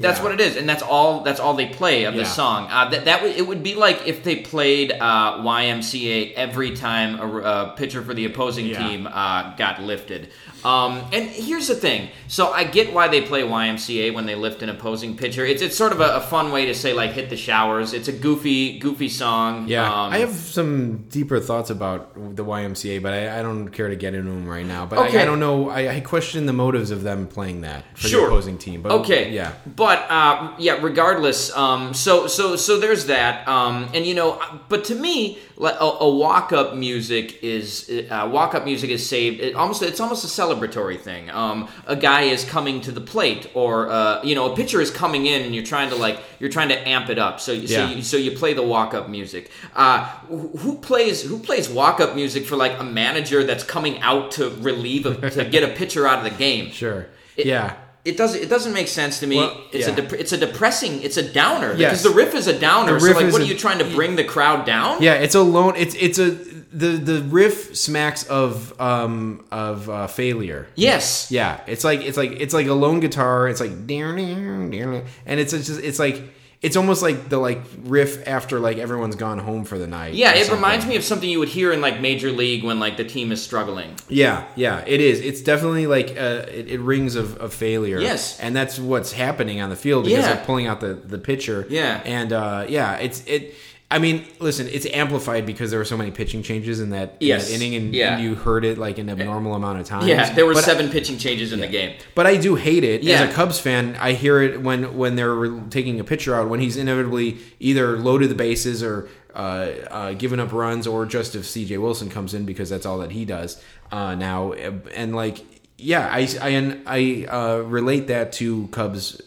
That's 0.00 0.20
what 0.20 0.32
it 0.32 0.40
is, 0.40 0.56
and 0.56 0.68
that's 0.68 0.82
all. 0.82 1.22
That's 1.22 1.38
all 1.38 1.54
they 1.54 1.66
play 1.66 2.04
of 2.04 2.14
the 2.14 2.22
Yeah. 2.22 2.26
song. 2.26 2.66
Uh, 2.70 2.88
that 2.90 3.04
that 3.04 3.22
would 3.22 3.36
it 3.36 3.46
would 3.46 3.62
be 3.62 3.74
like 3.76 4.02
if 4.06 4.24
they 4.24 4.36
played 4.36 4.90
uh, 4.90 5.38
YMCA 5.38 6.32
every 6.34 6.74
time 6.74 7.20
a, 7.20 7.38
a 7.38 7.74
pitcher 7.76 8.02
for 8.02 8.12
the 8.12 8.24
opposing 8.24 8.66
Yeah. 8.66 8.88
team 8.88 9.06
uh, 9.06 9.54
got 9.54 9.80
lifted. 9.82 10.30
Um, 10.64 11.02
and 11.12 11.28
here's 11.28 11.66
the 11.68 11.74
thing. 11.74 12.08
So 12.28 12.52
I 12.52 12.62
get 12.64 12.92
why 12.92 13.08
they 13.08 13.20
play 13.20 13.42
YMCA 13.42 14.14
when 14.14 14.26
they 14.26 14.34
lift 14.36 14.62
an 14.62 14.68
opposing 14.68 15.16
pitcher. 15.16 15.44
It's 15.44 15.62
it's 15.62 15.76
sort 15.76 15.92
of 15.92 16.00
a, 16.00 16.16
a 16.16 16.20
fun 16.20 16.50
way 16.52 16.66
to 16.66 16.74
say 16.74 16.92
like 16.92 17.12
hit 17.12 17.30
the 17.30 17.36
showers. 17.36 17.92
It's 17.92 18.08
a 18.08 18.12
goofy 18.12 18.78
goofy 18.80 19.08
song. 19.08 19.66
Yeah, 19.68 19.84
Um, 19.86 20.12
I 20.12 20.18
have 20.18 20.30
some 20.32 21.04
deeper 21.10 21.38
thoughts 21.38 21.70
about 21.70 22.14
the 22.36 22.44
YMCA, 22.44 23.00
but 23.02 23.12
I, 23.12 23.38
I 23.38 23.42
don't 23.42 23.68
care 23.68 23.88
to 23.88 23.96
get 23.96 24.14
into 24.14 24.30
them 24.30 24.46
right 24.48 24.66
now. 24.66 24.86
But 24.86 24.98
Okay. 25.00 25.18
I, 25.18 25.22
I 25.22 25.24
don't 25.24 25.40
know. 25.40 25.68
I, 25.70 25.96
I 25.96 26.00
question 26.00 26.31
the 26.46 26.52
motives 26.52 26.90
of 26.90 27.02
them 27.02 27.26
playing 27.26 27.60
that 27.62 27.84
for 27.94 28.08
Sure. 28.08 28.20
the 28.22 28.26
opposing 28.28 28.58
team. 28.58 28.82
But 28.82 28.92
Okay. 28.92 29.30
yeah, 29.30 29.52
But 29.76 30.06
uh, 30.10 30.52
yeah, 30.58 30.78
regardless, 30.80 31.54
um, 31.56 31.94
so 31.94 32.26
so 32.26 32.56
so 32.56 32.78
there's 32.78 33.06
that. 33.06 33.46
Um, 33.48 33.88
and 33.94 34.06
you 34.06 34.14
know, 34.14 34.40
but 34.68 34.84
to 34.84 34.94
me, 34.94 35.38
a, 35.64 35.96
a 36.00 36.14
walk 36.14 36.52
up 36.52 36.74
music 36.74 37.42
is 37.42 37.90
uh, 38.10 38.28
walk 38.32 38.54
up 38.54 38.64
music 38.64 38.90
is 38.90 39.06
saved. 39.08 39.40
It 39.40 39.54
almost 39.54 39.82
it's 39.82 40.00
almost 40.00 40.24
a 40.24 40.28
celebratory 40.28 40.98
thing. 41.00 41.30
Um, 41.30 41.68
a 41.86 41.96
guy 41.96 42.22
is 42.22 42.44
coming 42.44 42.80
to 42.82 42.92
the 42.92 43.00
plate, 43.00 43.50
or 43.54 43.88
uh, 43.90 44.22
you 44.22 44.34
know, 44.34 44.52
a 44.52 44.56
pitcher 44.56 44.80
is 44.80 44.90
coming 44.90 45.26
in, 45.26 45.42
and 45.42 45.54
you're 45.54 45.64
trying 45.64 45.90
to 45.90 45.96
like 45.96 46.18
you're 46.40 46.50
trying 46.50 46.68
to 46.70 46.88
amp 46.88 47.08
it 47.10 47.18
up. 47.18 47.40
So 47.40 47.54
so 47.54 47.60
Yeah. 47.62 47.90
you, 47.90 48.02
so 48.02 48.16
you 48.16 48.32
play 48.32 48.52
the 48.54 48.62
walk 48.62 48.94
up 48.94 49.08
music. 49.08 49.50
Uh, 49.74 50.04
who 50.28 50.48
who 50.58 50.78
plays 50.78 51.22
who 51.22 51.38
plays 51.38 51.68
walk 51.68 52.00
up 52.00 52.14
music 52.14 52.44
for 52.46 52.56
like 52.56 52.78
a 52.78 52.84
manager 52.84 53.44
that's 53.44 53.64
coming 53.64 54.00
out 54.00 54.32
to 54.32 54.50
relieve 54.60 55.06
a, 55.06 55.30
to 55.30 55.44
get 55.44 55.62
a 55.62 55.68
pitcher 55.68 56.06
out 56.06 56.18
of 56.18 56.24
the 56.30 56.36
game? 56.38 56.70
sure. 56.70 57.06
It- 57.36 57.46
yeah, 57.46 57.76
It 58.04 58.16
doesn't. 58.16 58.42
It 58.42 58.48
doesn't 58.48 58.72
make 58.72 58.88
sense 58.88 59.20
to 59.20 59.26
me. 59.28 59.36
Well, 59.36 59.60
it's 59.70 59.86
yeah. 59.86 59.94
a 59.96 60.14
it's 60.14 60.32
a 60.32 60.36
depressing. 60.36 61.02
It's 61.02 61.16
a 61.16 61.22
downer 61.32 61.74
Yes. 61.74 61.90
because 61.90 62.02
the 62.02 62.10
riff 62.10 62.34
is 62.34 62.48
a 62.48 62.58
downer. 62.58 62.98
So 62.98 63.06
like, 63.12 63.32
what 63.32 63.40
a- 63.40 63.44
are 63.44 63.46
you 63.46 63.56
trying 63.56 63.78
to 63.78 63.84
bring 63.84 64.16
the 64.16 64.24
crowd 64.24 64.66
down? 64.66 65.00
yeah. 65.02 65.14
It's 65.14 65.36
a 65.36 65.42
lone. 65.42 65.74
It's 65.76 65.94
it's 65.94 66.18
a 66.18 66.30
the 66.72 66.88
the 66.96 67.22
riff 67.22 67.76
smacks 67.76 68.24
of 68.24 68.78
um 68.80 69.44
of 69.52 69.88
uh, 69.88 70.06
failure. 70.08 70.66
Yes. 70.74 71.30
Yeah, 71.30 71.60
it's 71.66 71.84
like 71.84 72.00
it's 72.00 72.16
like 72.16 72.32
it's 72.32 72.54
like 72.54 72.66
a 72.66 72.74
lone 72.74 72.98
guitar. 73.00 73.48
It's 73.48 73.60
like 73.60 73.70
and 73.70 75.40
it's 75.40 75.52
just 75.52 75.80
it's 75.80 75.98
like 75.98 76.22
it's 76.62 76.76
almost 76.76 77.02
like 77.02 77.28
the 77.28 77.38
like 77.38 77.60
riff 77.82 78.26
after 78.28 78.60
like 78.60 78.78
everyone's 78.78 79.16
gone 79.16 79.40
home 79.40 79.64
for 79.64 79.78
the 79.78 79.86
night. 79.88 80.14
Yeah, 80.14 80.32
it 80.32 80.46
something. 80.46 80.54
reminds 80.54 80.86
me 80.86 80.94
of 80.96 81.02
something 81.02 81.28
you 81.28 81.40
would 81.40 81.48
hear 81.48 81.72
in 81.72 81.80
like 81.80 82.00
Major 82.00 82.30
League 82.30 82.62
when 82.62 82.78
like 82.78 82.96
the 82.96 83.04
team 83.04 83.32
is 83.32 83.42
struggling. 83.42 83.94
Yeah, 84.08 84.44
yeah, 84.54 84.84
it 84.86 85.00
is. 85.00 85.20
It's 85.20 85.40
definitely 85.42 85.86
like 85.88 86.10
uh, 86.10 86.46
it, 86.48 86.68
it 86.70 86.80
rings 86.80 87.16
of, 87.16 87.36
of 87.38 87.52
failure. 87.52 87.98
Yes. 88.00 88.38
and 88.38 88.54
that's 88.54 88.78
what's 88.78 89.12
happening 89.12 89.60
on 89.60 89.70
the 89.70 89.76
field 89.76 90.04
because 90.04 90.24
Yeah. 90.24 90.34
they're 90.34 90.44
pulling 90.44 90.66
out 90.68 90.80
the 90.80 90.94
the 90.94 91.18
pitcher. 91.18 91.66
Yeah. 91.68 92.00
and 92.04 92.32
uh, 92.32 92.66
yeah, 92.68 92.96
it's 92.96 93.26
it. 93.26 93.54
I 93.94 93.98
mean, 93.98 94.24
listen, 94.40 94.66
it's 94.68 94.86
amplified 94.86 95.44
because 95.44 95.70
there 95.70 95.78
were 95.78 95.84
so 95.84 95.96
many 95.98 96.10
pitching 96.10 96.42
changes 96.42 96.80
in 96.80 96.90
that, 96.90 97.16
in 97.20 97.28
that 97.28 97.50
inning, 97.50 97.74
and, 97.74 97.94
Yeah. 97.94 98.14
and 98.14 98.24
you 98.24 98.34
heard 98.34 98.64
it 98.64 98.78
like 98.78 98.96
an 98.98 99.10
abnormal 99.10 99.54
amount 99.54 99.80
of 99.80 99.86
times. 99.86 100.06
Yeah, 100.06 100.32
there 100.32 100.46
were 100.46 100.54
But- 100.54 100.64
seven 100.64 100.88
pitching 100.88 101.18
changes 101.18 101.52
in 101.52 101.60
the 101.60 101.66
game. 101.66 101.92
But 102.14 102.26
I 102.26 102.36
do 102.36 102.54
hate 102.56 102.84
it 102.84 103.02
Yeah. 103.02 103.20
as 103.22 103.30
a 103.30 103.32
Cubs 103.32 103.58
fan. 103.60 103.96
I 104.00 104.12
hear 104.12 104.40
it 104.42 104.62
when 104.62 104.96
when 104.96 105.16
they're 105.16 105.46
taking 105.70 106.00
a 106.00 106.04
pitcher 106.04 106.34
out 106.34 106.48
when 106.48 106.60
he's 106.60 106.76
inevitably 106.76 107.36
either 107.60 107.98
loaded 107.98 108.30
the 108.30 108.34
bases 108.34 108.82
or 108.82 109.08
uh, 109.34 109.68
uh, 109.90 110.12
given 110.12 110.38
up 110.40 110.52
runs, 110.52 110.86
or 110.86 111.06
just 111.06 111.34
if 111.34 111.46
C.J. 111.46 111.78
Wilson 111.78 112.10
comes 112.10 112.34
in 112.34 112.44
because 112.44 112.68
that's 112.68 112.84
all 112.84 112.98
that 112.98 113.12
he 113.12 113.24
does 113.24 113.56
uh, 113.90 114.14
now. 114.14 114.52
And 114.94 115.14
like, 115.16 115.38
yeah, 115.78 116.06
I 116.10 116.28
I 116.40 116.76
I 116.86 117.26
uh, 117.30 117.56
relate 117.62 118.08
that 118.08 118.32
to 118.34 118.68
Cubs 118.72 119.20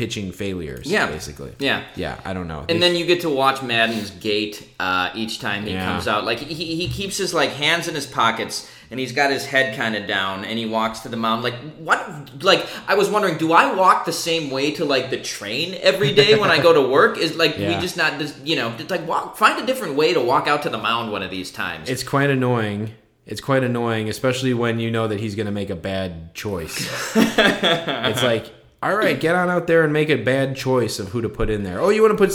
pitching 0.00 0.32
failures. 0.32 0.86
Yeah. 0.86 1.08
basically. 1.08 1.52
Yeah. 1.58 1.84
yeah. 1.94 2.18
I 2.24 2.32
don't 2.32 2.48
know. 2.48 2.64
And 2.70 2.82
then 2.82 2.96
you 2.96 3.04
get 3.04 3.20
to 3.20 3.28
watch 3.28 3.62
Maddon's 3.62 4.10
gait 4.12 4.66
uh, 4.80 5.10
each 5.14 5.40
time 5.40 5.66
he 5.66 5.72
Yeah. 5.72 5.84
comes 5.84 6.08
out. 6.08 6.24
Like 6.24 6.38
he, 6.38 6.74
he 6.74 6.88
keeps 6.88 7.18
his 7.18 7.34
like 7.34 7.50
hands 7.50 7.86
in 7.86 7.94
his 7.94 8.06
pockets 8.06 8.66
and 8.90 8.98
he's 8.98 9.12
got 9.12 9.30
his 9.30 9.44
head 9.44 9.76
kind 9.76 9.94
of 9.94 10.06
down 10.06 10.46
and 10.46 10.58
he 10.58 10.64
walks 10.64 11.00
to 11.00 11.10
the 11.10 11.18
mound. 11.18 11.42
Like 11.42 11.52
what? 11.76 12.42
Like 12.42 12.66
I 12.88 12.94
was 12.94 13.10
wondering, 13.10 13.36
do 13.36 13.52
I 13.52 13.74
walk 13.74 14.06
the 14.06 14.12
same 14.12 14.50
way 14.50 14.70
to 14.70 14.86
like 14.86 15.10
the 15.10 15.20
train 15.20 15.76
every 15.82 16.14
day 16.14 16.38
when 16.38 16.50
I 16.50 16.62
go 16.62 16.72
to 16.72 16.88
work? 16.88 17.18
Is 17.18 17.36
like 17.36 17.58
we 17.58 17.74
just 17.78 17.98
not 17.98 18.18
just 18.18 18.38
you 18.46 18.56
know 18.56 18.74
like 18.88 19.06
walk 19.06 19.36
find 19.36 19.62
a 19.62 19.66
different 19.66 19.96
way 19.96 20.14
to 20.14 20.20
walk 20.22 20.48
out 20.48 20.62
to 20.62 20.70
the 20.70 20.78
mound 20.78 21.12
one 21.12 21.22
of 21.22 21.30
these 21.30 21.50
times. 21.50 21.90
It's 21.90 22.02
quite 22.02 22.30
annoying. 22.30 22.94
It's 23.26 23.42
quite 23.42 23.62
annoying, 23.62 24.08
especially 24.08 24.54
when 24.54 24.80
you 24.80 24.90
know 24.90 25.06
that 25.06 25.20
he's 25.20 25.34
going 25.36 25.46
to 25.46 25.52
make 25.52 25.70
a 25.70 25.76
bad 25.76 26.34
choice. 26.34 26.74
it's 27.16 28.22
like, 28.24 28.52
all 28.82 28.96
right, 28.96 29.20
get 29.20 29.34
on 29.34 29.50
out 29.50 29.66
there 29.66 29.82
and 29.84 29.92
make 29.92 30.08
a 30.08 30.16
bad 30.16 30.56
choice 30.56 30.98
of 30.98 31.08
who 31.08 31.20
to 31.20 31.28
put 31.28 31.50
in 31.50 31.64
there. 31.64 31.80
Oh, 31.80 31.90
you 31.90 32.00
want 32.02 32.16
to 32.16 32.24
put 32.26 32.32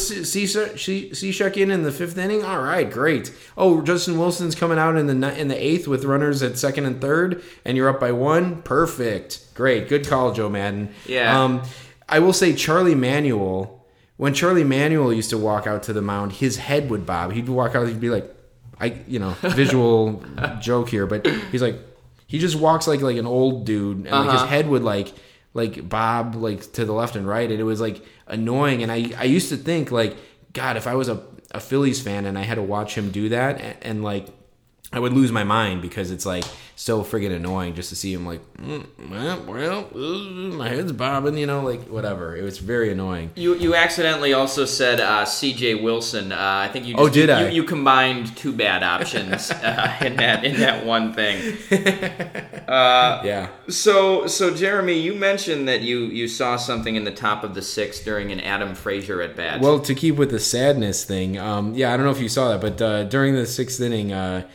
Shuck 1.33 1.57
in 1.57 1.71
in 1.71 1.83
the 1.83 1.91
fifth 1.91 2.17
inning? 2.17 2.43
All 2.43 2.61
right, 2.61 2.89
great. 2.89 3.33
Oh, 3.57 3.81
Justin 3.81 4.17
Wilson's 4.19 4.55
coming 4.55 4.77
out 4.77 4.95
in 4.97 5.07
the 5.07 5.39
in 5.39 5.47
the 5.47 5.63
eighth 5.63 5.87
with 5.87 6.03
runners 6.05 6.43
at 6.43 6.57
second 6.57 6.85
and 6.85 7.01
third, 7.01 7.43
and 7.65 7.75
you're 7.77 7.89
up 7.89 7.99
by 7.99 8.11
one. 8.11 8.61
Perfect, 8.63 9.53
great, 9.55 9.87
good 9.89 10.07
call, 10.07 10.33
Joe 10.33 10.49
Maddon. 10.49 10.93
Yeah. 11.07 11.43
Um, 11.43 11.63
I 12.07 12.19
will 12.19 12.33
say 12.33 12.53
Charlie 12.55 12.95
Manuel. 12.95 13.71
When 14.17 14.33
Charlie 14.33 14.63
Manuel 14.63 15.11
used 15.11 15.31
to 15.31 15.37
walk 15.37 15.67
out 15.67 15.83
to 15.83 15.93
the 15.93 16.01
mound, 16.01 16.33
his 16.33 16.55
head 16.57 16.89
would 16.89 17.05
bob. 17.05 17.33
He'd 17.33 17.49
walk 17.49 17.75
out. 17.75 17.87
He'd 17.87 17.99
be 17.99 18.09
like, 18.09 18.33
I, 18.79 18.97
you 19.07 19.19
know, 19.19 19.31
visual 19.41 20.23
joke 20.61 20.87
here, 20.89 21.05
but 21.05 21.25
he's 21.51 21.61
like, 21.61 21.77
he 22.27 22.39
just 22.39 22.55
walks 22.55 22.87
like 22.87 23.01
like 23.01 23.17
an 23.17 23.25
old 23.25 23.65
dude, 23.65 23.97
and 23.97 24.05
like 24.11 24.25
his 24.31 24.35
Uh-huh. 24.41 24.45
head 24.45 24.67
would 24.69 24.83
like 24.83 25.11
like 25.55 25.89
bob 25.89 26.35
like 26.35 26.71
to 26.73 26.85
the 26.85 26.93
left 26.93 27.15
and 27.15 27.27
right, 27.27 27.49
and 27.49 27.59
it 27.59 27.63
was 27.63 27.81
like 27.81 28.05
annoying. 28.27 28.83
And 28.83 28.91
I 28.91 29.11
I 29.17 29.23
used 29.23 29.49
to 29.49 29.57
think 29.57 29.89
like, 29.91 30.15
God, 30.53 30.77
if 30.77 30.85
I 30.85 30.93
was 30.93 31.09
a 31.09 31.23
a 31.51 31.59
Phillies 31.59 31.99
fan 31.99 32.27
and 32.27 32.37
I 32.37 32.43
had 32.43 32.55
to 32.55 32.61
watch 32.61 32.93
him 32.95 33.09
do 33.09 33.29
that, 33.29 33.59
and, 33.59 33.77
and 33.81 34.03
like. 34.03 34.27
I 34.93 34.99
would 34.99 35.13
lose 35.13 35.31
my 35.31 35.43
mind 35.43 35.81
because 35.81 36.09
it's 36.11 36.25
like 36.25 36.45
so 36.77 37.03
friggin' 37.03 37.33
annoying 37.33 37.73
just 37.73 37.89
to 37.89 37.95
see 37.95 38.13
him 38.13 38.25
like, 38.25 38.41
mm, 38.57 38.85
well, 39.09 39.41
well, 39.47 39.87
uh, 39.95 40.55
my 40.55 40.67
head's 40.67 40.91
bobbing, 40.91 41.37
you 41.37 41.45
know, 41.45 41.61
like 41.61 41.87
whatever. 41.87 42.35
It 42.35 42.43
was 42.43 42.57
very 42.57 42.91
annoying. 42.91 43.31
You 43.35 43.55
you 43.55 43.75
accidentally 43.75 44.33
also 44.33 44.65
said 44.65 44.99
uh, 44.99 45.23
C.J. 45.25 45.75
Wilson. 45.75 46.31
Uh, 46.31 46.37
I 46.37 46.67
think 46.67 46.85
you. 46.85 46.93
Just, 46.93 47.03
Oh, 47.03 47.09
did 47.09 47.29
you, 47.29 47.35
I? 47.35 47.49
You, 47.49 47.63
combined 47.63 48.35
two 48.35 48.51
bad 48.51 48.83
options 48.83 49.51
uh, 49.51 49.97
in 50.01 50.17
that 50.17 50.43
in 50.43 50.59
that 50.59 50.85
one 50.85 51.13
thing. 51.13 51.57
Yeah. 52.67 53.49
So 53.69 54.27
so 54.27 54.53
Jeremy, 54.53 54.99
you 54.99 55.13
mentioned 55.15 55.67
that 55.67 55.81
you 55.81 56.05
you 56.05 56.27
saw 56.27 56.57
something 56.57 56.95
in 56.95 57.03
the 57.03 57.11
top 57.11 57.43
of 57.43 57.53
the 57.53 57.61
sixth 57.61 58.03
during 58.03 58.31
an 58.31 58.39
Adam 58.39 58.75
Frazier 58.75 59.21
at 59.21 59.35
bat. 59.35 59.61
Well, 59.61 59.79
to 59.79 59.95
keep 59.95 60.15
with 60.15 60.31
the 60.31 60.39
sadness 60.39 61.03
thing, 61.05 61.37
um, 61.37 61.73
yeah, 61.73 61.93
I 61.93 61.97
don't 61.97 62.05
know 62.05 62.11
if 62.11 62.19
you 62.19 62.29
saw 62.29 62.49
that, 62.49 62.61
but 62.61 62.81
uh, 62.81 63.03
during 63.05 63.35
the 63.35 63.45
sixth 63.45 63.79
inning, 63.79 64.11
uh, 64.11 64.47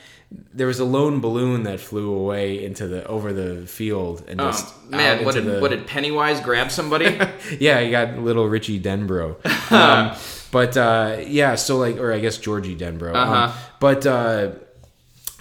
there 0.53 0.67
was 0.67 0.79
a 0.79 0.85
lone 0.85 1.21
balloon 1.21 1.65
that 1.65 1.81
flew 1.81 2.13
away 2.15 2.65
into 2.65 2.87
the 2.87 3.05
over 3.07 3.33
the 3.33 3.67
field 3.67 4.23
and 4.29 4.39
just 4.39 4.67
Oh, 4.67 4.85
out 4.87 4.91
man, 4.91 5.25
what 5.25 5.35
did, 5.35 5.45
the, 5.45 5.59
what 5.61 5.71
did 5.71 5.87
Pennywise 5.87 6.41
grab 6.41 6.71
somebody? 6.71 7.19
yeah, 7.59 7.81
you 7.81 7.91
got 7.91 8.19
little 8.19 8.49
Richie 8.49 8.81
Denbrough. 8.81 9.37
Um, 9.73 10.17
but 10.53 10.77
uh, 10.77 11.19
yeah, 11.27 11.55
so 11.55 11.79
like, 11.79 11.97
or 11.99 12.13
I 12.13 12.19
guess 12.19 12.37
Georgie 12.39 12.77
Denbrough. 12.77 13.15
Um, 13.15 13.29
Uh-huh. 13.33 13.59
but 13.79 14.05
uh, 14.07 14.51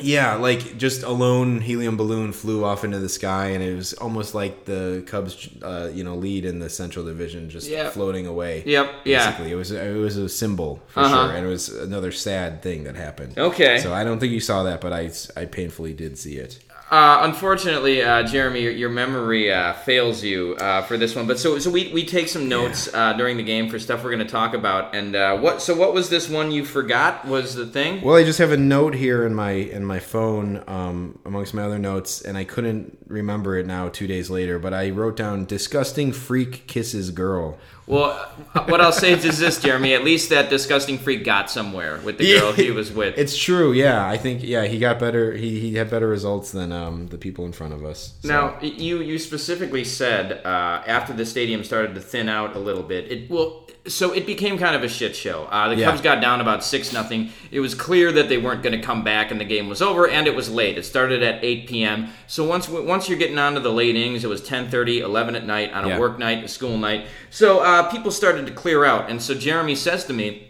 yeah, 0.04 0.36
like 0.36 0.78
just 0.78 1.04
a 1.04 1.10
lone 1.12 1.62
helium 1.62 1.98
balloon 1.98 2.32
flew 2.32 2.64
off 2.66 2.84
into 2.84 3.00
the 3.00 3.10
sky, 3.10 3.48
and 3.50 3.64
it 3.64 3.76
was 3.76 3.94
almost 3.94 4.34
like 4.36 4.66
the 4.66 5.04
Cubs, 5.08 5.50
uh, 5.62 5.90
you 5.94 6.04
know, 6.04 6.16
lead 6.16 6.46
in 6.46 6.60
the 6.60 6.70
Central 6.70 7.06
Division, 7.06 7.50
just 7.50 7.70
Yeah. 7.70 7.90
floating 7.90 8.28
away. 8.28 8.64
Yep, 8.66 8.92
yeah. 9.06 9.26
Basically, 9.32 9.52
it 9.52 9.56
was 9.56 9.72
it 9.72 9.96
was 9.98 10.18
a 10.18 10.30
symbol 10.30 10.82
for 10.88 11.02
Uh-huh. 11.02 11.28
sure, 11.28 11.36
and 11.36 11.46
it 11.46 11.50
was 11.50 11.70
another 11.70 12.12
sad 12.12 12.62
thing 12.62 12.84
that 12.86 12.96
happened. 12.96 13.38
Okay. 13.38 13.80
So 13.80 13.94
I 13.94 14.04
don't 14.04 14.20
think 14.20 14.32
you 14.34 14.40
saw 14.40 14.64
that, 14.64 14.82
but 14.82 14.94
I 14.94 15.12
I 15.36 15.46
painfully 15.46 15.94
did 15.94 16.18
see 16.18 16.36
it. 16.38 16.60
Uh, 16.92 17.20
unfortunately, 17.22 18.02
uh, 18.02 18.24
Jeremy, 18.24 18.62
your, 18.62 18.72
your 18.72 18.90
memory 18.90 19.52
uh, 19.52 19.74
fails 19.74 20.24
you 20.24 20.56
uh, 20.56 20.82
for 20.82 20.98
this 20.98 21.16
one. 21.16 21.28
But 21.28 21.38
so 21.38 21.60
so 21.60 21.70
we, 21.70 21.92
we 21.94 22.04
take 22.04 22.28
some 22.28 22.50
notes 22.50 22.92
uh, 22.94 23.14
during 23.14 23.38
the 23.38 23.44
game 23.44 23.70
for 23.70 23.78
stuff 23.78 24.04
we're 24.04 24.10
going 24.10 24.26
to 24.26 24.32
talk 24.32 24.56
about. 24.56 24.96
And 24.96 25.16
uh, 25.16 25.38
what 25.38 25.62
so 25.62 25.76
what 25.76 25.94
was 25.94 26.10
this 26.10 26.28
one 26.28 26.52
you 26.52 26.66
forgot 26.66 27.26
was 27.26 27.54
the 27.54 27.68
thing? 27.68 28.02
Well, 28.02 28.16
I 28.16 28.24
just 28.24 28.40
have 28.40 28.52
a 28.52 28.58
note 28.58 28.96
here 28.96 29.24
in 29.26 29.36
my 29.36 29.52
in 29.52 29.86
my 29.86 30.00
phone, 30.00 30.64
um, 30.68 31.20
amongst 31.26 31.54
my 31.54 31.62
other 31.62 31.80
notes, 31.80 32.22
and 32.22 32.36
I 32.38 32.44
couldn't 32.44 32.98
remember 33.08 33.58
it 33.58 33.68
now 33.68 33.90
two 33.90 34.08
days 34.08 34.32
later. 34.32 34.58
But 34.58 34.74
I 34.74 34.90
wrote 34.90 35.16
down 35.16 35.46
"disgusting 35.46 36.12
freak 36.12 36.66
kisses 36.66 37.12
girl." 37.12 37.60
Well, 37.90 38.14
what 38.68 38.82
I'll 38.82 38.92
say 38.92 39.14
is 39.14 39.40
this, 39.40 39.60
Jeremy. 39.60 39.96
At 39.96 40.04
least 40.04 40.30
that 40.30 40.52
disgusting 40.52 41.00
freak 41.00 41.24
got 41.26 41.50
somewhere 41.50 42.00
with 42.04 42.20
the 42.20 42.38
girl 42.38 42.52
he 42.54 42.70
was 42.80 42.92
with. 42.92 43.18
It's 43.18 43.36
true, 43.36 43.74
yeah. 43.74 44.08
I 44.08 44.16
think 44.16 44.44
yeah, 44.44 44.66
he 44.68 44.78
got 44.78 45.00
better. 45.00 45.34
He 45.36 45.60
he 45.60 45.74
had 45.74 45.90
better 45.90 46.08
results 46.08 46.52
than 46.52 46.72
um, 46.72 47.08
the 47.08 47.18
people 47.18 47.46
in 47.46 47.52
front 47.52 47.74
of 47.74 47.84
us. 47.84 48.14
So- 48.22 48.28
Now, 48.30 48.60
you 48.62 49.02
you 49.02 49.18
specifically 49.18 49.84
said 49.84 50.46
uh, 50.46 50.84
after 50.86 51.14
the 51.14 51.26
stadium 51.26 51.64
started 51.64 51.96
to 51.96 52.02
thin 52.02 52.30
out 52.30 52.56
a 52.56 52.60
little 52.60 52.84
bit, 52.84 53.12
it 53.12 53.30
well, 53.30 53.66
so 53.90 54.14
it 54.14 54.26
became 54.26 54.58
kind 54.58 54.76
of 54.76 54.84
a 54.84 54.88
shit 54.90 55.16
show. 55.16 55.46
Uh, 55.52 55.70
the 55.70 55.76
Yeah. 55.76 55.88
Cubs 55.90 56.02
got 56.02 56.22
down 56.22 56.40
about 56.42 56.64
six 56.64 56.94
nothing. 56.94 57.32
It 57.52 57.60
was 57.60 57.76
clear 57.76 58.12
that 58.14 58.30
they 58.30 58.38
weren't 58.38 58.64
going 58.64 58.80
to 58.80 58.86
come 58.86 59.04
back, 59.04 59.32
and 59.32 59.40
the 59.42 59.46
game 59.46 59.68
was 59.68 59.82
over. 59.82 60.08
And 60.08 60.28
it 60.28 60.36
was 60.36 60.50
late. 60.50 60.78
It 60.78 60.86
started 60.86 61.22
at 61.24 61.44
8 61.44 61.68
p.m. 61.68 62.08
So 62.28 62.46
once 62.46 62.70
once 62.70 63.10
you're 63.10 63.20
getting 63.20 63.38
onto 63.40 63.60
the 63.60 63.72
late 63.72 63.96
innings, 63.96 64.24
it 64.24 64.30
was 64.30 64.42
10:30, 64.42 65.00
11 65.02 65.36
at 65.36 65.46
night 65.46 65.74
on 65.74 65.84
a 65.86 65.90
Yeah. 65.90 66.00
work 66.00 66.18
night, 66.20 66.44
a 66.44 66.48
school 66.48 66.78
night. 66.78 67.08
So 67.30 67.60
uh, 67.60 67.84
people 67.92 68.12
started 68.12 68.46
to 68.48 68.54
clear 68.54 68.86
out, 68.86 69.10
and 69.10 69.22
so 69.22 69.34
Jeremy 69.36 69.76
says 69.76 70.06
to 70.06 70.14
me, 70.14 70.48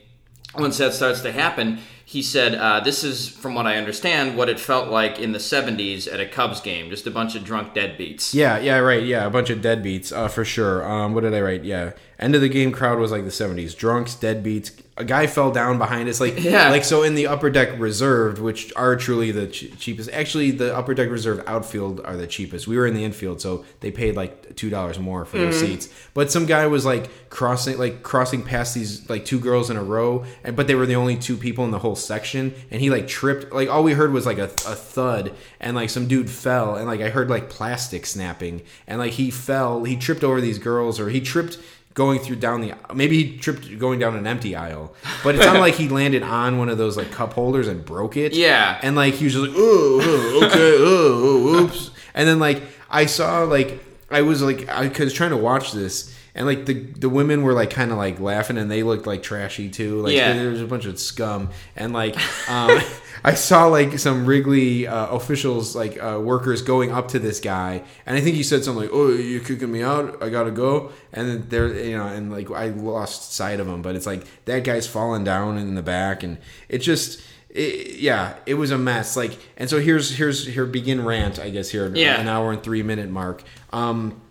once 0.58 0.78
that 0.80 0.94
starts 0.94 1.22
to 1.22 1.32
happen, 1.32 1.80
he 2.04 2.24
said, 2.24 2.56
uh, 2.56 2.80
"This 2.80 3.04
is, 3.04 3.30
from 3.30 3.54
what 3.54 3.68
I 3.68 3.76
understand, 3.78 4.36
what 4.36 4.50
it 4.50 4.60
felt 4.60 4.90
like 4.90 5.20
in 5.20 5.32
the 5.32 5.38
'70s 5.40 6.12
at 6.12 6.20
a 6.20 6.26
Cubs 6.26 6.60
game. 6.60 6.90
Just 6.90 7.06
a 7.06 7.12
bunch 7.12 7.36
of 7.36 7.44
drunk 7.44 7.76
deadbeats." 7.76 8.34
Yeah, 8.34 8.58
yeah, 8.58 8.80
right. 8.80 9.04
Yeah, 9.04 9.28
a 9.28 9.30
bunch 9.30 9.52
of 9.52 9.60
deadbeats, 9.60 10.12
uh, 10.12 10.28
for 10.28 10.44
sure. 10.44 10.84
Um, 10.92 11.14
what 11.14 11.22
did 11.22 11.36
I 11.36 11.42
write? 11.42 11.64
Yeah, 11.64 11.92
end 12.20 12.36
of 12.36 12.42
the 12.42 12.50
game 12.50 12.72
crowd 12.72 13.00
was 13.00 13.12
like 13.12 13.24
the 13.24 13.30
'70s. 13.30 13.76
Drunks, 13.76 14.16
deadbeats. 14.16 14.72
A 14.98 15.06
guy 15.06 15.28
fell 15.28 15.50
down 15.50 15.78
behind 15.78 16.10
us, 16.10 16.20
like 16.20 16.44
Yeah. 16.44 16.70
like 16.70 16.84
so 16.84 17.04
in 17.04 17.16
the 17.16 17.26
upper 17.28 17.50
deck 17.50 17.80
reserved, 17.80 18.38
which 18.40 18.74
are 18.76 18.98
truly 18.98 19.32
the 19.32 19.48
ch- 19.48 19.72
cheapest. 19.80 20.10
Actually, 20.12 20.52
the 20.52 20.76
upper 20.76 20.94
deck 20.94 21.10
reserve 21.10 21.42
outfield 21.48 22.02
are 22.04 22.18
the 22.18 22.28
cheapest. 22.28 22.68
We 22.68 22.78
were 22.78 22.86
in 22.86 22.94
the 22.94 23.06
infield, 23.06 23.40
so 23.40 23.64
they 23.80 23.92
paid 23.92 24.18
like 24.18 24.58
two 24.58 24.70
dollars 24.70 25.00
more 25.00 25.24
for 25.24 25.38
those 25.38 25.56
mm-hmm. 25.56 25.66
seats. 25.68 25.90
But 26.14 26.30
some 26.32 26.46
guy 26.46 26.68
was 26.68 26.86
like 26.86 27.10
crossing, 27.30 27.78
like 27.78 28.04
crossing 28.04 28.44
past 28.44 28.76
these 28.76 29.10
like 29.10 29.24
two 29.24 29.40
girls 29.40 29.70
in 29.70 29.78
a 29.78 29.84
row, 29.84 30.26
and 30.44 30.58
but 30.58 30.68
they 30.68 30.76
were 30.76 30.86
the 30.86 30.96
only 30.96 31.16
two 31.16 31.38
people 31.38 31.64
in 31.64 31.72
the 31.72 31.80
whole 31.80 31.96
section, 31.96 32.54
and 32.70 32.82
he 32.82 32.90
like 32.90 33.08
tripped. 33.08 33.54
Like 33.54 33.70
all 33.70 33.84
we 33.84 33.94
heard 33.94 34.12
was 34.12 34.26
like 34.26 34.38
a, 34.38 34.46
a 34.46 34.76
thud, 34.76 35.34
and 35.62 35.78
like 35.78 35.90
some 35.90 36.10
dude 36.10 36.30
fell, 36.30 36.76
and 36.76 36.86
like 36.86 37.00
I 37.00 37.10
heard 37.10 37.30
like 37.30 37.50
plastic 37.50 38.06
snapping, 38.06 38.64
and 38.86 39.00
like 39.00 39.14
he 39.14 39.32
fell, 39.32 39.86
he 39.86 39.96
tripped 39.96 40.26
over 40.26 40.42
these 40.42 40.60
girls, 40.60 41.00
or 41.00 41.10
he 41.10 41.22
tripped 41.22 41.58
going 41.94 42.20
through 42.20 42.36
down 42.38 42.62
the 42.62 42.74
maybe 42.94 43.22
he 43.24 43.38
tripped 43.38 43.78
going 43.80 44.00
down 44.00 44.16
an 44.16 44.26
empty 44.28 44.56
aisle 44.56 44.94
but 45.24 45.36
it 45.36 45.42
sounded 45.42 45.60
like 45.60 45.74
he 45.74 45.90
landed 46.00 46.24
on 46.24 46.58
one 46.58 46.70
of 46.70 46.78
those 46.78 46.96
like 46.96 47.12
cup 47.12 47.34
holders 47.34 47.68
and 47.68 47.84
broke 47.84 48.16
it 48.16 48.34
Yeah. 48.34 48.80
and 48.82 48.96
like 48.96 49.16
he 49.16 49.26
was 49.26 49.34
just 49.34 49.48
like 49.48 49.56
oh, 49.58 50.00
oh 50.02 50.46
okay 50.46 50.76
oh, 50.80 51.56
oh 51.58 51.64
oops 51.64 51.92
and 52.14 52.28
then 52.28 52.40
like 52.40 52.62
i 52.90 53.06
saw 53.06 53.44
like 53.44 53.84
i 54.10 54.22
was 54.22 54.42
like 54.42 54.70
i 54.70 54.88
was 54.88 55.14
trying 55.14 55.32
to 55.32 55.38
watch 55.38 55.72
this 55.74 56.16
and 56.36 56.46
like 56.46 56.66
the 56.68 56.74
the 56.76 57.10
women 57.10 57.42
were 57.42 57.54
like 57.54 57.72
kind 57.72 57.92
of 57.92 57.98
like 57.98 58.20
laughing 58.20 58.58
and 58.58 58.70
they 58.72 58.84
looked 58.84 59.06
like 59.08 59.22
trashy 59.24 59.68
too 59.70 60.02
like 60.02 60.14
Yeah. 60.14 60.34
there 60.34 60.52
was 60.52 60.62
a 60.62 60.68
bunch 60.68 60.86
of 60.86 60.98
scum 61.00 61.50
and 61.76 61.92
like 61.92 62.16
um 62.50 62.80
I 63.24 63.34
saw 63.34 63.66
like 63.68 64.00
some 64.00 64.26
Wrigley 64.26 64.88
uh, 64.88 65.08
officials, 65.08 65.76
like 65.76 66.02
uh, 66.02 66.20
workers, 66.22 66.62
going 66.62 66.92
up 66.92 67.10
to 67.10 67.20
this 67.20 67.40
guy, 67.40 67.84
and 68.06 68.18
I 68.18 68.22
think 68.22 68.36
he 68.36 68.44
said 68.44 68.64
something 68.64 68.84
like, 68.84 68.92
"Oh, 68.94 69.10
you're 69.10 69.44
kicking 69.44 69.72
me 69.72 69.84
out. 69.84 70.22
I 70.24 70.30
gotta 70.30 70.52
go." 70.52 70.92
And 71.12 71.28
then 71.28 71.46
there, 71.50 71.68
you 71.74 71.98
know, 71.98 72.08
and 72.08 72.32
like 72.32 72.50
I 72.52 72.70
lost 72.70 73.34
sight 73.34 73.60
of 73.60 73.68
him, 73.68 73.82
but 73.82 73.96
it's 73.96 74.06
like 74.06 74.24
that 74.46 74.64
guy's 74.64 74.88
falling 74.88 75.24
down 75.24 75.58
in 75.58 75.76
the 75.76 75.82
back, 75.82 76.24
and 76.24 76.38
it 76.70 76.78
just, 76.80 77.22
it, 77.50 77.98
yeah, 78.00 78.36
it 78.46 78.54
was 78.54 78.72
a 78.72 78.78
mess. 78.78 79.18
Like, 79.18 79.38
and 79.58 79.70
so 79.70 79.80
here's 79.80 80.16
here's 80.16 80.46
here 80.48 80.66
begin 80.66 81.04
rant, 81.04 81.40
I 81.40 81.50
guess 81.50 81.70
here, 81.70 81.92
Yeah. 81.94 82.20
an 82.20 82.28
hour 82.28 82.52
and 82.52 82.64
three 82.64 82.84
minute 82.84 83.10
mark. 83.10 83.44
Um, 83.72 84.22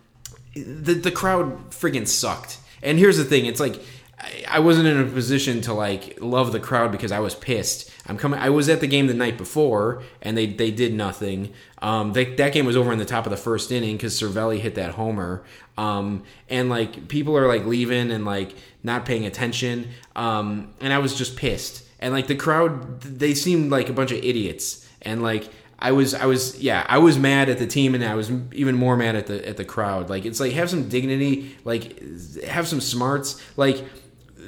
the 0.55 0.93
the 0.95 1.11
crowd 1.11 1.69
friggin' 1.71 2.07
sucked. 2.07 2.57
And 2.81 2.97
here's 2.97 3.17
the 3.17 3.25
thing, 3.25 3.45
it's 3.45 3.59
like 3.59 3.81
I, 4.47 4.59
wasn't 4.59 4.87
in 4.87 4.99
a 4.99 5.05
position 5.05 5.61
to 5.61 5.73
like 5.73 6.17
love 6.19 6.51
the 6.51 6.59
crowd 6.59 6.91
because 6.91 7.11
I 7.11 7.19
was 7.19 7.35
pissed. 7.35 7.91
I'm 8.05 8.17
coming. 8.17 8.39
I 8.39 8.49
was 8.49 8.67
at 8.67 8.81
the 8.81 8.87
game 8.87 9.07
the 9.07 9.13
night 9.13 9.37
before, 9.37 10.03
and 10.21 10.37
they 10.37 10.45
they 10.45 10.71
did 10.71 10.93
nothing. 10.93 11.53
Um, 11.81 12.13
they, 12.13 12.25
that 12.35 12.53
game 12.53 12.65
was 12.65 12.75
over 12.75 12.91
in 12.91 12.99
the 12.99 13.05
top 13.05 13.25
of 13.25 13.29
the 13.29 13.37
first 13.37 13.71
inning 13.71 13.95
because 13.95 14.19
Cervelli 14.19 14.59
hit 14.59 14.75
that 14.75 14.91
homer. 14.91 15.43
Um, 15.77 16.23
and 16.49 16.69
like 16.69 17.07
people 17.07 17.37
are 17.37 17.47
like 17.47 17.65
leaving 17.65 18.11
and 18.11 18.25
like 18.25 18.55
not 18.83 19.05
paying 19.05 19.25
attention. 19.25 19.89
Um, 20.15 20.73
and 20.81 20.91
I 20.91 20.97
was 20.97 21.17
just 21.17 21.37
pissed. 21.37 21.85
And 21.99 22.13
like 22.13 22.27
the 22.27 22.35
crowd, 22.35 23.01
they 23.01 23.33
seemed 23.33 23.71
like 23.71 23.89
a 23.89 23.93
bunch 23.93 24.11
of 24.11 24.17
idiots. 24.17 24.87
And 25.01 25.21
like 25.21 25.49
I 25.77 25.93
was, 25.93 26.13
I 26.13 26.25
was, 26.25 26.59
yeah, 26.59 26.85
I 26.89 26.97
was 26.97 27.17
mad 27.17 27.47
at 27.47 27.57
the 27.57 27.67
team, 27.67 27.95
and 27.95 28.03
I 28.03 28.15
was 28.15 28.29
even 28.51 28.75
more 28.75 28.97
mad 28.97 29.15
at 29.15 29.27
the 29.27 29.47
at 29.47 29.55
the 29.55 29.65
crowd. 29.65 30.09
Like 30.09 30.25
it's 30.25 30.41
like 30.41 30.51
have 30.53 30.69
some 30.69 30.89
dignity, 30.89 31.55
like 31.63 32.01
have 32.43 32.67
some 32.67 32.81
smarts, 32.81 33.41
like 33.55 33.85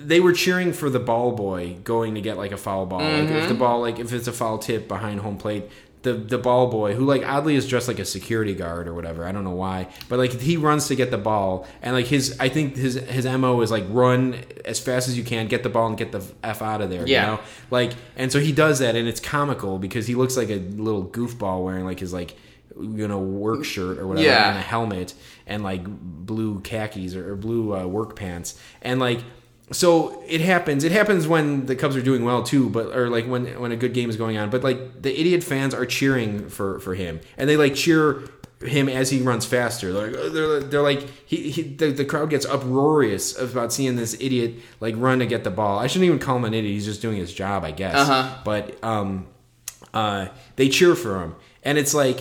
they 0.06 0.20
were 0.20 0.34
cheering 0.34 0.74
for 0.74 0.90
the 0.90 1.00
ball 1.00 1.32
boy 1.32 1.78
going 1.84 2.16
to 2.16 2.22
get 2.22 2.38
like 2.38 2.52
a 2.52 2.58
foul 2.58 2.86
ball. 2.86 3.00
Like 3.02 3.30
if 3.30 3.48
the 3.48 3.54
ball, 3.56 3.82
like 3.82 4.00
if 4.00 4.12
it's 4.14 4.28
a 4.28 4.32
foul 4.34 4.58
tip 4.58 4.88
behind 4.88 5.20
home 5.22 5.38
plate, 5.38 5.66
the 6.04 6.14
the 6.14 6.40
ball 6.40 6.68
boy 6.68 6.96
who 6.96 7.06
like 7.06 7.24
oddly 7.24 7.56
is 7.56 7.68
dressed 7.68 7.88
like 7.88 8.00
a 8.00 8.06
security 8.06 8.56
guard 8.56 8.88
or 8.88 8.94
whatever. 8.96 9.24
I 9.26 9.32
don't 9.32 9.44
know 9.44 9.52
why, 9.52 9.88
but 10.10 10.18
like 10.18 10.32
he 10.40 10.58
runs 10.58 10.88
to 10.88 10.96
get 10.96 11.12
the 11.12 11.18
ball, 11.20 11.68
and 11.84 11.94
like 11.94 12.08
his 12.08 12.36
I 12.40 12.50
think 12.50 12.76
his 12.76 12.96
his 12.96 13.26
mo 13.26 13.62
is 13.62 13.70
like 13.70 13.84
run 13.90 14.44
as 14.66 14.80
fast 14.80 15.08
as 15.08 15.16
you 15.18 15.24
can, 15.24 15.48
get 15.48 15.62
the 15.62 15.70
ball, 15.70 15.88
and 15.88 15.98
get 15.98 16.12
the 16.12 16.24
f 16.44 16.62
out 16.64 16.82
of 16.82 16.90
there. 16.90 17.08
Yeah. 17.08 17.22
You 17.22 17.28
know? 17.36 17.40
Like, 17.70 17.92
and 18.16 18.32
so 18.32 18.40
he 18.40 18.52
does 18.52 18.80
that, 18.80 18.96
and 18.96 19.08
it's 19.08 19.20
comical 19.20 19.78
because 19.78 20.08
he 20.08 20.16
looks 20.16 20.36
like 20.38 20.50
a 20.50 20.58
little 20.58 21.06
goofball 21.06 21.64
wearing 21.64 21.86
like 21.86 22.00
his 22.00 22.14
like 22.14 22.36
you 22.80 23.08
know 23.08 23.20
work 23.20 23.64
shirt 23.64 24.00
or 24.00 24.08
whatever 24.08 24.26
Yeah. 24.28 24.50
and 24.50 24.58
a 24.58 24.62
helmet 24.62 25.14
and 25.46 25.62
like 25.62 25.84
blue 25.86 26.62
khakis 26.62 27.14
or, 27.16 27.34
or 27.34 27.36
blue 27.36 27.76
uh, 27.76 27.86
work 27.86 28.16
pants 28.16 28.58
and 28.82 29.00
like 29.00 29.20
so 29.72 30.24
it 30.28 30.42
happens. 30.42 30.84
It 30.84 30.92
happens 30.92 31.28
when 31.28 31.66
the 31.66 31.76
cubs 31.76 31.96
are 31.96 32.02
doing 32.02 32.24
well 32.24 32.44
too 32.44 32.70
but 32.70 32.96
or 32.96 33.10
like 33.10 33.26
when 33.26 33.60
when 33.60 33.72
a 33.72 33.76
good 33.76 33.94
game 33.94 34.10
is 34.10 34.18
going 34.18 34.38
on. 34.38 34.50
But 34.50 34.64
like 34.64 35.02
the 35.02 35.20
idiot 35.20 35.44
fans 35.44 35.74
are 35.74 35.86
cheering 35.86 36.50
for 36.50 36.80
for 36.80 36.96
him. 36.96 37.20
And 37.38 37.50
they 37.50 37.58
like 37.58 37.76
cheer 37.76 38.24
him 38.62 38.90
as 38.90 39.10
he 39.10 39.22
runs 39.22 39.46
faster. 39.46 39.92
They're 39.92 40.12
like 40.12 40.34
they're, 40.34 40.60
they're 40.60 40.82
like 40.82 41.08
he, 41.26 41.50
he 41.50 41.64
the, 41.64 41.92
the 41.92 42.06
crowd 42.06 42.30
gets 42.30 42.46
uproarious 42.46 43.38
about 43.40 43.74
seeing 43.74 43.96
this 43.96 44.14
idiot 44.20 44.56
like 44.80 44.96
run 44.98 45.20
to 45.20 45.26
get 45.26 45.44
the 45.44 45.52
ball. 45.52 45.80
I 45.80 45.88
shouldn't 45.88 46.06
even 46.06 46.20
call 46.20 46.38
him 46.38 46.46
an 46.46 46.54
idiot. 46.54 46.74
He's 46.74 46.86
just 46.86 47.02
doing 47.02 47.18
his 47.18 47.34
job 47.34 47.64
i 47.64 47.72
guess. 47.72 47.96
Uh-huh. 47.96 48.38
but 48.44 48.84
um 48.84 49.28
uh 49.94 50.28
they 50.56 50.70
cheer 50.70 50.96
for 50.96 51.24
him. 51.24 51.36
And 51.64 51.78
it's 51.78 51.94
like 51.94 52.20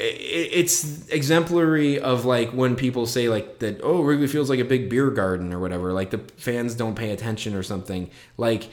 it's 0.00 1.08
exemplary 1.08 1.98
of 1.98 2.24
like 2.24 2.50
when 2.50 2.76
people 2.76 3.04
say 3.04 3.28
like 3.28 3.58
that 3.58 3.80
oh 3.82 4.00
Wrigley 4.02 4.28
feels 4.28 4.48
like 4.48 4.60
a 4.60 4.64
big 4.64 4.88
beer 4.88 5.10
garden 5.10 5.52
or 5.52 5.58
whatever 5.58 5.92
like 5.92 6.10
the 6.10 6.18
fans 6.36 6.74
don't 6.74 6.94
pay 6.94 7.10
attention 7.10 7.54
or 7.54 7.62
something. 7.62 8.10
Like 8.36 8.68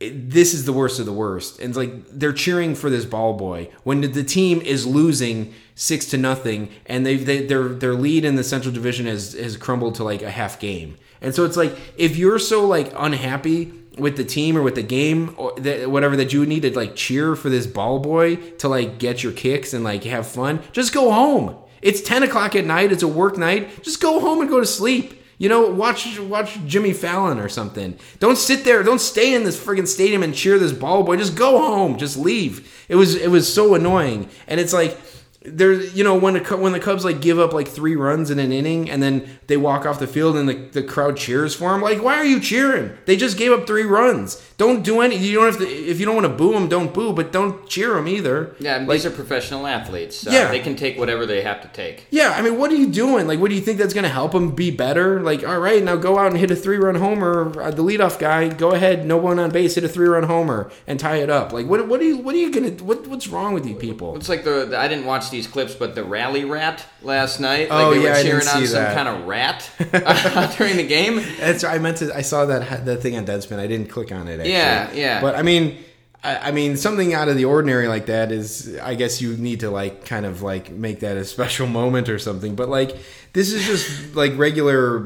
this 0.00 0.54
is 0.54 0.64
the 0.64 0.72
worst 0.72 0.98
of 0.98 1.04
the 1.06 1.12
worst. 1.12 1.58
And 1.60 1.68
it's 1.68 1.76
like 1.76 1.92
they're 2.10 2.32
cheering 2.32 2.74
for 2.74 2.88
this 2.90 3.04
ball 3.04 3.34
boy 3.34 3.70
when 3.84 4.00
the- 4.00 4.08
the 4.08 4.24
team 4.24 4.60
is 4.62 4.86
losing 4.86 5.52
six 5.74 6.06
to 6.06 6.16
nothing 6.18 6.70
and 6.86 7.04
they, 7.06 7.16
they 7.16 7.44
their 7.46 7.68
their 7.68 7.94
lead 7.94 8.24
in 8.24 8.36
the 8.36 8.44
central 8.44 8.72
division 8.72 9.06
has 9.06 9.32
has 9.32 9.56
crumbled 9.56 9.94
to 9.96 10.04
like 10.04 10.22
a 10.22 10.30
half 10.30 10.58
game. 10.60 10.96
And 11.22 11.34
so 11.34 11.44
it's 11.44 11.56
like 11.56 11.74
if 11.96 12.16
you're 12.16 12.38
so 12.38 12.66
like 12.66 12.92
unhappy 12.96 13.72
with 14.00 14.16
the 14.16 14.24
team 14.24 14.56
or 14.56 14.62
with 14.62 14.74
the 14.74 14.82
game 14.82 15.34
or 15.36 15.52
whatever 15.86 16.16
that 16.16 16.32
you 16.32 16.46
need 16.46 16.62
to 16.62 16.76
like 16.76 16.96
cheer 16.96 17.36
for 17.36 17.48
this 17.48 17.66
ball 17.66 17.98
boy 17.98 18.36
to 18.58 18.68
like 18.68 18.98
get 18.98 19.22
your 19.22 19.32
kicks 19.32 19.72
and 19.72 19.84
like 19.84 20.04
have 20.04 20.26
fun 20.26 20.60
just 20.72 20.92
go 20.92 21.10
home. 21.10 21.56
It's 21.82 22.02
10 22.02 22.22
o'clock 22.24 22.54
at 22.56 22.66
night. 22.66 22.92
It's 22.92 23.02
a 23.02 23.08
work 23.08 23.38
night. 23.38 23.82
Just 23.82 24.00
go 24.00 24.20
home 24.20 24.40
and 24.40 24.50
go 24.50 24.60
to 24.60 24.66
sleep. 24.66 25.14
You 25.38 25.48
know 25.48 25.70
watch 25.70 26.18
watch 26.18 26.58
jimmy 26.66 26.92
fallon 26.92 27.38
or 27.38 27.48
something. 27.48 27.98
Don't 28.18 28.36
sit 28.36 28.64
there. 28.64 28.82
Don't 28.82 29.00
stay 29.00 29.32
in 29.32 29.44
this 29.44 29.58
friggin' 29.58 29.88
stadium 29.88 30.22
and 30.22 30.34
cheer 30.34 30.58
this 30.58 30.72
ball 30.72 31.02
boy. 31.02 31.16
Just 31.16 31.34
go 31.34 31.58
home. 31.58 31.96
Just 31.96 32.18
leave. 32.18 32.84
It 32.90 32.96
was 32.96 33.14
it 33.14 33.30
was 33.30 33.50
so 33.50 33.74
annoying. 33.74 34.28
And 34.46 34.60
it's 34.60 34.74
like 34.74 34.98
there 35.42 35.72
you 35.72 36.04
know 36.04 36.14
when 36.14 36.34
the 36.34 36.56
when 36.56 36.72
the 36.72 36.80
Cubs 36.80 37.04
like 37.04 37.22
give 37.22 37.38
up 37.38 37.54
like 37.54 37.66
three 37.66 37.96
runs 37.96 38.30
in 38.30 38.38
an 38.38 38.52
inning 38.52 38.90
and 38.90 39.02
then 39.02 39.38
they 39.46 39.56
walk 39.56 39.86
off 39.86 39.98
the 39.98 40.06
field 40.06 40.36
and 40.36 40.46
the, 40.46 40.54
the 40.72 40.82
crowd 40.82 41.16
cheers 41.16 41.54
for 41.54 41.70
them 41.70 41.80
like 41.80 42.02
why 42.02 42.16
are 42.16 42.24
you 42.24 42.40
cheering? 42.40 42.92
They 43.06 43.16
just 43.16 43.38
gave 43.38 43.50
up 43.50 43.66
three 43.66 43.84
runs 43.84 44.36
don't 44.64 44.82
do 44.82 45.00
any 45.00 45.16
you 45.16 45.34
don't 45.36 45.46
have 45.46 45.58
to 45.58 45.66
if 45.66 45.98
you 45.98 46.04
don't 46.06 46.14
want 46.20 46.26
to 46.26 46.36
boo 46.42 46.52
them 46.52 46.68
don't 46.68 46.92
boo 46.92 47.12
but 47.14 47.32
don't 47.32 47.66
cheer 47.66 47.94
them 47.94 48.06
either 48.06 48.54
Yeah, 48.58 48.76
like 48.78 48.88
these 48.88 49.06
are 49.06 49.10
professional 49.10 49.66
athletes. 49.66 50.26
Uh, 50.26 50.30
Yeah. 50.32 50.48
they 50.50 50.60
can 50.60 50.76
take 50.76 50.98
whatever 50.98 51.24
they 51.24 51.40
have 51.42 51.60
to 51.62 51.68
take. 51.68 52.06
yeah 52.10 52.34
I 52.36 52.42
mean 52.42 52.58
what 52.58 52.70
are 52.70 52.76
you 52.76 52.88
doing 53.04 53.26
like 53.26 53.38
what 53.40 53.48
do 53.50 53.54
you 53.56 53.62
think 53.62 53.78
that's 53.78 53.94
gonna 53.94 54.08
help 54.20 54.32
them 54.32 54.50
be 54.54 54.70
better 54.70 55.20
like 55.22 55.40
all 55.48 55.58
right 55.58 55.82
now 55.82 55.96
go 55.96 56.18
out 56.18 56.26
and 56.32 56.36
hit 56.38 56.50
a 56.50 56.56
three 56.64 56.76
run 56.76 56.96
homer 56.96 57.34
uh, 57.62 57.70
the 57.70 57.82
leadoff 57.82 58.18
guy 58.18 58.48
go 58.48 58.72
ahead 58.72 59.06
no 59.06 59.16
one 59.16 59.38
on 59.38 59.50
base 59.50 59.74
hit 59.76 59.84
a 59.84 59.88
three 59.88 60.08
run 60.08 60.24
homer 60.24 60.70
and 60.86 61.00
tie 61.00 61.16
it 61.16 61.30
up 61.30 61.52
like 61.52 61.66
what 61.66 61.88
what 61.88 61.98
are 62.00 62.04
you 62.04 62.18
what 62.18 62.34
are 62.34 62.38
you 62.38 62.50
gonna 62.52 62.70
what 62.84 63.06
what's 63.06 63.28
wrong 63.28 63.54
with 63.54 63.64
you 63.66 63.74
people 63.74 64.14
It's 64.16 64.28
like 64.28 64.44
the, 64.44 64.66
the- 64.66 64.78
I 64.78 64.86
didn't 64.88 65.06
watch 65.06 65.30
these 65.30 65.46
clips, 65.46 65.74
but 65.74 65.94
the 65.94 66.04
rally 66.04 66.44
rat 66.44 66.84
last 67.02 67.38
night. 67.40 67.68
Oh, 67.70 67.76
like 67.76 67.94
they 67.96 68.02
yeah, 68.04 68.10
were 68.10 68.16
I 68.16 68.22
cheering 68.22 68.40
didn't 68.40 68.56
on 68.56 68.66
some 68.66 68.82
that. 68.82 68.94
kind 68.94 69.08
of 69.08 69.26
rat 69.26 69.70
during 70.58 70.76
the 70.76 70.86
game. 70.86 71.16
That's 71.38 71.64
I 71.64 71.78
meant 71.78 71.98
to. 71.98 72.14
I 72.14 72.22
saw 72.22 72.44
that 72.46 72.84
that 72.86 72.98
thing 73.02 73.16
on 73.16 73.24
Deadspin. 73.26 73.58
I 73.58 73.66
didn't 73.66 73.88
click 73.88 74.10
on 74.12 74.28
it. 74.28 74.40
Actually. 74.52 75.00
Yeah, 75.00 75.14
yeah. 75.14 75.20
But 75.20 75.34
I 75.36 75.42
mean, 75.42 75.78
I, 76.22 76.48
I 76.48 76.50
mean, 76.52 76.76
something 76.76 77.14
out 77.14 77.28
of 77.28 77.36
the 77.36 77.44
ordinary 77.46 77.88
like 77.88 78.06
that 78.06 78.30
is. 78.32 78.78
I 78.82 78.94
guess 78.94 79.20
you 79.22 79.36
need 79.36 79.60
to 79.60 79.70
like 79.70 80.04
kind 80.04 80.26
of 80.26 80.42
like 80.42 80.70
make 80.70 81.00
that 81.00 81.16
a 81.16 81.24
special 81.36 81.66
moment 81.66 82.08
or 82.08 82.18
something. 82.18 82.54
But 82.54 82.68
like, 82.68 82.96
this 83.32 83.52
is 83.52 83.66
just 83.66 84.14
like 84.14 84.36
regular 84.36 84.98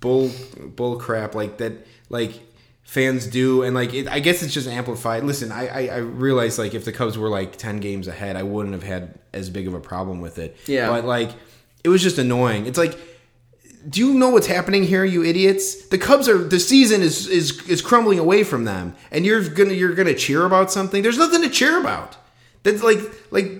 bull 0.00 0.30
bull 0.76 0.96
crap 0.96 1.34
like 1.34 1.58
that. 1.58 1.86
Like 2.08 2.32
fans 2.82 3.26
do 3.26 3.62
and 3.64 3.74
like 3.74 3.92
it, 3.92 4.08
i 4.08 4.18
guess 4.18 4.42
it's 4.42 4.54
just 4.54 4.66
amplified 4.66 5.22
listen 5.22 5.52
I, 5.52 5.68
I 5.68 5.86
i 5.88 5.96
realize 5.98 6.58
like 6.58 6.72
if 6.72 6.86
the 6.86 6.92
cubs 6.92 7.18
were 7.18 7.28
like 7.28 7.54
10 7.58 7.80
games 7.80 8.08
ahead 8.08 8.34
i 8.34 8.42
wouldn't 8.42 8.72
have 8.72 8.82
had 8.82 9.18
as 9.34 9.50
big 9.50 9.68
of 9.68 9.74
a 9.74 9.78
problem 9.80 10.22
with 10.22 10.38
it 10.38 10.56
Yeah. 10.66 10.88
but 10.88 11.04
like 11.04 11.28
it 11.84 11.90
was 11.90 12.02
just 12.02 12.16
annoying 12.16 12.64
it's 12.64 12.78
like 12.78 12.98
do 13.88 14.00
you 14.00 14.14
know 14.14 14.30
what's 14.30 14.46
happening 14.46 14.84
here, 14.84 15.04
you 15.04 15.24
idiots? 15.24 15.86
The 15.88 15.98
Cubs 15.98 16.28
are 16.28 16.38
the 16.38 16.58
season 16.60 17.00
is 17.02 17.26
is 17.28 17.66
is 17.68 17.80
crumbling 17.80 18.18
away 18.18 18.44
from 18.44 18.64
them, 18.64 18.94
and 19.10 19.24
you're 19.24 19.48
gonna 19.48 19.72
you're 19.72 19.94
gonna 19.94 20.14
cheer 20.14 20.44
about 20.44 20.70
something. 20.72 21.02
There's 21.02 21.18
nothing 21.18 21.42
to 21.42 21.48
cheer 21.48 21.80
about. 21.80 22.16
That's 22.64 22.82
like 22.82 22.98
like 23.30 23.50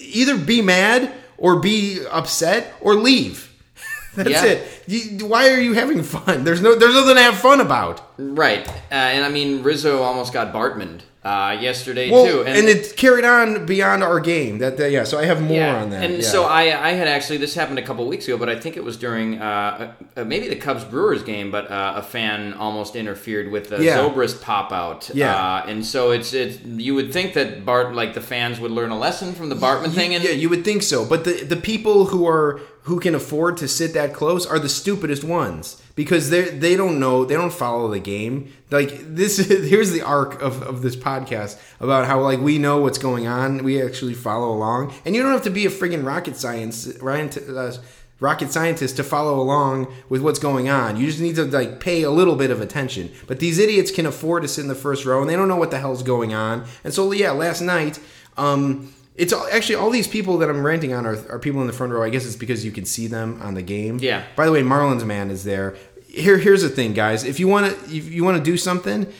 either 0.00 0.36
be 0.36 0.62
mad 0.62 1.12
or 1.36 1.60
be 1.60 2.04
upset 2.10 2.74
or 2.80 2.94
leave. 2.94 3.44
That's 4.14 4.30
Yeah. 4.30 4.44
it. 4.44 4.82
You, 4.86 5.26
why 5.26 5.50
are 5.50 5.60
you 5.60 5.74
having 5.74 6.02
fun? 6.02 6.44
There's 6.44 6.60
no 6.60 6.74
there's 6.74 6.94
nothing 6.94 7.14
to 7.16 7.22
have 7.22 7.38
fun 7.38 7.60
about. 7.60 8.00
Right, 8.18 8.66
uh, 8.68 8.72
and 8.90 9.24
I 9.24 9.28
mean 9.28 9.62
Rizzo 9.62 10.02
almost 10.02 10.32
got 10.32 10.52
Bartmaned 10.52 11.02
uh, 11.28 11.52
yesterday 11.60 12.10
Well, 12.10 12.24
too, 12.24 12.44
and, 12.44 12.66
it 12.68 12.96
carried 12.96 13.24
on 13.24 13.66
beyond 13.66 14.02
our 14.02 14.18
game. 14.18 14.58
That, 14.58 14.78
that 14.78 14.90
yeah. 14.90 15.04
So 15.04 15.18
I 15.18 15.26
have 15.26 15.42
more 15.42 15.58
yeah. 15.58 15.82
on 15.82 15.90
that. 15.90 16.02
And 16.02 16.14
yeah. 16.14 16.28
so 16.28 16.44
I, 16.44 16.62
I 16.88 16.92
had 16.92 17.06
actually 17.06 17.36
this 17.36 17.54
happened 17.54 17.78
a 17.78 17.82
couple 17.82 18.06
weeks 18.06 18.26
ago, 18.26 18.38
but 18.38 18.48
I 18.48 18.58
think 18.58 18.78
it 18.78 18.84
was 18.84 18.96
during 18.96 19.38
uh, 19.38 19.92
uh, 20.16 20.24
maybe 20.24 20.48
the 20.48 20.56
Cubs 20.56 20.84
Brewers 20.84 21.22
game, 21.22 21.50
but 21.50 21.70
uh, 21.70 21.94
a 21.96 22.02
fan 22.02 22.54
almost 22.54 22.96
interfered 22.96 23.50
with 23.50 23.68
the 23.68 23.82
Yeah. 23.82 23.98
Zobrist 23.98 24.40
pop 24.40 24.72
out. 24.72 25.10
Yeah. 25.12 25.34
uh, 25.34 25.66
and 25.66 25.84
so 25.84 26.12
it's 26.12 26.32
it's 26.32 26.62
you 26.64 26.94
would 26.94 27.12
think 27.12 27.34
that 27.34 27.64
Bart 27.64 27.94
like 27.94 28.14
the 28.14 28.22
fans 28.22 28.58
would 28.58 28.70
learn 28.70 28.90
a 28.90 28.98
lesson 28.98 29.34
from 29.34 29.50
the 29.50 29.56
Bartman 29.56 29.90
thing, 29.90 30.14
and 30.14 30.24
yeah, 30.24 30.30
you 30.30 30.48
would 30.48 30.64
think 30.64 30.82
so. 30.82 31.04
But 31.04 31.24
the 31.24 31.44
the 31.44 31.56
people 31.56 32.06
who 32.06 32.26
are 32.26 32.60
who 32.88 32.98
can 32.98 33.14
afford 33.14 33.58
to 33.58 33.68
sit 33.68 33.92
that 33.92 34.14
close 34.14 34.46
are 34.46 34.58
the 34.58 34.68
stupidest 34.68 35.22
ones 35.22 35.80
because 35.94 36.30
they 36.30 36.48
they 36.48 36.74
don't 36.74 36.98
know 36.98 37.24
they 37.24 37.34
don't 37.34 37.52
follow 37.52 37.88
the 37.88 38.00
game. 38.00 38.50
Like 38.70 39.14
this 39.14 39.38
is 39.38 39.68
here's 39.70 39.92
the 39.92 40.00
arc 40.00 40.40
of, 40.40 40.62
of 40.62 40.80
this 40.80 40.96
podcast 40.96 41.60
about 41.80 42.06
how 42.06 42.20
like 42.20 42.40
we 42.40 42.56
know 42.56 42.80
what's 42.80 42.96
going 42.96 43.26
on. 43.26 43.62
We 43.62 43.82
actually 43.82 44.14
follow 44.14 44.50
along, 44.50 44.94
and 45.04 45.14
you 45.14 45.22
don't 45.22 45.32
have 45.32 45.42
to 45.44 45.50
be 45.50 45.66
a 45.66 45.70
friggin' 45.70 46.04
rocket 46.04 46.36
science. 46.36 46.86
Uh, 46.86 47.76
rocket 48.20 48.50
scientist 48.50 48.96
to 48.96 49.04
follow 49.04 49.38
along 49.38 49.86
with 50.08 50.22
what's 50.22 50.40
going 50.40 50.68
on. 50.68 50.96
You 50.96 51.06
just 51.06 51.20
need 51.20 51.36
to 51.36 51.44
like 51.44 51.78
pay 51.78 52.02
a 52.02 52.10
little 52.10 52.34
bit 52.36 52.50
of 52.50 52.60
attention. 52.60 53.12
But 53.26 53.38
these 53.38 53.58
idiots 53.58 53.90
can 53.92 54.06
afford 54.06 54.42
to 54.42 54.48
sit 54.48 54.62
in 54.62 54.68
the 54.68 54.74
first 54.74 55.04
row 55.04 55.20
and 55.20 55.30
they 55.30 55.36
don't 55.36 55.46
know 55.46 55.56
what 55.56 55.70
the 55.70 55.78
hell's 55.78 56.02
going 56.02 56.34
on. 56.34 56.64
And 56.82 56.92
so 56.92 57.12
yeah, 57.12 57.30
last 57.30 57.60
night, 57.60 58.00
um, 58.36 58.92
it's 59.18 59.32
all, 59.32 59.46
actually 59.52 59.74
all 59.74 59.90
these 59.90 60.08
people 60.08 60.38
that 60.38 60.48
I'm 60.48 60.64
ranting 60.64 60.94
on 60.94 61.04
are, 61.04 61.18
are 61.30 61.38
people 61.38 61.60
in 61.60 61.66
the 61.66 61.72
front 61.72 61.92
row. 61.92 62.02
I 62.02 62.08
guess 62.08 62.24
it's 62.24 62.36
because 62.36 62.64
you 62.64 62.70
can 62.70 62.84
see 62.84 63.08
them 63.08 63.40
on 63.42 63.54
the 63.54 63.62
game. 63.62 63.98
Yeah. 64.00 64.24
By 64.36 64.46
the 64.46 64.52
way, 64.52 64.62
Marlins 64.62 65.04
man 65.04 65.30
is 65.30 65.44
there. 65.44 65.76
Here, 66.06 66.38
here's 66.38 66.62
the 66.62 66.68
thing, 66.68 66.94
guys. 66.94 67.24
If 67.24 67.38
you 67.38 67.48
want 67.48 67.66
to, 67.66 67.94
if 67.94 68.10
you 68.10 68.24
want 68.24 68.38
to 68.38 68.42
do 68.42 68.56
something, 68.56 69.12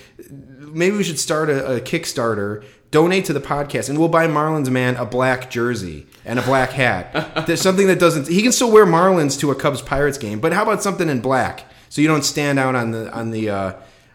maybe 0.73 0.97
we 0.97 1.03
should 1.05 1.19
start 1.19 1.51
a, 1.51 1.77
a 1.77 1.81
Kickstarter. 1.81 2.65
Donate 2.91 3.27
to 3.27 3.35
the 3.35 3.41
podcast, 3.41 3.91
and 3.91 3.99
we'll 3.99 4.09
buy 4.09 4.27
Marlins 4.27 4.71
man 4.71 4.97
a 4.97 5.05
black 5.05 5.51
jersey 5.51 6.07
and 6.25 6.39
a 6.39 6.43
black 6.43 6.71
hat. 6.71 7.47
There's 7.47 7.61
something 7.61 7.87
that 7.89 7.99
doesn't. 8.01 8.29
He 8.29 8.41
can 8.41 8.51
still 8.51 8.73
wear 8.73 8.87
Marlins 8.87 9.39
to 9.41 9.51
a 9.51 9.55
Cubs 9.55 9.83
Pirates 9.83 10.17
game, 10.17 10.41
but 10.41 10.55
how 10.55 10.63
about 10.63 10.83
something 10.83 11.11
in 11.11 11.21
black 11.21 11.71
so 11.91 12.01
you 12.01 12.09
don't 12.09 12.25
stand 12.25 12.59
out 12.59 12.75
on 12.75 12.93
the 12.93 13.13
on 13.13 13.31
the 13.31 13.51
uh, 13.51 13.73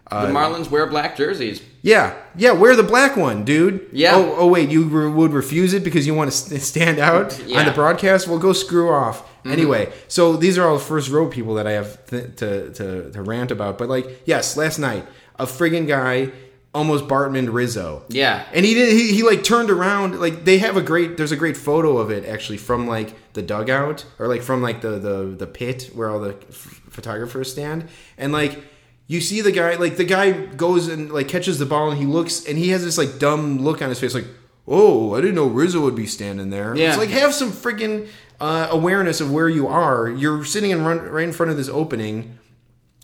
The 0.10 0.16
Marlins 0.34 0.72
wear 0.72 0.88
black 0.88 1.16
jerseys. 1.16 1.62
Yeah, 1.86 2.16
yeah. 2.38 2.54
Wear 2.54 2.78
the 2.78 2.84
black 2.84 3.18
one, 3.18 3.44
dude. 3.44 3.90
Yeah. 3.92 4.16
Oh, 4.16 4.36
oh 4.38 4.48
wait, 4.48 4.70
you 4.70 4.86
re- 4.86 5.10
would 5.10 5.34
refuse 5.34 5.74
it 5.74 5.84
because 5.84 6.08
you 6.08 6.14
want 6.16 6.32
to 6.32 6.36
st- 6.36 6.62
stand 6.62 6.98
out 6.98 7.38
on 7.54 7.66
the 7.66 7.74
broadcast? 7.76 8.26
Well, 8.26 8.40
go 8.40 8.54
screw 8.54 8.90
off. 8.90 9.22
Mm-hmm. 9.40 9.52
Anyway, 9.52 9.94
so 10.08 10.38
these 10.38 10.58
are 10.58 10.66
all 10.66 10.80
first 10.80 11.12
row 11.12 11.28
people 11.28 11.56
that 11.56 11.68
I 11.68 11.74
have 11.74 12.04
th- 12.08 12.38
to, 12.38 12.72
to 12.72 13.12
to 13.12 13.22
rant 13.22 13.52
about. 13.52 13.78
But 13.78 13.90
like, 13.90 14.22
yes, 14.26 14.56
last 14.56 14.80
night 14.80 15.06
a 15.38 15.46
friggin' 15.46 15.86
guy 15.86 16.32
almost 16.74 17.06
Bartman 17.08 17.54
Rizzo. 17.54 18.04
Yeah. 18.08 18.46
And 18.54 18.66
he 18.66 18.74
did. 18.74 18.94
He, 18.94 19.14
he 19.14 19.24
like 19.24 19.44
turned 19.44 19.70
around. 19.70 20.22
Like 20.22 20.46
they 20.46 20.60
have 20.60 20.78
a 20.78 20.82
great. 20.82 21.18
There's 21.18 21.34
a 21.34 21.38
great 21.38 21.58
photo 21.58 21.98
of 21.98 22.12
it 22.12 22.24
actually 22.26 22.60
from 22.60 22.88
like 22.88 23.14
the 23.34 23.42
dugout 23.42 24.06
or 24.20 24.30
like 24.30 24.42
from 24.42 24.62
like 24.62 24.80
the 24.80 25.00
the 25.00 25.36
the 25.38 25.48
pit 25.48 25.90
where 25.94 26.10
all 26.10 26.22
the 26.22 26.38
f- 26.50 26.82
photographers 26.90 27.52
stand. 27.52 27.90
And 28.18 28.32
like 28.32 28.64
you 29.08 29.22
see 29.22 29.42
the 29.42 29.52
guy. 29.52 29.76
Like 29.76 29.98
the 29.98 30.06
guy 30.06 30.32
goes 30.32 30.88
and 30.88 31.12
like 31.12 31.28
catches 31.28 31.60
the 31.60 31.66
ball 31.66 31.90
and 31.92 32.00
he 32.00 32.06
looks 32.06 32.46
and 32.46 32.58
he 32.58 32.70
has 32.70 32.84
this 32.84 32.98
like 32.98 33.20
dumb 33.20 33.60
look 33.60 33.82
on 33.82 33.90
his 33.90 34.00
face. 34.00 34.14
Like 34.14 34.28
oh, 34.68 35.14
I 35.14 35.22
didn't 35.22 35.36
know 35.36 35.48
Rizzo 35.48 35.82
would 35.82 35.96
be 35.96 36.08
standing 36.08 36.50
there. 36.50 36.76
Yeah. 36.76 36.90
It's 36.90 36.98
like 36.98 37.10
have 37.10 37.34
some 37.34 37.52
freaking 37.52 38.08
uh, 38.40 38.68
awareness 38.72 39.20
of 39.20 39.32
where 39.32 39.50
you 39.50 39.68
are. 39.68 40.10
You're 40.10 40.46
sitting 40.46 40.72
in 40.72 40.84
run, 40.86 41.00
right 41.00 41.26
in 41.26 41.34
front 41.34 41.52
of 41.52 41.58
this 41.58 41.70
opening 41.70 42.40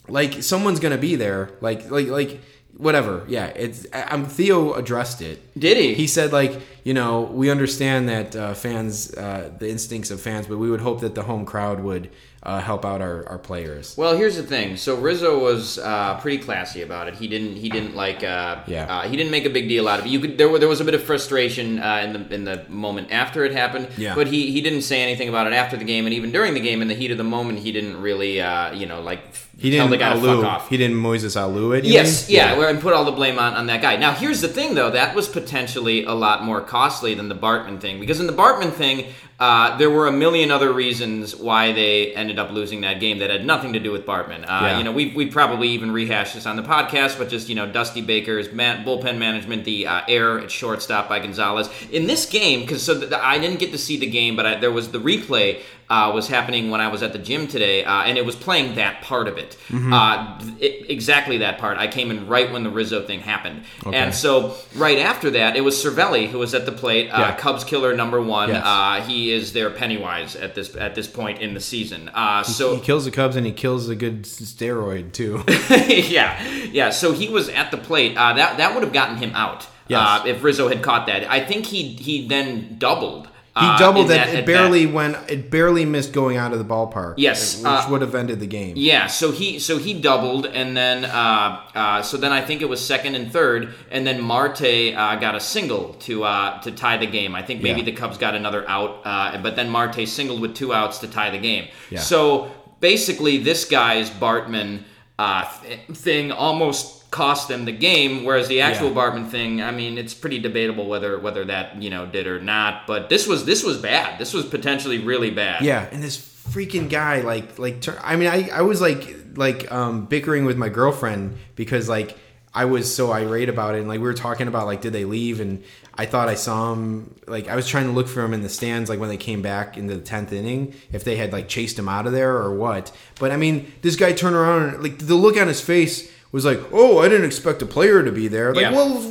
like 0.08 0.42
someone's 0.42 0.80
gonna 0.80 0.98
be 0.98 1.16
there 1.16 1.52
like 1.62 1.90
like 1.92 2.08
like 2.08 2.42
whatever 2.78 3.26
yeah 3.28 3.46
it's 3.48 3.86
i'm 3.94 4.26
theo 4.26 4.74
addressed 4.74 5.22
it 5.22 5.40
Did 5.60 5.78
he? 5.78 5.94
he 5.94 6.08
said 6.08 6.32
like 6.32 6.60
you 6.84 6.94
know 6.94 7.22
we 7.22 7.52
understand 7.52 8.10
that 8.10 8.36
uh, 8.36 8.54
fans 8.54 9.14
uh, 9.16 9.52
the 9.60 9.70
instincts 9.70 10.10
of 10.12 10.22
fans 10.22 10.48
but 10.48 10.58
we 10.58 10.70
would 10.72 10.82
hope 10.82 11.02
that 11.02 11.14
the 11.14 11.24
home 11.24 11.46
crowd 11.46 11.82
would 11.82 12.10
uh, 12.44 12.62
help 12.62 12.86
out 12.86 13.02
our, 13.02 13.28
our 13.28 13.38
players 13.38 13.98
Well, 13.98 14.16
here's 14.16 14.38
the 14.38 14.44
thing. 14.44 14.78
So 14.78 14.96
Rizzo 14.96 15.40
was 15.40 15.78
uh, 15.78 16.18
pretty 16.22 16.38
classy 16.38 16.82
about 16.82 17.08
it. 17.10 17.16
He 17.16 17.28
didn't. 17.28 17.58
He 17.58 17.70
didn't 17.70 17.96
like. 17.96 18.24
Uh, 18.24 18.62
Yeah. 18.68 18.86
Uh, 18.86 19.10
he 19.10 19.18
didn't 19.18 19.32
make 19.32 19.46
a 19.46 19.50
big 19.50 19.68
deal 19.68 19.88
out 19.88 20.00
of 20.00 20.06
it. 20.06 20.10
You 20.10 20.20
could. 20.22 20.38
There, 20.38 20.48
were, 20.48 20.58
there 20.60 20.70
was 20.70 20.80
a 20.80 20.86
bit 20.86 20.94
of 20.94 21.04
frustration 21.04 21.80
uh, 21.80 21.98
in 22.06 22.14
the 22.14 22.34
in 22.34 22.44
the 22.46 22.66
moment 22.70 23.12
after 23.12 23.44
it 23.44 23.52
happened. 23.52 23.90
Yeah. 23.98 24.16
But 24.16 24.28
he, 24.28 24.52
he 24.52 24.62
didn't 24.62 24.84
say 24.84 25.02
anything 25.02 25.28
about 25.28 25.48
it 25.48 25.54
after 25.54 25.76
the 25.76 25.84
game, 25.84 26.06
and 26.06 26.14
even 26.14 26.32
during 26.32 26.54
the 26.54 26.62
game, 26.62 26.82
in 26.82 26.88
the 26.88 26.96
heat 26.96 27.12
of 27.12 27.18
the 27.18 27.24
moment, 27.26 27.60
he 27.60 27.72
didn't 27.72 28.02
really. 28.02 28.40
Uh, 28.42 28.72
you 28.74 28.86
know, 28.86 29.02
like 29.02 29.20
he 29.58 29.70
tell 29.72 29.88
didn't 29.88 29.92
the 29.92 29.98
guy 29.98 30.14
to 30.14 30.20
Alou, 30.20 30.42
fuck 30.42 30.46
off. 30.46 30.70
he 30.70 30.78
didn't 30.78 30.96
moises 30.96 31.36
alou 31.36 31.78
it 31.78 31.84
you 31.84 31.92
Yes, 31.92 32.30
mean? 32.30 32.38
yeah, 32.38 32.58
well, 32.58 32.70
and 32.70 32.80
put 32.80 32.94
all 32.94 33.04
the 33.04 33.12
blame 33.12 33.38
on, 33.38 33.54
on 33.56 33.68
that 33.68 33.82
guy. 33.82 33.98
Now, 33.98 34.14
here's 34.14 34.40
the 34.40 34.48
thing, 34.48 34.76
though. 34.76 34.90
That 34.92 35.14
was 35.14 35.28
potentially 35.28 36.06
a 36.06 36.14
lot 36.14 36.44
more 36.46 36.62
costly 36.62 37.14
than 37.16 37.28
the 37.28 37.36
Bartman 37.36 37.82
thing. 37.82 38.00
Because 38.00 38.22
in 38.22 38.28
the 38.28 38.32
Bartman 38.34 38.72
thing, 38.72 39.08
uh, 39.40 39.78
there 39.78 39.90
were 39.90 40.08
a 40.08 40.12
million 40.12 40.52
other 40.52 40.74
reasons 40.74 41.34
why 41.36 41.72
they 41.72 42.14
ended 42.14 42.38
up 42.38 42.52
losing 42.52 42.82
that 42.82 43.00
game 43.00 43.20
that 43.20 43.30
had 43.30 43.46
nothing 43.46 43.72
to 43.74 43.80
do 43.80 43.92
with 43.92 44.06
Bartman. 44.06 44.44
Uh, 44.44 44.48
Yeah. 44.60 44.78
You 44.78 44.84
know, 44.84 44.92
we 44.92 45.14
we 45.16 45.28
probably 45.28 45.70
even 45.70 45.92
rehashed 45.92 46.34
this 46.34 46.46
on 46.46 46.58
the 46.58 46.62
podcast, 46.64 47.18
but 47.18 47.30
just, 47.30 47.48
you 47.48 47.56
know, 47.56 47.66
Dusty 47.72 48.02
Baker's 48.02 48.52
man, 48.52 48.84
bullpen 48.84 49.18
management, 49.18 49.64
the 49.64 49.88
uh, 49.88 50.02
error 50.10 50.40
at 50.40 50.52
shortstop 50.52 51.08
by 51.08 51.20
Gonzalez. 51.20 51.70
In 51.92 52.06
this 52.08 52.26
game, 52.26 52.62
because 52.62 52.84
so 52.84 52.94
the, 52.96 53.24
I 53.24 53.40
didn't 53.40 53.60
get 53.60 53.72
to 53.72 53.78
see 53.78 53.98
the 53.98 54.10
game, 54.10 54.36
but 54.36 54.46
I, 54.46 54.60
there 54.60 54.72
was 54.72 54.92
the 54.92 55.00
replay 55.00 55.62
uh, 55.90 56.12
was 56.14 56.28
happening 56.28 56.70
when 56.70 56.82
I 56.82 56.88
was 56.90 57.02
at 57.02 57.14
the 57.14 57.20
gym 57.20 57.48
today, 57.48 57.84
uh, 57.84 58.04
and 58.04 58.18
it 58.18 58.26
was 58.26 58.36
playing 58.36 58.76
that 58.76 59.02
part 59.02 59.28
of 59.28 59.38
it. 59.38 59.58
Mm-hmm. 59.70 59.92
Uh, 59.94 60.40
it- 60.60 60.90
exactly 60.90 61.40
that 61.40 61.58
part. 61.58 61.78
I 61.78 61.88
came 61.88 62.12
in 62.12 62.28
right 62.28 62.52
when 62.52 62.64
the 62.64 62.70
Rizzo 62.70 63.06
thing 63.06 63.22
happened, 63.22 63.64
and 63.92 64.14
so 64.14 64.56
right 64.76 65.00
after 65.00 65.30
that, 65.32 65.56
it 65.56 65.62
was 65.62 65.76
Cervelli 65.84 66.28
who 66.28 66.40
was 66.40 66.54
at 66.54 66.66
the 66.66 66.72
plate. 66.72 67.10
Uh, 67.10 67.20
Yeah. 67.20 67.36
Cubs 67.36 67.64
killer 67.64 67.96
number 67.96 68.22
one. 68.22 68.50
Yes. 68.50 68.64
Uh, 68.66 69.02
he 69.02 69.32
is 69.32 69.54
their 69.54 69.70
Pennywise 69.70 70.36
at 70.36 70.56
this 70.56 70.76
at 70.76 70.94
this 70.96 71.08
point 71.08 71.40
in 71.42 71.54
the 71.54 71.60
season. 71.62 72.10
Uh, 72.14 72.44
so 72.44 72.76
he 72.76 72.82
kills 72.82 73.06
the 73.06 73.12
cubs 73.12 73.36
and 73.36 73.46
he 73.46 73.52
kills 73.52 73.88
a 73.90 73.96
good 73.96 74.24
steroid 74.24 75.12
too 75.14 75.44
yeah, 76.10 76.44
yeah. 76.72 76.90
So 76.90 77.14
he 77.14 77.30
was 77.30 77.50
at 77.50 77.72
the 77.72 77.78
plate. 77.78 78.18
Uh, 78.18 78.34
that 78.34 78.58
that 78.58 78.74
would 78.74 78.84
have 78.84 78.94
gotten 78.94 79.18
him 79.18 79.32
out 79.36 79.66
Yes. 79.88 80.02
uh, 80.02 80.24
if 80.28 80.44
Rizzo 80.44 80.68
had 80.68 80.82
caught 80.84 81.08
that. 81.08 81.30
I 81.30 81.40
think 81.44 81.66
he 81.66 81.94
he 81.94 82.28
then 82.28 82.76
doubled. 82.78 83.28
He 83.58 83.66
uh, 83.66 83.78
doubled 83.78 84.06
in 84.12 84.12
it 84.12 84.26
that- 84.26 84.36
it 84.36 84.46
barely 84.46 84.86
that- 84.86 84.94
went 84.94 85.18
it 85.30 85.50
barely 85.52 85.84
missed 85.86 86.14
going 86.14 86.38
out 86.38 86.54
of 86.54 86.60
the 86.60 86.66
ballpark 86.66 87.16
Yes, 87.18 87.58
which 87.58 87.66
uh, 87.66 87.88
would 87.90 88.02
have 88.02 88.14
ended 88.16 88.40
the 88.40 88.48
game 88.48 88.74
Yeah, 88.78 89.08
so 89.08 89.32
he 89.32 89.60
so 89.60 89.78
he 89.78 90.00
doubled, 90.00 90.46
and 90.46 90.78
then 90.78 91.06
uh, 91.06 91.62
uh, 91.76 92.02
so 92.02 92.18
then 92.18 92.32
I 92.32 92.42
think 92.42 92.62
it 92.62 92.70
was 92.70 92.80
second 92.86 93.16
and 93.16 93.32
third, 93.32 93.74
and 93.92 94.06
then 94.08 94.22
Marte 94.22 94.62
uh, 94.96 95.16
got 95.16 95.36
a 95.36 95.40
single 95.40 95.94
to 96.06 96.24
uh, 96.24 96.62
to 96.62 96.72
tie 96.72 96.98
the 96.98 97.08
game. 97.08 97.34
I 97.36 97.42
think 97.42 97.62
maybe 97.64 97.80
Yeah. 97.80 97.86
the 97.86 97.94
Cubs 97.94 98.18
got 98.18 98.36
another 98.36 98.70
out, 98.70 99.02
uh, 99.04 99.38
but 99.42 99.56
then 99.56 99.70
Marte 99.70 100.08
singled 100.08 100.42
with 100.42 100.54
two 100.56 100.74
outs 100.74 101.00
to 101.00 101.08
tie 101.08 101.30
the 101.32 101.40
game. 101.40 101.68
Yeah. 101.90 102.00
So 102.00 102.52
basically, 102.80 103.38
this 103.40 103.66
guy's 103.66 104.10
Bartman 104.10 104.84
uh, 105.18 105.44
th- 105.64 105.80
thing 105.98 106.32
almost 106.32 106.99
cost 107.12 107.48
them 107.48 107.66
the 107.66 107.72
game, 107.72 108.24
whereas 108.24 108.48
the 108.48 108.62
actual 108.62 108.90
Yeah. 108.90 108.96
Bartman 108.96 109.30
thing, 109.30 109.62
I 109.62 109.72
mean, 109.72 109.98
it's 109.98 110.14
pretty 110.14 110.40
debatable 110.40 110.88
whether 110.88 111.18
whether 111.20 111.44
that 111.46 111.82
you 111.82 111.90
know 111.90 112.06
did 112.06 112.28
or 112.28 112.40
not. 112.40 112.86
But 112.88 113.10
this 113.10 113.28
was 113.28 113.46
this 113.46 113.64
was 113.64 113.78
bad. 113.78 114.20
This 114.20 114.34
was 114.34 114.46
potentially 114.46 115.00
really 115.00 115.32
bad. 115.32 115.64
Yeah, 115.64 115.88
and 115.92 116.04
this 116.04 116.18
freaking 116.18 116.90
guy, 116.90 117.22
like, 117.22 117.60
like, 117.60 117.86
I 118.04 118.16
mean, 118.16 118.28
I, 118.28 118.50
I 118.50 118.62
was 118.62 118.82
like, 118.82 119.16
like, 119.36 119.72
um, 119.72 120.06
bickering 120.08 120.46
with 120.46 120.58
my 120.58 120.70
girlfriend 120.70 121.38
because, 121.56 121.88
like, 121.88 122.18
I 122.56 122.66
was 122.66 122.94
so 122.94 123.12
irate 123.12 123.50
about 123.50 123.76
it, 123.76 123.80
and 123.80 123.88
like, 123.88 124.00
we 124.00 124.08
were 124.08 124.16
talking 124.16 124.48
about, 124.48 124.66
like, 124.66 124.82
did 124.82 124.92
they 124.92 125.06
leave? 125.06 125.40
And 125.42 125.64
I 125.94 126.08
thought 126.08 126.28
I 126.28 126.34
saw 126.34 126.74
him, 126.74 127.14
like, 127.28 127.48
I 127.48 127.56
was 127.56 127.68
trying 127.68 127.86
to 127.86 127.92
look 127.92 128.08
for 128.08 128.24
him 128.24 128.34
in 128.34 128.42
the 128.42 128.50
stands, 128.50 128.90
like, 128.90 129.00
when 129.00 129.10
they 129.10 129.18
came 129.18 129.44
back 129.44 129.78
into 129.78 129.96
the 129.96 130.02
tenth 130.02 130.34
inning, 130.34 130.74
if 130.92 131.04
they 131.04 131.18
had 131.18 131.32
like 131.32 131.48
chased 131.48 131.78
him 131.78 131.88
out 131.88 132.08
of 132.08 132.14
there 132.14 132.36
or 132.36 132.56
what. 132.56 132.92
But 133.20 133.32
I 133.32 133.38
mean, 133.38 133.72
this 133.84 133.96
guy 133.96 134.14
turned 134.14 134.36
around, 134.36 134.74
and 134.74 134.84
like, 134.84 134.98
the 134.98 135.14
look 135.14 135.38
on 135.38 135.48
his 135.48 135.62
face 135.62 136.12
was 136.32 136.46
like, 136.46 136.60
oh, 136.72 137.00
I 137.00 137.10
didn't 137.10 137.26
expect 137.26 137.62
a 137.62 137.66
player 137.66 138.04
to 138.04 138.12
be 138.12 138.28
there. 138.28 138.54
Like, 138.54 138.64
Yeah. 138.64 138.72
well, 138.72 139.02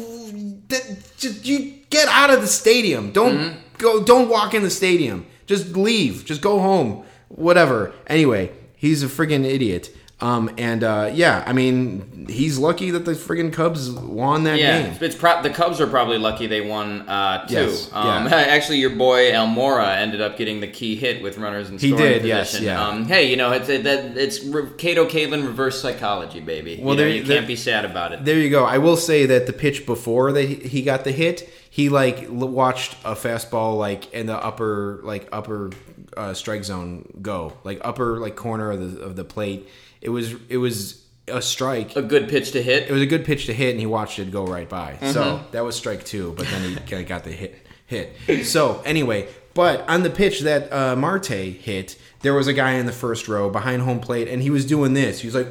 just, 1.16 1.46
you 1.46 1.74
get 1.90 2.08
out 2.08 2.30
of 2.30 2.40
the 2.40 2.46
stadium. 2.46 3.10
Don't 3.12 3.36
mm-hmm. 3.36 3.58
go. 3.78 4.02
Don't 4.02 4.28
walk 4.28 4.54
in 4.54 4.62
the 4.62 4.70
stadium. 4.70 5.26
Just 5.46 5.76
leave. 5.76 6.24
Just 6.24 6.42
go 6.42 6.60
home. 6.60 7.04
Whatever. 7.28 7.92
Anyway, 8.06 8.52
he's 8.76 9.02
a 9.02 9.06
friggin' 9.06 9.44
idiot. 9.44 9.90
Um, 10.20 10.50
and 10.58 10.82
uh, 10.82 11.10
yeah, 11.14 11.44
I 11.46 11.52
mean, 11.52 12.26
he's 12.28 12.58
lucky 12.58 12.90
that 12.90 13.04
the 13.04 13.12
friggin' 13.12 13.52
Cubs 13.52 13.88
won 13.88 14.42
that 14.44 14.58
Yeah, 14.58 14.82
game. 14.82 14.96
it's 15.00 15.14
pro- 15.14 15.42
the 15.42 15.50
Cubs 15.50 15.80
are 15.80 15.86
probably 15.86 16.18
lucky 16.18 16.48
they 16.48 16.60
won 16.60 17.08
uh, 17.08 17.46
too. 17.46 17.54
Yes, 17.54 17.88
um, 17.92 18.26
yeah. 18.26 18.30
Actually, 18.36 18.78
your 18.78 18.90
boy 18.90 19.30
Almora 19.30 19.96
ended 19.96 20.20
up 20.20 20.36
getting 20.36 20.58
the 20.58 20.66
key 20.66 20.96
hit 20.96 21.22
with 21.22 21.38
runners 21.38 21.70
in 21.70 21.78
He 21.78 21.90
scoring 21.90 22.14
did, 22.14 22.24
yes, 22.24 22.58
yeah. 22.60 22.84
Um, 22.84 23.04
hey, 23.04 23.30
you 23.30 23.36
know 23.36 23.52
it's 23.52 23.68
it, 23.68 23.84
that 23.84 24.16
it's 24.16 24.42
re- 24.42 24.70
Cato 24.76 25.06
Caitlin 25.06 25.46
reverse 25.46 25.80
psychology, 25.80 26.40
baby. 26.40 26.80
Well, 26.82 26.96
you, 26.96 27.00
know, 27.00 27.04
there- 27.04 27.08
you 27.08 27.22
there- 27.22 27.36
can't 27.36 27.46
be 27.46 27.54
sad 27.56 27.84
about 27.84 28.12
it. 28.12 28.24
There 28.24 28.38
you 28.40 28.50
go. 28.50 28.64
I 28.64 28.78
will 28.78 28.96
say 28.96 29.24
that 29.26 29.46
the 29.46 29.52
pitch 29.52 29.86
before 29.86 30.32
that 30.32 30.42
he- 30.48 30.68
he 30.68 30.82
got 30.82 31.04
the 31.04 31.12
hit, 31.12 31.48
he 31.70 31.90
like 31.90 32.26
watched 32.28 32.96
a 33.04 33.14
fastball 33.14 33.78
like 33.78 34.12
in 34.12 34.26
the 34.26 34.36
upper 34.36 34.98
like 35.04 35.28
upper 35.30 35.70
uh, 36.16 36.34
strike 36.34 36.64
zone 36.64 37.08
go, 37.22 37.52
like 37.62 37.78
upper 37.84 38.18
like 38.18 38.34
corner 38.34 38.72
of 38.72 38.80
the 38.96 39.00
of 39.00 39.14
the 39.14 39.22
plate. 39.24 39.68
It 40.00 40.10
was 40.10 40.34
it 40.48 40.58
was 40.58 41.04
a 41.26 41.42
strike. 41.42 41.96
A 41.96 42.02
good 42.02 42.28
pitch 42.28 42.52
to 42.52 42.62
hit. 42.62 42.88
it 42.88 42.92
was 42.92 43.02
a 43.02 43.06
good 43.06 43.24
pitch 43.24 43.46
to 43.46 43.52
hit, 43.54 43.70
and 43.70 43.80
he 43.80 43.86
watched 43.86 44.18
it 44.18 44.30
go 44.30 44.46
right 44.46 44.68
by. 44.68 44.92
Mm-hmm. 44.94 45.12
So 45.12 45.44
that 45.52 45.64
was 45.64 45.76
strike 45.76 46.04
two, 46.04 46.34
but 46.36 46.46
then 46.46 46.70
he 46.70 46.76
kinda 46.76 47.04
got 47.04 47.24
the 47.24 47.32
hit. 47.32 47.66
Hit. 47.86 48.44
So 48.44 48.82
anyway, 48.84 49.28
but 49.54 49.88
on 49.88 50.02
the 50.02 50.10
pitch 50.10 50.40
that 50.40 50.72
uh, 50.72 50.94
Marte 50.94 51.26
hit, 51.28 51.98
there 52.20 52.34
was 52.34 52.46
a 52.46 52.52
guy 52.52 52.72
in 52.72 52.86
the 52.86 52.92
first 52.92 53.28
row 53.28 53.48
behind 53.50 53.82
home 53.82 53.98
plate, 54.00 54.28
and 54.28 54.42
he 54.42 54.50
was 54.50 54.66
doing 54.66 54.92
this. 54.92 55.20
He 55.20 55.26
was 55.26 55.34
like, 55.34 55.46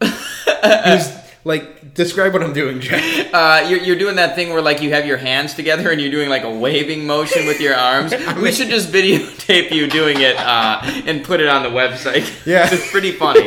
he 0.02 0.90
was 0.90 1.21
like, 1.44 1.94
describe 1.94 2.32
what 2.32 2.42
I'm 2.42 2.52
doing, 2.52 2.80
Jack. 2.80 3.02
Uh, 3.32 3.66
you're, 3.66 3.80
you're 3.80 3.96
doing 3.96 4.16
that 4.16 4.34
thing 4.34 4.50
where 4.50 4.60
like 4.60 4.82
you 4.82 4.90
have 4.92 5.06
your 5.06 5.16
hands 5.16 5.54
together 5.54 5.90
and 5.90 5.98
you're 5.98 6.10
doing 6.10 6.28
like 6.28 6.42
a 6.42 6.50
waving 6.50 7.06
motion 7.06 7.46
with 7.46 7.60
your 7.60 7.74
arms. 7.74 8.12
we 8.42 8.52
should 8.52 8.68
just 8.68 8.90
videotape 8.90 9.70
you 9.70 9.86
doing 9.86 10.20
it 10.20 10.36
uh, 10.36 10.80
and 11.06 11.24
put 11.24 11.40
it 11.40 11.48
on 11.48 11.62
the 11.62 11.70
website. 11.70 12.30
Yeah. 12.46 12.68
it's 12.70 12.90
pretty 12.90 13.12
funny. 13.12 13.40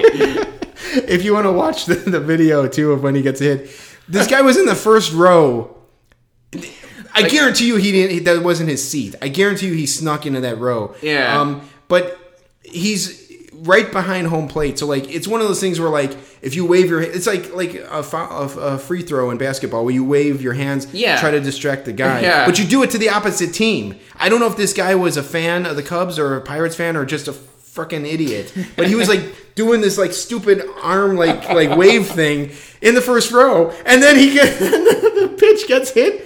if 1.07 1.23
you 1.23 1.33
want 1.33 1.45
to 1.45 1.51
watch 1.51 1.85
the, 1.85 1.95
the 1.95 2.19
video 2.19 2.67
too 2.67 2.93
of 2.93 3.03
when 3.03 3.13
he 3.13 3.21
gets 3.21 3.39
hit, 3.39 3.69
this 4.09 4.25
guy 4.25 4.41
was 4.41 4.57
in 4.57 4.65
the 4.65 4.75
first 4.75 5.13
row. 5.13 5.77
I 7.13 7.27
guarantee 7.29 7.67
you 7.67 7.75
he 7.75 7.91
didn't. 7.91 8.11
He, 8.11 8.19
that 8.21 8.43
wasn't 8.43 8.69
his 8.69 8.87
seat. 8.87 9.15
I 9.21 9.27
guarantee 9.27 9.67
you 9.67 9.73
he 9.73 9.85
snuck 9.85 10.25
into 10.25 10.41
that 10.41 10.57
row. 10.57 10.95
Yeah. 11.03 11.39
Um, 11.39 11.69
but 11.87 12.17
he's 12.63 13.24
right 13.65 13.91
behind 13.91 14.27
home 14.27 14.47
plate, 14.47 14.79
so 14.79 14.85
like 14.85 15.13
it's 15.13 15.27
one 15.27 15.41
of 15.41 15.47
those 15.47 15.59
things 15.59 15.79
where 15.79 15.89
like 15.89 16.15
if 16.41 16.55
you 16.55 16.65
wave 16.65 16.89
your, 16.89 17.01
it's 17.01 17.27
like 17.27 17.53
like 17.53 17.73
a, 17.75 18.03
a, 18.13 18.47
a 18.73 18.77
free 18.77 19.01
throw 19.01 19.31
in 19.31 19.37
basketball 19.37 19.83
where 19.83 19.93
you 19.93 20.03
wave 20.05 20.41
your 20.41 20.53
hands, 20.53 20.87
Yeah. 20.93 21.19
try 21.19 21.31
to 21.31 21.39
distract 21.39 21.85
the 21.85 21.93
guy, 21.93 22.21
Yeah. 22.21 22.45
but 22.45 22.59
you 22.59 22.65
do 22.65 22.83
it 22.83 22.91
to 22.91 22.97
the 22.97 23.09
opposite 23.09 23.53
team. 23.53 23.95
I 24.17 24.29
don't 24.29 24.39
know 24.39 24.47
if 24.47 24.55
this 24.57 24.73
guy 24.73 24.95
was 24.95 25.17
a 25.17 25.23
fan 25.23 25.65
of 25.65 25.75
the 25.75 25.83
Cubs 25.83 26.19
or 26.19 26.35
a 26.37 26.41
Pirates 26.41 26.75
fan 26.75 26.95
or 26.95 27.05
just 27.05 27.27
a 27.27 27.31
freaking 27.33 28.05
idiot, 28.05 28.53
but 28.77 28.87
he 28.87 28.95
was 28.95 29.09
like 29.09 29.21
doing 29.55 29.81
this 29.81 29.97
like 29.97 30.13
stupid 30.13 30.63
arm 30.83 31.15
like 31.17 31.49
like 31.49 31.75
wave 31.77 32.07
thing 32.07 32.51
in 32.81 32.93
the 32.95 33.01
first 33.01 33.31
row, 33.31 33.71
and 33.85 34.01
then 34.03 34.15
he 34.17 34.33
gets 34.33 34.59
the 34.59 35.35
pitch 35.37 35.67
gets 35.67 35.89
hit 35.91 36.25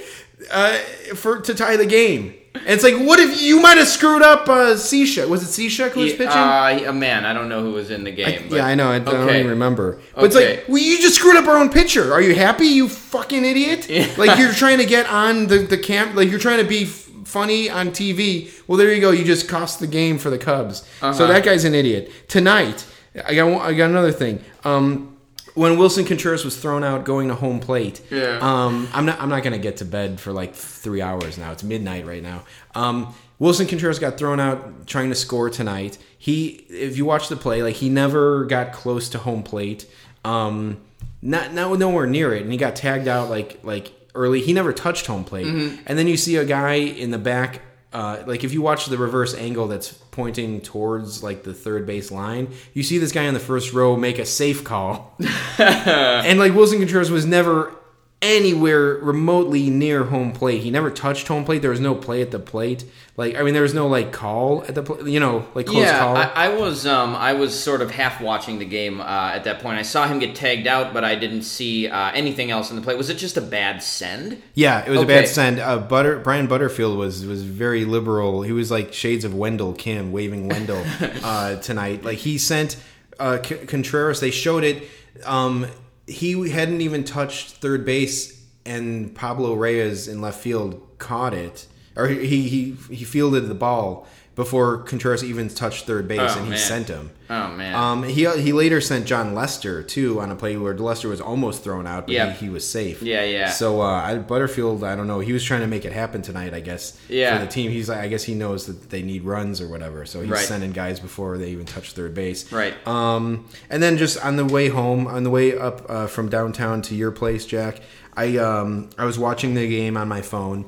uh, 0.51 0.73
for 1.15 1.39
to 1.41 1.53
tie 1.55 1.77
the 1.77 1.85
game. 1.85 2.33
And 2.55 2.67
it's 2.67 2.83
like, 2.83 2.95
what 2.95 3.19
if 3.19 3.41
you 3.41 3.61
might 3.61 3.77
have 3.77 3.87
screwed 3.87 4.21
up 4.21 4.47
uh, 4.49 4.73
Cishek? 4.75 5.27
Was 5.29 5.43
it 5.43 5.61
Cishek 5.61 5.91
who 5.91 6.01
was 6.01 6.11
pitching? 6.13 6.27
Uh, 6.27 6.83
a 6.87 6.93
man, 6.93 7.25
I 7.25 7.33
don't 7.33 7.47
know 7.49 7.61
who 7.63 7.73
was 7.73 7.89
in 7.91 8.03
the 8.03 8.11
game. 8.11 8.47
but- 8.49 8.57
yeah, 8.57 8.65
I 8.65 8.75
know. 8.75 8.89
I, 8.89 8.95
I 8.95 8.99
don't 8.99 9.29
even 9.29 9.47
remember. 9.47 9.99
But 10.15 10.25
it's 10.25 10.35
like, 10.35 10.65
well, 10.67 10.77
you 10.77 10.99
just 10.99 11.15
screwed 11.15 11.35
up 11.35 11.45
our 11.47 11.55
own 11.57 11.69
pitcher. 11.69 12.11
Are 12.13 12.21
you 12.21 12.33
happy, 12.35 12.65
you 12.65 12.89
fucking 12.89 13.45
idiot? 13.45 13.87
Like 14.17 14.37
you're 14.39 14.51
trying 14.53 14.79
to 14.79 14.85
get 14.85 15.07
on 15.07 15.47
the 15.47 15.59
the 15.59 15.77
camp. 15.77 16.15
Like 16.15 16.29
you're 16.29 16.39
trying 16.39 16.59
to 16.59 16.67
be 16.67 16.83
f- 16.83 17.09
funny 17.25 17.69
on 17.69 17.89
TV. 17.91 18.51
Well, 18.67 18.77
there 18.77 18.91
you 18.93 18.99
go. 19.01 19.11
You 19.11 19.23
just 19.23 19.47
cost 19.47 19.79
the 19.79 19.87
game 19.87 20.17
for 20.17 20.29
the 20.29 20.37
Cubs. 20.39 20.81
Uh-huh. 21.01 21.13
So 21.13 21.27
that 21.27 21.43
guy's 21.43 21.63
an 21.65 21.75
idiot. 21.75 22.11
Tonight, 22.27 22.85
I 23.25 23.35
got 23.35 23.61
I 23.61 23.73
got 23.73 23.89
another 23.89 24.11
thing. 24.11 24.43
Um, 24.63 25.15
when 25.59 25.73
Willson 25.77 26.05
Contreras 26.07 26.45
was 26.45 26.55
thrown 26.55 26.83
out 26.85 27.03
going 27.03 27.27
to 27.27 27.35
home 27.35 27.59
plate, 27.59 27.99
Yeah. 28.09 28.39
um, 28.41 28.87
I'm 28.93 29.05
not. 29.05 29.19
I'm 29.21 29.27
not 29.29 29.43
gonna 29.43 29.57
get 29.59 29.77
to 29.77 29.85
bed 29.85 30.19
for 30.19 30.31
like 30.31 30.55
three 30.55 31.01
hours 31.01 31.37
now. 31.37 31.51
It's 31.51 31.63
midnight 31.63 32.05
right 32.05 32.23
now. 32.23 32.43
Um, 32.75 33.13
Willson 33.41 33.67
Contreras 33.67 33.99
got 33.99 34.17
thrown 34.17 34.39
out 34.39 34.87
trying 34.87 35.09
to 35.09 35.15
score 35.15 35.49
tonight. 35.49 35.97
He, 36.17 36.65
if 36.69 36.97
you 36.97 37.05
watch 37.05 37.27
the 37.27 37.35
play, 37.35 37.61
like 37.63 37.75
he 37.75 37.89
never 37.89 38.45
got 38.45 38.71
close 38.71 39.09
to 39.09 39.17
home 39.17 39.43
plate. 39.43 39.85
Um, 40.25 40.77
not, 41.21 41.53
not 41.53 41.77
nowhere 41.77 42.07
near 42.07 42.33
it, 42.33 42.43
and 42.43 42.51
he 42.51 42.57
got 42.57 42.75
tagged 42.77 43.07
out 43.09 43.29
like 43.29 43.59
like 43.63 43.91
early. 44.15 44.41
He 44.41 44.53
never 44.53 44.71
touched 44.73 45.07
home 45.07 45.23
plate, 45.25 45.47
and 45.85 45.97
then 45.99 46.07
you 46.07 46.15
see 46.17 46.37
a 46.37 46.45
guy 46.45 46.73
in 46.75 47.11
the 47.11 47.17
back. 47.19 47.61
Uh, 47.91 48.23
like 48.27 48.43
if 48.43 48.53
you 48.53 48.61
watch 48.61 48.85
the 48.85 48.97
reverse 48.97 49.33
angle 49.35 49.67
that's 49.67 49.89
pointing 50.19 50.59
towards 50.59 51.23
like 51.23 51.43
the 51.43 51.53
third 51.53 51.85
base 51.85 52.11
line, 52.11 52.49
you 52.73 52.83
see 52.83 52.97
this 52.97 53.13
guy 53.13 53.23
in 53.23 53.33
the 53.33 53.39
first 53.39 53.71
row 53.71 53.95
make 53.95 54.19
a 54.19 54.25
safe 54.25 54.65
call. 54.65 55.15
And 55.59 56.39
like 56.39 56.53
Willson 56.53 56.79
Contreras 56.79 57.09
was 57.09 57.25
never 57.25 57.73
anywhere 58.21 58.95
remotely 58.95 59.69
near 59.69 60.03
home 60.05 60.31
plate. 60.33 60.61
He 60.61 60.71
never 60.71 60.91
touched 60.91 61.27
home 61.27 61.45
plate. 61.45 61.61
There 61.61 61.71
was 61.71 61.79
no 61.79 61.95
play 61.95 62.21
at 62.21 62.31
the 62.31 62.39
plate. 62.39 62.83
Like 63.15 63.35
I 63.35 63.43
mean, 63.43 63.53
there 63.53 63.63
was 63.63 63.73
no 63.73 63.87
like 63.87 64.11
call 64.11 64.63
at 64.63 64.75
the 64.75 64.83
plate. 64.83 65.05
You 65.07 65.19
know, 65.19 65.45
like 65.53 65.65
close 65.67 65.83
yeah, 65.83 65.99
call. 65.99 66.15
I, 66.17 66.23
I 66.35 66.49
was 66.49 66.85
um 66.85 67.15
I 67.15 67.33
was 67.33 67.57
sort 67.57 67.81
of 67.81 67.91
half 67.91 68.21
watching 68.21 68.59
the 68.59 68.65
game 68.65 69.01
uh, 69.01 69.03
at 69.33 69.43
that 69.45 69.59
point. 69.61 69.77
I 69.77 69.81
saw 69.81 70.07
him 70.07 70.19
get 70.19 70.35
tagged 70.35 70.67
out, 70.67 70.93
but 70.93 71.03
I 71.03 71.15
didn't 71.15 71.43
see 71.43 71.87
uh, 71.87 72.11
anything 72.13 72.49
else 72.51 72.69
in 72.69 72.75
the 72.75 72.81
play. 72.81 72.95
Was 72.95 73.09
it 73.09 73.17
just 73.17 73.35
a 73.37 73.41
bad 73.41 73.81
send? 73.83 74.41
yeah, 74.53 74.85
it 74.85 74.89
was 74.89 74.99
Okay. 74.99 75.13
a 75.17 75.21
bad 75.21 75.27
send. 75.27 75.59
Uh, 75.59 75.77
Butter 75.79 76.19
Brian 76.19 76.47
Butterfield 76.47 76.97
was 76.97 77.25
was 77.25 77.43
very 77.43 77.83
liberal. 77.85 78.41
He 78.41 78.51
was 78.53 78.71
like 78.71 78.93
shades 78.93 79.25
of 79.25 79.33
Wendell 79.33 79.73
Kim 79.73 80.11
waving 80.11 80.47
Wendell 80.47 80.83
uh, 81.23 81.55
tonight. 81.57 82.03
Like 82.05 82.19
he 82.19 82.37
sent 82.37 82.77
uh, 83.19 83.41
C- 83.43 83.55
Contreras. 83.65 84.19
They 84.21 84.31
showed 84.31 84.63
it. 84.63 84.83
Um, 85.25 85.67
he 86.09 86.49
hadn't 86.49 86.81
even 86.81 87.03
touched 87.03 87.57
third 87.57 87.85
base, 87.85 88.45
and 88.65 89.15
Pablo 89.15 89.53
Reyes 89.53 90.07
in 90.07 90.21
left 90.21 90.41
field 90.41 90.81
caught 90.97 91.33
it, 91.33 91.67
or 91.95 92.07
he 92.07 92.49
he 92.49 92.71
he 92.93 93.05
fielded 93.05 93.47
the 93.47 93.55
ball 93.55 94.07
before 94.35 94.77
Contreras 94.83 95.23
even 95.23 95.49
touched 95.49 95.85
third 95.85 96.07
base, 96.07 96.19
Oh, 96.21 96.37
and 96.37 96.43
he 96.45 96.49
man. 96.51 96.59
sent 96.59 96.87
him. 96.87 97.11
Oh 97.29 97.49
man. 97.49 97.75
Um, 97.75 98.03
he 98.03 98.25
he 98.41 98.53
later 98.53 98.79
sent 98.79 99.05
Jon 99.05 99.35
Lester 99.35 99.83
too 99.83 100.19
on 100.21 100.31
a 100.31 100.35
play 100.35 100.55
where 100.55 100.73
Lester 100.77 101.09
was 101.09 101.19
almost 101.19 101.63
thrown 101.63 101.85
out, 101.85 102.07
but 102.07 102.13
Yeah. 102.15 102.31
he, 102.31 102.45
he 102.45 102.49
was 102.49 102.67
safe. 102.67 103.01
Yeah, 103.01 103.23
yeah. 103.25 103.49
So 103.49 103.81
uh, 103.81 103.85
I, 103.85 104.17
Butterfield, 104.17 104.83
I 104.83 104.95
don't 104.95 105.07
know. 105.07 105.19
He 105.19 105.33
was 105.33 105.43
trying 105.43 105.61
to 105.61 105.67
make 105.67 105.83
it 105.83 105.91
happen 105.91 106.21
tonight, 106.21 106.53
I 106.53 106.61
guess. 106.61 106.97
Yeah. 107.09 107.37
For 107.37 107.45
the 107.45 107.51
team, 107.51 107.69
he's 107.69 107.89
like, 107.89 107.99
I 107.99 108.07
guess 108.07 108.23
he 108.23 108.33
knows 108.33 108.65
that 108.67 108.89
they 108.89 109.01
need 109.01 109.23
runs 109.25 109.59
or 109.61 109.67
whatever, 109.67 110.05
so 110.05 110.21
he's 110.21 110.29
Right. 110.31 110.39
sending 110.45 110.71
guys 110.71 110.99
before 111.01 111.37
they 111.37 111.49
even 111.49 111.65
touch 111.65 111.91
third 111.91 112.13
base. 112.13 112.49
Right. 112.51 112.73
Um, 112.87 113.45
and 113.69 113.83
then 113.83 113.97
just 113.97 114.23
on 114.23 114.37
the 114.37 114.45
way 114.45 114.69
home, 114.69 115.05
on 115.05 115.23
the 115.23 115.29
way 115.29 115.57
up 115.57 115.85
uh, 115.89 116.07
from 116.07 116.29
downtown 116.29 116.81
to 116.83 116.95
your 116.95 117.11
place, 117.11 117.45
Jack, 117.45 117.81
I 118.15 118.37
um 118.37 118.89
I 118.97 119.05
was 119.05 119.19
watching 119.19 119.53
the 119.53 119.67
game 119.67 119.95
on 119.97 120.07
my 120.07 120.21
phone. 120.21 120.65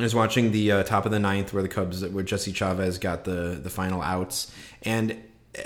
I 0.00 0.04
was 0.04 0.14
watching 0.14 0.50
the 0.52 0.72
uh, 0.72 0.82
top 0.82 1.04
of 1.06 1.12
the 1.12 1.18
ninth 1.18 1.52
where 1.52 1.62
the 1.62 1.68
Cubs, 1.68 2.04
where 2.06 2.24
Jesse 2.24 2.52
Chavez 2.52 2.98
got 2.98 3.24
the 3.24 3.60
the 3.62 3.70
final 3.70 4.00
outs, 4.02 4.52
and 4.82 5.16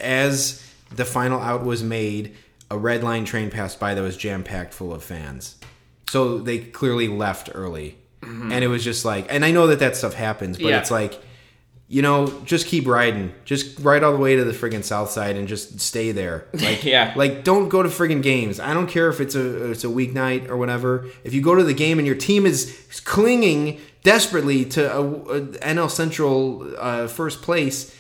as 0.01 0.63
the 0.95 1.05
final 1.05 1.41
out 1.41 1.65
was 1.65 1.83
made, 1.83 2.35
a 2.71 2.77
red 2.79 3.03
line 3.05 3.25
train 3.25 3.51
passed 3.51 3.79
by 3.81 3.95
that 3.95 4.03
was 4.03 4.17
jam 4.17 4.43
packed 4.45 4.75
full 4.75 4.93
of 4.93 5.03
fans. 5.03 5.57
So 6.09 6.39
they 6.39 6.59
clearly 6.59 7.09
left 7.09 7.51
early, 7.55 7.97
and 8.23 8.53
it 8.65 8.69
was 8.69 8.83
just 8.85 9.05
like, 9.05 9.27
and 9.31 9.45
I 9.45 9.51
know 9.51 9.67
that 9.69 9.79
that 9.81 9.97
stuff 9.97 10.15
happens, 10.15 10.57
but 10.59 10.67
Yeah. 10.69 10.79
it's 10.79 10.91
like, 10.91 11.21
you 11.89 12.01
know, 12.03 12.27
just 12.45 12.67
keep 12.67 12.87
riding, 12.87 13.33
just 13.45 13.79
ride 13.81 14.03
all 14.03 14.13
the 14.13 14.19
way 14.19 14.37
to 14.37 14.45
the 14.45 14.53
friggin' 14.53 14.83
south 14.85 15.11
side 15.11 15.37
and 15.37 15.47
just 15.47 15.81
stay 15.81 16.13
there. 16.13 16.47
Like, 16.55 16.85
Yeah. 16.85 17.13
like 17.17 17.45
don't 17.45 17.69
go 17.69 17.83
to 17.83 17.89
friggin' 17.89 18.23
games. 18.23 18.59
I 18.61 18.73
don't 18.75 18.87
care 18.89 19.09
if 19.09 19.21
it's 19.21 19.35
a 19.35 19.71
it's 19.71 19.85
a 19.85 19.89
weeknight 19.89 20.49
or 20.49 20.57
whatever. 20.57 21.07
If 21.25 21.35
you 21.35 21.43
go 21.43 21.55
to 21.55 21.63
the 21.65 21.75
game 21.75 21.99
and 21.99 22.07
your 22.07 22.17
team 22.17 22.47
is 22.47 22.75
clinging 23.05 23.81
desperately 24.05 24.65
to 24.67 24.97
a, 24.97 25.01
a 25.03 25.41
NL 25.41 25.91
Central 25.91 26.73
uh, 26.79 27.09
first 27.09 27.43
place, 27.43 27.93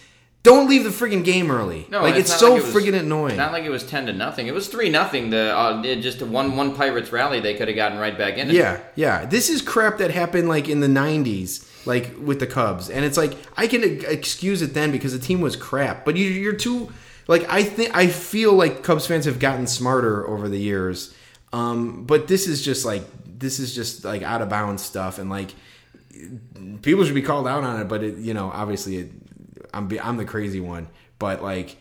don't 0.44 0.68
leave 0.68 0.84
the 0.84 0.90
friggin' 0.90 1.24
game 1.24 1.50
early. 1.50 1.86
No, 1.90 2.02
like 2.02 2.14
it's 2.16 2.30
it's, 2.30 2.38
so 2.38 2.52
like 2.52 2.62
it 2.62 2.66
was- 2.66 2.74
friggin' 2.74 2.94
annoying. 3.00 3.36
Not 3.36 3.50
like 3.50 3.64
it 3.64 3.70
was 3.70 3.82
ten 3.82 4.06
to 4.06 4.12
nothing. 4.12 4.46
It 4.46 4.54
was 4.54 4.68
three 4.68 4.90
nothing. 4.90 5.30
The 5.30 5.56
uh, 5.56 5.82
just 5.96 6.20
a 6.20 6.26
one 6.26 6.56
one 6.56 6.76
Pirates 6.76 7.10
rally. 7.10 7.40
They 7.40 7.54
could 7.54 7.66
have 7.66 7.76
gotten 7.76 7.98
right 7.98 8.16
back 8.16 8.36
in. 8.36 8.50
it. 8.50 8.54
Yeah, 8.54 8.80
yeah. 8.94 9.24
This 9.24 9.50
is 9.50 9.60
crap 9.62 9.98
that 9.98 10.12
happened 10.12 10.48
like 10.48 10.68
in 10.68 10.80
the 10.80 10.86
'90s, 10.86 11.66
like 11.86 12.14
with 12.22 12.38
the 12.38 12.46
Cubs, 12.46 12.90
and 12.90 13.04
it's 13.04 13.16
like 13.16 13.34
I 13.56 13.66
can 13.66 13.82
excuse 14.04 14.62
it 14.62 14.74
then 14.74 14.92
because 14.92 15.12
the 15.12 15.18
team 15.18 15.40
was 15.40 15.56
crap. 15.56 16.04
But 16.04 16.16
you, 16.16 16.26
you're 16.26 16.52
too 16.52 16.92
like 17.26 17.48
I 17.48 17.62
think 17.62 17.96
I 17.96 18.08
feel 18.08 18.52
like 18.52 18.82
Cubs 18.82 19.06
fans 19.06 19.24
have 19.24 19.38
gotten 19.38 19.66
smarter 19.66 20.28
over 20.28 20.48
the 20.48 20.60
years. 20.60 21.14
Um, 21.54 22.04
but 22.04 22.28
this 22.28 22.46
is 22.46 22.62
just 22.62 22.84
like 22.84 23.04
this 23.38 23.58
is 23.58 23.74
just 23.74 24.04
like 24.04 24.20
out 24.22 24.42
of 24.42 24.50
bounds 24.50 24.82
stuff, 24.82 25.18
and 25.18 25.30
like 25.30 25.54
people 26.82 27.04
should 27.04 27.14
be 27.14 27.22
called 27.22 27.46
out 27.48 27.64
on 27.64 27.80
it. 27.80 27.84
But 27.88 28.02
it, 28.02 28.18
you 28.18 28.34
know, 28.34 28.50
obviously, 28.52 28.96
it, 28.98 29.10
I'm 29.72 29.88
be- 29.88 30.00
I'm 30.00 30.16
the 30.16 30.24
crazy 30.24 30.60
one. 30.60 30.88
But 31.18 31.42
like, 31.42 31.76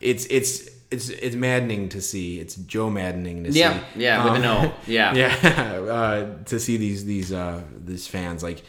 it's 0.00 0.26
it's. 0.30 0.70
It's, 0.90 1.10
it's 1.10 1.36
maddening 1.36 1.90
to 1.90 2.00
see. 2.00 2.40
It's 2.40 2.54
Joe 2.54 2.88
maddening 2.88 3.44
to 3.44 3.52
see. 3.52 3.58
Yeah, 3.60 3.84
yeah, 3.94 4.24
with 4.24 4.42
an 4.42 4.46
O. 4.46 4.72
Yeah. 4.86 5.14
yeah, 5.14 5.34
uh, 5.92 6.34
to 6.46 6.58
see 6.58 6.78
these 6.78 7.04
these 7.04 7.30
uh, 7.30 7.60
these 7.84 8.06
fans 8.06 8.42
like 8.42 8.62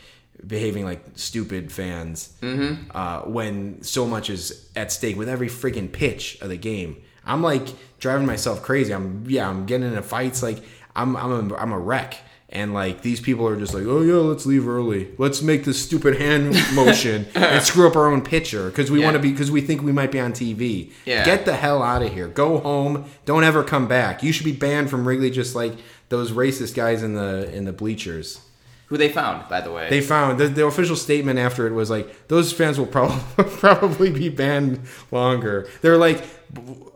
behaving 0.46 0.84
like 0.84 1.02
stupid 1.16 1.72
fans 1.72 2.34
Mm-hmm. 2.42 2.92
uh, 2.94 3.22
when 3.22 3.82
so 3.84 4.06
much 4.06 4.30
is 4.30 4.68
at 4.76 4.92
stake 4.92 5.16
with 5.18 5.30
every 5.30 5.48
freaking 5.48 5.90
pitch 5.90 6.38
of 6.42 6.50
the 6.50 6.58
game. 6.58 7.02
I'm 7.26 7.42
like 7.42 7.70
driving 8.00 8.26
myself 8.28 8.64
crazy. 8.64 8.94
I'm 8.94 9.24
yeah, 9.30 9.48
I'm 9.50 9.66
getting 9.66 9.88
into 9.88 10.02
fights. 10.02 10.44
Like 10.44 10.58
I'm 10.98 11.16
I'm 11.16 11.52
a, 11.52 11.56
I'm 11.56 11.72
a 11.72 11.80
wreck. 11.80 12.18
And 12.52 12.74
like 12.74 13.04
these 13.04 13.20
people 13.22 13.48
are 13.48 13.56
just 13.56 13.76
like, 13.76 13.84
oh 13.86 14.02
yeah, 14.02 14.16
let's 14.16 14.46
leave 14.48 14.68
early. 14.68 15.10
Let's 15.20 15.42
make 15.44 15.66
this 15.66 15.80
stupid 15.82 16.20
hand 16.20 16.54
motion 16.74 17.28
and 17.36 17.64
screw 17.64 17.88
up 17.88 17.96
our 17.96 18.08
own 18.12 18.22
pitcher 18.24 18.70
because 18.70 18.90
we 18.90 19.00
Yeah. 19.00 19.06
want 19.06 19.18
to 19.18 19.22
be 19.22 19.32
because 19.32 19.52
we 19.52 19.62
think 19.62 19.84
we 19.84 19.92
might 19.92 20.12
be 20.12 20.20
on 20.20 20.34
TV. 20.34 20.92
Yeah. 21.06 21.24
Get 21.26 21.46
the 21.46 21.56
hell 21.56 21.84
out 21.84 22.02
of 22.02 22.12
here. 22.12 22.28
Go 22.28 22.58
home. 22.58 23.06
Don't 23.26 23.44
ever 23.44 23.64
come 23.64 23.88
back. 23.88 24.24
You 24.24 24.32
should 24.32 24.46
be 24.46 24.52
banned 24.52 24.90
from 24.90 25.08
Wrigley 25.08 25.30
just 25.30 25.54
like 25.56 25.74
those 26.10 26.32
racist 26.32 26.74
guys 26.74 27.04
in 27.04 27.14
the 27.14 27.54
in 27.54 27.66
the 27.66 27.74
bleachers. 27.74 28.42
Who 28.88 28.98
they 28.98 29.10
found, 29.10 29.48
by 29.48 29.62
the 29.62 29.72
way. 29.72 29.88
They 29.88 30.02
found 30.02 30.40
the, 30.40 30.48
the 30.48 30.66
official 30.66 30.96
statement 30.96 31.38
after 31.38 31.68
it 31.68 31.74
was 31.74 31.92
like 31.92 32.28
those 32.30 32.52
fans 32.52 32.80
will 32.80 32.88
probably 32.88 33.20
probably 33.58 34.10
be 34.10 34.30
banned 34.30 34.80
longer. 35.12 35.70
They're 35.84 35.98
like 35.98 36.24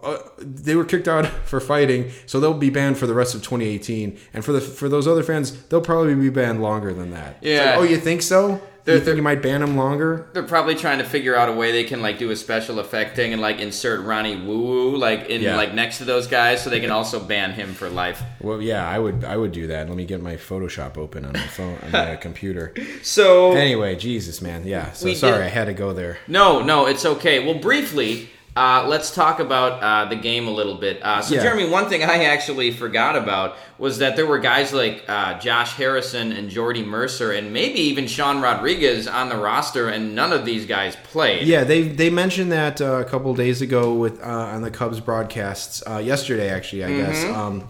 uh, 0.04 0.18
they 0.40 0.76
were 0.76 0.86
kicked 0.86 1.08
out 1.08 1.26
for 1.46 1.60
fighting, 1.60 2.12
so 2.26 2.40
they'll 2.40 2.54
be 2.54 2.70
banned 2.70 2.98
for 2.98 3.08
the 3.08 3.14
rest 3.14 3.36
of 3.36 3.42
2018. 3.42 4.18
And 4.34 4.44
for 4.44 4.52
the 4.52 4.62
for 4.62 4.90
those 4.90 5.08
other 5.08 5.24
fans, 5.24 5.52
they'll 5.68 5.82
probably 5.82 6.16
be 6.16 6.30
banned 6.30 6.62
longer 6.62 6.94
than 6.94 7.12
that. 7.12 7.38
It's 7.42 7.60
like, 7.60 7.66
Yeah. 7.68 7.76
oh, 7.78 7.84
you 7.84 7.98
think 7.98 8.22
so? 8.22 8.62
They're- 8.86 8.96
you 8.96 9.02
think 9.02 9.16
you 9.16 9.22
might 9.24 9.42
ban 9.42 9.62
them 9.62 9.78
longer? 9.78 10.28
They're 10.34 10.44
probably 10.44 10.76
trying 10.76 10.98
to 10.98 11.06
figure 11.06 11.38
out 11.38 11.48
a 11.48 11.54
way 11.54 11.72
they 11.72 11.86
can 11.86 12.02
like 12.02 12.20
do 12.20 12.32
a 12.32 12.36
special 12.36 12.80
effect 12.80 13.16
thing 13.16 13.32
and 13.32 13.42
like 13.42 13.60
insert 13.62 14.02
Ronnie 14.02 14.36
Woo 14.36 14.60
Woo 14.62 14.98
like 14.98 15.30
in 15.30 15.42
Yeah. 15.42 15.56
like 15.56 15.74
next 15.74 16.00
to 16.00 16.04
those 16.06 16.28
guys 16.28 16.62
so 16.62 16.70
they 16.70 16.82
can 16.82 16.92
also 16.92 17.22
ban 17.22 17.54
him 17.54 17.74
for 17.74 17.90
life. 17.90 18.22
Well, 18.42 18.62
yeah, 18.62 18.86
I 18.86 19.00
would 19.00 19.24
I 19.24 19.38
would 19.38 19.54
do 19.54 19.68
that. 19.68 19.88
Let 19.88 19.96
me 19.96 20.04
get 20.04 20.22
my 20.22 20.36
Photoshop 20.36 20.98
open 20.98 21.24
on 21.24 21.32
my 21.32 21.48
phone 21.48 21.78
on 21.82 21.92
my 21.94 22.16
computer. 22.28 22.74
So 23.04 23.54
Anyway, 23.54 23.96
Jesus, 23.96 24.42
man. 24.42 24.68
Yeah. 24.68 24.92
So 24.92 25.14
sorry, 25.14 25.38
did- 25.38 25.46
I 25.46 25.50
had 25.50 25.66
to 25.68 25.74
go 25.74 25.94
there. 25.94 26.18
No, 26.28 26.62
no, 26.62 26.86
it's 26.86 27.06
okay. 27.06 27.40
Well, 27.40 27.60
briefly, 27.60 28.32
uh, 28.56 28.86
let's 28.88 29.10
talk 29.14 29.40
about 29.40 29.82
uh, 29.82 30.10
the 30.10 30.16
game 30.16 30.48
a 30.48 30.52
little 30.52 30.76
bit. 30.76 31.02
Uh, 31.04 31.22
so, 31.22 31.34
Yeah. 31.36 31.42
Jeremy, 31.44 31.68
one 31.70 31.90
thing 31.90 32.04
I 32.04 32.26
actually 32.26 32.72
forgot 32.72 33.16
about 33.16 33.56
was 33.80 33.98
that 33.98 34.16
there 34.16 34.28
were 34.28 34.38
guys 34.40 34.72
like 34.74 35.04
uh, 35.08 35.40
Josh 35.40 35.74
Harrison 35.74 36.32
and 36.32 36.50
Jordy 36.50 36.84
Mercer, 36.84 37.32
and 37.32 37.52
maybe 37.52 37.80
even 37.80 38.06
Sean 38.06 38.42
Rodriguez 38.42 39.08
on 39.08 39.30
the 39.30 39.38
roster, 39.38 39.90
and 39.90 40.14
none 40.14 40.32
of 40.32 40.46
these 40.46 40.66
guys 40.68 40.96
played. 41.04 41.48
Yeah, 41.48 41.64
they 41.64 41.82
they 41.84 42.10
mentioned 42.12 42.52
that 42.52 42.80
uh, 42.82 42.98
a 43.00 43.06
couple 43.06 43.34
days 43.34 43.62
ago 43.62 43.94
with 43.94 44.22
uh, 44.22 44.26
on 44.28 44.62
the 44.62 44.72
Cubs 44.72 45.00
broadcasts 45.00 45.82
uh, 45.90 45.98
yesterday. 45.98 46.50
Actually, 46.50 46.84
I 46.86 46.90
guess 46.98 47.24
Mm-hmm. 47.24 47.40
um, 47.40 47.68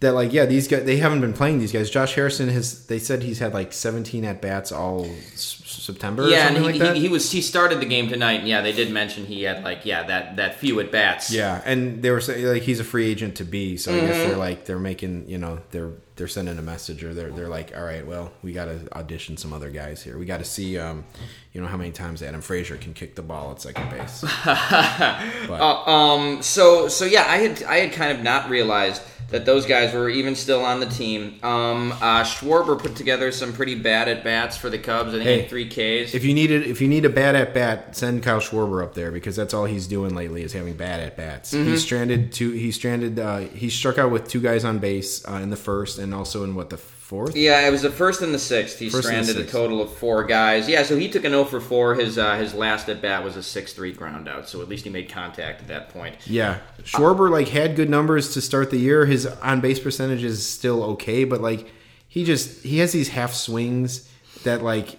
that 0.00 0.12
like 0.12 0.32
yeah 0.34 0.44
these 0.44 0.68
guys 0.68 0.84
they 0.84 0.96
haven't 0.98 1.20
been 1.20 1.32
playing 1.32 1.60
these 1.60 1.72
guys. 1.72 1.88
Josh 1.88 2.14
Harrison 2.14 2.48
has 2.48 2.86
they 2.88 2.98
said 2.98 3.22
he's 3.22 3.38
had 3.38 3.54
like 3.54 3.72
17 3.72 4.24
at 4.24 4.42
bats 4.42 4.70
all 4.72 5.06
September. 5.84 6.24
or 6.24 6.28
Yeah, 6.28 6.46
something 6.46 6.56
and 6.56 6.64
like 6.66 6.74
he, 6.74 6.78
that. 6.80 6.96
he, 6.96 7.02
he 7.02 7.08
was 7.08 7.30
he 7.30 7.40
started 7.40 7.80
the 7.80 7.86
game 7.86 8.08
tonight, 8.08 8.40
and 8.40 8.48
yeah, 8.48 8.60
they 8.62 8.72
did 8.72 8.90
mention 8.90 9.26
he 9.26 9.42
had 9.44 9.62
like 9.62 9.84
yeah 9.84 10.02
that 10.04 10.36
that 10.36 10.56
few 10.56 10.80
at 10.80 10.90
bats. 10.90 11.30
Yeah, 11.30 11.62
and 11.64 12.02
they 12.02 12.10
were 12.10 12.20
saying 12.20 12.44
like 12.46 12.62
he's 12.62 12.80
a 12.80 12.84
free 12.84 13.06
agent 13.10 13.36
to 13.36 13.44
be, 13.44 13.76
so 13.76 13.92
I 13.94 14.00
guess 14.00 14.14
Mm-hmm. 14.16 14.28
they're 14.30 14.38
like 14.38 14.64
they're 14.64 14.78
making 14.78 15.28
you 15.28 15.38
know 15.38 15.60
they're 15.70 15.90
they're 16.16 16.28
sending 16.28 16.58
a 16.58 16.62
message 16.62 17.02
or 17.04 17.12
they're 17.12 17.30
they're 17.30 17.48
like 17.48 17.76
all 17.76 17.84
right, 17.84 18.06
well 18.06 18.32
we 18.42 18.52
got 18.52 18.66
to 18.66 18.88
audition 18.96 19.36
some 19.36 19.52
other 19.52 19.70
guys 19.70 20.02
here. 20.02 20.16
We 20.18 20.24
got 20.26 20.38
to 20.38 20.44
see 20.44 20.78
um 20.78 21.04
you 21.54 21.60
know 21.62 21.66
how 21.68 21.76
many 21.78 21.92
times 21.92 22.20
Adam 22.22 22.40
Frazier 22.42 22.76
can 22.76 22.92
kick 22.92 23.14
the 23.14 23.22
ball 23.22 23.52
at 23.52 23.60
second 23.62 23.88
base. 23.88 24.22
but 24.44 25.60
Uh, 25.60 25.84
um. 25.90 26.42
So 26.42 26.88
so 26.88 27.04
yeah, 27.04 27.24
I 27.28 27.36
had 27.38 27.62
I 27.62 27.76
had 27.76 27.92
kind 27.92 28.12
of 28.16 28.22
not 28.22 28.50
realized 28.50 29.02
that 29.30 29.46
those 29.46 29.64
guys 29.64 29.94
were 29.94 30.08
even 30.10 30.34
still 30.34 30.64
on 30.64 30.80
the 30.80 30.86
team. 30.86 31.38
Um. 31.42 31.92
Uh, 31.92 32.22
Schwarber 32.24 32.78
put 32.78 32.96
together 32.96 33.30
some 33.32 33.52
pretty 33.52 33.74
bad 33.76 34.08
at 34.08 34.22
bats 34.24 34.56
for 34.56 34.68
the 34.68 34.78
Cubs. 34.78 35.10
I 35.14 35.18
think 35.18 35.24
Hey, 35.24 35.48
three 35.48 35.68
Ks. 35.68 36.12
if 36.14 36.24
you 36.24 36.34
need 36.34 36.50
it, 36.50 36.66
if 36.66 36.80
you 36.80 36.88
need 36.88 37.04
a 37.04 37.10
bad 37.10 37.34
at 37.36 37.54
bat, 37.54 37.96
send 37.96 38.22
Kyle 38.22 38.40
Schwarber 38.40 38.82
up 38.82 38.94
there 38.94 39.10
because 39.12 39.36
that's 39.36 39.54
all 39.54 39.64
he's 39.64 39.86
doing 39.86 40.14
lately 40.14 40.42
is 40.42 40.52
having 40.52 40.74
bad 40.74 41.00
at 41.00 41.16
bats. 41.16 41.54
Mm-hmm. 41.54 41.70
He's 41.70 41.82
stranded 41.82 42.32
two. 42.32 42.50
He 42.50 42.72
stranded. 42.72 43.18
Uh, 43.18 43.38
he 43.38 43.70
struck 43.70 43.96
out 43.96 44.10
with 44.10 44.28
two 44.28 44.40
guys 44.40 44.64
on 44.64 44.78
base 44.78 45.26
uh, 45.28 45.34
in 45.34 45.50
the 45.50 45.56
first 45.56 45.98
and 45.98 46.12
also 46.12 46.42
in 46.44 46.54
what 46.56 46.70
the 46.70 46.78
fourth. 47.04 47.36
Yeah, 47.36 47.66
it 47.66 47.70
was 47.70 47.82
the 47.82 47.90
first 47.90 48.22
and 48.22 48.32
the 48.32 48.38
sixth. 48.38 48.78
He 48.78 48.88
First 48.88 49.08
stranded 49.08 49.36
a 49.36 49.44
total 49.44 49.82
of 49.82 49.94
four 49.94 50.24
guys. 50.24 50.68
Yeah, 50.68 50.82
so 50.82 50.96
he 50.96 51.08
took 51.10 51.24
an 51.24 51.32
0 51.32 51.44
for 51.44 51.60
4. 51.60 51.96
His 51.96 52.16
uh, 52.16 52.36
his 52.36 52.54
last 52.54 52.88
at 52.88 53.02
bat 53.02 53.22
was 53.22 53.36
a 53.36 53.40
6-3 53.40 53.94
ground 53.94 54.26
out, 54.26 54.48
so 54.48 54.62
at 54.62 54.68
least 54.68 54.84
he 54.84 54.90
made 54.90 55.10
contact 55.10 55.60
at 55.60 55.68
that 55.68 55.90
point. 55.90 56.16
Yeah, 56.26 56.60
Schwarber 56.82 57.30
like 57.30 57.48
had 57.48 57.76
good 57.76 57.90
numbers 57.90 58.32
to 58.34 58.40
start 58.40 58.70
the 58.70 58.78
year. 58.78 59.04
His 59.04 59.26
on 59.26 59.60
base 59.60 59.78
percentage 59.78 60.24
is 60.24 60.46
still 60.46 60.82
okay, 60.94 61.24
but 61.24 61.40
like 61.42 61.70
he 62.08 62.24
just 62.24 62.62
he 62.62 62.78
has 62.78 62.92
these 62.92 63.08
half 63.08 63.34
swings 63.34 64.10
that 64.44 64.62
like 64.62 64.98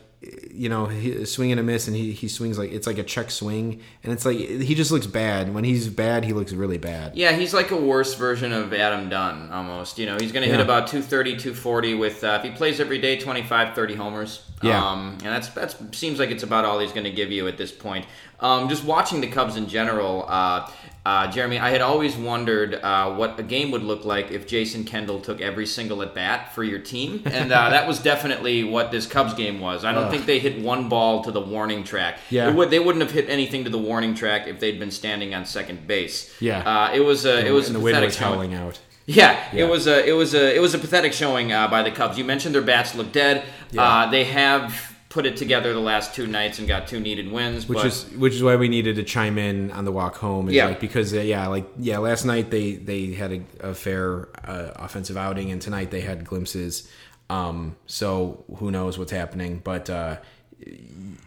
you 0.51 0.69
know 0.69 0.85
he, 0.87 1.23
swing 1.25 1.51
and 1.51 1.59
a 1.59 1.63
miss, 1.63 1.87
and 1.87 1.95
he 1.95 2.11
he 2.11 2.27
swings 2.27 2.57
like 2.57 2.71
it's 2.71 2.87
like 2.87 2.97
a 2.97 3.03
check 3.03 3.29
swing, 3.29 3.81
and 4.03 4.11
it's 4.13 4.25
like 4.25 4.37
he 4.37 4.73
just 4.73 4.91
looks 4.91 5.05
bad. 5.07 5.53
When 5.53 5.63
he's 5.63 5.87
bad, 5.87 6.23
he 6.25 6.33
looks 6.33 6.51
really 6.53 6.77
bad. 6.77 7.15
Yeah, 7.15 7.33
he's 7.33 7.53
like 7.53 7.71
a 7.71 7.77
worse 7.77 8.15
version 8.15 8.51
of 8.51 8.73
Adam 8.73 9.09
Dunn 9.09 9.51
almost. 9.51 9.99
You 9.99 10.05
know, 10.07 10.17
he's 10.19 10.31
going 10.31 10.43
to 10.43 10.49
hit 10.49 10.57
Yeah. 10.59 10.63
about 10.65 10.87
230, 10.87 11.31
240 11.37 11.93
with 11.95 12.23
uh, 12.23 12.39
if 12.43 12.49
he 12.49 12.55
plays 12.57 12.79
every 12.79 12.97
day 12.97 13.17
25, 13.19 13.75
30 13.75 13.95
homers. 13.95 14.41
Yeah. 14.63 14.83
Um, 14.83 15.11
and 15.23 15.33
that's 15.33 15.49
that's 15.49 15.75
seems 15.97 16.17
like 16.17 16.31
it's 16.31 16.43
about 16.43 16.65
all 16.65 16.79
he's 16.79 16.91
going 16.93 17.03
to 17.03 17.11
give 17.11 17.31
you 17.31 17.47
at 17.47 17.57
this 17.57 17.71
point. 17.71 18.05
Um, 18.39 18.67
just 18.67 18.83
watching 18.83 19.21
the 19.21 19.27
Cubs 19.27 19.55
in 19.57 19.67
general, 19.67 20.25
uh, 20.27 20.69
uh, 21.05 21.29
Jeremy, 21.31 21.59
I 21.59 21.69
had 21.69 21.81
always 21.81 22.15
wondered 22.15 22.73
uh, 22.75 23.13
what 23.13 23.39
a 23.39 23.43
game 23.43 23.69
would 23.71 23.83
look 23.83 24.05
like 24.05 24.31
if 24.31 24.47
Jason 24.47 24.83
Kendall 24.85 25.19
took 25.21 25.39
every 25.39 25.67
single 25.67 26.01
at 26.01 26.15
bat 26.15 26.53
for 26.55 26.63
your 26.63 26.79
team, 26.79 27.21
and 27.25 27.51
uh, 27.51 27.69
that 27.69 27.87
was 27.87 27.99
definitely 27.99 28.63
what 28.63 28.89
this 28.91 29.05
Cubs 29.05 29.33
game 29.35 29.59
was. 29.59 29.85
I 29.85 29.91
don't 29.91 30.09
think 30.09 30.25
they 30.25 30.39
hit 30.39 30.59
one 30.61 30.89
ball 30.89 31.23
to 31.23 31.31
the 31.31 31.41
warning 31.41 31.83
track. 31.83 32.17
Yeah. 32.31 32.49
It 32.49 32.55
would, 32.55 32.71
they 32.71 32.79
wouldn't 32.79 33.03
have 33.03 33.11
hit 33.11 33.29
anything 33.29 33.63
to 33.65 33.69
the 33.69 33.77
warning 33.77 34.15
track 34.15 34.47
if 34.47 34.59
they'd 34.59 34.79
been 34.79 34.91
standing 34.91 35.35
on 35.35 35.45
second 35.45 35.85
base. 35.85 36.33
Yeah. 36.41 36.59
uh, 36.61 36.91
it 36.93 37.01
was 37.01 37.25
a 37.25 37.45
it 37.45 37.51
was 37.51 37.67
and 37.67 37.75
a 37.75 37.79
the 37.79 37.83
wind 37.85 38.01
was 38.03 38.15
showing. 38.15 38.33
howling 38.33 38.53
out. 38.55 38.79
Yeah, 39.05 39.39
Yeah. 39.53 39.65
it 39.65 39.69
was 39.69 39.85
a 39.85 40.03
it 40.09 40.13
was 40.13 40.33
a 40.33 40.55
it 40.55 40.59
was 40.59 40.73
a 40.73 40.79
pathetic 40.79 41.13
showing 41.13 41.51
uh, 41.53 41.67
by 41.67 41.83
the 41.83 41.91
Cubs. 41.91 42.17
You 42.17 42.23
mentioned 42.25 42.55
their 42.55 42.63
bats 42.63 42.95
look 42.95 43.11
dead. 43.11 43.43
Yeah. 43.71 43.83
Uh, 43.83 44.09
they 44.09 44.23
have 44.23 44.94
put 45.15 45.25
it 45.25 45.37
together 45.37 45.73
the 45.73 45.79
last 45.79 46.13
two 46.13 46.27
nights 46.27 46.59
and 46.59 46.67
got 46.67 46.87
two 46.87 46.99
needed 46.99 47.31
wins. 47.31 47.69
which 47.69 47.77
but 47.77 47.85
is 47.85 48.03
which 48.17 48.33
is 48.33 48.43
why 48.43 48.57
we 48.57 48.67
needed 48.67 48.97
to 48.97 49.03
chime 49.03 49.37
in 49.37 49.71
on 49.71 49.85
the 49.85 49.91
walk 49.91 50.17
home. 50.17 50.49
Yeah. 50.49 50.65
like 50.65 50.81
because 50.81 51.13
uh, 51.13 51.21
yeah, 51.21 51.47
like 51.47 51.65
yeah, 51.79 51.99
last 51.99 52.25
night 52.25 52.51
they 52.51 52.73
they 52.73 53.13
had 53.13 53.31
a, 53.31 53.69
a 53.69 53.73
fair 53.73 54.27
uh, 54.43 54.71
offensive 54.75 55.15
outing, 55.15 55.51
and 55.51 55.61
tonight 55.61 55.89
they 55.89 56.01
had 56.01 56.25
glimpses. 56.25 56.91
Um, 57.29 57.77
so 57.85 58.43
who 58.57 58.71
knows 58.71 58.99
what's 58.99 59.13
happening? 59.13 59.61
But 59.63 59.89
uh, 59.89 60.17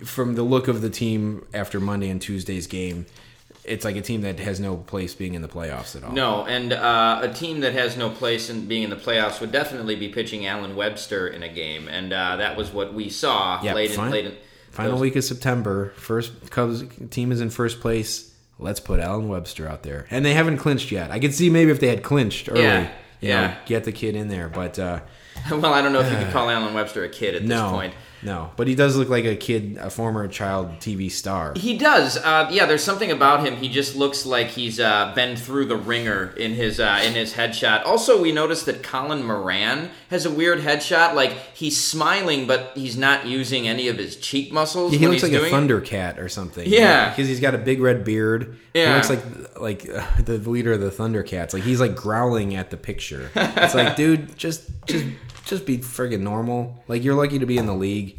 from 0.04 0.34
the 0.34 0.42
look 0.42 0.68
of 0.68 0.82
the 0.82 0.90
team 0.90 1.46
after 1.54 1.80
Monday 1.80 2.10
and 2.10 2.20
Tuesday's 2.20 2.66
game, 2.66 3.06
it's 3.68 3.84
like 3.84 3.96
a 3.96 4.00
team 4.00 4.22
that 4.22 4.38
has 4.40 4.58
no 4.60 4.76
place 4.76 5.14
being 5.14 5.34
in 5.34 5.42
the 5.42 5.48
playoffs 5.48 5.94
at 5.96 6.02
all. 6.04 6.12
no, 6.12 6.44
and 6.46 6.72
uh, 6.72 7.20
a 7.22 7.32
team 7.32 7.60
that 7.60 7.72
has 7.74 7.96
no 7.96 8.10
place 8.10 8.50
in 8.50 8.66
being 8.66 8.82
in 8.82 8.90
the 8.90 8.96
playoffs 8.96 9.40
would 9.40 9.52
definitely 9.52 9.94
be 9.96 10.08
pitching 10.08 10.46
Allen 10.46 10.74
Webster 10.76 11.28
in 11.28 11.42
a 11.42 11.48
game, 11.48 11.88
and 11.88 12.12
uh, 12.12 12.36
that 12.36 12.56
was 12.56 12.72
what 12.72 12.94
we 12.94 13.08
saw 13.10 13.62
Yeah, 13.62 13.74
late 13.74 13.90
in 13.96 14.10
late 14.10 14.24
in 14.26 14.36
Final 14.70 14.92
those- 14.92 15.00
week 15.00 15.16
of 15.16 15.24
September, 15.24 15.92
first 15.96 16.50
Cubs 16.50 16.84
team 17.10 17.32
is 17.32 17.40
in 17.40 17.50
first 17.50 17.80
place. 17.80 18.34
Let's 18.60 18.80
put 18.80 18.98
Allen 19.00 19.28
Webster 19.28 19.68
out 19.68 19.82
there, 19.84 20.06
and 20.10 20.24
they 20.24 20.34
haven't 20.34 20.58
clinched 20.58 20.90
yet. 20.90 21.10
I 21.12 21.20
could 21.20 21.32
see 21.32 21.48
maybe 21.48 21.70
if 21.70 21.78
they 21.80 21.88
had 21.88 22.02
clinched 22.02 22.48
early, 22.50 22.62
Yeah, 22.62 22.80
you 23.20 23.28
know, 23.28 23.34
yeah. 23.40 23.56
get 23.66 23.84
the 23.84 23.92
kid 23.92 24.16
in 24.16 24.26
there. 24.28 24.48
But 24.48 24.78
uh, 24.80 25.00
Well, 25.50 25.66
I 25.72 25.80
don't 25.80 25.92
know 25.92 26.00
if 26.00 26.10
you 26.10 26.18
could 26.18 26.32
call 26.32 26.50
Allen 26.50 26.74
Webster 26.74 27.04
a 27.04 27.08
kid 27.08 27.34
at 27.36 27.42
no, 27.44 27.62
this 27.64 27.70
point. 27.72 27.94
No. 28.22 28.50
But 28.56 28.66
he 28.66 28.74
does 28.74 28.96
look 28.96 29.08
like 29.08 29.24
a 29.24 29.36
kid, 29.36 29.78
a 29.80 29.90
former 29.90 30.26
child 30.28 30.70
TV 30.80 31.10
star. 31.10 31.52
He 31.56 31.76
does. 31.78 32.16
Uh, 32.16 32.48
yeah, 32.50 32.66
there's 32.66 32.82
something 32.84 33.10
about 33.10 33.46
him. 33.46 33.56
He 33.56 33.68
just 33.68 33.96
looks 33.96 34.26
like 34.26 34.48
he's 34.48 34.80
uh, 34.80 35.12
been 35.14 35.36
through 35.36 35.66
the 35.66 35.76
ringer 35.76 36.34
in 36.36 36.52
his 36.54 36.80
uh, 36.80 37.00
in 37.04 37.14
his 37.14 37.34
headshot. 37.34 37.84
Also, 37.86 38.20
we 38.20 38.32
noticed 38.32 38.66
that 38.66 38.82
Colin 38.82 39.24
Moran 39.24 39.90
has 40.10 40.26
a 40.26 40.30
weird 40.30 40.60
headshot. 40.60 41.14
Like 41.14 41.32
he's 41.54 41.82
smiling, 41.82 42.46
but 42.46 42.72
he's 42.74 42.96
not 42.96 43.26
using 43.26 43.68
any 43.68 43.88
of 43.88 43.98
his 43.98 44.16
cheek 44.16 44.52
muscles. 44.52 44.92
he 44.92 44.98
when 44.98 45.10
looks 45.10 45.22
he's 45.22 45.32
like 45.32 45.42
a 45.42 45.46
it. 45.46 45.52
Thundercat 45.52 46.18
or 46.18 46.28
something. 46.28 46.68
Yeah. 46.68 47.10
because 47.10 47.28
he's 47.28 47.40
got 47.40 47.54
a 47.54 47.58
big 47.58 47.80
red 47.80 48.04
beard. 48.04 48.56
Yeah. 48.74 48.88
he 48.88 48.94
looks 48.94 49.10
like 49.10 49.60
like 49.60 49.88
uh, 49.88 50.04
the 50.22 50.38
leader 50.38 50.72
of 50.72 50.80
the 50.80 50.90
Thundercats. 50.90 51.52
Like 51.52 51.62
he's 51.62 51.80
like 51.80 51.94
growling 51.94 52.54
at 52.54 52.70
the 52.70 52.76
picture. 52.76 53.30
It's 53.34 53.74
like, 53.74 53.96
dude, 53.96 54.36
just 54.36 54.68
just 54.86 55.04
just 55.48 55.66
be 55.66 55.78
friggin' 55.78 56.20
normal. 56.20 56.82
Like 56.88 57.02
you're 57.02 57.14
lucky 57.14 57.38
to 57.38 57.46
be 57.46 57.58
in 57.58 57.66
the 57.66 57.74
league. 57.74 58.18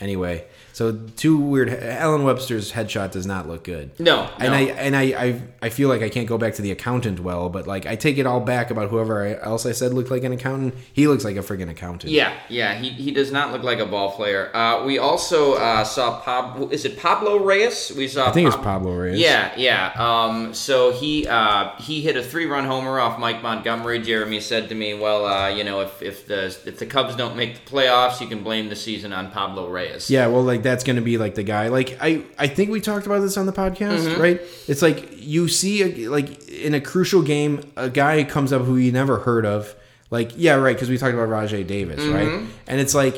Anyway, 0.00 0.44
so 0.74 0.98
two 1.14 1.38
weird. 1.38 1.70
Allen 1.70 2.24
Webster's 2.24 2.72
headshot 2.72 3.12
does 3.12 3.26
not 3.26 3.46
look 3.46 3.62
good. 3.62 3.92
No, 4.00 4.28
and 4.40 4.52
no. 4.52 4.58
I 4.58 4.60
and 4.76 4.96
I, 4.96 5.02
I 5.02 5.42
I 5.62 5.68
feel 5.68 5.88
like 5.88 6.02
I 6.02 6.08
can't 6.08 6.26
go 6.26 6.36
back 6.36 6.54
to 6.54 6.62
the 6.62 6.72
accountant 6.72 7.20
well, 7.20 7.48
but 7.48 7.68
like 7.68 7.86
I 7.86 7.94
take 7.94 8.18
it 8.18 8.26
all 8.26 8.40
back 8.40 8.72
about 8.72 8.90
whoever 8.90 9.24
else 9.38 9.66
I 9.66 9.70
said 9.70 9.94
looked 9.94 10.10
like 10.10 10.24
an 10.24 10.32
accountant. 10.32 10.74
He 10.92 11.06
looks 11.06 11.24
like 11.24 11.36
a 11.36 11.42
friggin' 11.42 11.70
accountant. 11.70 12.12
Yeah, 12.12 12.34
yeah, 12.48 12.74
he, 12.74 12.88
he 12.88 13.12
does 13.12 13.30
not 13.30 13.52
look 13.52 13.62
like 13.62 13.78
a 13.78 13.86
ball 13.86 14.10
player. 14.10 14.50
Uh, 14.52 14.84
we 14.84 14.98
also 14.98 15.54
uh, 15.54 15.84
saw 15.84 16.20
Pablo. 16.22 16.68
Is 16.70 16.84
it 16.84 16.98
Pablo 16.98 17.38
Reyes? 17.38 17.92
We 17.96 18.08
saw. 18.08 18.28
I 18.28 18.32
think 18.32 18.48
it's 18.48 18.56
Pablo 18.56 18.96
Reyes. 18.96 19.20
Yeah, 19.20 19.54
yeah. 19.56 19.92
Um, 19.96 20.54
so 20.54 20.90
he 20.90 21.24
uh, 21.28 21.76
he 21.76 22.00
hit 22.00 22.16
a 22.16 22.22
three 22.24 22.46
run 22.46 22.64
homer 22.64 22.98
off 22.98 23.20
Mike 23.20 23.44
Montgomery. 23.44 24.00
Jeremy 24.00 24.40
said 24.40 24.68
to 24.70 24.74
me, 24.74 24.94
"Well, 24.94 25.24
uh, 25.24 25.50
you 25.50 25.62
know, 25.62 25.82
if, 25.82 26.02
if 26.02 26.26
the 26.26 26.46
if 26.46 26.80
the 26.80 26.86
Cubs 26.86 27.14
don't 27.14 27.36
make 27.36 27.64
the 27.64 27.70
playoffs, 27.70 28.20
you 28.20 28.26
can 28.26 28.42
blame 28.42 28.68
the 28.70 28.76
season 28.76 29.12
on 29.12 29.30
Pablo 29.30 29.70
Reyes." 29.70 30.10
Yeah, 30.10 30.26
well, 30.26 30.42
like 30.42 30.63
that's 30.64 30.82
going 30.82 30.96
to 30.96 31.02
be 31.02 31.16
like 31.18 31.36
the 31.36 31.44
guy. 31.44 31.68
Like 31.68 31.96
I, 32.00 32.24
I 32.36 32.48
think 32.48 32.70
we 32.70 32.80
talked 32.80 33.06
about 33.06 33.20
this 33.20 33.36
on 33.36 33.46
the 33.46 33.52
podcast, 33.52 34.00
Mm-hmm. 34.08 34.20
right? 34.20 34.40
It's 34.66 34.82
like 34.82 35.10
you 35.22 35.46
see, 35.46 36.04
a, 36.04 36.08
like 36.10 36.48
in 36.48 36.74
a 36.74 36.80
crucial 36.80 37.22
game, 37.22 37.60
a 37.76 37.88
guy 37.88 38.24
comes 38.24 38.52
up 38.52 38.62
who 38.62 38.76
you 38.76 38.90
never 38.90 39.18
heard 39.20 39.46
of. 39.46 39.74
Like, 40.10 40.32
yeah, 40.36 40.54
right, 40.54 40.74
because 40.74 40.90
we 40.90 40.98
talked 40.98 41.14
about 41.14 41.28
Rajay 41.28 41.62
Davis, 41.64 42.00
Mm-hmm. 42.00 42.14
right? 42.14 42.48
And 42.66 42.80
it's 42.80 42.94
like, 42.94 43.16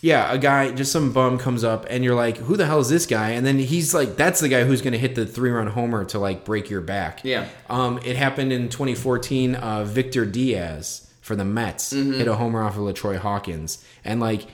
yeah, 0.00 0.32
a 0.32 0.38
guy, 0.38 0.72
just 0.72 0.90
some 0.90 1.12
bum 1.12 1.38
comes 1.38 1.62
up, 1.62 1.86
and 1.88 2.02
you're 2.02 2.16
like, 2.16 2.36
who 2.38 2.56
the 2.56 2.66
hell 2.66 2.80
is 2.80 2.88
this 2.88 3.06
guy? 3.06 3.30
And 3.30 3.46
then 3.46 3.58
he's 3.60 3.94
like, 3.94 4.16
that's 4.16 4.40
the 4.40 4.48
guy 4.48 4.64
who's 4.64 4.82
going 4.82 4.94
to 4.94 4.98
hit 4.98 5.14
the 5.14 5.24
three 5.24 5.50
run 5.50 5.68
homer 5.68 6.04
to 6.06 6.18
like 6.18 6.44
break 6.44 6.68
your 6.70 6.80
back. 6.80 7.20
Yeah. 7.22 7.46
Um, 7.70 8.00
it 8.04 8.16
happened 8.16 8.52
in 8.52 8.68
2014. 8.68 9.54
Uh, 9.54 9.84
Victor 9.84 10.26
Diaz 10.26 11.08
for 11.20 11.36
the 11.36 11.44
Mets 11.44 11.92
Mm-hmm. 11.92 12.14
hit 12.14 12.26
a 12.26 12.34
homer 12.34 12.62
off 12.64 12.76
of 12.76 12.82
LaTroy 12.82 13.18
Hawkins, 13.18 13.84
and 14.04 14.18
like, 14.18 14.46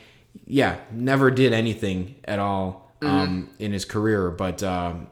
yeah, 0.47 0.79
never 0.91 1.31
did 1.31 1.53
anything 1.53 2.17
at 2.25 2.39
all 2.39 2.93
um, 3.03 3.51
in 3.59 3.73
his 3.73 3.85
career, 3.85 4.31
but. 4.31 4.63
Um, 4.63 5.09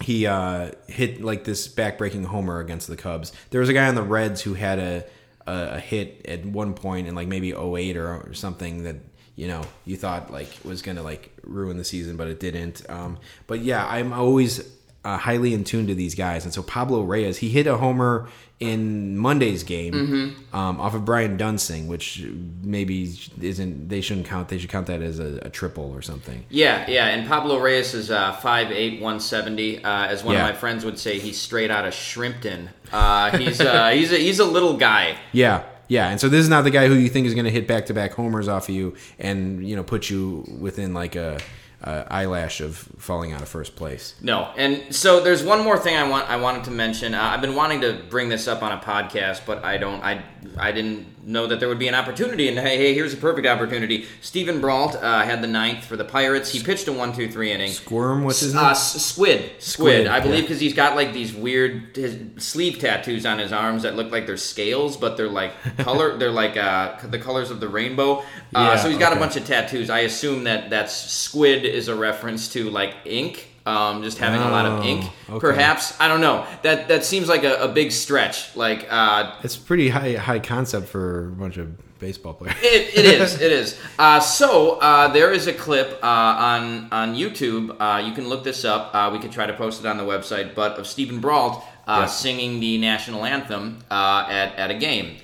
he 0.00 0.28
uh, 0.28 0.70
hit 0.86 1.24
like 1.24 1.42
this 1.42 1.66
back-breaking 1.66 2.22
homer 2.22 2.60
against 2.60 2.86
the 2.86 2.94
Cubs. 2.94 3.32
There 3.50 3.60
was 3.60 3.68
a 3.68 3.72
guy 3.72 3.88
on 3.88 3.96
the 3.96 4.02
Reds 4.04 4.40
who 4.40 4.54
had 4.54 4.78
a 4.78 5.04
a, 5.48 5.76
a 5.76 5.80
hit 5.80 6.26
at 6.26 6.44
one 6.44 6.74
point 6.74 7.08
in 7.08 7.14
like 7.14 7.26
maybe 7.26 7.52
08 7.52 7.96
or, 7.96 8.28
or 8.28 8.34
something 8.34 8.84
that 8.84 8.96
you 9.34 9.48
know 9.48 9.62
you 9.84 9.96
thought 9.96 10.30
like 10.30 10.48
was 10.64 10.82
gonna 10.82 11.02
like 11.02 11.32
ruin 11.42 11.76
the 11.76 11.84
season, 11.84 12.16
but 12.16 12.28
it 12.28 12.38
didn't. 12.38 12.88
Um, 12.88 13.18
but 13.46 13.60
yeah, 13.60 13.86
I'm 13.86 14.12
always 14.12 14.60
uh, 15.04 15.16
highly 15.16 15.54
in 15.54 15.64
tune 15.64 15.86
to 15.86 15.94
these 15.94 16.14
guys, 16.14 16.44
and 16.44 16.52
so 16.52 16.62
Pablo 16.62 17.02
Reyes 17.02 17.38
he 17.38 17.48
hit 17.48 17.66
a 17.66 17.76
homer 17.76 18.28
in 18.60 19.16
Monday's 19.16 19.62
game 19.62 20.36
um, 20.52 20.80
off 20.80 20.94
of 20.94 21.04
Brian 21.04 21.38
Duensing, 21.38 21.86
which 21.86 22.24
maybe 22.62 23.14
isn't 23.40 23.88
they 23.88 24.00
shouldn't 24.00 24.26
count. 24.26 24.48
They 24.48 24.58
should 24.58 24.70
count 24.70 24.88
that 24.88 25.00
as 25.00 25.20
a, 25.20 25.38
a 25.42 25.50
triple 25.50 25.92
or 25.94 26.02
something. 26.02 26.44
Yeah, 26.50 26.84
yeah, 26.90 27.06
and 27.06 27.28
Pablo 27.28 27.58
Reyes 27.60 27.94
is 27.94 28.10
uh, 28.10 28.34
5'8", 28.34 29.00
170. 29.00 29.84
Uh, 29.84 30.06
as 30.06 30.24
one 30.24 30.34
Yeah. 30.34 30.48
of 30.48 30.54
my 30.54 30.58
friends 30.58 30.84
would 30.84 30.98
say, 30.98 31.18
he's 31.20 31.40
straight 31.40 31.70
out 31.70 31.86
of 31.86 31.92
Shrimpton. 31.94 32.68
Uh, 32.92 33.36
he's 33.38 33.60
uh, 33.60 33.90
he's 33.94 34.10
a, 34.12 34.16
he's 34.18 34.40
a 34.40 34.44
little 34.44 34.76
guy. 34.76 35.16
Yeah, 35.32 35.62
yeah, 35.86 36.08
and 36.08 36.20
so 36.20 36.28
this 36.28 36.40
is 36.40 36.48
not 36.48 36.62
the 36.64 36.70
guy 36.70 36.88
who 36.88 36.94
you 36.94 37.08
think 37.08 37.26
is 37.28 37.34
going 37.34 37.44
to 37.44 37.50
hit 37.52 37.68
back 37.68 37.86
to 37.86 37.94
back 37.94 38.12
homers 38.12 38.48
off 38.48 38.68
of 38.68 38.74
you 38.74 38.94
and 39.20 39.66
you 39.68 39.76
know 39.76 39.84
put 39.84 40.10
you 40.10 40.44
within 40.60 40.94
like 40.94 41.14
a 41.14 41.38
uh, 41.82 42.04
eyelash 42.08 42.60
of 42.60 42.76
falling 42.98 43.32
out 43.32 43.40
of 43.40 43.48
first 43.48 43.76
place. 43.76 44.14
No, 44.20 44.52
and 44.56 44.94
so 44.94 45.20
there's 45.20 45.42
one 45.42 45.62
more 45.62 45.78
thing 45.78 45.96
I 45.96 46.08
want 46.08 46.28
I 46.28 46.36
wanted 46.36 46.64
to 46.64 46.70
mention. 46.70 47.14
Uh, 47.14 47.22
I've 47.22 47.40
been 47.40 47.54
wanting 47.54 47.80
to 47.82 48.02
bring 48.10 48.28
this 48.28 48.48
up 48.48 48.62
on 48.62 48.72
a 48.72 48.78
podcast, 48.78 49.42
but 49.46 49.64
I 49.64 49.78
don't 49.78 50.02
I 50.02 50.24
I 50.58 50.72
didn't 50.72 51.06
know 51.28 51.46
that 51.46 51.60
there 51.60 51.68
would 51.68 51.78
be 51.78 51.88
an 51.88 51.94
opportunity. 51.94 52.48
And 52.48 52.58
hey, 52.58 52.76
hey 52.78 52.94
here's 52.94 53.12
a 53.12 53.16
perfect 53.16 53.46
opportunity. 53.46 54.06
Steven 54.20 54.60
Brault 54.60 54.96
uh, 54.96 55.22
had 55.22 55.42
the 55.42 55.46
ninth 55.46 55.84
for 55.84 55.96
the 55.96 56.04
Pirates. 56.04 56.50
He 56.50 56.62
pitched 56.62 56.88
a 56.88 56.92
one 56.92 57.12
two 57.12 57.30
three 57.30 57.52
inning. 57.52 57.70
Squirm, 57.70 58.24
what's 58.24 58.40
his 58.40 58.54
name? 58.54 58.64
Uh, 58.64 58.74
squid, 58.74 59.40
squid, 59.58 59.60
Squid, 59.62 60.06
I 60.06 60.20
believe 60.20 60.36
yeah. 60.36 60.42
because 60.42 60.60
he's 60.60 60.74
got 60.74 60.96
like 60.96 61.12
these 61.12 61.34
weird 61.34 61.94
his 61.94 62.18
sleeve 62.42 62.78
tattoos 62.78 63.26
on 63.26 63.38
his 63.38 63.52
arms 63.52 63.82
that 63.82 63.94
look 63.94 64.10
like 64.10 64.26
they're 64.26 64.36
scales, 64.36 64.96
but 64.96 65.16
they're 65.16 65.28
like 65.28 65.52
color. 65.78 66.16
they're 66.16 66.32
like 66.32 66.56
uh, 66.56 66.96
the 67.06 67.18
colors 67.18 67.50
of 67.50 67.60
the 67.60 67.68
rainbow. 67.68 68.18
Uh, 68.18 68.22
Yeah, 68.52 68.76
so 68.76 68.88
he's 68.88 68.98
got 68.98 69.12
a 69.12 69.20
bunch 69.20 69.36
of 69.36 69.46
tattoos. 69.46 69.90
I 69.90 70.00
assume 70.00 70.44
that 70.44 70.70
that's 70.70 70.94
squid 70.94 71.64
is 71.64 71.88
a 71.88 71.94
reference 71.94 72.48
to 72.54 72.70
like 72.70 72.94
ink. 73.04 73.47
Um, 73.68 74.02
just 74.02 74.18
having 74.18 74.40
a 74.40 74.50
lot 74.50 74.64
of 74.66 74.80
Oh, 74.80 74.82
ink, 74.90 75.04
okay. 75.30 75.38
perhaps. 75.40 75.98
I 76.00 76.08
don't 76.08 76.20
know. 76.20 76.46
That 76.62 76.88
that 76.88 77.04
seems 77.04 77.28
like 77.28 77.44
a, 77.44 77.54
a 77.64 77.68
big 77.68 77.92
stretch. 77.92 78.56
Like 78.56 78.86
uh, 78.90 79.34
It's 79.44 79.56
pretty 79.56 79.88
high 79.90 80.14
high 80.14 80.38
concept 80.40 80.88
for 80.88 81.28
a 81.28 81.32
bunch 81.32 81.58
of 81.58 81.68
baseball 81.98 82.34
players. 82.34 82.54
it, 82.62 82.96
it 82.98 83.04
is. 83.20 83.40
It 83.40 83.52
is. 83.52 83.76
Uh, 83.98 84.20
so 84.20 84.78
uh, 84.80 85.08
there 85.08 85.32
is 85.32 85.46
a 85.48 85.52
clip 85.52 85.98
uh, 86.02 86.06
on 86.06 86.88
on 86.92 87.14
YouTube. 87.14 87.76
Uh, 87.80 87.98
you 88.06 88.12
can 88.12 88.28
look 88.28 88.42
this 88.44 88.64
up. 88.64 88.90
Uh, 88.94 89.10
we 89.12 89.18
could 89.18 89.32
try 89.32 89.46
to 89.46 89.52
post 89.54 89.80
it 89.84 89.86
on 89.86 89.96
the 89.98 90.04
website. 90.04 90.54
But 90.54 90.78
of 90.78 90.86
Steven 90.86 91.18
Brault 91.20 91.54
uh, 91.86 92.00
Yeah. 92.02 92.06
singing 92.06 92.60
the 92.60 92.78
national 92.78 93.24
anthem 93.24 93.78
uh, 93.90 94.26
at 94.30 94.54
at 94.56 94.70
a 94.70 94.78
game. 94.78 95.16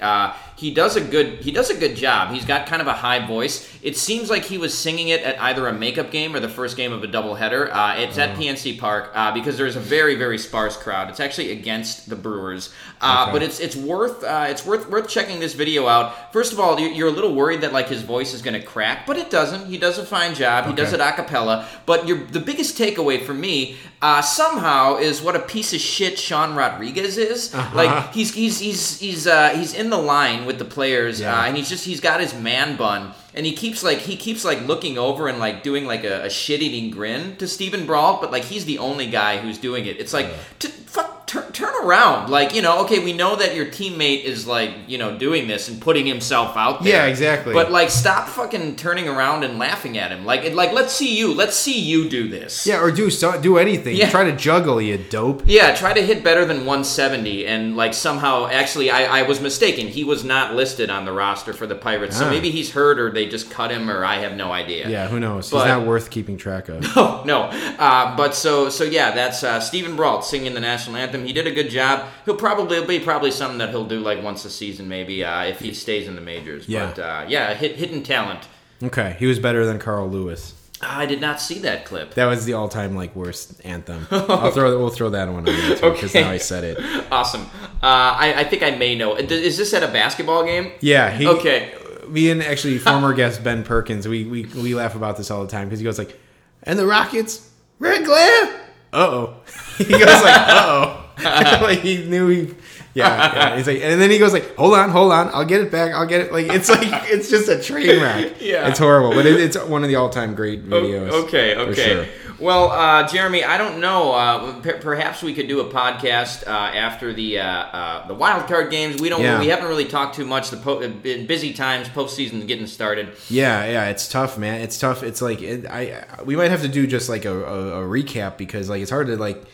He 0.56 0.70
does 0.72 0.94
a 0.97 1.01
good 1.01 1.40
he 1.40 1.51
does 1.51 1.68
a 1.70 1.74
good 1.74 1.97
job. 1.97 2.32
He's 2.32 2.44
got 2.44 2.66
kind 2.66 2.81
of 2.81 2.86
a 2.89 2.93
high 2.93 3.26
voice. 3.26 3.68
It 3.82 3.97
seems 3.97 4.31
like 4.31 4.44
he 4.44 4.56
was 4.56 4.72
singing 4.76 5.09
it 5.09 5.20
at 5.22 5.40
either 5.43 5.66
a 5.66 5.72
makeup 5.72 6.10
game 6.12 6.35
or 6.35 6.40
the 6.40 6.48
first 6.48 6.76
game 6.76 6.93
of 6.93 7.02
a 7.02 7.09
doubleheader. 7.09 7.70
Uh, 7.72 7.97
it's 7.98 8.18
Oh. 8.18 8.22
at 8.22 8.36
PNC 8.36 8.78
Park 8.78 9.10
uh, 9.14 9.32
because 9.32 9.59
there's 9.59 9.74
a 9.76 9.81
very 9.81 10.14
very 10.14 10.39
sparse 10.39 10.76
crowd. 10.76 11.10
It's 11.10 11.18
actually 11.20 11.51
against 11.52 12.09
the 12.09 12.16
Brewers, 12.16 12.72
uh, 13.01 13.22
Okay. 13.24 13.32
but 13.32 13.43
it's 13.43 13.59
it's 13.59 13.74
worth 13.76 14.22
uh, 14.22 14.47
it's 14.48 14.64
worth 14.64 14.89
worth 14.89 15.09
checking 15.09 15.40
this 15.40 15.55
video 15.55 15.89
out. 15.89 16.32
First 16.32 16.52
of 16.52 16.60
all, 16.60 16.78
you- 16.78 16.89
you're 16.89 17.09
a 17.09 17.12
little 17.18 17.35
worried 17.35 17.60
that 17.62 17.72
like 17.72 17.89
his 17.89 18.02
voice 18.02 18.32
is 18.32 18.40
going 18.40 18.55
to 18.59 18.64
crack, 18.64 19.06
but 19.06 19.16
it 19.18 19.31
doesn't. 19.31 19.66
He 19.66 19.76
does 19.76 19.98
a 19.98 20.05
fine 20.06 20.35
job. 20.35 20.66
He 20.66 20.72
does 20.72 20.93
it 20.93 21.01
a 21.01 21.12
cappella. 21.12 21.66
But 21.85 22.06
your 22.06 22.18
the 22.18 22.40
biggest 22.40 22.78
takeaway 22.78 23.20
for 23.24 23.35
me 23.35 23.76
uh, 24.01 24.22
somehow 24.22 24.98
is 24.98 25.20
what 25.20 25.35
a 25.35 25.40
piece 25.40 25.72
of 25.74 25.81
shit 25.81 26.18
Sean 26.18 26.55
Rodriguez 26.55 27.18
is. 27.18 27.52
Uh-huh. 27.55 27.76
Like 27.76 28.12
he's 28.12 28.32
he's 28.35 28.60
he's 28.60 29.01
he's 29.01 29.26
uh, 29.26 29.51
he's 29.51 29.74
in 29.74 29.90
the 29.90 29.98
line 29.98 30.44
with 30.47 30.59
the 30.59 30.65
players, 30.65 31.21
Yeah. 31.21 31.41
uh, 31.41 31.45
and 31.47 31.57
he's 31.57 31.69
just 31.69 31.85
he's 31.85 32.01
got 32.01 32.21
his 32.21 32.35
man 32.35 32.77
bun. 32.77 33.12
And 33.35 33.44
he 33.44 33.52
keeps 33.52 33.82
like 33.82 33.98
he 33.98 34.16
keeps 34.16 34.44
like 34.44 34.66
looking 34.66 34.97
over 34.98 35.27
and 35.28 35.39
like 35.39 35.62
doing 35.62 35.86
like 35.86 36.05
a, 36.05 36.24
a 36.24 36.31
shit 36.31 36.62
eating 36.62 36.90
grin 36.90 37.36
to 37.36 37.48
Steven 37.48 37.85
Brault, 37.86 38.20
but 38.20 38.31
like 38.31 38.44
he's 38.44 38.65
the 38.65 38.78
only 38.78 39.06
guy 39.06 39.39
who's 39.39 39.59
doing 39.59 39.86
it. 39.86 39.98
It's 39.98 40.12
like 40.12 40.28
t- 40.61 40.69
fuck, 40.69 41.27
tur- 41.27 41.51
turn 41.52 41.74
around, 41.85 42.31
like 42.31 42.55
you 42.55 42.62
know. 42.62 42.82
Okay, 42.85 43.01
we 43.01 43.12
know 43.12 43.35
that 43.35 43.56
your 43.56 43.66
teammate 43.66 44.23
is 44.23 44.47
like 44.47 44.70
you 44.86 44.98
know 44.98 45.19
doing 45.19 45.48
this 45.48 45.69
and 45.69 45.81
putting 45.81 46.06
himself 46.06 46.56
out 46.56 46.85
there. 46.85 46.93
Yeah, 46.93 47.06
exactly. 47.06 47.52
But 47.52 47.73
like, 47.73 47.90
stop 47.90 48.28
fucking 48.28 48.77
turning 48.77 49.09
around 49.09 49.43
and 49.43 49.59
laughing 49.59 49.98
at 49.98 50.12
him. 50.12 50.24
Like, 50.24 50.44
it, 50.44 50.55
like 50.55 50.73
let's 50.73 50.93
see 50.93 51.19
you, 51.19 51.35
let's 51.35 51.56
see 51.56 51.81
you 51.81 52.09
do 52.09 52.28
this. 52.28 52.65
Yeah, 52.69 52.81
or 52.81 52.93
do 52.93 53.11
so, 53.11 53.40
do 53.40 53.59
anything. 53.59 53.97
Yeah. 53.97 54.11
Try 54.11 54.24
to 54.31 54.36
juggle, 54.36 54.81
you 54.81 54.97
dope. 54.98 55.43
Yeah, 55.47 55.74
try 55.74 55.93
to 55.93 56.02
hit 56.02 56.23
better 56.23 56.44
than 56.44 56.59
170, 56.59 57.47
and 57.47 57.77
like 57.77 57.94
somehow, 57.94 58.47
actually, 58.47 58.90
I, 58.90 59.20
I 59.20 59.23
was 59.23 59.40
mistaken. 59.40 59.89
He 59.89 60.05
was 60.05 60.23
not 60.24 60.55
listed 60.55 60.89
on 60.89 61.05
the 61.05 61.12
roster 61.12 61.52
for 61.52 61.66
the 61.66 61.74
Pirates, 61.74 62.16
so 62.16 62.27
Ah. 62.27 62.31
maybe 62.31 62.51
he's 62.52 62.70
hurt 62.70 62.98
or 63.01 63.11
they 63.11 63.23
just 63.28 63.51
cut 63.51 63.70
him, 63.70 63.90
or 63.90 64.05
I 64.05 64.16
have 64.16 64.34
no 64.36 64.52
idea. 64.52 64.88
Yeah, 64.88 65.09
who 65.09 65.18
knows? 65.20 65.51
But- 65.51 65.59
He's 65.59 65.66
not 65.68 65.86
worth 65.86 66.10
keeping 66.10 66.36
track 66.36 66.68
of. 66.68 66.84
Oh 66.96 67.22
no, 67.26 67.42
uh, 67.78 68.16
but 68.16 68.34
so 68.34 68.68
so 68.68 68.84
yeah, 68.84 69.10
that's 69.12 69.42
uh, 69.42 69.59
Steven 69.60 69.96
Brault 69.96 70.24
singing 70.24 70.55
the 70.55 70.60
national 70.60 70.96
anthem. 70.96 71.24
He 71.24 71.32
did 71.32 71.46
a 71.46 71.51
good 71.52 71.70
job. 71.70 72.06
He'll 72.24 72.36
probably 72.36 72.76
it'll 72.76 72.88
be 72.88 73.01
probably 73.01 73.30
something 73.30 73.59
that 73.59 73.70
he'll 73.70 73.86
do 73.86 74.01
like 74.01 74.22
once 74.22 74.44
a 74.44 74.51
season, 74.51 74.88
maybe 74.88 75.24
uh, 75.24 75.42
if 75.44 75.60
he 75.60 75.72
stays 75.74 76.06
in 76.06 76.14
the 76.14 76.20
majors. 76.20 76.68
Yeah. 76.68 76.86
But 76.94 76.98
uh, 76.98 77.24
yeah, 77.28 77.55
hit, 77.55 77.76
hidden 77.76 78.02
talent. 78.02 78.46
Okay, 78.82 79.16
he 79.18 79.26
was 79.26 79.38
better 79.38 79.64
than 79.64 79.78
Carl 79.78 80.09
Lewis. 80.09 80.55
I 80.82 81.06
did 81.06 81.20
not 81.20 81.40
see 81.40 81.60
that 81.60 81.86
clip. 81.86 82.12
That 82.14 82.26
was 82.26 82.44
the 82.44 82.52
all-time 82.55 82.94
like 82.94 83.16
worst 83.16 83.60
anthem. 83.64 84.06
I'll 84.10 84.51
throw 84.51 84.76
we'll 84.78 84.90
throw 84.90 85.10
that 85.10 85.28
one 85.28 85.38
on 85.38 85.44
there 85.46 85.76
too 85.76 85.92
because 85.92 86.10
Okay. 86.10 86.22
now 86.22 86.30
I 86.30 86.36
said 86.38 86.64
it. 86.64 86.78
Awesome. 87.12 87.42
Uh, 87.42 87.76
I, 87.82 88.34
I 88.38 88.44
think 88.44 88.62
I 88.62 88.72
may 88.72 88.94
know. 88.96 89.14
Is 89.14 89.56
this 89.56 89.72
at 89.72 89.82
a 89.82 89.88
basketball 89.88 90.44
game? 90.44 90.72
Yeah. 90.80 91.10
He, 91.10 91.26
Okay. 91.26 91.72
Me 92.09 92.31
and 92.31 92.43
actually 92.43 92.78
former 92.78 93.12
guest 93.14 93.43
Ben 93.43 93.64
Perkins, 93.64 94.06
we, 94.06 94.24
we 94.24 94.44
we 94.44 94.74
laugh 94.74 94.94
about 94.94 95.16
this 95.16 95.31
all 95.31 95.43
the 95.44 95.51
time 95.51 95.68
because 95.68 95.81
he 95.81 95.85
goes 95.85 95.98
like, 95.98 96.18
"And 96.62 96.78
the 96.78 96.86
Rockets, 96.86 97.51
red 97.78 98.05
glare." 98.05 98.60
Uh 98.93 98.97
oh. 98.97 99.35
he 99.78 99.85
goes 99.85 100.02
like, 100.02 100.39
"Uh 100.39 100.47
oh." 100.48 101.01
like 101.62 101.81
he 101.81 102.05
knew 102.05 102.28
he. 102.28 102.55
Yeah, 102.94 103.35
yeah. 103.35 103.56
He's 103.56 103.66
like, 103.66 103.81
and 103.82 104.01
then 104.01 104.10
he 104.10 104.18
goes 104.18 104.32
like, 104.32 104.55
"Hold 104.56 104.74
on, 104.74 104.90
hold 104.90 105.12
on, 105.12 105.28
I'll 105.35 105.44
get 105.44 105.60
it 105.60 105.70
back. 105.72 105.93
I'll 105.93 106.06
get 106.06 106.20
it." 106.22 106.32
Like 106.32 106.47
it's 106.47 106.68
like 106.68 106.89
it's 107.10 107.28
just 107.28 107.48
a 107.48 107.60
train 107.60 108.01
wreck. 108.01 108.35
Yeah. 108.40 108.68
it's 108.68 108.78
horrible, 108.78 109.10
but 109.10 109.26
it, 109.26 109.40
it's 109.40 109.59
one 109.59 109.82
of 109.82 109.89
the 109.89 109.97
all-time 109.97 110.35
great 110.35 110.68
videos. 110.68 111.10
Okay, 111.24 111.56
okay. 111.56 112.09
Well, 112.39 112.70
uh, 112.70 113.06
Jeremy, 113.09 113.44
I 113.44 113.59
don't 113.59 113.81
know. 113.81 114.12
Uh, 114.12 114.61
per- 114.61 114.78
perhaps 114.78 115.23
we 115.23 115.35
could 115.35 115.48
do 115.48 115.61
a 115.61 115.65
podcast 115.73 116.47
uh, 116.47 116.51
after 116.51 117.12
the 117.12 117.39
uh, 117.39 117.44
uh, 117.44 118.06
the 118.06 118.15
wild 118.15 118.47
card 118.48 118.70
games. 118.70 119.01
We 119.01 119.09
don't. 119.09 119.23
Yeah. 119.23 119.40
We 119.40 119.48
haven't 119.48 119.69
really 119.69 119.85
talked 119.85 120.16
too 120.16 120.27
much. 120.27 120.51
The 120.51 120.56
po- 120.56 120.81
in 120.81 121.27
busy 121.27 121.52
times, 121.52 121.89
postseason 121.89 122.47
getting 122.47 122.66
started. 122.66 123.11
Yeah, 123.28 123.65
yeah, 123.66 123.89
it's 123.89 124.09
tough, 124.09 124.39
man. 124.39 124.61
It's 124.61 124.78
tough. 124.78 125.02
It's 125.02 125.23
like 125.23 125.43
it, 125.43 125.66
I 125.66 126.05
we 126.24 126.36
might 126.36 126.51
have 126.51 126.62
to 126.62 126.69
do 126.69 126.86
just 126.86 127.09
like 127.09 127.24
a, 127.24 127.32
a, 127.44 127.82
a 127.82 127.86
recap 127.86 128.36
because 128.36 128.69
like 128.69 128.82
it's 128.82 128.90
hard 128.90 129.06
to 129.09 129.16
like 129.16 129.44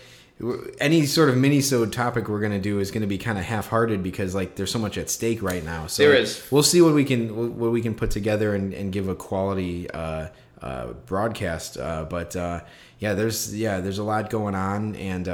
any 0.80 1.04
sort 1.04 1.28
of 1.28 1.36
mini-sode 1.36 1.92
topic 1.92 2.28
we're 2.28 2.40
gonna 2.40 2.58
do 2.58 2.78
is 2.78 2.90
gonna 2.90 3.06
be 3.06 3.18
kind 3.18 3.38
of 3.38 3.44
half-hearted 3.44 4.02
because 4.02 4.34
like 4.34 4.54
there's 4.54 4.70
so 4.70 4.78
much 4.78 4.96
at 4.96 5.10
stake 5.10 5.42
right 5.42 5.64
now. 5.64 5.86
So 5.86 6.02
There 6.02 6.14
is. 6.14 6.42
We'll 6.50 6.62
see 6.62 6.80
what 6.80 6.94
we 6.94 7.04
can 7.04 7.58
what 7.58 7.70
we 7.70 7.82
can 7.82 7.94
put 7.94 8.10
together 8.10 8.54
and, 8.54 8.72
and 8.72 8.90
give 8.92 9.08
a 9.08 9.14
quality 9.14 9.90
uh, 9.90 9.98
uh, 10.00 10.28
broadcast. 11.06 11.78
Uh, 11.78 12.06
but 12.08 12.36
uh, 12.36 12.60
yeah, 12.98 13.14
there's 13.14 13.54
yeah 13.54 13.80
there's 13.80 13.98
a 13.98 14.04
lot 14.04 14.30
going 14.30 14.54
on 14.54 14.94
and. 14.96 15.28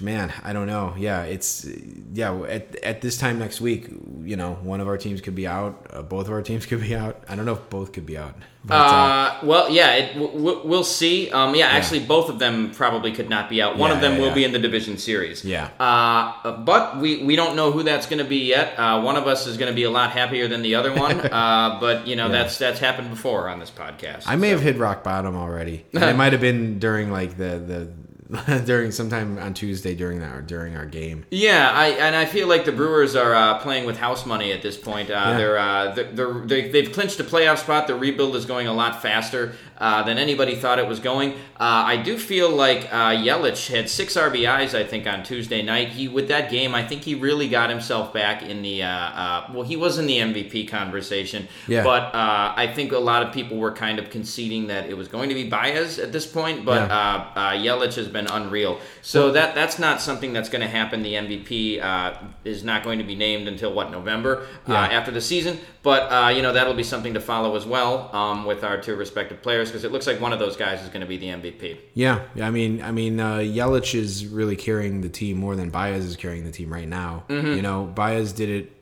Man 0.00 0.32
i 0.44 0.52
don't 0.52 0.66
know 0.66 0.94
yeah 0.98 1.22
it's 1.22 1.66
yeah 2.12 2.34
at, 2.42 2.76
at 2.76 3.00
this 3.00 3.16
time 3.18 3.38
next 3.38 3.60
week 3.60 3.88
you 4.22 4.36
know 4.36 4.54
one 4.62 4.80
of 4.80 4.88
our 4.88 4.96
teams 4.98 5.20
could 5.20 5.34
be 5.34 5.46
out 5.46 5.86
uh, 5.90 6.02
both 6.02 6.26
of 6.26 6.32
our 6.32 6.42
teams 6.42 6.66
could 6.68 6.80
be 6.80 6.94
out 6.96 7.22
i 7.28 7.34
don't 7.36 7.44
know 7.46 7.52
if 7.54 7.70
both 7.70 7.92
could 7.92 8.06
be 8.06 8.16
out 8.18 8.34
but, 8.62 8.74
uh, 8.74 8.78
Uh, 8.78 9.38
well, 9.42 9.70
yeah, 9.70 9.94
it, 9.94 10.12
w- 10.18 10.60
we'll 10.64 10.84
see. 10.84 11.30
Um, 11.30 11.54
yeah, 11.54 11.68
actually, 11.68 12.00
both 12.00 12.28
of 12.28 12.38
them 12.38 12.72
probably 12.72 13.10
could 13.10 13.30
not 13.30 13.48
be 13.48 13.62
out. 13.62 13.78
One 13.78 13.88
Yeah, 13.88 13.96
of 13.96 14.02
them 14.02 14.16
yeah, 14.16 14.20
will 14.20 14.34
be 14.34 14.44
in 14.44 14.52
the 14.52 14.58
division 14.58 14.98
series. 14.98 15.46
Yeah. 15.46 15.70
Uh, 15.80 16.58
but 16.58 16.98
we, 16.98 17.24
we 17.24 17.36
don't 17.36 17.56
know 17.56 17.72
who 17.72 17.82
that's 17.82 18.04
going 18.06 18.18
to 18.18 18.28
be 18.28 18.44
yet. 18.48 18.78
Uh, 18.78 19.00
one 19.00 19.16
of 19.16 19.26
us 19.26 19.46
is 19.46 19.56
going 19.56 19.70
to 19.72 19.74
be 19.74 19.84
a 19.84 19.90
lot 19.90 20.10
happier 20.10 20.46
than 20.46 20.60
the 20.60 20.74
other 20.74 20.92
one. 20.94 21.20
uh, 21.32 21.78
but 21.80 22.06
you 22.06 22.16
know 22.16 22.28
that's 22.28 22.58
that's 22.58 22.78
happened 22.80 23.08
before 23.08 23.48
on 23.48 23.60
this 23.60 23.70
podcast. 23.70 24.24
i 24.26 24.36
may 24.36 24.50
have 24.50 24.60
hit 24.60 24.76
rock 24.76 25.02
bottom 25.02 25.34
already 25.36 25.86
and 25.94 26.04
it 26.12 26.16
might 26.16 26.32
have 26.32 26.42
been 26.42 26.78
during 26.78 27.10
like 27.10 27.38
the 27.38 27.58
the 27.58 27.90
during 28.64 28.90
sometime 28.92 29.38
on 29.38 29.52
tuesday 29.54 29.94
during 29.94 30.20
that 30.20 30.46
during 30.46 30.76
our 30.76 30.86
game 30.86 31.24
Yeah, 31.30 31.70
I 31.72 31.88
and 31.88 32.14
I 32.16 32.24
feel 32.26 32.46
like 32.48 32.64
the 32.64 32.72
Brewers 32.72 33.16
are 33.16 33.34
uh, 33.34 33.58
playing 33.58 33.86
with 33.86 33.96
house 33.98 34.24
money 34.26 34.52
at 34.52 34.62
this 34.62 34.76
point. 34.76 35.10
Uh, 35.10 35.36
They're, 35.36 35.58
uh, 35.58 35.94
they're, 35.94 36.12
they're 36.12 36.40
they, 36.46 36.68
they've 36.70 36.92
clinched 36.92 37.18
a 37.20 37.24
playoff 37.24 37.58
spot. 37.58 37.86
The 37.86 37.94
rebuild 37.94 38.36
is 38.36 38.44
going 38.44 38.66
a 38.66 38.72
lot 38.72 39.02
faster 39.02 39.52
uh, 39.78 40.02
than 40.02 40.18
anybody 40.18 40.54
thought 40.56 40.78
it 40.78 40.86
was 40.86 41.00
going. 41.00 41.32
Uh, 41.58 41.84
I 41.92 41.96
do 41.96 42.18
feel 42.18 42.50
like 42.50 42.84
uh, 42.92 43.10
Yelich 43.12 43.68
had 43.74 43.88
six 43.88 44.14
RBIs, 44.16 44.74
I 44.74 44.84
think, 44.84 45.06
on 45.06 45.22
Tuesday 45.22 45.62
night. 45.62 45.88
He 45.88 46.06
with 46.08 46.28
that 46.28 46.50
game, 46.50 46.74
I 46.74 46.86
think 46.86 47.02
he 47.02 47.14
really 47.14 47.48
got 47.48 47.70
himself 47.70 48.12
back 48.12 48.42
in 48.42 48.62
the. 48.62 48.82
Uh, 48.82 48.88
uh, 48.88 49.50
well, 49.52 49.62
he 49.62 49.76
was 49.76 49.98
in 49.98 50.06
the 50.06 50.18
MVP 50.18 50.68
conversation, 50.68 51.48
Yeah. 51.66 51.82
but 51.84 52.14
uh, 52.14 52.52
I 52.56 52.70
think 52.74 52.92
a 52.92 52.98
lot 52.98 53.22
of 53.22 53.32
people 53.32 53.56
were 53.56 53.72
kind 53.72 53.98
of 53.98 54.10
conceding 54.10 54.66
that 54.68 54.88
it 54.90 54.96
was 54.96 55.08
going 55.08 55.28
to 55.30 55.34
be 55.34 55.48
Baez 55.48 55.98
at 55.98 56.12
this 56.12 56.26
point. 56.26 56.64
But 56.64 56.88
Yeah. 56.88 56.96
uh, 57.34 57.38
uh, 57.38 57.50
Yelich 57.52 57.94
has 57.96 58.08
been 58.08 58.19
unreal. 58.28 58.78
So 59.02 59.30
that 59.32 59.54
that's 59.54 59.78
not 59.78 60.00
something 60.00 60.32
that's 60.32 60.48
going 60.48 60.62
to 60.62 60.68
happen. 60.68 61.02
The 61.02 61.14
MVP 61.14 61.82
uh, 61.82 62.14
is 62.44 62.64
not 62.64 62.82
going 62.82 62.98
to 62.98 63.04
be 63.04 63.14
named 63.14 63.46
until 63.48 63.72
what 63.72 63.90
November 63.90 64.46
uh, 64.68 64.72
after 64.74 65.10
the 65.10 65.20
season. 65.20 65.58
But 65.82 66.12
uh, 66.12 66.28
you 66.28 66.42
know 66.42 66.52
that'll 66.52 66.74
be 66.74 66.82
something 66.82 67.14
to 67.14 67.20
follow 67.20 67.56
as 67.56 67.64
well 67.64 68.14
um, 68.14 68.44
with 68.44 68.64
our 68.64 68.80
two 68.80 68.96
respective 68.96 69.40
players 69.42 69.68
because 69.70 69.84
it 69.84 69.92
looks 69.92 70.06
like 70.06 70.20
one 70.20 70.32
of 70.32 70.38
those 70.38 70.56
guys 70.56 70.82
is 70.82 70.88
going 70.88 71.00
to 71.00 71.06
be 71.06 71.16
the 71.16 71.28
MVP. 71.28 71.78
yeah 71.94 72.20
yeah, 72.34 72.46
i 72.46 72.50
mean 72.50 72.82
i 72.82 72.90
mean 72.90 73.18
uh, 73.18 73.36
yelich 73.38 73.94
is 73.94 74.26
really 74.26 74.56
carrying 74.56 75.00
the 75.00 75.08
team 75.08 75.38
more 75.38 75.56
than 75.56 75.70
baez 75.70 76.04
is 76.04 76.16
carrying 76.16 76.44
the 76.44 76.50
team 76.50 76.70
right 76.72 76.86
now 76.88 77.24
Mm-hmm. 77.28 77.54
you 77.54 77.62
know 77.62 77.84
baez 77.86 78.32
did 78.32 78.48
it 78.50 78.72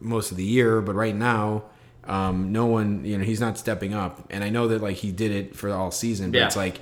most 0.00 0.30
of 0.30 0.36
the 0.36 0.44
year 0.44 0.80
but 0.82 0.94
right 0.94 1.14
now 1.16 1.64
um, 2.04 2.52
no 2.52 2.66
one 2.66 3.04
you 3.04 3.16
know 3.16 3.24
he's 3.24 3.40
not 3.40 3.56
stepping 3.56 3.94
up 3.94 4.26
and 4.30 4.42
i 4.44 4.50
know 4.50 4.68
that 4.68 4.82
like 4.82 4.96
he 4.96 5.10
did 5.12 5.30
it 5.30 5.56
for 5.56 5.70
all 5.72 5.90
season 5.90 6.30
but 6.32 6.38
Yeah. 6.38 6.46
it's 6.46 6.56
like 6.56 6.80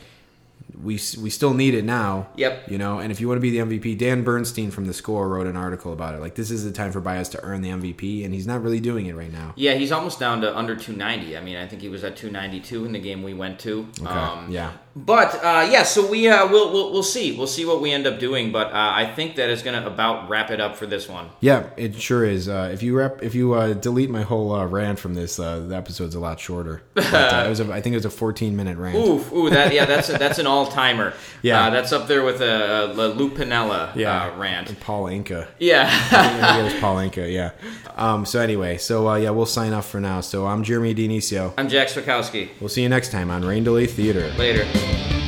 we 0.82 0.94
we 1.20 1.30
still 1.30 1.54
need 1.54 1.74
it 1.74 1.84
now. 1.84 2.28
Yep. 2.36 2.70
You 2.70 2.78
know, 2.78 2.98
and 2.98 3.12
if 3.12 3.20
you 3.20 3.28
want 3.28 3.36
to 3.36 3.42
be 3.42 3.50
the 3.50 3.58
MVP, 3.58 3.98
Dan 3.98 4.22
Bernstein 4.22 4.70
from 4.70 4.86
the 4.86 4.94
Score 4.94 5.28
wrote 5.28 5.46
an 5.46 5.56
article 5.56 5.92
about 5.92 6.14
it. 6.14 6.20
Like 6.20 6.34
this 6.34 6.50
is 6.50 6.64
the 6.64 6.72
time 6.72 6.92
for 6.92 7.00
Baez 7.00 7.28
to 7.30 7.42
earn 7.42 7.60
the 7.62 7.70
MVP, 7.70 8.24
and 8.24 8.34
he's 8.34 8.46
not 8.46 8.62
really 8.62 8.80
doing 8.80 9.06
it 9.06 9.16
right 9.16 9.32
now. 9.32 9.52
Yeah, 9.56 9.74
he's 9.74 9.92
almost 9.92 10.18
down 10.18 10.40
to 10.42 10.56
under 10.56 10.74
290. 10.74 11.36
I 11.36 11.40
mean, 11.40 11.56
I 11.56 11.66
think 11.66 11.82
he 11.82 11.88
was 11.88 12.04
at 12.04 12.16
292 12.16 12.84
in 12.84 12.92
the 12.92 12.98
game 12.98 13.22
we 13.22 13.34
went 13.34 13.58
to. 13.60 13.86
Okay. 14.00 14.10
Um, 14.10 14.50
yeah. 14.50 14.72
But 14.96 15.36
uh, 15.36 15.68
yeah, 15.70 15.84
so 15.84 16.06
we 16.06 16.28
uh, 16.28 16.48
we'll, 16.48 16.72
we'll 16.72 16.92
we'll 16.92 17.02
see 17.04 17.36
we'll 17.36 17.46
see 17.46 17.64
what 17.64 17.80
we 17.80 17.92
end 17.92 18.06
up 18.06 18.18
doing. 18.18 18.50
But 18.50 18.68
uh, 18.68 18.92
I 18.94 19.06
think 19.06 19.36
that 19.36 19.48
is 19.48 19.62
going 19.62 19.80
to 19.80 19.86
about 19.86 20.28
wrap 20.28 20.50
it 20.50 20.60
up 20.60 20.74
for 20.74 20.86
this 20.86 21.08
one. 21.08 21.28
Yeah, 21.40 21.70
it 21.76 21.94
sure 21.94 22.24
is. 22.24 22.48
Uh, 22.48 22.70
if 22.72 22.82
you 22.82 22.96
rep, 22.96 23.22
if 23.22 23.34
you 23.34 23.54
uh, 23.54 23.74
delete 23.74 24.10
my 24.10 24.22
whole 24.22 24.52
uh, 24.52 24.66
rant 24.66 24.98
from 24.98 25.14
this, 25.14 25.38
uh, 25.38 25.60
the 25.60 25.76
episode's 25.76 26.14
a 26.14 26.20
lot 26.20 26.40
shorter. 26.40 26.82
But, 27.10 27.46
it 27.46 27.48
was 27.48 27.60
a, 27.60 27.72
I 27.72 27.80
think 27.80 27.94
it 27.94 27.96
was 27.96 28.04
a 28.04 28.10
14 28.10 28.54
minute 28.54 28.78
rant. 28.78 28.96
Oof, 28.96 29.32
ooh, 29.32 29.50
that 29.50 29.72
yeah, 29.72 29.84
that's 29.84 30.08
a, 30.10 30.12
that's 30.12 30.38
an 30.38 30.46
all 30.48 30.66
timer. 30.66 31.12
Yeah. 31.42 31.66
uh, 31.66 31.70
that's 31.70 31.92
up 31.92 32.06
there 32.06 32.22
with 32.22 32.40
a, 32.40 32.92
a, 32.92 33.08
Lou 33.08 33.30
Piniella 33.30 33.96
uh, 33.96 34.38
rant. 34.38 34.78
Paul 34.80 35.04
Anka. 35.04 35.48
Yeah. 35.58 35.88
I 35.90 36.52
think 36.52 36.60
it 36.60 36.72
was 36.72 36.80
Paul 36.80 36.96
Anka. 36.96 37.32
Yeah. 37.32 37.50
Um, 37.96 38.24
so 38.24 38.40
anyway, 38.40 38.78
so 38.78 39.08
uh, 39.08 39.16
yeah, 39.16 39.30
we'll 39.30 39.46
sign 39.46 39.72
off 39.72 39.88
for 39.88 40.00
now. 40.00 40.20
So 40.20 40.46
I'm 40.46 40.62
Jeremy 40.62 40.94
Dinicio. 40.94 41.52
I'm 41.58 41.68
Jack 41.68 41.88
Swakowski. 41.88 42.50
We'll 42.60 42.68
see 42.68 42.82
you 42.82 42.88
next 42.88 43.10
time 43.10 43.30
on 43.30 43.44
Rain 43.44 43.64
Delay 43.64 43.86
Theater. 43.86 44.28
Later. 44.38 44.64
Thank 44.80 45.12
you. 45.12 45.19